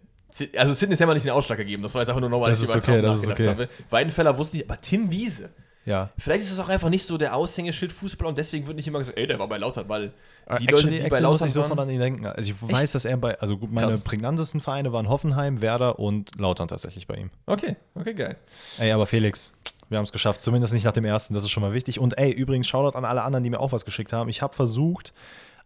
also 0.57 0.74
Sidney 0.74 0.98
Sam 0.98 1.07
hat 1.07 1.14
nicht 1.16 1.26
den 1.26 1.32
Ausschlag 1.32 1.57
gegeben. 1.57 1.82
Das 1.82 1.94
war 1.94 2.02
jetzt 2.02 2.10
einfach 2.10 2.20
nur 2.20 2.30
nochmal, 2.30 2.49
Das 2.49 2.60
dass 2.60 2.70
ich 2.72 2.76
ist 2.76 2.84
über 2.84 2.94
okay, 2.94 3.02
das 3.02 3.20
ist 3.20 3.28
nachgedacht 3.30 3.57
okay. 3.57 3.68
habe. 3.70 3.90
Weidenfeller 3.90 4.38
wusste 4.38 4.57
nicht, 4.57 4.70
aber 4.70 4.82
Tim 4.82 5.10
Wiese. 5.10 5.49
Ja. 5.86 6.10
Vielleicht 6.18 6.41
ist 6.41 6.52
es 6.52 6.60
auch 6.60 6.68
einfach 6.68 6.90
nicht 6.90 7.06
so 7.06 7.18
der 7.18 7.36
Aushängeschild 7.36 7.94
Fußballer 7.94 8.30
und 8.30 8.38
deswegen 8.38 8.66
wird 8.66 8.76
nicht 8.76 8.88
immer 8.88 8.99
gesagt, 8.99 9.20
ey, 9.20 9.28
der 9.28 9.38
war 9.38 9.48
bei 9.48 9.57
Lautern, 9.57 9.88
weil 9.88 10.14
die 10.60 10.66
Die 10.66 10.72
Leute, 10.72 10.90
die 10.90 10.99
bei 11.10 11.22
muss 11.22 11.22
Lautern 11.22 11.48
ich 11.48 11.53
sofort 11.53 11.80
an 11.80 11.90
ihn 11.90 11.99
denken. 11.99 12.26
Also 12.26 12.52
ich 12.52 12.56
weiß, 12.62 12.91
dass 12.91 13.06
er 13.06 13.18
bei, 13.18 13.40
also 13.40 13.57
gut, 13.57 13.72
meine 13.72 13.90
Krass. 13.90 14.03
prägnantesten 14.03 14.62
Vereine 14.62 14.91
waren 14.94 15.10
Hoffenheim, 15.10 15.62
Werder 15.62 15.99
und 15.99 16.40
Lautern 16.40 16.68
tatsächlich 16.68 17.07
bei 17.07 17.16
ihm. 17.16 17.30
Okay, 17.45 17.76
okay, 17.94 18.14
geil. 18.14 18.36
Ey, 18.80 18.91
aber 18.91 19.06
Felix, 19.06 19.53
wir 19.90 19.98
haben 19.99 20.06
es 20.06 20.12
geschafft. 20.12 20.41
Zumindest 20.41 20.74
nicht 20.74 20.86
nach 20.86 20.91
dem 20.91 21.06
ersten, 21.06 21.36
das 21.36 21.44
ist 21.44 21.52
schon 21.52 21.62
mal 21.62 21.74
wichtig. 21.74 21.99
Und 21.99 22.18
ey, 22.18 22.32
übrigens, 22.32 22.68
Shoutout 22.68 22.98
an 22.98 23.06
alle 23.06 23.22
anderen, 23.22 23.44
die 23.44 23.52
mir 23.52 23.60
auch 23.60 23.72
was 23.72 23.86
geschickt 23.86 24.12
haben. 24.12 24.30
Ich 24.30 24.41
habe 24.41 24.56
versucht, 24.56 25.14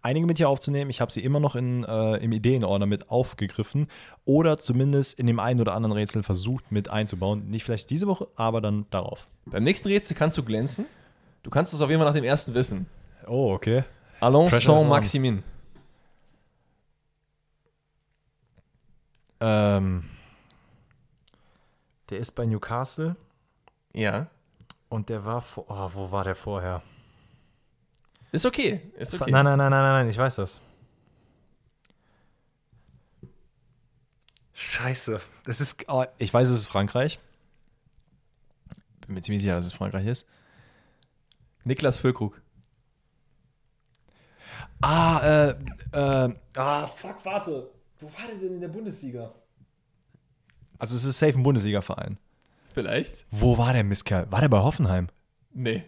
einige 0.02 0.26
mit 0.26 0.38
hier 0.38 0.50
aufzunehmen. 0.50 0.90
Ich 0.90 1.02
habe 1.02 1.12
sie 1.12 1.24
immer 1.24 1.40
noch 1.40 1.56
in, 1.56 1.84
äh, 1.84 2.18
im 2.18 2.32
Ideenordner 2.32 2.86
mit 2.86 3.10
aufgegriffen. 3.10 3.88
Oder 4.26 4.58
zumindest 4.58 5.20
in 5.20 5.28
dem 5.28 5.40
einen 5.40 5.60
oder 5.62 5.74
anderen 5.74 5.92
Rätsel 5.94 6.24
versucht 6.24 6.72
mit 6.72 6.90
einzubauen. 6.90 7.50
Nicht 7.50 7.64
vielleicht 7.64 7.90
diese 7.90 8.08
Woche, 8.08 8.28
aber 8.36 8.62
dann 8.62 8.86
darauf. 8.90 9.28
Beim 9.46 9.64
nächsten 9.64 9.88
Rätsel 9.88 10.16
kannst 10.16 10.38
du 10.38 10.44
glänzen. 10.44 10.86
Du 11.44 11.50
kannst 11.50 11.74
es 11.74 11.82
auf 11.82 11.90
jeden 11.90 12.02
Fall 12.02 12.10
nach 12.10 12.16
dem 12.16 12.24
ersten 12.26 12.54
wissen. 12.54 12.86
Oh, 13.28 13.54
okay. 13.54 13.84
On. 14.22 14.48
Saint-Maximin. 14.48 15.44
Ähm, 19.40 20.04
der 22.10 22.18
ist 22.20 22.32
bei 22.32 22.46
Newcastle 22.46 23.16
Ja. 23.94 24.28
und 24.90 25.10
der 25.10 25.24
war 25.26 25.42
vor. 25.42 25.66
Oh, 25.70 25.90
wo 25.94 26.12
war 26.12 26.24
der 26.26 26.36
vorher? 26.36 26.82
Ist 28.32 28.46
okay, 28.46 28.82
ist 28.96 29.14
okay. 29.16 29.32
Nein, 29.32 29.44
nein, 29.44 29.58
nein, 29.58 29.72
nein, 29.72 29.82
nein, 29.82 29.94
nein, 29.94 30.10
ich 30.10 30.18
weiß 30.18 30.36
das. 30.36 30.62
Scheiße. 34.54 35.22
Das 35.46 35.62
ist. 35.62 35.86
Oh, 35.88 36.04
ich 36.18 36.34
weiß, 36.34 36.50
es 36.50 36.56
ist 36.56 36.68
Frankreich. 36.68 37.20
Bin 39.06 39.16
mir 39.16 39.22
ziemlich 39.22 39.42
sicher, 39.42 39.56
dass 39.56 39.66
es 39.66 39.74
Frankreich 39.74 40.06
ist. 40.06 40.26
Niklas 41.64 41.98
Füllkrug. 41.98 42.42
Ah, 44.82 45.20
äh, 45.24 45.50
äh. 45.94 46.36
Ah, 46.56 46.88
fuck, 46.88 47.24
warte. 47.24 47.70
Wo 48.00 48.08
war 48.08 48.28
der 48.28 48.36
denn 48.38 48.56
in 48.56 48.62
der 48.62 48.68
Bundesliga? 48.68 49.34
Also, 50.78 50.96
es 50.96 51.04
ist 51.04 51.20
safe 51.20 51.38
ein 51.38 51.44
Bundesliga-Verein. 51.44 52.18
Vielleicht? 52.74 53.26
Wo 53.32 53.58
war 53.58 53.74
der 53.74 53.84
Mistkerl? 53.84 54.32
War 54.32 54.42
der 54.42 54.50
bei 54.50 54.60
Hoffenheim? 54.60 55.10
Nee. 55.52 55.84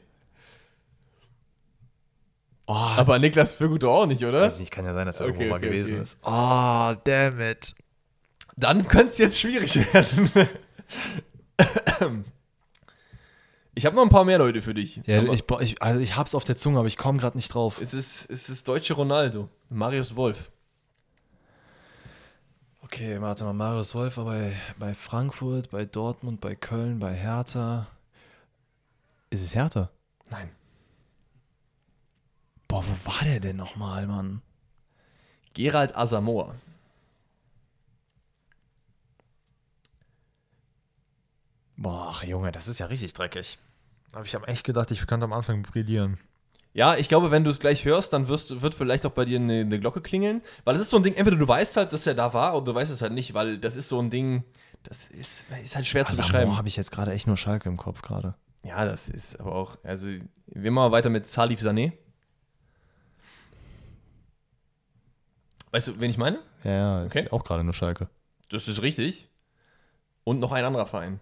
Oh, 2.73 2.73
Aber 2.73 3.19
Niklas 3.19 3.57
doch 3.57 3.83
auch 3.91 4.05
nicht, 4.05 4.23
oder? 4.23 4.39
weiß 4.43 4.61
nicht, 4.61 4.71
kann 4.71 4.85
ja 4.85 4.93
sein, 4.93 5.05
dass 5.05 5.19
er 5.19 5.25
Okay, 5.25 5.33
irgendwo 5.33 5.49
mal 5.49 5.57
okay, 5.57 5.69
gewesen 5.71 5.91
okay. 5.91 6.01
ist. 6.01 6.17
Oh, 6.23 6.93
damn 7.03 7.41
it. 7.41 7.75
Dann 8.55 8.87
könnte 8.87 9.11
es 9.11 9.17
jetzt 9.17 9.41
schwierig 9.41 9.75
werden. 9.93 10.29
ich 13.75 13.85
habe 13.85 13.97
noch 13.97 14.03
ein 14.03 14.09
paar 14.09 14.23
mehr 14.23 14.37
Leute 14.37 14.61
für 14.61 14.73
dich. 14.73 15.01
Ja, 15.05 15.19
Aber 15.19 15.33
ich, 15.33 15.43
ich, 15.59 15.81
also 15.81 15.99
ich 15.99 16.15
hab's 16.15 16.33
auf 16.33 16.45
der 16.45 16.55
Zunge, 16.55 16.79
aber 16.79 16.87
ich 16.87 16.95
komme 16.95 17.17
gerade 17.19 17.37
nicht 17.37 17.53
drauf. 17.53 17.81
es 17.81 17.93
ist, 17.93 18.31
es 18.31 18.47
ist 18.47 18.65
deutsche 18.69 18.93
Ronaldo. 18.93 19.49
Marius 19.67 20.15
Wolf. 20.15 20.49
Okay, 22.83 23.19
warte 23.19 23.43
mal, 23.43 23.51
Marius 23.51 23.93
Wolf 23.95 24.15
war 24.15 24.23
bei, 24.25 24.53
bei 24.79 24.93
Frankfurt, 24.93 25.71
bei 25.71 25.83
Dortmund, 25.83 26.39
bei 26.39 26.55
Köln, 26.55 26.99
bei 26.99 27.13
Hertha. 27.13 27.87
Ist 29.29 29.43
es 29.43 29.55
Hertha? 29.55 29.89
Nein. 30.29 30.49
Boah, 32.71 32.85
wo 32.85 33.11
war 33.11 33.25
der 33.25 33.41
denn 33.41 33.57
nochmal, 33.57 34.07
Mann? 34.07 34.41
Gerald 35.53 35.93
Asamoah. 35.93 36.55
Boah, 41.75 42.11
ach, 42.11 42.23
Junge, 42.23 42.53
das 42.53 42.69
ist 42.69 42.79
ja 42.79 42.85
richtig 42.85 43.13
dreckig. 43.13 43.57
Aber 44.13 44.23
ich 44.23 44.33
habe 44.35 44.47
echt 44.47 44.63
gedacht, 44.63 44.89
ich 44.91 45.05
könnte 45.05 45.25
am 45.25 45.33
Anfang 45.33 45.63
brillieren. 45.63 46.17
Ja, 46.71 46.95
ich 46.95 47.09
glaube, 47.09 47.29
wenn 47.29 47.43
du 47.43 47.49
es 47.49 47.59
gleich 47.59 47.83
hörst, 47.83 48.13
dann 48.13 48.29
wirst, 48.29 48.61
wird 48.61 48.73
vielleicht 48.73 49.05
auch 49.05 49.11
bei 49.11 49.25
dir 49.25 49.41
eine, 49.41 49.59
eine 49.59 49.77
Glocke 49.77 49.99
klingeln. 49.99 50.41
Weil 50.63 50.75
es 50.75 50.81
ist 50.81 50.91
so 50.91 50.97
ein 50.97 51.03
Ding, 51.03 51.15
entweder 51.15 51.35
du 51.35 51.45
weißt 51.49 51.75
halt, 51.75 51.91
dass 51.91 52.07
er 52.07 52.13
da 52.13 52.33
war, 52.33 52.55
oder 52.55 52.63
du 52.67 52.75
weißt 52.75 52.89
es 52.89 53.01
halt 53.01 53.11
nicht, 53.11 53.33
weil 53.33 53.57
das 53.57 53.75
ist 53.75 53.89
so 53.89 53.99
ein 53.99 54.09
Ding, 54.09 54.45
das 54.83 55.09
ist, 55.09 55.43
ist 55.61 55.75
halt 55.75 55.87
schwer 55.87 56.05
zu 56.05 56.15
beschreiben. 56.15 56.55
habe 56.55 56.69
ich 56.69 56.77
jetzt 56.77 56.91
gerade 56.91 57.11
echt 57.11 57.27
nur 57.27 57.35
Schalke 57.35 57.67
im 57.67 57.75
Kopf 57.75 58.01
gerade. 58.01 58.35
Ja, 58.63 58.85
das 58.85 59.09
ist 59.09 59.37
aber 59.41 59.55
auch, 59.55 59.75
also 59.83 60.07
wir 60.45 60.71
machen 60.71 60.93
weiter 60.93 61.09
mit 61.09 61.27
Salif 61.27 61.59
Sané. 61.59 61.91
Weißt 65.71 65.87
du, 65.87 65.99
wen 65.99 66.09
ich 66.09 66.17
meine? 66.17 66.39
Ja, 66.63 66.71
ja, 66.71 67.03
ist 67.05 67.15
Okay. 67.15 67.29
auch 67.31 67.43
gerade 67.43 67.63
nur 67.63 67.73
Schalke. 67.73 68.09
Das 68.49 68.67
ist 68.67 68.81
richtig. 68.81 69.29
Und 70.23 70.39
noch 70.39 70.51
ein 70.51 70.63
anderer 70.65 70.85
Verein. 70.85 71.19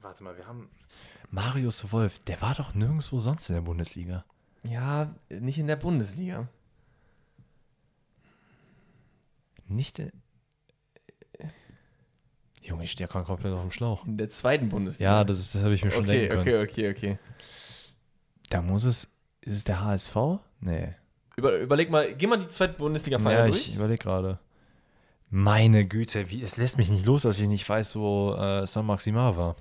Warte 0.00 0.22
mal, 0.24 0.36
wir 0.36 0.46
haben. 0.46 0.70
Marius 1.30 1.90
Wolf, 1.92 2.18
der 2.20 2.40
war 2.42 2.54
doch 2.54 2.74
nirgendwo 2.74 3.18
sonst 3.18 3.48
in 3.48 3.54
der 3.56 3.62
Bundesliga. 3.62 4.24
Ja, 4.64 5.14
nicht 5.28 5.58
in 5.58 5.66
der 5.66 5.76
Bundesliga. 5.76 6.48
Nicht 9.66 9.98
der. 9.98 10.10
Junge, 12.62 12.84
ich 12.84 12.92
stehe 12.92 13.08
ja 13.12 13.22
komplett 13.24 13.52
auf 13.52 13.60
dem 13.62 13.72
Schlauch. 13.72 14.06
In 14.06 14.18
der 14.18 14.30
zweiten 14.30 14.68
Bundesliga. 14.68 15.10
Ja, 15.18 15.24
das, 15.24 15.38
ist- 15.40 15.54
das 15.54 15.62
habe 15.64 15.74
ich 15.74 15.84
mir 15.84 15.90
schon 15.90 16.04
okay, 16.04 16.28
denken 16.28 16.44
können. 16.44 16.62
okay, 16.62 16.90
okay, 16.90 16.90
okay. 16.90 17.18
Da 18.50 18.62
muss 18.62 18.84
es. 18.84 19.10
Ist 19.40 19.56
es 19.56 19.64
der 19.64 19.80
HSV? 19.80 20.14
Nee. 20.60 20.94
Über, 21.42 21.58
überleg 21.58 21.90
mal, 21.90 22.14
geh 22.14 22.28
mal 22.28 22.38
die 22.38 22.46
zweite 22.46 22.74
Bundesliga-Vereine 22.74 23.38
Ja, 23.40 23.46
durch. 23.48 23.66
ich 23.66 23.74
überlege 23.74 23.98
gerade. 23.98 24.38
Meine 25.28 25.84
Güte, 25.84 26.30
wie, 26.30 26.40
es 26.40 26.56
lässt 26.56 26.78
mich 26.78 26.88
nicht 26.88 27.04
los, 27.04 27.22
dass 27.22 27.40
ich 27.40 27.48
nicht 27.48 27.68
weiß, 27.68 27.96
wo 27.96 28.32
äh, 28.34 28.64
Saint-Maximin 28.64 29.36
war. 29.36 29.56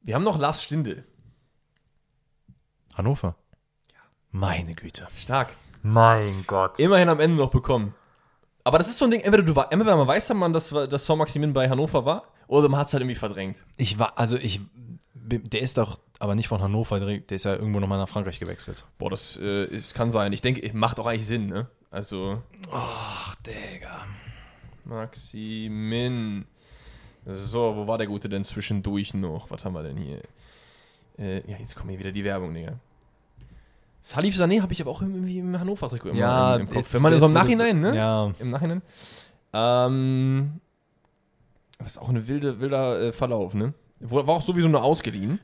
Wir 0.00 0.14
haben 0.14 0.22
noch 0.22 0.38
Lars 0.38 0.62
Stindl. 0.62 1.04
Hannover. 2.94 3.34
Meine 4.30 4.74
Güte. 4.74 5.06
Stark. 5.14 5.50
Mein 5.82 6.44
Gott. 6.46 6.78
Immerhin 6.80 7.10
am 7.10 7.20
Ende 7.20 7.36
noch 7.36 7.50
bekommen. 7.50 7.94
Aber 8.64 8.78
das 8.78 8.88
ist 8.88 8.96
so 8.96 9.04
ein 9.04 9.10
Ding, 9.10 9.20
entweder, 9.20 9.42
du, 9.42 9.52
entweder 9.68 9.98
man 9.98 10.08
weiß, 10.08 10.28
dass 10.28 10.36
man, 10.36 10.54
dass, 10.54 10.70
dass 10.70 11.04
Saint-Maximin 11.04 11.52
bei 11.52 11.68
Hannover 11.68 12.06
war, 12.06 12.32
oder 12.46 12.70
man 12.70 12.80
hat 12.80 12.86
es 12.86 12.94
halt 12.94 13.02
irgendwie 13.02 13.16
verdrängt. 13.16 13.66
Ich 13.76 13.98
war, 13.98 14.18
also 14.18 14.38
ich, 14.38 14.62
der 15.26 15.60
ist 15.60 15.76
doch 15.78 15.98
aber 16.18 16.34
nicht 16.34 16.48
von 16.48 16.62
Hannover, 16.62 16.98
der 17.00 17.20
ist 17.30 17.44
ja 17.44 17.54
irgendwo 17.54 17.80
nochmal 17.80 17.98
nach 17.98 18.08
Frankreich 18.08 18.38
gewechselt. 18.40 18.84
Boah, 18.98 19.10
das 19.10 19.38
äh, 19.40 19.64
ist, 19.66 19.94
kann 19.94 20.10
sein. 20.10 20.32
Ich 20.32 20.40
denke, 20.40 20.70
macht 20.74 20.98
auch 20.98 21.06
eigentlich 21.06 21.26
Sinn, 21.26 21.48
ne? 21.48 21.66
Also, 21.90 22.42
Ach, 22.72 23.34
Digga. 23.36 24.06
Maximin. 24.84 26.46
So, 27.26 27.74
wo 27.76 27.86
war 27.86 27.98
der 27.98 28.06
Gute 28.06 28.28
denn 28.28 28.44
zwischendurch 28.44 29.12
noch? 29.14 29.50
Was 29.50 29.64
haben 29.64 29.74
wir 29.74 29.82
denn 29.82 29.96
hier? 29.96 30.20
Äh, 31.18 31.50
ja, 31.50 31.56
jetzt 31.58 31.74
kommt 31.76 31.90
hier 31.90 31.98
wieder 31.98 32.12
die 32.12 32.24
Werbung, 32.24 32.54
Digga. 32.54 32.78
Salif 34.00 34.36
Sané 34.36 34.62
habe 34.62 34.72
ich 34.72 34.80
aber 34.80 34.92
auch 34.92 35.02
irgendwie 35.02 35.38
im 35.40 35.58
Hannover-Trikot 35.58 36.10
immer 36.10 36.18
Ja, 36.18 36.54
im, 36.54 36.62
im 36.62 36.66
Kopf. 36.68 36.94
Wenn 36.94 37.02
man 37.02 37.18
so 37.18 37.26
im 37.26 37.32
Nachhinein, 37.32 37.80
ne? 37.80 37.96
Ja, 37.96 38.32
Im 38.38 38.50
Nachhinein. 38.50 38.80
Ähm, 39.52 40.60
Das 41.78 41.92
ist 41.92 41.98
auch 41.98 42.08
ein 42.08 42.28
wilde, 42.28 42.60
wilder 42.60 43.00
äh, 43.00 43.12
Verlauf, 43.12 43.54
ne? 43.54 43.74
War 44.00 44.28
auch 44.28 44.42
sowieso 44.42 44.68
nur 44.68 44.82
ausgeliehen. 44.82 45.40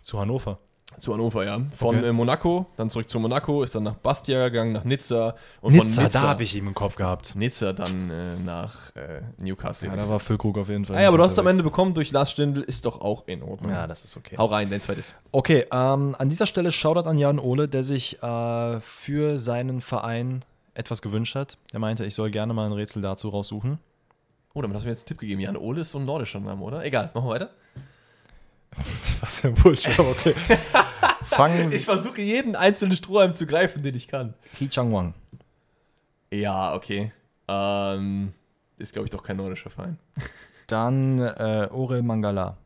Zu 0.00 0.18
Hannover. 0.18 0.58
Zu 0.98 1.14
Hannover, 1.14 1.44
ja. 1.44 1.58
Von 1.76 1.96
Okay. 1.96 2.08
äh, 2.08 2.12
Monaco, 2.12 2.66
dann 2.76 2.90
zurück 2.90 3.08
zu 3.08 3.18
Monaco, 3.18 3.62
ist 3.62 3.74
dann 3.74 3.84
nach 3.84 3.94
Bastia 3.94 4.48
gegangen, 4.50 4.72
nach 4.72 4.84
Nizza 4.84 5.34
und 5.62 5.72
Nizza, 5.72 5.84
von 5.94 6.04
Nizza, 6.04 6.20
da 6.20 6.28
habe 6.28 6.42
ich 6.42 6.54
ihn 6.54 6.66
im 6.66 6.74
Kopf 6.74 6.96
gehabt. 6.96 7.34
Nizza 7.34 7.72
dann 7.72 8.10
äh, 8.10 8.38
nach 8.44 8.94
äh, 8.94 9.22
Newcastle. 9.38 9.88
Ja, 9.88 9.96
da 9.96 10.06
war 10.08 10.20
Füllkrug 10.20 10.58
auf 10.58 10.68
jeden 10.68 10.84
Fall. 10.84 10.96
ah, 10.96 11.02
ja, 11.02 11.08
aber 11.08 11.16
du 11.16 11.24
hast 11.24 11.32
es 11.32 11.38
am 11.38 11.46
Ende 11.46 11.62
bekommen 11.62 11.94
durch 11.94 12.12
Lars 12.12 12.30
Stindl, 12.32 12.60
ist 12.62 12.84
doch 12.84 13.00
auch 13.00 13.26
in 13.26 13.42
Ordnung. 13.42 13.72
Ja, 13.72 13.86
das 13.86 14.04
ist 14.04 14.16
okay. 14.18 14.36
Hau 14.36 14.46
rein, 14.46 14.68
dein 14.68 14.82
zweites. 14.82 15.14
Okay, 15.30 15.64
ähm, 15.72 16.14
an 16.18 16.28
dieser 16.28 16.46
Stelle 16.46 16.70
Shoutout 16.70 17.08
an 17.08 17.16
Jan 17.16 17.38
Ole, 17.38 17.68
der 17.68 17.82
sich 17.84 18.22
äh, 18.22 18.80
für 18.80 19.38
seinen 19.38 19.80
Verein 19.80 20.44
etwas 20.74 21.00
gewünscht 21.00 21.34
hat. 21.36 21.56
Er 21.72 21.78
meinte, 21.78 22.04
ich 22.04 22.14
soll 22.14 22.30
gerne 22.30 22.52
mal 22.52 22.66
ein 22.66 22.72
Rätsel 22.72 23.00
dazu 23.00 23.30
raussuchen. 23.30 23.78
Oh, 24.54 24.60
damit 24.62 24.76
hast 24.76 24.84
du 24.84 24.88
mir 24.88 24.92
jetzt 24.92 25.02
einen 25.02 25.06
Tipp 25.08 25.18
gegeben. 25.18 25.40
Jan 25.40 25.56
Ole 25.56 25.80
ist 25.80 25.90
so 25.90 25.98
ein 25.98 26.04
nordischer 26.04 26.40
Name, 26.40 26.62
oder? 26.62 26.84
Egal, 26.84 27.10
machen 27.14 27.26
wir 27.26 27.30
weiter. 27.34 27.50
Was 29.20 29.40
für 29.40 29.48
ein 29.48 29.54
Bullshit, 29.54 29.98
aber 29.98 30.10
okay. 30.10 30.34
Fangen 31.24 31.72
Ich 31.72 31.84
versuche 31.86 32.20
jeden 32.20 32.56
einzelnen 32.56 32.94
Strohhalm 32.96 33.32
zu 33.32 33.46
greifen, 33.46 33.82
den 33.82 33.94
ich 33.94 34.08
kann. 34.08 34.34
Ki 34.54 34.68
Chang 34.68 34.92
Wang. 34.92 35.14
Ja, 36.30 36.74
okay. 36.74 37.12
Ähm, 37.48 38.34
ist, 38.78 38.92
glaube 38.92 39.06
ich, 39.06 39.10
doch 39.10 39.22
kein 39.22 39.36
nordischer 39.36 39.70
Verein. 39.70 39.98
Dann 40.66 41.18
äh, 41.18 41.68
Orel 41.70 42.02
Mangala. 42.02 42.56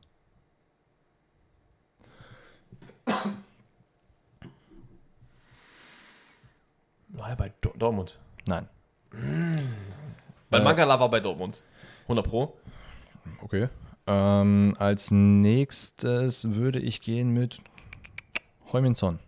War 7.09 7.31
er 7.31 7.37
bei 7.37 7.53
Do 7.61 7.73
Dortmund? 7.77 8.19
Nein. 8.47 8.69
Weil 10.51 10.61
Äh. 10.61 10.65
Mangala 10.65 10.99
war 11.01 11.09
bei 11.11 11.21
Dortmund. 11.21 11.63
100 12.07 12.27
Pro. 12.27 12.57
Okay. 13.43 13.69
Ähm, 14.07 14.75
als 14.79 15.11
nächstes 15.11 16.55
würde 16.55 16.79
ich 16.79 17.01
gehen 17.01 17.31
mit 17.31 17.61
Heuminson. 18.73 19.19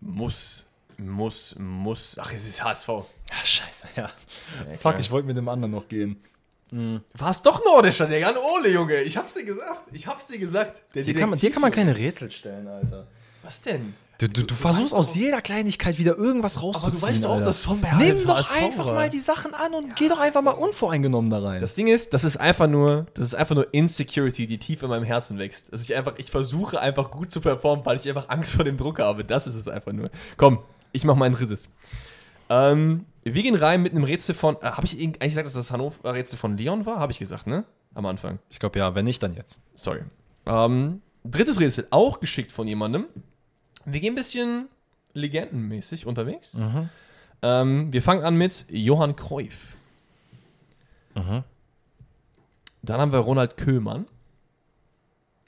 Muss, 0.00 0.66
muss, 0.96 1.54
muss. 1.58 2.16
Ach, 2.18 2.32
es 2.32 2.46
ist 2.46 2.64
HSV. 2.64 2.88
Ach, 2.88 3.44
scheiße, 3.44 3.88
ja. 3.96 4.10
Ja, 4.66 4.76
Fuck, 4.78 4.98
ich 4.98 5.10
wollte 5.10 5.26
mit 5.26 5.36
dem 5.36 5.48
anderen 5.48 5.72
noch 5.72 5.86
gehen. 5.88 6.16
War 6.72 7.30
es 7.30 7.42
doch 7.42 7.64
nordischer, 7.64 8.06
der 8.06 8.20
Jan 8.20 8.36
Ole, 8.36 8.70
Junge. 8.70 9.00
Ich 9.02 9.16
hab's 9.16 9.34
dir 9.34 9.44
gesagt. 9.44 9.82
Ich 9.92 10.06
hab's 10.06 10.26
dir 10.26 10.38
gesagt. 10.38 10.82
Der 10.94 11.02
Dir 11.02 11.14
kann, 11.14 11.30
man, 11.30 11.38
dir 11.38 11.50
kann 11.50 11.62
man 11.62 11.72
keine 11.72 11.96
Rätsel 11.96 12.30
stellen, 12.30 12.68
Alter. 12.68 13.08
Was 13.42 13.60
denn? 13.60 13.94
Du, 14.20 14.28
du, 14.28 14.42
du 14.42 14.54
versuchst 14.54 14.92
aus 14.92 15.14
jeder 15.14 15.40
Kleinigkeit 15.40 15.96
wieder 15.96 16.14
irgendwas 16.14 16.60
rauszuziehen. 16.60 16.92
Aber 16.92 17.00
du 17.00 17.06
weißt 17.06 17.24
doch 17.24 17.30
auch, 17.30 17.40
dass 17.40 17.62
Son 17.62 17.80
bei 17.80 17.90
Nimm 17.94 18.22
doch 18.26 18.54
einfach 18.54 18.84
mal 18.84 19.08
die 19.08 19.18
Sachen 19.18 19.54
an 19.54 19.72
und 19.72 19.96
geh 19.96 20.10
doch 20.10 20.18
einfach 20.18 20.42
mal 20.42 20.50
unvoreingenommen 20.50 21.30
da 21.30 21.38
rein. 21.38 21.62
Das 21.62 21.74
Ding 21.74 21.86
ist, 21.86 22.12
das 22.12 22.24
ist 22.24 22.36
einfach 22.36 22.66
nur, 22.66 23.06
das 23.14 23.24
ist 23.24 23.34
einfach 23.34 23.54
nur 23.54 23.72
Insecurity, 23.72 24.46
die 24.46 24.58
tief 24.58 24.82
in 24.82 24.90
meinem 24.90 25.04
Herzen 25.04 25.38
wächst. 25.38 25.72
Dass 25.72 25.80
ich 25.82 25.96
einfach, 25.96 26.16
ich 26.18 26.30
versuche 26.30 26.78
einfach 26.78 27.10
gut 27.10 27.30
zu 27.30 27.40
performen, 27.40 27.86
weil 27.86 27.96
ich 27.96 28.06
einfach 28.10 28.28
Angst 28.28 28.56
vor 28.56 28.64
dem 28.64 28.76
Druck 28.76 28.98
habe. 28.98 29.24
Das 29.24 29.46
ist 29.46 29.54
es 29.54 29.68
einfach 29.68 29.92
nur. 29.92 30.04
Komm, 30.36 30.58
ich 30.92 31.04
mach 31.04 31.16
mein 31.16 31.32
drittes. 31.32 31.70
Ähm, 32.50 33.06
wir 33.24 33.42
gehen 33.42 33.54
rein 33.54 33.82
mit 33.82 33.92
einem 33.92 34.04
Rätsel 34.04 34.34
von, 34.34 34.56
äh, 34.56 34.66
habe 34.66 34.84
ich 34.84 35.00
eigentlich 35.00 35.30
gesagt, 35.30 35.46
dass 35.46 35.54
das 35.54 35.70
Hannover-Rätsel 35.70 36.38
von 36.38 36.58
Leon 36.58 36.84
war? 36.84 36.98
Habe 36.98 37.10
ich 37.10 37.18
gesagt, 37.18 37.46
ne? 37.46 37.64
Am 37.94 38.04
Anfang. 38.04 38.38
ich 38.50 38.58
glaube 38.58 38.78
ja, 38.80 38.94
wenn 38.94 39.06
nicht, 39.06 39.22
dann 39.22 39.34
jetzt. 39.34 39.62
Sorry. 39.74 40.02
Ähm, 40.44 41.00
drittes 41.24 41.58
Rätsel, 41.58 41.86
auch 41.88 42.20
geschickt 42.20 42.52
von 42.52 42.68
jemandem. 42.68 43.06
Wir 43.92 44.00
gehen 44.00 44.12
ein 44.12 44.16
bisschen 44.16 44.68
legendenmäßig 45.12 46.06
unterwegs. 46.06 46.56
Ähm, 47.42 47.92
wir 47.92 48.02
fangen 48.02 48.22
an 48.24 48.36
mit 48.36 48.66
Johann 48.68 49.16
Cruyff. 49.16 49.76
Dann 52.82 53.00
haben 53.00 53.12
wir 53.12 53.18
Ronald 53.18 53.56
Köhlmann. 53.56 54.06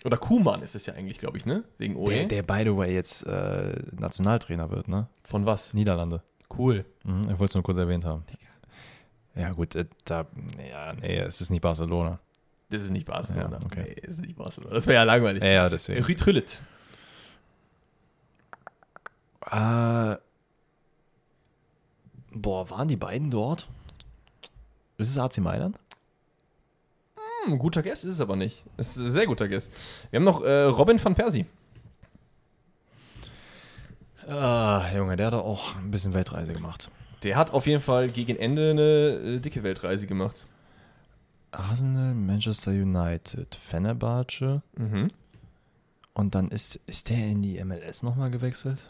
Oder 0.05 0.17
Kuhmann 0.17 0.63
ist 0.63 0.75
es 0.75 0.87
ja 0.87 0.95
eigentlich, 0.95 1.19
glaube 1.19 1.39
ich, 1.39 1.47
ne? 1.47 1.63
Wegen 1.79 1.97
OE. 1.97 2.11
Der, 2.11 2.27
der, 2.27 2.43
by 2.43 2.63
the 2.65 2.77
way, 2.77 2.93
jetzt 2.93 3.23
äh, 3.25 3.73
Nationaltrainer 3.93 4.71
wird, 4.71 4.89
ne? 4.89 5.07
Von 5.23 5.47
was? 5.47 5.75
Niederlande. 5.75 6.23
Cool. 6.57 6.85
Mhm, 7.05 7.21
ich 7.23 7.39
wollte 7.39 7.45
es 7.45 7.55
nur 7.55 7.63
kurz 7.63 7.79
erwähnt 7.79 8.05
haben. 8.05 8.25
Ja, 9.35 9.53
gut, 9.53 9.77
äh, 9.77 9.87
da, 10.05 10.27
ja, 10.69 10.93
nee, 10.95 11.19
es 11.19 11.41
ist 11.41 11.51
nicht 11.51 11.63
Barcelona. 11.63 12.19
Das 12.69 12.83
ist 12.83 12.91
nicht 12.91 13.07
Barcelona. 13.07 13.59
Ja, 13.59 13.65
okay. 13.65 13.85
Nee, 13.87 13.95
das 14.01 14.15
ist 14.15 14.23
nicht 14.23 14.37
Barcelona. 14.37 14.75
Das 14.75 14.87
wäre 14.87 14.97
ja 14.97 15.03
langweilig. 15.05 15.43
Ja, 15.43 15.51
ja, 15.51 15.69
deswegen. 15.71 16.03
Rüd. 16.05 16.61
Äh, 19.51 20.17
boah, 22.33 22.71
waren 22.71 22.89
die 22.89 22.97
beiden 22.97 23.31
dort? 23.31 23.69
Ist 24.99 25.11
es 25.11 25.19
AC 25.19 25.39
Mailand? 25.39 25.79
Hm, 27.47 27.59
guter 27.59 27.83
Guess 27.83 28.05
ist 28.05 28.13
es 28.15 28.21
aber 28.21 28.37
nicht. 28.37 28.63
Es 28.77 28.97
ist 28.97 29.05
ein 29.05 29.11
sehr 29.11 29.27
guter 29.27 29.49
Guess. 29.49 29.71
Wir 30.11 30.19
haben 30.19 30.25
noch 30.25 30.43
äh, 30.43 30.63
Robin 30.65 31.03
van 31.03 31.15
Persie. 31.15 31.47
Ah, 34.29 34.89
Junge, 34.95 35.17
der 35.17 35.27
hat 35.27 35.35
auch 35.35 35.75
ein 35.77 35.91
bisschen 35.91 36.15
Weltreise 36.15 36.53
gemacht. 36.53 36.91
Der 37.25 37.37
hat 37.37 37.53
auf 37.53 37.67
jeden 37.67 37.83
Fall 37.83 38.09
gegen 38.09 38.37
Ende 38.37 38.71
eine 38.71 38.83
äh, 39.37 39.41
dicke 39.41 39.63
Weltreise 39.65 40.07
gemacht. 40.07 40.47
Arsenal, 41.51 42.15
Manchester 42.15 42.71
United, 42.71 43.55
Fenerbahce 43.57 44.63
Mhm. 44.77 45.11
und 46.15 46.35
dann 46.35 46.49
ist, 46.49 46.77
ist 46.87 47.11
der 47.11 47.19
in 47.27 47.43
die 47.43 47.63
MLS 47.63 48.03
nochmal 48.03 48.31
gewechselt? 48.31 48.87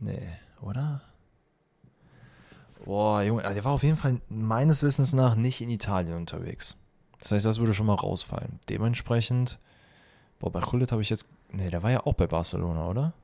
Nee, 0.00 0.28
oder? 0.60 1.02
Boah, 2.84 3.22
Junge, 3.22 3.42
der 3.42 3.64
war 3.64 3.72
auf 3.72 3.82
jeden 3.82 3.96
Fall 3.96 4.20
meines 4.28 4.82
Wissens 4.82 5.12
nach 5.12 5.36
nicht 5.36 5.60
in 5.60 5.70
Italien 5.70 6.16
unterwegs. 6.16 6.78
Das 7.18 7.32
heißt, 7.32 7.46
das 7.46 7.58
würde 7.58 7.72
schon 7.72 7.86
mal 7.86 7.94
rausfallen. 7.94 8.60
Dementsprechend, 8.68 9.58
boah, 10.38 10.52
bei 10.52 10.60
Hullet 10.60 10.92
habe 10.92 11.00
ich 11.00 11.08
jetzt, 11.08 11.26
nee, 11.50 11.70
der 11.70 11.82
war 11.82 11.90
ja 11.90 12.04
auch 12.04 12.14
bei 12.14 12.26
Barcelona, 12.26 12.88
oder? 12.88 13.14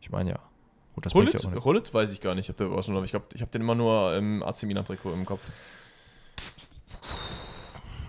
Ich 0.00 0.10
meine 0.10 0.30
ja. 0.30 0.38
Gut, 0.94 1.06
das 1.06 1.14
Rullit, 1.14 1.42
ja. 1.42 1.50
Rullit 1.54 1.92
weiß 1.92 2.12
ich 2.12 2.20
gar 2.20 2.34
nicht, 2.34 2.48
ob 2.50 2.56
der 2.56 2.66
bei 2.66 2.74
Barcelona. 2.74 3.04
Ich 3.04 3.10
glaube, 3.10 3.26
ich 3.34 3.40
habe 3.40 3.50
den 3.50 3.62
immer 3.62 3.74
nur 3.74 4.14
im 4.16 4.42
AC 4.42 4.62
Milan-Trikot 4.64 5.12
im 5.12 5.24
Kopf. 5.24 5.50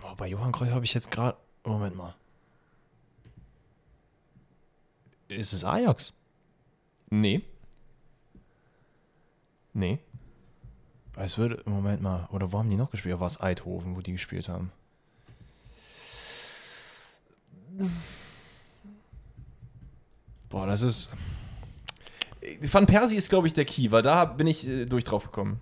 Boah, 0.01 0.15
bei 0.15 0.27
Johann 0.27 0.51
Cruyff 0.51 0.71
habe 0.71 0.85
ich 0.85 0.93
jetzt 0.93 1.09
gerade, 1.09 1.37
Moment 1.63 1.95
mal. 1.95 2.13
Ist 5.29 5.53
es 5.53 5.63
Ajax? 5.63 6.13
Nee. 7.09 7.41
Nee. 9.75 9.99
Es 11.17 11.37
würde, 11.37 11.61
Moment 11.65 12.01
mal, 12.01 12.27
oder 12.31 12.51
wo 12.51 12.57
haben 12.57 12.69
die 12.69 12.77
noch 12.77 12.89
gespielt? 12.89 13.13
Oder 13.13 13.19
war 13.21 13.27
es 13.27 13.39
Eidhoven, 13.39 13.95
wo 13.95 14.01
die 14.01 14.13
gespielt 14.13 14.49
haben? 14.49 14.71
Boah, 20.49 20.65
das 20.65 20.81
ist. 20.81 21.09
Van 22.61 22.85
Persie 22.85 23.17
ist, 23.17 23.29
glaube 23.29 23.47
ich, 23.47 23.53
der 23.53 23.65
Key, 23.65 23.91
weil 23.91 24.01
da 24.01 24.23
bin 24.25 24.47
ich 24.47 24.65
äh, 24.67 24.85
durch 24.85 25.03
drauf 25.03 25.25
gekommen. 25.25 25.59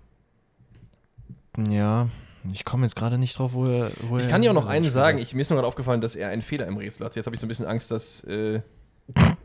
Ja, 1.68 2.08
ich 2.52 2.64
komme 2.64 2.84
jetzt 2.84 2.94
gerade 2.94 3.18
nicht 3.18 3.36
drauf, 3.36 3.54
wo 3.54 3.66
er. 3.66 3.90
Wo 4.08 4.18
Ich 4.18 4.28
kann 4.28 4.42
dir 4.42 4.50
auch 4.50 4.54
noch 4.54 4.66
einen 4.66 4.84
sagen. 4.84 5.18
Ich, 5.18 5.34
mir 5.34 5.40
ist 5.40 5.50
nur 5.50 5.56
gerade 5.56 5.66
aufgefallen, 5.66 6.00
dass 6.00 6.14
er 6.14 6.28
einen 6.28 6.42
Fehler 6.42 6.66
im 6.66 6.76
Rätsel 6.76 7.04
hat. 7.04 7.16
Jetzt 7.16 7.26
habe 7.26 7.34
ich 7.34 7.40
so 7.40 7.46
ein 7.46 7.48
bisschen 7.48 7.66
Angst, 7.66 7.90
dass 7.90 8.22
äh, 8.24 8.60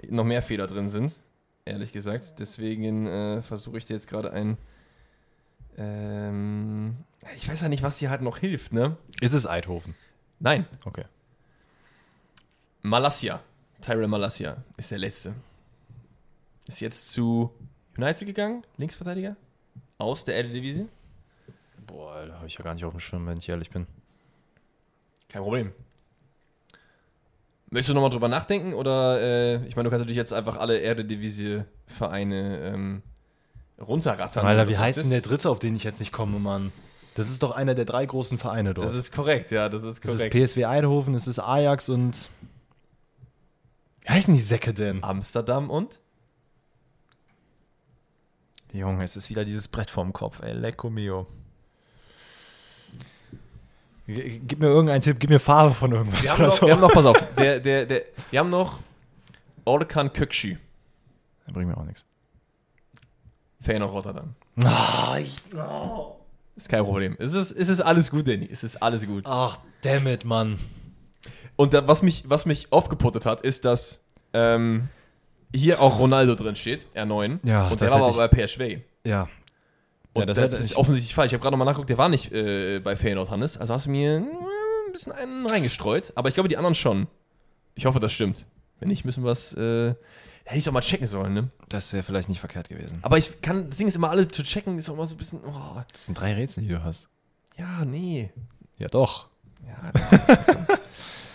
noch 0.10 0.26
mehr 0.26 0.44
Fehler 0.44 0.68
drin 0.68 0.90
sind. 0.90 1.22
Ehrlich 1.70 1.94
gesagt. 1.94 2.40
Deswegen 2.40 3.06
äh, 3.06 3.44
versuche 3.44 3.78
ich 3.78 3.86
dir 3.86 3.94
jetzt 3.94 4.08
gerade 4.08 4.34
ein. 4.34 4.58
Ähm, 5.78 6.98
ich 7.36 7.48
weiß 7.48 7.62
ja 7.62 7.70
nicht, 7.70 7.84
was 7.84 8.00
hier 8.00 8.10
halt 8.10 8.24
noch 8.24 8.40
hilft, 8.40 8.74
ne? 8.74 8.98
Ist 9.22 9.34
es 9.34 9.46
Eidhoven? 9.46 9.94
Nein. 10.40 10.66
Okay. 10.84 11.06
Malassia. 12.82 13.44
Tyrell 13.82 14.08
Malassia 14.08 14.58
ist 14.78 14.90
der 14.90 14.98
letzte. 14.98 15.36
Ist 16.66 16.82
jetzt 16.82 17.12
zu 17.12 17.54
United 17.96 18.26
gegangen, 18.26 18.66
Linksverteidiger. 18.78 19.36
Aus 20.00 20.26
der 20.26 20.38
Eredivisie. 20.38 20.88
Boah, 21.86 22.26
da 22.26 22.36
habe 22.36 22.48
ich 22.48 22.56
ja 22.56 22.64
gar 22.64 22.74
nicht 22.74 22.84
auf 22.84 22.94
dem 22.94 23.00
Schirm, 23.00 23.28
wenn 23.28 23.38
ich 23.38 23.48
ehrlich 23.48 23.70
bin. 23.70 23.86
Kein 25.28 25.44
Problem. 25.44 25.72
Möchtest 27.72 27.90
du 27.90 27.94
nochmal 27.94 28.10
drüber 28.10 28.28
nachdenken 28.30 28.74
oder, 28.74 29.20
äh, 29.22 29.66
ich 29.68 29.76
meine, 29.76 29.86
du 29.86 29.90
kannst 29.92 30.02
natürlich 30.02 30.18
jetzt 30.18 30.34
einfach 30.34 30.58
alle 30.58 30.80
Eredivisie-Vereine 30.82 32.72
ähm, 32.74 33.04
runterrattern. 33.80 34.46
Alter, 34.46 34.68
wie 34.68 34.74
das 34.74 34.82
heißt 34.82 35.04
denn 35.04 35.10
der 35.12 35.22
dritte, 35.22 35.50
auf 35.50 35.60
den 35.60 35.76
ich 35.76 35.84
jetzt 35.84 36.00
nicht 36.00 36.12
komme, 36.12 36.40
Mann? 36.40 36.72
Das 37.16 37.30
ist 37.30 37.44
doch 37.44 37.52
einer 37.52 37.76
der 37.76 37.86
drei 37.86 38.06
großen 38.06 38.38
Vereine 38.38 38.74
dort. 38.74 38.88
Das 38.88 38.96
ist 38.96 39.12
korrekt, 39.14 39.52
ja, 39.52 39.70
das 39.70 39.84
ist 39.84 40.04
Das 40.04 40.16
korrekt. 40.18 40.34
ist 40.36 40.52
PSW 40.54 40.66
Eindhoven, 40.66 41.14
es 41.14 41.28
ist 41.28 41.40
Ajax 41.40 41.90
und. 41.90 42.30
Wie 44.02 44.10
heißen 44.10 44.34
die 44.34 44.42
Säcke 44.42 44.74
denn? 44.74 45.04
Amsterdam 45.04 45.70
und? 45.70 46.00
Junge, 48.72 49.04
es 49.04 49.16
ist 49.16 49.30
wieder 49.30 49.46
dieses 49.46 49.68
Brett 49.68 49.90
vorm 49.92 50.14
Kopf, 50.14 50.42
ey. 50.42 50.54
Lecco 50.54 50.90
mio. 50.90 51.28
Gib 54.12 54.60
mir 54.60 54.68
irgendeinen 54.68 55.02
Tipp, 55.02 55.18
gib 55.20 55.30
mir 55.30 55.40
Farbe 55.40 55.76
von 55.76 55.92
irgendwas 55.92 56.24
Wir 56.24 56.32
haben, 56.32 56.40
oder 56.40 56.48
noch, 56.48 56.54
so. 56.54 56.66
wir 56.66 56.74
haben 56.74 56.82
noch, 56.82 56.92
pass 56.92 57.06
auf, 57.06 57.18
der, 57.38 57.60
der, 57.60 57.86
der, 57.86 58.02
wir 58.32 58.40
haben 58.40 58.50
noch 58.50 58.80
Orkan 59.66 60.12
Kökschü, 60.12 60.58
Das 61.46 61.54
bringt 61.54 61.70
mir 61.70 61.78
auch 61.78 61.86
nichts. 61.86 62.06
Feyenoord 63.62 63.92
Rotterdam. 63.92 64.36
Ah, 64.64 65.18
ich, 65.20 65.36
oh. 65.56 66.16
Ist 66.56 66.70
kein 66.70 66.84
Problem. 66.84 67.16
Es 67.20 67.34
ist, 67.34 67.52
es 67.52 67.70
ist 67.70 67.82
alles 67.82 68.10
gut, 68.10 68.28
Danny. 68.28 68.50
Es 68.52 68.64
ist 68.64 68.82
alles 68.82 69.06
gut. 69.06 69.26
Ach, 69.28 69.60
damn 69.82 70.08
it, 70.08 70.26
Mann. 70.26 70.58
Und 71.56 71.74
da, 71.74 71.88
was, 71.88 72.02
mich, 72.02 72.24
was 72.28 72.46
mich 72.46 72.72
aufgeputtet 72.72 73.26
hat, 73.26 73.42
ist, 73.42 73.66
dass 73.66 74.02
ähm, 74.34 74.90
hier 75.54 75.82
auch 75.82 76.00
Ronaldo 76.00 76.36
drin 76.36 76.56
steht, 76.56 76.88
R9. 76.96 77.40
Ja, 77.44 77.68
und 77.70 77.80
der 77.80 77.92
war 77.92 78.02
aber 78.02 78.28
bei 78.28 78.28
PSV. 78.28 78.82
Ja. 79.06 79.28
Und 80.14 80.22
Ja, 80.22 80.26
das 80.26 80.38
das, 80.38 80.60
ist 80.60 80.72
ich- 80.72 80.78
offensichtlich 80.78 81.14
falsch. 81.16 81.28
Ich 81.30 81.34
habe 81.34 81.42
gerade 81.42 81.54
nochmal 81.54 81.66
nachgeguckt, 81.66 81.90
der 81.90 81.98
war 81.98 82.10
nicht 82.10 82.32
äh, 82.32 82.80
bei 82.80 82.96
Feyenoord, 82.96 83.30
Hannes. 83.30 83.58
Also 83.58 83.74
hast 83.74 83.86
du 83.86 83.92
mir 83.92 84.18
ein 84.18 84.92
bisschen 84.92 85.12
einen 85.12 85.46
reingestreut. 85.46 86.12
Aber 86.16 86.30
ich 86.30 86.34
glaube, 86.36 86.50
die 86.50 86.58
anderen 86.58 86.76
schon. 86.76 87.08
Ich 87.76 87.86
hoffe, 87.86 88.00
das 88.00 88.12
stimmt. 88.12 88.46
Wenn 88.80 88.90
nicht, 88.90 89.06
müssen 89.06 89.24
wir 89.24 89.32
es. 89.32 89.54
Äh, 89.54 89.90
hätte 90.46 90.58
ich 90.58 90.60
es 90.62 90.68
auch 90.68 90.72
mal 90.74 90.82
checken 90.82 91.06
sollen, 91.06 91.34
ne? 91.34 91.50
Das 91.70 91.94
wäre 91.94 92.04
vielleicht 92.04 92.28
nicht 92.30 92.40
verkehrt 92.40 92.70
gewesen. 92.70 92.98
Aber 93.04 93.18
ich 93.18 93.42
kann, 93.42 93.70
das 93.70 93.78
Ding 93.78 93.88
ist 93.88 93.96
immer, 93.96 94.10
alle 94.10 94.28
zu 94.28 94.42
checken, 94.42 94.78
ist 94.80 94.90
auch 94.90 94.96
immer 94.96 95.06
so 95.06 95.16
ein 95.16 95.18
bisschen. 95.20 95.42
Oh, 95.46 95.82
Das 95.92 96.06
sind 96.06 96.20
drei 96.20 96.34
Rätsel, 96.34 96.64
die 96.64 96.70
du 96.70 96.84
hast. 96.84 97.08
ja, 97.58 97.86
nee. 97.86 98.32
Ja, 98.78 98.88
doch. 98.88 99.28
Ja, 99.68 99.92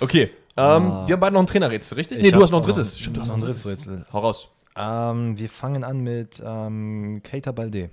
okay. 0.00 0.22
Ähm, 0.24 0.30
Ah. 0.56 1.04
Wir 1.06 1.14
haben 1.14 1.20
beide 1.20 1.34
noch 1.34 1.40
ein 1.40 1.46
Trainerrätsel, 1.46 1.96
richtig? 1.96 2.18
Ich 2.18 2.24
nee, 2.24 2.30
du 2.30 2.42
hast 2.42 2.50
noch 2.50 2.60
ein 2.60 2.66
drittes. 2.66 2.98
Stimmt, 2.98 3.16
du 3.16 3.20
hast 3.20 3.28
noch 3.28 3.34
ein 3.36 3.40
drittes 3.40 3.66
Rätsel. 3.66 4.06
Hau 4.12 4.20
raus. 4.20 4.48
Ähm, 4.76 5.36
wir 5.38 5.48
fangen 5.48 5.84
an 5.84 6.00
mit 6.00 6.42
ähm, 6.44 7.20
Keita 7.22 7.52
Balde. 7.52 7.90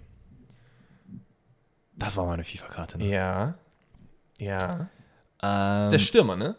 Das 1.94 2.18
war 2.18 2.26
mal 2.26 2.34
eine 2.34 2.44
FIFA-Karte. 2.44 2.98
Ne? 2.98 3.06
Ja. 3.10 3.56
Ja. 4.38 4.90
Ähm, 5.42 5.84
ist 5.84 5.92
der 5.92 6.00
Stürmer, 6.00 6.36
ne? 6.36 6.56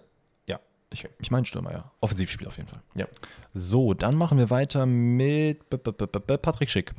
ja, 0.46 0.60
ich, 0.90 1.08
ich 1.18 1.30
meine 1.30 1.46
Stürmer, 1.46 1.72
ja. 1.72 1.90
Offensivspiel 2.00 2.46
auf 2.46 2.56
jeden 2.56 2.68
Fall. 2.68 2.82
Ja. 2.94 3.06
So, 3.52 3.94
dann 3.94 4.16
machen 4.16 4.38
wir 4.38 4.50
weiter 4.50 4.86
mit 4.86 5.68
B 5.70 5.76
-b 5.76 5.90
-b 5.92 6.36
Patrick 6.38 6.70
Schick. 6.70 6.92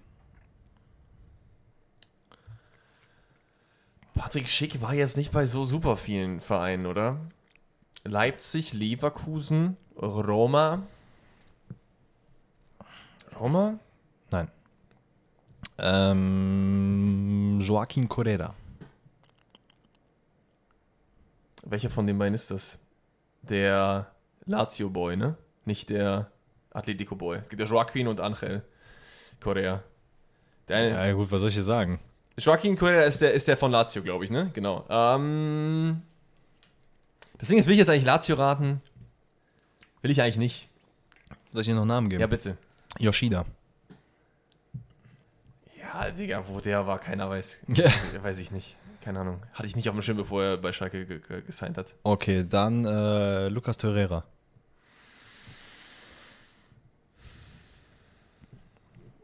Patrick 4.16 4.48
Schick 4.48 4.82
war 4.82 4.94
jetzt 4.94 5.18
nicht 5.18 5.32
bei 5.32 5.46
so 5.46 5.66
super 5.66 5.98
vielen 5.98 6.40
Vereinen, 6.40 6.86
oder? 6.86 7.20
Leipzig, 8.04 8.74
Leverkusen, 8.74 9.78
Roma. 9.96 10.84
Roma? 13.40 13.80
Nein. 14.32 14.48
Ähm, 15.80 17.43
Joaquin 17.64 18.07
Correa. 18.07 18.53
Welcher 21.65 21.90
von 21.90 22.06
den 22.06 22.18
beiden 22.18 22.34
ist 22.34 22.52
das? 22.52 22.77
Der 23.41 24.11
Lazio-Boy, 24.45 25.15
ne? 25.15 25.38
Nicht 25.65 25.90
der 25.90 26.30
Atletico-Boy. 26.72 27.38
Es 27.38 27.49
gibt 27.49 27.61
ja 27.61 27.68
Joaquin 27.68 28.07
und 28.07 28.19
Angel 28.19 28.64
Correa. 29.40 29.84
Der 30.68 30.77
eine, 30.77 30.90
Ja, 30.90 31.14
gut, 31.14 31.31
was 31.31 31.40
soll 31.40 31.49
ich 31.49 31.56
hier 31.56 31.64
sagen? 31.64 31.99
Joaquin 32.38 32.77
Correa 32.77 33.02
ist 33.02 33.22
der, 33.22 33.34
ist 33.34 33.48
der 33.48 33.57
von 33.57 33.72
Lazio, 33.72 34.02
glaube 34.02 34.26
ich, 34.26 34.31
ne? 34.31 34.49
Genau. 34.53 34.85
Ähm, 34.90 36.02
das 37.38 37.48
Ding 37.48 37.57
ist, 37.57 37.68
will 37.68 37.73
ich 37.73 37.80
jetzt 37.80 37.90
eigentlich 37.90 38.06
Lazio 38.06 38.35
raten? 38.35 38.81
Will 40.02 40.11
ich 40.11 40.22
eigentlich 40.22 40.38
nicht. 40.38 40.69
Soll 41.52 41.61
ich 41.61 41.68
dir 41.68 41.76
noch 41.76 41.81
einen 41.81 41.90
Namen 41.90 42.10
geben? 42.10 42.22
Ja, 42.22 42.27
bitte. 42.27 42.57
Yoshida. 42.99 43.45
Ja, 45.94 46.10
Digga, 46.11 46.44
wo 46.48 46.60
der 46.60 46.86
war, 46.88 46.99
keiner 46.99 47.30
weiß. 47.30 47.61
Ja. 47.76 47.91
Weiß 48.22 48.40
ich 48.40 48.52
nicht. 48.52 48.76
Keine 49.02 49.20
Ahnung. 49.20 49.41
Hatte 49.53 49.68
ich 49.68 49.76
nicht 49.76 49.90
auf 49.90 49.95
dem 49.95 50.02
Schirm, 50.02 50.18
bevor 50.18 50.44
er 50.44 50.57
bei 50.57 50.72
Schalke 50.72 51.06
ge 51.06 51.20
ge 51.20 51.41
gesigned 51.41 51.78
hat. 51.78 51.94
Okay, 52.03 52.45
dann 52.48 52.86
äh, 52.86 53.49
Lucas 53.49 53.78
Torreira. 53.78 54.24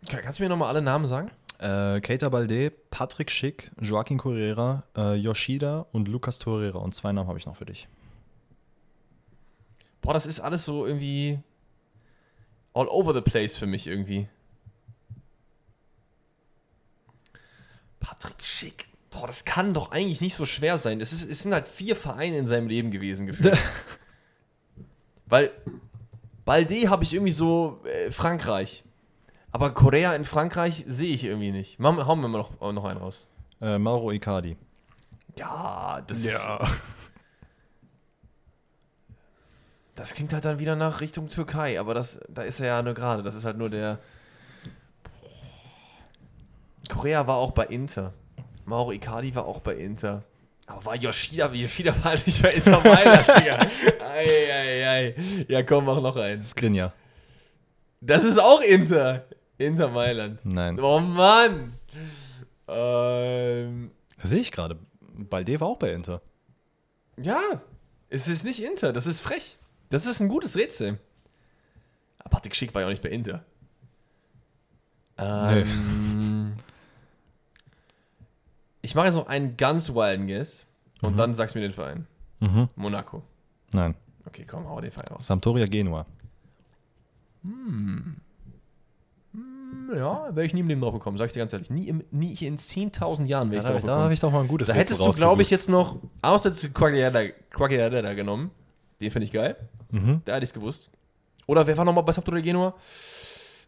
Kann- 0.10 0.22
Kannst 0.22 0.40
du 0.40 0.44
mir 0.44 0.50
nochmal 0.50 0.70
alle 0.70 0.82
Namen 0.82 1.06
sagen? 1.06 1.32
Äh, 1.60 2.00
Keita 2.02 2.30
Balde, 2.30 2.72
Patrick 2.90 3.32
Schick, 3.32 3.72
Joaquin 3.82 4.18
Correa, 4.18 4.84
äh, 4.96 5.16
Yoshida 5.16 5.86
und 5.92 6.08
Lucas 6.08 6.40
Torreira. 6.40 6.80
Und 6.80 6.96
zwei 6.96 7.12
Namen 7.12 7.28
habe 7.28 7.38
ich 7.38 7.46
noch 7.46 7.56
für 7.58 7.66
dich. 7.66 7.88
Boah, 10.02 10.14
das 10.14 10.26
ist 10.26 10.40
alles 10.40 10.64
so 10.66 10.86
irgendwie 10.86 11.40
all 12.74 12.88
over 12.88 13.14
the 13.14 13.22
place 13.22 13.58
für 13.58 13.68
mich 13.68 13.88
irgendwie. 13.88 14.28
Patrick 18.00 18.44
Schick. 18.44 18.88
Boah, 19.10 19.28
das 19.28 19.44
kann 19.46 19.74
doch 19.74 19.92
eigentlich 19.92 20.22
nicht 20.22 20.36
so 20.36 20.46
schwer 20.46 20.78
sein. 20.78 21.02
Es, 21.02 21.12
ist, 21.14 21.30
es 21.30 21.42
sind 21.42 21.54
halt 21.54 21.68
vier 21.68 21.96
Vereine 21.96 22.38
in 22.38 22.46
seinem 22.46 22.68
Leben 22.68 22.92
gewesen, 22.92 23.26
gefühlt. 23.26 23.58
Weil 25.26 25.52
Balde 26.46 26.90
habe 26.90 27.04
ich 27.04 27.14
irgendwie 27.14 27.32
so 27.32 27.82
äh, 27.86 28.12
Frankreich. 28.12 28.84
Aber 29.52 29.74
Korea 29.74 30.14
in 30.16 30.26
Frankreich 30.26 30.86
sehe 30.88 31.14
ich 31.14 31.24
irgendwie 31.24 31.52
nicht. 31.52 31.80
Machen, 31.80 32.06
hauen 32.06 32.22
wir 32.22 32.28
mal 32.28 32.38
noch, 32.38 32.60
noch 32.60 32.86
einen 32.86 33.00
raus. 33.00 33.28
Äh, 33.62 33.80
Mauro 33.80 34.12
Icardi. 34.12 34.58
Ja, 35.38 36.02
das 36.06 36.24
Das 40.00 40.14
klingt 40.14 40.32
halt 40.32 40.46
dann 40.46 40.60
wieder 40.60 40.78
nach 40.78 41.02
Richtung 41.02 41.28
Türkei, 41.28 41.78
aber 41.78 41.94
das, 41.94 42.22
da 42.30 42.44
ist 42.44 42.62
er 42.62 42.68
ja 42.68 42.82
nur 42.82 42.94
gerade. 42.94 43.22
Das 43.22 43.36
ist 43.36 43.44
halt 43.44 43.58
nur 43.58 43.70
der. 43.70 44.00
Korea 46.90 47.26
war 47.26 47.38
auch 47.38 47.52
bei 47.52 47.66
Inter. 47.68 48.14
Mauro 48.66 48.92
Icardi 48.92 49.34
war 49.36 49.46
auch 49.46 49.62
bei 49.62 49.76
Inter. 49.76 50.24
Aber 50.68 50.86
war 50.86 50.96
Yoshida, 50.96 51.52
Yoshida 51.54 51.94
war 52.04 52.14
nicht 52.14 52.42
bei 52.42 52.50
Inter 52.50 52.80
Mailand, 52.84 53.28
Digga. 53.38 53.60
Ei, 54.02 54.54
ei, 54.54 54.88
ei. 54.88 55.16
Ja, 55.48 55.64
komm, 55.64 55.86
mach 55.86 56.02
noch 56.02 56.16
einen. 56.16 56.44
Skriniar. 56.46 56.94
Das 58.02 58.24
ist 58.24 58.38
auch 58.38 58.62
Inter. 58.62 59.26
Inter 59.58 59.90
Mailand. 59.90 60.40
Nein. 60.44 60.80
Oh 60.80 61.00
Mann. 61.00 61.74
Ähm, 62.68 63.92
sehe 64.24 64.40
ich 64.40 64.52
gerade. 64.52 64.78
Balde 65.02 65.60
war 65.60 65.68
auch 65.70 65.78
bei 65.78 65.92
Inter. 65.92 66.22
Ja, 67.18 67.40
es 68.10 68.28
ist 68.28 68.44
nicht 68.46 68.64
Inter, 68.64 68.94
das 68.94 69.08
ist 69.08 69.20
frech. 69.20 69.58
Das 69.90 70.06
ist 70.06 70.20
ein 70.20 70.30
gutes 70.30 70.56
Rätsel. 70.56 71.00
Aber 72.20 72.30
Patrick 72.30 72.56
Schick 72.56 72.74
war 72.74 72.82
ja 72.82 72.88
auch 72.88 72.92
nicht 72.92 73.02
bei 73.02 73.10
Inter. 73.10 73.44
Ähm, 75.18 75.68
Ich 78.82 78.96
mache 78.96 79.08
jetzt 79.08 79.16
noch 79.16 79.28
einen 79.28 79.58
ganz 79.58 79.94
wilden 79.94 80.28
Guess 80.28 80.66
und 81.02 81.18
dann 81.18 81.34
sagst 81.34 81.56
du 81.56 81.60
mir 81.60 81.68
den 81.68 81.74
Verein. 81.74 82.08
Mhm. 82.40 82.70
Monaco. 82.76 83.24
Nein. 83.74 83.96
Okay, 84.26 84.46
komm, 84.48 84.68
hau 84.70 84.80
den 84.80 84.92
Verein 84.92 85.14
raus. 85.14 85.26
Sampdoria 85.28 85.66
Genua. 85.66 86.06
Ja, 89.94 90.36
wäre 90.36 90.46
ich 90.46 90.54
nie 90.54 90.60
im 90.62 90.68
Leben 90.68 90.82
drauf 90.82 90.94
gekommen, 90.94 91.18
sag 91.18 91.28
ich 91.28 91.34
dir 91.34 91.40
ganz 91.40 91.54
ehrlich. 91.54 91.70
Nie, 91.70 91.88
im, 91.88 92.04
nie 92.12 92.34
in 92.34 92.58
10.000 92.58 93.26
Jahren 93.26 93.50
wäre 93.52 93.60
ich 93.60 93.66
Da, 93.66 93.72
drauf 93.72 93.82
da 93.82 93.88
gekommen. 93.88 94.04
habe 94.04 94.14
ich 94.14 94.20
doch 94.20 94.32
mal 94.32 94.42
ein 94.42 94.48
gutes 94.48 94.68
Da 94.68 94.74
hättest 94.74 95.00
du, 95.00 95.10
glaube 95.12 95.42
ich, 95.42 95.50
jetzt 95.50 95.70
noch 95.70 95.98
außer 96.22 96.52
Quagliarella 96.74 97.32
Quagliarella 97.50 98.14
genommen. 98.14 98.52
Den 99.02 99.12
finde 99.12 99.26
ich 99.26 99.32
geil. 99.32 99.56
Mhm. 99.92 100.22
Da 100.26 100.34
hätte 100.36 100.44
ich 100.44 100.50
es 100.50 100.54
gewusst. 100.54 100.92
Oder 101.48 101.66
wer 101.66 101.76
war 101.78 101.86
nochmal 101.86 102.04
bei 102.04 102.12
Sampdoria 102.12 102.42
Genua? 102.42 102.74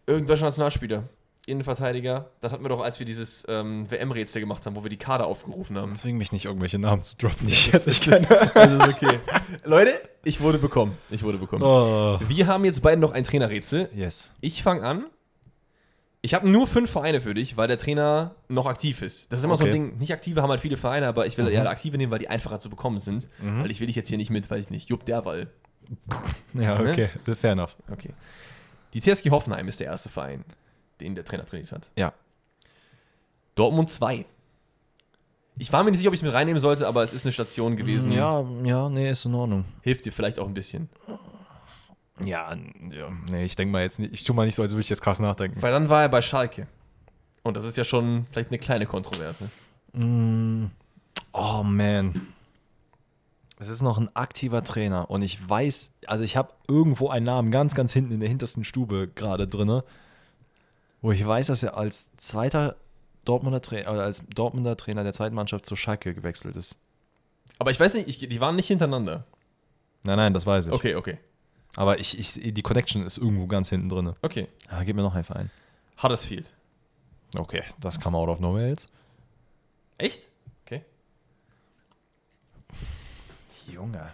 Irgendein 0.05 0.27
deutscher 0.27 0.45
Nationalspieler. 0.45 1.03
Innenverteidiger. 1.47 2.29
Das 2.39 2.51
hatten 2.51 2.63
wir 2.63 2.69
doch, 2.69 2.81
als 2.81 2.99
wir 2.99 3.05
dieses 3.05 3.43
ähm, 3.47 3.89
WM-Rätsel 3.89 4.39
gemacht 4.41 4.65
haben, 4.65 4.75
wo 4.75 4.83
wir 4.83 4.89
die 4.89 4.97
Kader 4.97 5.25
aufgerufen 5.27 5.77
haben. 5.77 5.95
Zwing 5.95 6.17
mich 6.17 6.31
nicht, 6.31 6.45
irgendwelche 6.45 6.79
Namen 6.79 7.03
zu 7.03 7.17
droppen, 7.17 7.47
die 7.47 7.53
ich 7.53 7.69
Das, 7.71 7.85
jetzt 7.85 8.07
nicht 8.07 8.27
kenne. 8.29 8.51
das 8.53 8.71
ist 8.73 8.87
okay. 8.87 9.19
Leute, 9.63 9.91
ich 10.23 10.39
wurde 10.41 10.57
bekommen. 10.59 10.97
Ich 11.09 11.23
wurde 11.23 11.37
bekommen. 11.37 11.63
Oh. 11.63 12.19
Wir 12.27 12.47
haben 12.47 12.63
jetzt 12.65 12.81
beide 12.81 13.01
noch 13.01 13.11
ein 13.11 13.23
Trainerrätsel. 13.23 13.89
Yes. 13.95 14.31
Ich 14.41 14.61
fange 14.63 14.83
an. 14.83 15.05
Ich 16.23 16.35
habe 16.35 16.47
nur 16.47 16.67
fünf 16.67 16.91
Vereine 16.91 17.19
für 17.19 17.33
dich, 17.33 17.57
weil 17.57 17.67
der 17.67 17.79
Trainer 17.79 18.35
noch 18.47 18.67
aktiv 18.67 19.01
ist. 19.01 19.31
Das 19.31 19.39
ist 19.39 19.45
immer 19.45 19.55
so 19.55 19.63
ein 19.63 19.69
Okay. 19.71 19.79
Ding. 19.79 19.97
Nicht 19.97 20.13
aktive 20.13 20.43
haben 20.43 20.51
halt 20.51 20.61
viele 20.61 20.77
Vereine, 20.77 21.07
aber 21.07 21.25
ich 21.25 21.35
will 21.39 21.45
Mhm. 21.45 21.51
eher 21.51 21.67
aktive 21.69 21.97
nehmen, 21.97 22.11
weil 22.11 22.19
die 22.19 22.29
einfacher 22.29 22.59
zu 22.59 22.69
bekommen 22.69 22.99
sind. 22.99 23.27
Weil 23.39 23.71
ich 23.71 23.79
will 23.79 23.87
dich 23.87 23.95
jetzt 23.95 24.09
hier 24.09 24.19
nicht 24.19 24.29
mit, 24.29 24.49
weiß 24.51 24.65
ich 24.65 24.69
nicht, 24.69 24.87
Jupp 24.89 25.03
Derwall. 25.05 25.47
Ja, 26.53 26.77
Ne? 26.79 26.91
okay. 26.91 27.09
Fair 27.39 27.53
enough. 27.53 27.75
Okay. 27.91 28.11
Die 28.93 29.01
TSG 29.01 29.31
Hoffenheim 29.31 29.67
ist 29.67 29.79
der 29.79 29.87
erste 29.87 30.09
Verein, 30.09 30.43
den 31.01 31.15
der 31.15 31.25
Trainer 31.25 31.45
trainiert 31.45 31.71
hat. 31.71 31.89
Ja. 31.95 32.13
Dortmund 33.55 33.89
2. 33.89 34.25
Ich 35.57 35.71
war 35.71 35.83
mir 35.83 35.91
nicht 35.91 35.99
sicher, 35.99 36.09
ob 36.09 36.13
ich 36.13 36.21
es 36.21 36.23
mit 36.23 36.33
reinnehmen 36.33 36.59
sollte, 36.59 36.87
aber 36.87 37.03
es 37.03 37.13
ist 37.13 37.25
eine 37.25 37.31
Station 37.31 37.75
gewesen. 37.75 38.11
Ja, 38.11 38.43
ja, 38.63 38.89
nee, 38.89 39.11
ist 39.11 39.25
in 39.25 39.35
Ordnung. 39.35 39.65
Hilft 39.81 40.05
dir 40.05 40.11
vielleicht 40.11 40.39
auch 40.39 40.47
ein 40.47 40.53
bisschen. 40.53 40.89
Ja, 42.23 42.55
ja 42.91 43.09
nee, 43.29 43.45
ich 43.45 43.55
denke 43.55 43.71
mal 43.71 43.83
jetzt 43.83 43.99
nicht, 43.99 44.13
ich 44.13 44.23
tue 44.23 44.35
mal 44.35 44.45
nicht 44.45 44.55
so, 44.55 44.63
als 44.63 44.71
würde 44.71 44.81
ich 44.81 44.89
jetzt 44.89 45.01
krass 45.01 45.19
nachdenken. 45.19 45.61
Weil 45.61 45.71
dann 45.71 45.89
war 45.89 46.01
er 46.01 46.09
bei 46.09 46.21
Schalke. 46.21 46.67
Und 47.43 47.57
das 47.57 47.65
ist 47.65 47.77
ja 47.77 47.83
schon 47.83 48.25
vielleicht 48.31 48.49
eine 48.49 48.59
kleine 48.59 48.85
Kontroverse. 48.85 49.49
Mm, 49.93 50.65
oh 51.33 51.63
man. 51.63 52.27
Es 53.59 53.69
ist 53.69 53.83
noch 53.83 53.99
ein 53.99 54.09
aktiver 54.15 54.63
Trainer 54.63 55.11
und 55.11 55.21
ich 55.21 55.47
weiß, 55.47 55.91
also 56.07 56.23
ich 56.23 56.35
habe 56.35 56.49
irgendwo 56.67 57.09
einen 57.09 57.27
Namen 57.27 57.51
ganz, 57.51 57.75
ganz 57.75 57.93
hinten 57.93 58.13
in 58.13 58.19
der 58.19 58.29
hintersten 58.29 58.63
Stube 58.63 59.09
gerade 59.13 59.47
drinne, 59.47 59.83
wo 61.01 61.11
ich 61.11 61.25
weiß, 61.25 61.47
dass 61.47 61.63
er 61.63 61.77
als 61.77 62.09
zweiter 62.17 62.75
Dortmunder 63.25 63.61
Trainer, 63.61 63.87
äh, 63.87 64.01
als 64.01 64.23
Dortmunder 64.33 64.77
Trainer 64.77 65.03
der 65.03 65.13
zweiten 65.13 65.35
Mannschaft 65.35 65.65
zu 65.65 65.75
Schalke 65.75 66.13
gewechselt 66.13 66.55
ist. 66.55 66.77
Aber 67.59 67.71
ich 67.71 67.79
weiß 67.79 67.93
nicht, 67.93 68.07
ich, 68.07 68.17
die 68.17 68.41
waren 68.41 68.55
nicht 68.55 68.67
hintereinander. 68.67 69.25
Nein, 70.03 70.17
nein, 70.17 70.33
das 70.33 70.45
weiß 70.45 70.67
ich. 70.67 70.73
Okay, 70.73 70.95
okay. 70.95 71.17
Aber 71.75 71.99
ich, 71.99 72.17
ich, 72.17 72.53
die 72.53 72.61
Connection 72.61 73.05
ist 73.05 73.17
irgendwo 73.17 73.47
ganz 73.47 73.69
hinten 73.69 73.89
drin. 73.89 74.13
Okay. 74.21 74.47
Ja, 74.69 74.83
gib 74.83 74.95
mir 74.95 75.03
noch 75.03 75.13
einen 75.13 75.23
Verein. 75.23 75.51
Huddersfield. 76.01 76.47
Okay, 77.37 77.63
das 77.79 77.99
kam 77.99 78.15
out 78.15 78.29
of 78.29 78.39
nowhere 78.39 78.69
jetzt. 78.69 78.91
Echt? 79.97 80.23
Okay. 80.65 80.83
Junge. 83.67 84.11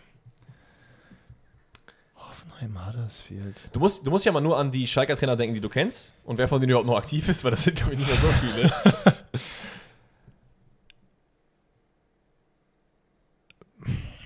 Hoffenheim, 2.52 2.86
Huddersfield. 2.88 3.56
Du 3.74 3.80
musst, 3.80 4.06
du 4.06 4.10
musst 4.10 4.26
ja 4.26 4.32
mal 4.32 4.42
nur 4.42 4.58
an 4.58 4.72
die 4.72 4.88
Schalker 4.88 5.16
Trainer 5.16 5.36
denken, 5.36 5.54
die 5.56 5.62
du 5.62 5.70
kennst 5.70 6.14
und 6.24 6.38
wer 6.38 6.48
von 6.48 6.60
denen 6.60 6.72
überhaupt 6.72 6.88
noch 6.88 6.98
aktiv 6.98 7.28
ist, 7.30 7.44
weil 7.44 7.52
das 7.52 7.64
sind, 7.64 7.76
glaube 7.78 7.94
ich, 7.94 8.00
nicht 8.00 8.08
mehr 8.08 8.18
so 8.20 8.28
viele. 8.28 8.74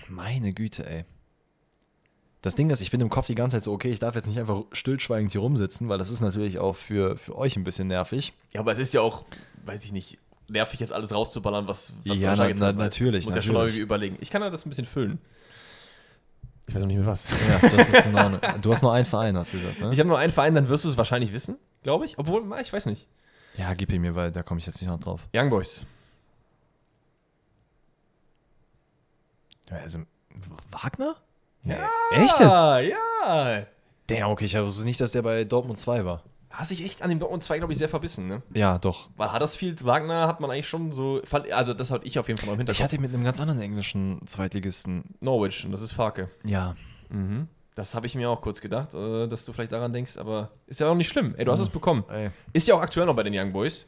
Meine 0.07 0.53
Güte, 0.53 0.85
ey. 0.89 1.05
Das 2.41 2.55
Ding 2.55 2.69
ist, 2.71 2.81
ich 2.81 2.89
bin 2.89 2.99
im 3.01 3.09
Kopf 3.09 3.27
die 3.27 3.35
ganze 3.35 3.57
Zeit 3.57 3.63
so, 3.65 3.71
okay, 3.71 3.91
ich 3.91 3.99
darf 3.99 4.15
jetzt 4.15 4.25
nicht 4.27 4.39
einfach 4.39 4.63
stillschweigend 4.71 5.31
hier 5.31 5.41
rumsitzen, 5.41 5.89
weil 5.89 5.99
das 5.99 6.09
ist 6.09 6.21
natürlich 6.21 6.57
auch 6.57 6.75
für, 6.75 7.17
für 7.17 7.37
euch 7.37 7.55
ein 7.55 7.63
bisschen 7.63 7.87
nervig. 7.87 8.33
ja, 8.53 8.61
aber 8.61 8.71
es 8.71 8.79
ist 8.79 8.93
ja 8.95 9.01
auch, 9.01 9.25
weiß 9.65 9.85
ich 9.85 9.91
nicht, 9.91 10.17
nervig 10.47 10.79
jetzt 10.79 10.91
alles 10.91 11.13
rauszuballern, 11.13 11.67
was, 11.67 11.93
was 12.03 12.17
Ja, 12.19 12.35
na- 12.35 12.49
na- 12.53 12.73
natürlich, 12.73 13.25
Muss 13.25 13.35
ja 13.35 13.41
schon 13.43 13.53
natürlich. 13.53 13.75
irgendwie 13.75 13.83
überlegen. 13.83 14.17
Ich 14.21 14.31
kann 14.31 14.41
ja 14.41 14.49
das 14.49 14.65
ein 14.65 14.69
bisschen 14.69 14.87
füllen. 14.87 15.19
Ich 16.67 16.75
weiß 16.75 16.81
noch 16.81 16.87
nicht 16.87 16.97
mehr 16.97 17.05
was. 17.07 17.29
Ja, 17.29 17.69
das 17.69 17.89
ist 17.89 18.05
in 18.05 18.15
Ordnung. 18.15 18.39
Du 18.61 18.71
hast 18.71 18.81
nur 18.81 18.93
einen 18.93 19.05
Verein, 19.05 19.35
hast 19.37 19.53
du 19.53 19.59
gesagt, 19.59 19.79
ne? 19.81 19.91
Ich 19.93 19.99
habe 19.99 20.07
nur 20.07 20.17
einen 20.19 20.31
Verein, 20.31 20.55
dann 20.55 20.69
wirst 20.69 20.85
du 20.85 20.89
es 20.89 20.97
wahrscheinlich 20.97 21.33
wissen, 21.33 21.57
glaube 21.83 22.05
ich. 22.05 22.17
Obwohl, 22.17 22.43
ich 22.61 22.71
weiß 22.71 22.85
nicht. 22.85 23.07
Ja, 23.57 23.73
gib 23.73 23.91
ihn 23.91 24.01
mir, 24.01 24.15
weil 24.15 24.31
da 24.31 24.43
komme 24.43 24.59
ich 24.59 24.65
jetzt 24.65 24.79
nicht 24.81 24.89
noch 24.89 24.99
drauf. 24.99 25.21
Young 25.35 25.49
Boys. 25.49 25.85
Ja, 29.69 29.77
Also, 29.77 29.99
Wagner? 30.71 31.15
Ja. 31.63 31.89
Echt 32.11 32.39
jetzt? 32.39 32.39
Ja. 32.39 33.65
Damn, 34.07 34.29
okay, 34.31 34.45
ich 34.45 34.57
wusste 34.57 34.85
nicht, 34.85 34.99
dass 35.01 35.11
der 35.11 35.21
bei 35.21 35.43
Dortmund 35.43 35.77
2 35.77 36.05
war. 36.05 36.23
Hast 36.51 36.71
dich 36.71 36.83
echt 36.83 37.01
an 37.01 37.09
dem 37.09 37.19
Dortmund 37.19 37.43
2, 37.43 37.59
glaube 37.59 37.71
ich, 37.73 37.79
sehr 37.79 37.89
verbissen, 37.89 38.27
ne? 38.27 38.41
Ja, 38.53 38.77
doch. 38.77 39.09
Weil 39.15 39.33
Huddersfield, 39.33 39.85
Wagner 39.85 40.27
hat 40.27 40.39
man 40.41 40.51
eigentlich 40.51 40.67
schon 40.67 40.91
so, 40.91 41.21
also 41.51 41.73
das 41.73 41.91
hatte 41.91 42.05
ich 42.05 42.19
auf 42.19 42.27
jeden 42.27 42.39
Fall 42.39 42.47
noch 42.47 42.53
im 42.53 42.59
Hinterkopf. 42.59 42.79
Ich 42.79 42.83
hatte 42.83 42.95
ihn 42.95 43.01
mit 43.01 43.13
einem 43.13 43.23
ganz 43.23 43.39
anderen 43.39 43.61
englischen 43.61 44.19
Zweitligisten. 44.27 45.03
Norwich 45.21 45.65
und 45.65 45.71
das 45.71 45.81
ist 45.81 45.93
Farke. 45.93 46.29
Ja. 46.43 46.75
Mhm. 47.09 47.47
Das 47.75 47.95
habe 47.95 48.05
ich 48.05 48.15
mir 48.15 48.29
auch 48.29 48.41
kurz 48.41 48.59
gedacht, 48.59 48.93
äh, 48.93 49.27
dass 49.27 49.45
du 49.45 49.53
vielleicht 49.53 49.71
daran 49.71 49.93
denkst, 49.93 50.17
aber 50.17 50.51
ist 50.67 50.81
ja 50.81 50.89
auch 50.89 50.95
nicht 50.95 51.09
schlimm. 51.09 51.35
Ey, 51.37 51.45
du 51.45 51.51
hast 51.51 51.61
es 51.61 51.69
bekommen. 51.69 52.03
Ey. 52.09 52.29
Ist 52.51 52.67
ja 52.67 52.75
auch 52.75 52.81
aktuell 52.81 53.05
noch 53.05 53.15
bei 53.15 53.23
den 53.23 53.33
Young 53.33 53.53
Boys. 53.53 53.85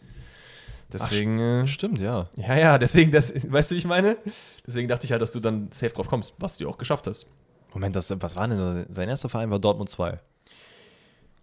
Deswegen, 0.91 1.40
äh, 1.40 1.68
Stimmt, 1.68 1.99
ja. 1.99 2.30
ja, 2.38 2.56
ja, 2.56 2.77
deswegen, 2.77 3.11
das, 3.11 3.34
weißt 3.52 3.72
du, 3.72 3.76
wie 3.76 3.80
ich 3.80 3.85
meine? 3.85 4.18
Deswegen 4.65 4.88
dachte 4.88 5.06
ich 5.06 5.11
halt, 5.11 5.22
dass 5.22 5.31
du 5.31 5.40
dann 5.40 5.69
safe 5.72 5.94
drauf 5.94 6.07
kommst, 6.07 6.34
was 6.38 6.57
du 6.57 6.69
auch 6.69 6.77
geschafft 6.77 7.07
hast. 7.07 7.27
Moment, 7.73 7.95
das, 7.95 8.14
was 8.22 8.35
war 8.35 8.48
denn? 8.48 8.85
Sein 8.90 9.10
erster 9.10 9.27
Verein 9.27 9.49
war 9.49 9.60
Dortmund 9.60 9.90
2. 9.90 10.19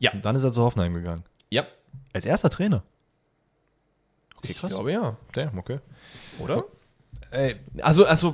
Ja. 0.00 0.12
Und 0.12 0.24
dann 0.24 0.34
ist 0.34 0.42
er 0.44 0.52
zu 0.52 0.62
Hoffenheim 0.62 0.94
gegangen. 0.94 1.22
Ja, 1.50 1.64
Als 2.12 2.24
erster 2.24 2.50
Trainer. 2.50 2.82
Okay, 4.36 4.52
ich 4.52 4.58
glaube 4.58 4.90
ja. 4.92 5.16
Damn, 5.32 5.58
okay. 5.58 5.78
Oder? 6.38 6.64
Ey, 7.32 7.56
Also, 7.82 8.04
also, 8.06 8.32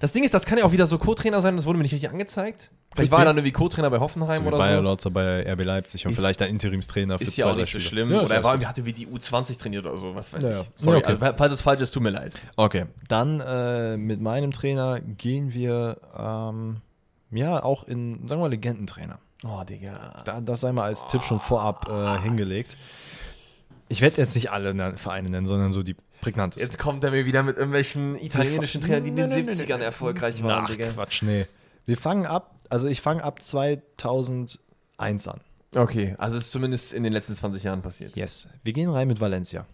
das 0.00 0.12
Ding 0.12 0.24
ist, 0.24 0.32
das 0.32 0.46
kann 0.46 0.56
ja 0.58 0.64
auch 0.64 0.72
wieder 0.72 0.86
so 0.86 0.96
Co-Trainer 0.96 1.40
sein, 1.42 1.56
das 1.56 1.66
wurde 1.66 1.76
mir 1.76 1.82
nicht 1.82 1.92
richtig 1.92 2.08
angezeigt. 2.08 2.70
Vielleicht 2.94 3.10
war 3.12 3.18
er 3.18 3.24
dann 3.26 3.36
irgendwie 3.36 3.52
Co-Trainer 3.52 3.90
bei 3.90 3.98
Hoffenheim 3.98 4.36
so 4.38 4.42
wie 4.44 4.48
oder 4.48 4.56
Bayer 4.58 4.76
so. 4.78 4.82
Lotzer 4.84 5.10
bei 5.10 5.42
RB 5.52 5.64
Leipzig 5.64 6.06
und 6.06 6.12
Ist- 6.12 6.18
vielleicht 6.18 6.40
ein 6.40 6.48
Interimstrainer 6.48 7.18
für 7.18 7.24
Ist 7.24 7.34
zwei, 7.36 7.40
ja 7.42 7.52
auch 7.52 7.56
nicht 7.56 7.70
so 7.72 7.78
schlimm. 7.80 8.10
Ja, 8.10 8.22
oder 8.22 8.36
er 8.36 8.44
war 8.44 8.54
irgendwie, 8.54 8.68
hatte 8.68 8.86
wie 8.86 8.94
die 8.94 9.06
U20 9.06 9.58
trainiert 9.58 9.84
oder 9.84 9.98
so, 9.98 10.14
was 10.14 10.32
weiß 10.32 10.42
Ja, 10.44 10.60
ich. 10.62 10.70
Sorry, 10.76 10.98
okay. 10.98 11.16
also, 11.20 11.34
falls 11.36 11.52
es 11.52 11.60
falsch 11.60 11.82
ist, 11.82 11.90
tut 11.90 12.02
mir 12.02 12.10
leid. 12.10 12.34
Okay, 12.56 12.86
dann 13.08 13.40
äh, 13.40 13.98
mit 13.98 14.20
meinem 14.22 14.52
Trainer 14.52 15.00
gehen 15.00 15.52
wir 15.52 15.98
ähm, 16.16 16.76
ja 17.32 17.62
auch 17.62 17.84
in, 17.84 18.26
sagen 18.28 18.40
wir 18.40 18.44
mal, 18.44 18.50
Legendentrainer. 18.50 19.18
Oh, 19.44 19.62
Digga. 19.64 20.22
Da, 20.24 20.40
das 20.40 20.60
sei 20.60 20.72
mal 20.72 20.84
als 20.84 21.06
Tipp 21.06 21.22
schon 21.22 21.40
vorab 21.40 21.88
äh, 21.88 22.20
hingelegt. 22.22 22.76
Ich 23.88 24.00
werde 24.00 24.20
jetzt 24.20 24.34
nicht 24.34 24.50
alle 24.50 24.96
Vereine 24.96 25.30
nennen, 25.30 25.46
sondern 25.46 25.72
so 25.72 25.82
die 25.82 25.94
prägnantesten. 26.20 26.68
Jetzt 26.68 26.78
kommt 26.78 27.04
er 27.04 27.12
mir 27.12 27.24
wieder 27.24 27.42
mit 27.42 27.56
irgendwelchen 27.56 28.16
italienischen 28.16 28.80
Trainern, 28.80 29.04
die 29.04 29.10
in 29.10 29.16
den 29.16 29.28
Nee, 29.28 29.42
nee, 29.42 29.54
nee, 29.54 29.62
70ern 29.62 29.78
erfolgreich 29.78 30.42
waren, 30.42 30.64
Ach, 30.64 30.70
Digga. 30.70 30.90
Quatsch, 30.90 31.22
nee. 31.22 31.46
Wir 31.84 31.96
fangen 31.96 32.26
ab, 32.26 32.56
also 32.68 32.88
ich 32.88 33.00
fange 33.00 33.22
ab 33.22 33.40
2001 33.40 34.58
an. 35.28 35.40
Okay, 35.74 36.14
also 36.18 36.38
ist 36.38 36.50
zumindest 36.50 36.94
in 36.94 37.02
den 37.02 37.12
letzten 37.12 37.34
20 37.34 37.62
Jahren 37.62 37.82
passiert. 37.82 38.16
Yes. 38.16 38.48
Wir 38.64 38.72
gehen 38.72 38.90
rein 38.90 39.06
mit 39.06 39.20
Valencia. 39.20 39.66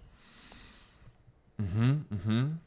Mhm, 1.58 2.04
mhm. 2.10 2.58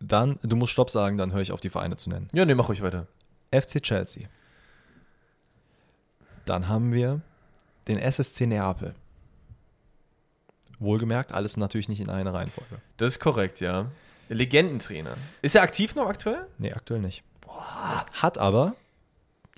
Dann, 0.00 0.38
du 0.42 0.56
musst 0.56 0.72
Stopp 0.72 0.90
sagen, 0.90 1.16
dann 1.16 1.32
höre 1.32 1.42
ich 1.42 1.52
auf, 1.52 1.60
die 1.60 1.70
Vereine 1.70 1.96
zu 1.96 2.10
nennen. 2.10 2.28
Ja, 2.32 2.44
nee, 2.44 2.54
mach 2.54 2.68
ruhig 2.68 2.82
weiter. 2.82 3.06
FC 3.52 3.80
Chelsea. 3.80 4.26
Dann 6.44 6.68
haben 6.68 6.92
wir 6.92 7.20
den 7.88 7.98
SSC 7.98 8.46
Neapel. 8.46 8.94
Wohlgemerkt, 10.78 11.32
alles 11.32 11.56
natürlich 11.56 11.88
nicht 11.88 12.00
in 12.00 12.10
einer 12.10 12.34
Reihenfolge. 12.34 12.80
Das 12.96 13.14
ist 13.14 13.20
korrekt, 13.20 13.60
ja. 13.60 13.86
Legendentrainer. 14.28 15.16
Ist 15.42 15.54
er 15.54 15.62
aktiv 15.62 15.94
noch 15.94 16.08
aktuell? 16.08 16.46
Nee, 16.58 16.72
aktuell 16.72 17.00
nicht. 17.00 17.22
Hat 18.12 18.38
aber 18.38 18.74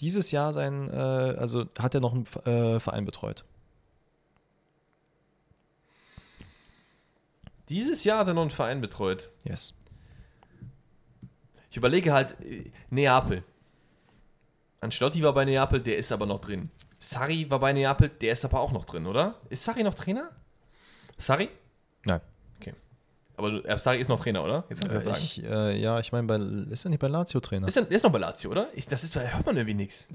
dieses 0.00 0.30
Jahr 0.30 0.52
sein, 0.52 0.90
äh, 0.90 0.94
also 0.94 1.66
hat 1.78 1.94
er 1.94 2.00
noch 2.00 2.12
einen 2.12 2.26
äh, 2.44 2.80
Verein 2.80 3.04
betreut. 3.04 3.44
Dieses 7.68 8.04
Jahr 8.04 8.18
hat 8.18 8.28
er 8.28 8.34
noch 8.34 8.42
einen 8.42 8.50
Verein 8.50 8.80
betreut. 8.80 9.30
Yes. 9.44 9.74
Ich 11.70 11.76
überlege 11.76 12.12
halt, 12.12 12.36
äh, 12.42 12.70
Neapel. 12.90 13.42
Ancelotti 14.84 15.22
war 15.22 15.32
bei 15.34 15.44
Neapel, 15.44 15.80
der 15.80 15.98
ist 15.98 16.12
aber 16.12 16.26
noch 16.26 16.40
drin. 16.40 16.70
Sarri 16.98 17.50
war 17.50 17.58
bei 17.58 17.72
Neapel, 17.72 18.08
der 18.08 18.32
ist 18.32 18.44
aber 18.44 18.60
auch 18.60 18.72
noch 18.72 18.84
drin, 18.84 19.06
oder? 19.06 19.34
Ist 19.50 19.64
Sarri 19.64 19.82
noch 19.82 19.94
Trainer? 19.94 20.30
Sarri? 21.18 21.48
Nein. 22.06 22.20
Okay. 22.60 22.74
Aber 23.36 23.64
äh, 23.64 23.78
Sarri 23.78 23.98
ist 23.98 24.08
noch 24.08 24.20
Trainer, 24.20 24.44
oder? 24.44 24.64
Jetzt 24.68 24.80
kannst 24.80 24.92
du 24.92 24.96
das 24.96 25.04
sagen. 25.04 25.18
Ich, 25.18 25.44
äh, 25.44 25.80
ja, 25.80 25.98
ich 26.00 26.12
meine, 26.12 26.34
ist 26.70 26.84
er 26.84 26.90
nicht 26.90 27.00
bei 27.00 27.08
Lazio 27.08 27.40
Trainer? 27.40 27.66
Ist 27.66 27.76
er, 27.76 27.90
ist 27.90 28.04
noch 28.04 28.12
bei 28.12 28.18
Lazio, 28.18 28.50
oder? 28.50 28.68
Ich, 28.74 28.86
das 28.86 29.04
ist, 29.04 29.16
da 29.16 29.20
hört 29.20 29.46
man 29.46 29.56
irgendwie 29.56 29.74
nichts. 29.74 30.06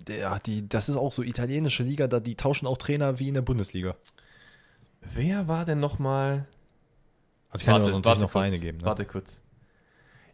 Die, 0.46 0.68
das 0.68 0.90
ist 0.90 0.98
auch 0.98 1.12
so 1.12 1.24
italienische 1.24 1.84
Liga, 1.84 2.08
da 2.08 2.20
die 2.20 2.36
tauschen 2.36 2.68
auch 2.68 2.78
Trainer 2.78 3.20
wie 3.20 3.28
in 3.28 3.34
der 3.34 3.42
Bundesliga. 3.42 3.96
Wer 5.02 5.48
war 5.48 5.66
denn 5.66 5.80
noch 5.80 6.00
mal? 6.00 6.48
Also 7.50 7.64
ich 7.64 7.66
kann 7.66 7.82
ja 7.82 7.92
natürlich 7.92 8.22
noch 8.22 8.30
Vereine 8.30 8.52
kurz. 8.52 8.62
geben. 8.62 8.78
Ne? 8.80 8.86
Warte 8.86 9.06
kurz. 9.06 9.42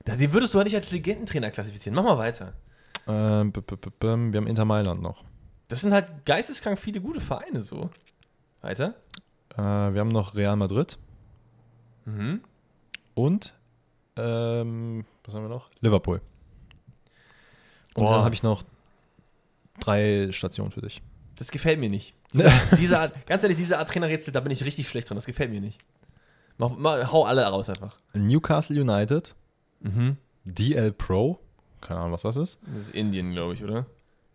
Den 0.05 0.33
würdest 0.33 0.53
du 0.53 0.57
halt 0.57 0.67
nicht 0.67 0.75
als 0.75 0.91
Legendentrainer 0.91 1.51
klassifizieren. 1.51 1.95
Mach 1.95 2.03
mal 2.03 2.17
weiter. 2.17 2.53
Ähm, 3.07 3.51
b- 3.51 3.61
b- 3.61 3.75
b- 3.75 3.91
wir 3.99 4.37
haben 4.37 4.47
Inter 4.47 4.65
Mailand 4.65 5.01
noch. 5.01 5.23
Das 5.67 5.81
sind 5.81 5.93
halt 5.93 6.25
geisteskrank 6.25 6.79
viele 6.79 7.01
gute 7.01 7.19
Vereine 7.21 7.61
so. 7.61 7.89
Weiter. 8.61 8.95
Äh, 9.55 9.61
wir 9.61 9.99
haben 9.99 10.09
noch 10.09 10.35
Real 10.35 10.55
Madrid 10.55 10.97
Mhm. 12.05 12.41
und 13.15 13.53
ähm, 14.17 15.05
was 15.23 15.33
haben 15.35 15.43
wir 15.43 15.49
noch? 15.49 15.69
Liverpool. 15.81 16.21
Und 17.95 18.03
Boah. 18.05 18.15
dann 18.15 18.23
habe 18.25 18.35
ich 18.35 18.43
noch 18.43 18.63
drei 19.79 20.29
Stationen 20.31 20.71
für 20.71 20.81
dich. 20.81 21.01
Das 21.35 21.51
gefällt 21.51 21.79
mir 21.79 21.89
nicht. 21.89 22.13
Diese, 22.35 22.51
diese 22.77 22.99
Art, 22.99 23.25
ganz 23.27 23.43
ehrlich, 23.43 23.57
diese 23.57 23.77
Art 23.79 23.87
Trainerrätsel, 23.89 24.33
da 24.33 24.41
bin 24.41 24.51
ich 24.51 24.65
richtig 24.65 24.89
schlecht 24.89 25.09
drin. 25.09 25.15
Das 25.15 25.25
gefällt 25.25 25.51
mir 25.51 25.61
nicht. 25.61 25.79
Mach, 26.57 26.71
mach, 26.77 27.11
hau 27.13 27.23
alle 27.23 27.45
raus 27.45 27.69
einfach. 27.69 27.97
Newcastle 28.13 28.79
United, 28.81 29.33
Mhm. 29.79 30.17
DL 30.43 30.91
Pro, 30.91 31.39
keine 31.85 31.99
Ahnung, 32.01 32.11
was 32.13 32.23
das 32.23 32.35
ist. 32.35 32.59
Das 32.73 32.83
ist 32.83 32.89
Indien, 32.95 33.31
glaube 33.31 33.53
ich, 33.53 33.63
oder? 33.63 33.85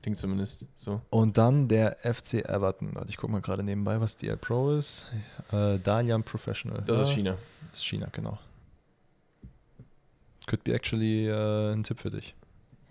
Klingt 0.02 0.16
zumindest 0.16 0.66
so. 0.74 1.02
Und 1.10 1.36
dann 1.36 1.68
der 1.68 1.97
FC 2.02 2.43
Everton. 2.48 2.94
Warte, 2.94 3.10
Ich 3.10 3.16
gucke 3.18 3.32
mal 3.32 3.43
gerade 3.43 3.62
nebenbei, 3.62 4.01
was 4.01 4.16
DL 4.16 4.36
Pro 4.39 4.72
ist. 4.72 5.06
Äh, 5.52 5.78
Dalian 5.78 6.22
Professional. 6.22 6.82
Das 6.86 6.97
Ja, 6.97 7.02
ist 7.02 7.10
China. 7.10 7.36
Das 7.70 7.81
ist 7.81 7.85
China, 7.86 8.09
genau. 8.12 8.39
Could 10.47 10.64
be 10.64 10.72
actually 10.72 11.28
äh, 11.28 11.72
ein 11.72 11.82
Tipp 11.85 12.01
für 12.01 12.10
dich. 12.10 12.35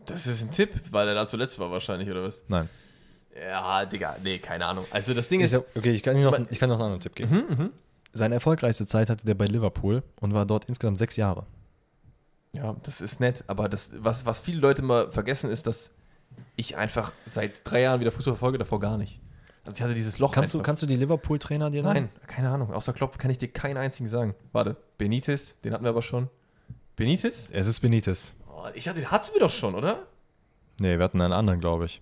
Das 0.06 0.28
ist 0.28 0.44
ein 0.44 0.52
Tipp, 0.52 0.70
weil 0.92 1.08
er 1.08 1.14
da 1.16 1.26
zuletzt 1.26 1.58
war 1.60 1.70
wahrscheinlich, 1.72 2.10
oder 2.10 2.24
was? 2.24 2.44
Nein. 2.48 2.70
Ja, 3.40 3.86
Digga, 3.86 4.18
nee, 4.24 4.38
keine 4.40 4.66
Ahnung. 4.66 4.86
Also 4.92 5.14
das 5.14 5.28
Ding 5.30 5.40
Ich 5.42 5.52
ist... 5.54 5.64
okay, 5.76 5.92
ich 5.92 6.04
kann, 6.04 6.16
dir 6.16 6.24
noch, 6.26 6.34
Aber- 6.34 6.46
ich 6.52 6.60
kann 6.60 6.70
noch 6.70 6.76
einen 6.76 6.84
anderen 6.84 7.02
Tipp 7.02 7.16
geben. 7.16 7.32
Mhm, 7.50 7.58
mhm. 7.58 7.70
Seine 8.14 8.36
erfolgreichste 8.36 8.86
Zeit 8.88 9.10
hatte 9.10 9.26
der 9.26 9.36
bei 9.36 9.46
Liverpool 9.46 10.04
und 10.20 10.34
war 10.34 10.46
dort 10.46 10.66
insgesamt 10.68 10.98
sechs 11.00 11.16
Jahre. 11.16 11.46
Ja, 12.54 12.76
das 12.84 13.02
ist 13.02 13.20
nett, 13.20 13.44
aber 13.48 13.70
das, 13.70 13.92
was, 14.00 14.26
was 14.26 14.40
viele 14.40 14.60
Leute 14.60 14.82
mal 14.82 15.12
vergessen, 15.12 15.52
ist, 15.52 15.68
dass 15.68 15.92
ich 16.56 16.78
einfach 16.78 17.12
seit 17.26 17.62
drei 17.70 17.82
Jahren 17.82 18.00
wieder 18.00 18.12
Fußball 18.12 18.34
verfolge, 18.34 18.58
davor 18.58 18.80
gar 18.80 18.98
nicht. 18.98 19.22
Also 19.66 19.78
ich 19.78 19.84
hatte 19.84 19.94
dieses 19.94 20.20
Loch 20.20 20.32
Kannst 20.32 20.54
du, 20.54 20.62
kannst 20.62 20.82
du 20.82 20.88
die 20.88 20.96
Liverpool-Trainer 20.96 21.70
dir 21.70 21.84
nennen? 21.84 22.10
Nein, 22.14 22.28
keine 22.28 22.50
Ahnung. 22.50 22.74
Außer 22.74 22.94
Klopp 22.94 23.20
kann 23.20 23.30
ich 23.30 23.38
dir 23.38 23.50
keinen 23.50 23.78
einzigen 23.78 24.08
sagen. 24.10 24.34
Warte, 24.52 24.78
Benitez, 24.98 25.60
den 25.62 25.74
hatten 25.74 25.84
wir 25.84 25.90
aber 25.90 26.02
schon. 26.02 26.30
Benitez? 26.96 27.50
Es 27.54 27.68
ist 27.68 27.80
Benitez. 27.82 28.34
Oh, 28.48 28.64
ich 28.74 28.86
dachte, 28.86 29.00
den 29.00 29.12
hatten 29.12 29.34
wir 29.34 29.42
doch 29.42 29.52
schon, 29.52 29.76
oder? 29.76 30.08
Nee, 30.80 30.98
wir 30.98 31.04
hatten 31.04 31.22
einen 31.22 31.34
anderen, 31.34 31.60
glaube 31.60 31.86
ich. 31.86 32.02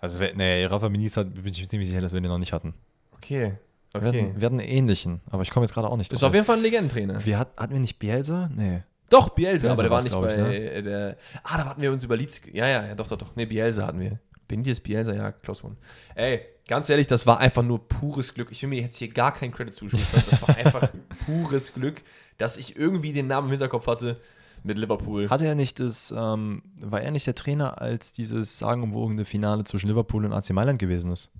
Also, 0.00 0.20
nee, 0.34 0.64
Rafa 0.64 0.88
Benitez 0.88 1.16
hat, 1.16 1.34
bin 1.34 1.46
ich 1.46 1.60
mir 1.60 1.68
ziemlich 1.68 1.88
sicher, 1.88 2.00
dass 2.00 2.12
wir 2.12 2.20
den 2.20 2.30
noch 2.30 2.38
nicht 2.38 2.52
hatten. 2.52 2.74
Okay, 3.12 3.58
Wir, 3.92 4.00
okay. 4.00 4.06
hatten, 4.06 4.40
wir 4.40 4.46
hatten 4.46 4.60
einen 4.60 4.68
ähnlichen, 4.68 5.20
aber 5.30 5.42
ich 5.42 5.50
komme 5.50 5.64
jetzt 5.64 5.74
gerade 5.74 5.88
auch 5.88 5.96
nicht 5.96 6.12
Das 6.12 6.20
ist 6.20 6.24
auf 6.24 6.34
jeden 6.34 6.46
Fall 6.46 6.56
ein 6.56 6.62
Legendentrainer. 6.62 7.24
Wir 7.24 7.38
hat, 7.38 7.56
hatten 7.58 7.72
wir 7.72 7.80
nicht 7.80 7.98
Bielsa? 7.98 8.50
Nee. 8.54 8.82
Doch, 9.08 9.28
Bielsa, 9.30 9.68
Bielsa 9.68 9.72
aber 9.72 9.82
der 9.82 9.90
war 9.90 10.02
nicht 10.02 10.12
bei 10.12 10.30
ich, 10.30 10.36
ne? 10.36 10.70
äh, 10.70 10.82
der. 10.82 11.16
Ah, 11.44 11.58
da 11.58 11.64
hatten 11.66 11.80
wir 11.82 11.92
uns 11.92 12.02
über 12.04 12.16
Leeds. 12.16 12.40
Ja, 12.52 12.66
ja, 12.66 12.86
ja, 12.86 12.94
doch, 12.94 13.06
doch, 13.08 13.18
doch. 13.18 13.36
Nee, 13.36 13.46
Bielsa 13.46 13.86
hatten 13.86 14.00
wir. 14.00 14.18
Benitez, 14.48 14.80
Bielsa, 14.80 15.12
ja, 15.12 15.32
close 15.32 15.64
one. 15.64 15.76
Ey, 16.14 16.40
ganz 16.68 16.88
ehrlich, 16.88 17.06
das 17.08 17.26
war 17.26 17.38
einfach 17.40 17.62
nur 17.64 17.88
pures 17.88 18.32
Glück. 18.34 18.48
Ich 18.52 18.62
will 18.62 18.68
mir 18.68 18.80
jetzt 18.80 18.96
hier 18.96 19.08
gar 19.08 19.32
keinen 19.34 19.52
Credit 19.52 19.74
zuschustern. 19.74 20.22
Das 20.30 20.40
war 20.42 20.56
einfach 20.56 20.88
pures 21.24 21.72
Glück, 21.74 22.02
dass 22.38 22.56
ich 22.56 22.76
irgendwie 22.76 23.12
den 23.12 23.26
Namen 23.26 23.48
im 23.48 23.50
Hinterkopf 23.52 23.86
hatte. 23.88 24.20
mit 24.62 24.78
Liverpool. 24.78 25.28
Hatte 25.30 25.46
er 25.46 25.54
nicht 25.56 25.80
das, 25.80 26.14
ähm, 26.16 26.62
war 26.80 27.00
er 27.00 27.10
nicht 27.10 27.26
der 27.26 27.34
Trainer, 27.34 27.80
als 27.80 28.12
dieses 28.12 28.58
sagenumwogene 28.58 29.24
Finale 29.24 29.64
zwischen 29.64 29.88
Liverpool 29.88 30.24
und 30.24 30.32
AC 30.32 30.50
Mailand 30.50 30.78
gewesen 30.78 31.12
ist? 31.12 31.30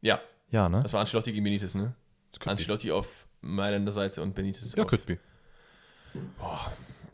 ja, 0.00 0.20
Ja, 0.50 0.68
ne? 0.68 0.80
das 0.82 0.92
war 0.92 1.00
Ancelotti 1.00 1.32
gegen 1.32 1.44
Benitez, 1.44 1.74
ne? 1.74 1.94
Ancelotti 2.44 2.90
auf 2.92 3.26
Mailänder 3.40 3.92
Seite 3.92 4.22
und 4.22 4.34
Benitez 4.34 4.74
ja, 4.76 4.84
auf. 4.84 4.88
could 4.88 5.04
be. 5.06 5.18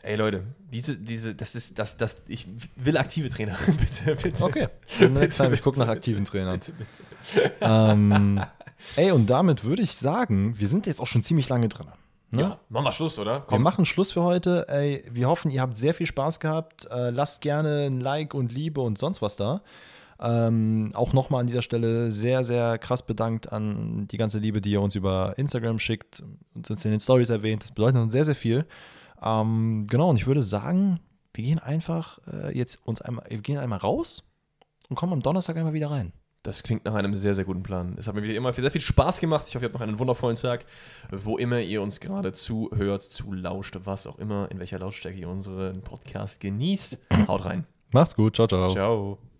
Ey 0.02 0.16
Leute, 0.16 0.42
diese, 0.70 0.96
diese, 0.96 1.34
das 1.34 1.54
ist, 1.54 1.78
das, 1.78 1.96
das, 1.96 2.16
ich 2.28 2.46
will 2.76 2.98
aktive 2.98 3.30
Trainer, 3.30 3.56
bitte, 3.66 4.16
bitte. 4.22 4.44
Okay. 4.44 4.68
Next 5.00 5.38
time, 5.38 5.54
ich 5.54 5.62
gucke 5.62 5.78
nach 5.78 5.88
aktiven 5.88 6.26
Trainern. 6.26 6.60
Bitte, 6.60 6.72
bitte. 6.72 7.52
ähm, 7.62 8.42
ey, 8.96 9.12
und 9.12 9.30
damit 9.30 9.64
würde 9.64 9.80
ich 9.80 9.94
sagen, 9.94 10.58
wir 10.58 10.68
sind 10.68 10.86
jetzt 10.86 11.00
auch 11.00 11.06
schon 11.06 11.22
ziemlich 11.22 11.48
lange 11.48 11.68
drin. 11.68 11.86
Ne? 12.32 12.42
Ja, 12.42 12.58
machen 12.68 12.84
wir 12.84 12.92
Schluss, 12.92 13.18
oder? 13.18 13.36
Wir 13.36 13.44
Komm. 13.46 13.62
machen 13.62 13.84
Schluss 13.86 14.12
für 14.12 14.22
heute. 14.22 14.66
Ey, 14.68 15.04
wir 15.10 15.28
hoffen, 15.28 15.50
ihr 15.50 15.62
habt 15.62 15.76
sehr 15.76 15.94
viel 15.94 16.06
Spaß 16.06 16.40
gehabt. 16.40 16.86
Äh, 16.90 17.10
lasst 17.10 17.40
gerne 17.40 17.86
ein 17.86 18.00
Like 18.00 18.34
und 18.34 18.52
Liebe 18.52 18.80
und 18.80 18.98
sonst 18.98 19.22
was 19.22 19.36
da. 19.36 19.62
Ähm, 20.20 20.90
auch 20.94 21.12
nochmal 21.12 21.40
an 21.40 21.46
dieser 21.46 21.62
Stelle 21.62 22.10
sehr, 22.10 22.44
sehr 22.44 22.78
krass 22.78 23.04
bedankt 23.04 23.52
an 23.52 24.06
die 24.10 24.16
ganze 24.16 24.38
Liebe, 24.38 24.60
die 24.60 24.72
ihr 24.72 24.80
uns 24.80 24.94
über 24.94 25.34
Instagram 25.36 25.78
schickt 25.78 26.22
und 26.54 26.70
uns 26.70 26.84
in 26.84 26.90
den 26.90 27.00
Stories 27.00 27.30
erwähnt. 27.30 27.62
Das 27.62 27.72
bedeutet 27.72 28.00
uns 28.00 28.12
sehr, 28.12 28.24
sehr 28.24 28.34
viel. 28.36 28.64
Ähm, 29.24 29.86
genau, 29.88 30.10
und 30.10 30.16
ich 30.16 30.26
würde 30.26 30.42
sagen, 30.42 31.00
wir 31.32 31.44
gehen 31.44 31.58
einfach 31.58 32.18
äh, 32.26 32.56
jetzt 32.56 32.86
uns 32.86 33.00
einmal, 33.00 33.24
wir 33.28 33.38
gehen 33.38 33.58
einmal 33.58 33.78
raus 33.78 34.30
und 34.88 34.96
kommen 34.96 35.12
am 35.12 35.22
Donnerstag 35.22 35.56
einmal 35.56 35.72
wieder 35.72 35.90
rein. 35.90 36.12
Das 36.44 36.62
klingt 36.62 36.84
nach 36.84 36.94
einem 36.94 37.14
sehr, 37.14 37.32
sehr 37.32 37.46
guten 37.46 37.62
Plan. 37.62 37.96
Es 37.98 38.06
hat 38.06 38.14
mir 38.14 38.22
wieder 38.22 38.34
immer 38.34 38.52
sehr 38.52 38.70
viel 38.70 38.82
Spaß 38.82 39.18
gemacht. 39.18 39.46
Ich 39.48 39.54
hoffe, 39.54 39.64
ihr 39.64 39.68
habt 39.68 39.74
noch 39.74 39.80
einen 39.80 39.98
wundervollen 39.98 40.36
Tag, 40.36 40.66
wo 41.10 41.38
immer 41.38 41.58
ihr 41.60 41.80
uns 41.80 42.00
gerade 42.00 42.32
zuhört, 42.32 43.02
zulauscht, 43.02 43.78
was 43.84 44.06
auch 44.06 44.18
immer, 44.18 44.50
in 44.50 44.58
welcher 44.58 44.78
Lautstärke 44.78 45.18
ihr 45.18 45.28
unseren 45.28 45.80
Podcast 45.80 46.40
genießt. 46.40 46.98
Haut 47.28 47.46
rein. 47.46 47.66
Macht's 47.92 48.14
gut. 48.14 48.36
Ciao, 48.36 48.46
ciao. 48.46 48.68
Ciao. 48.68 49.33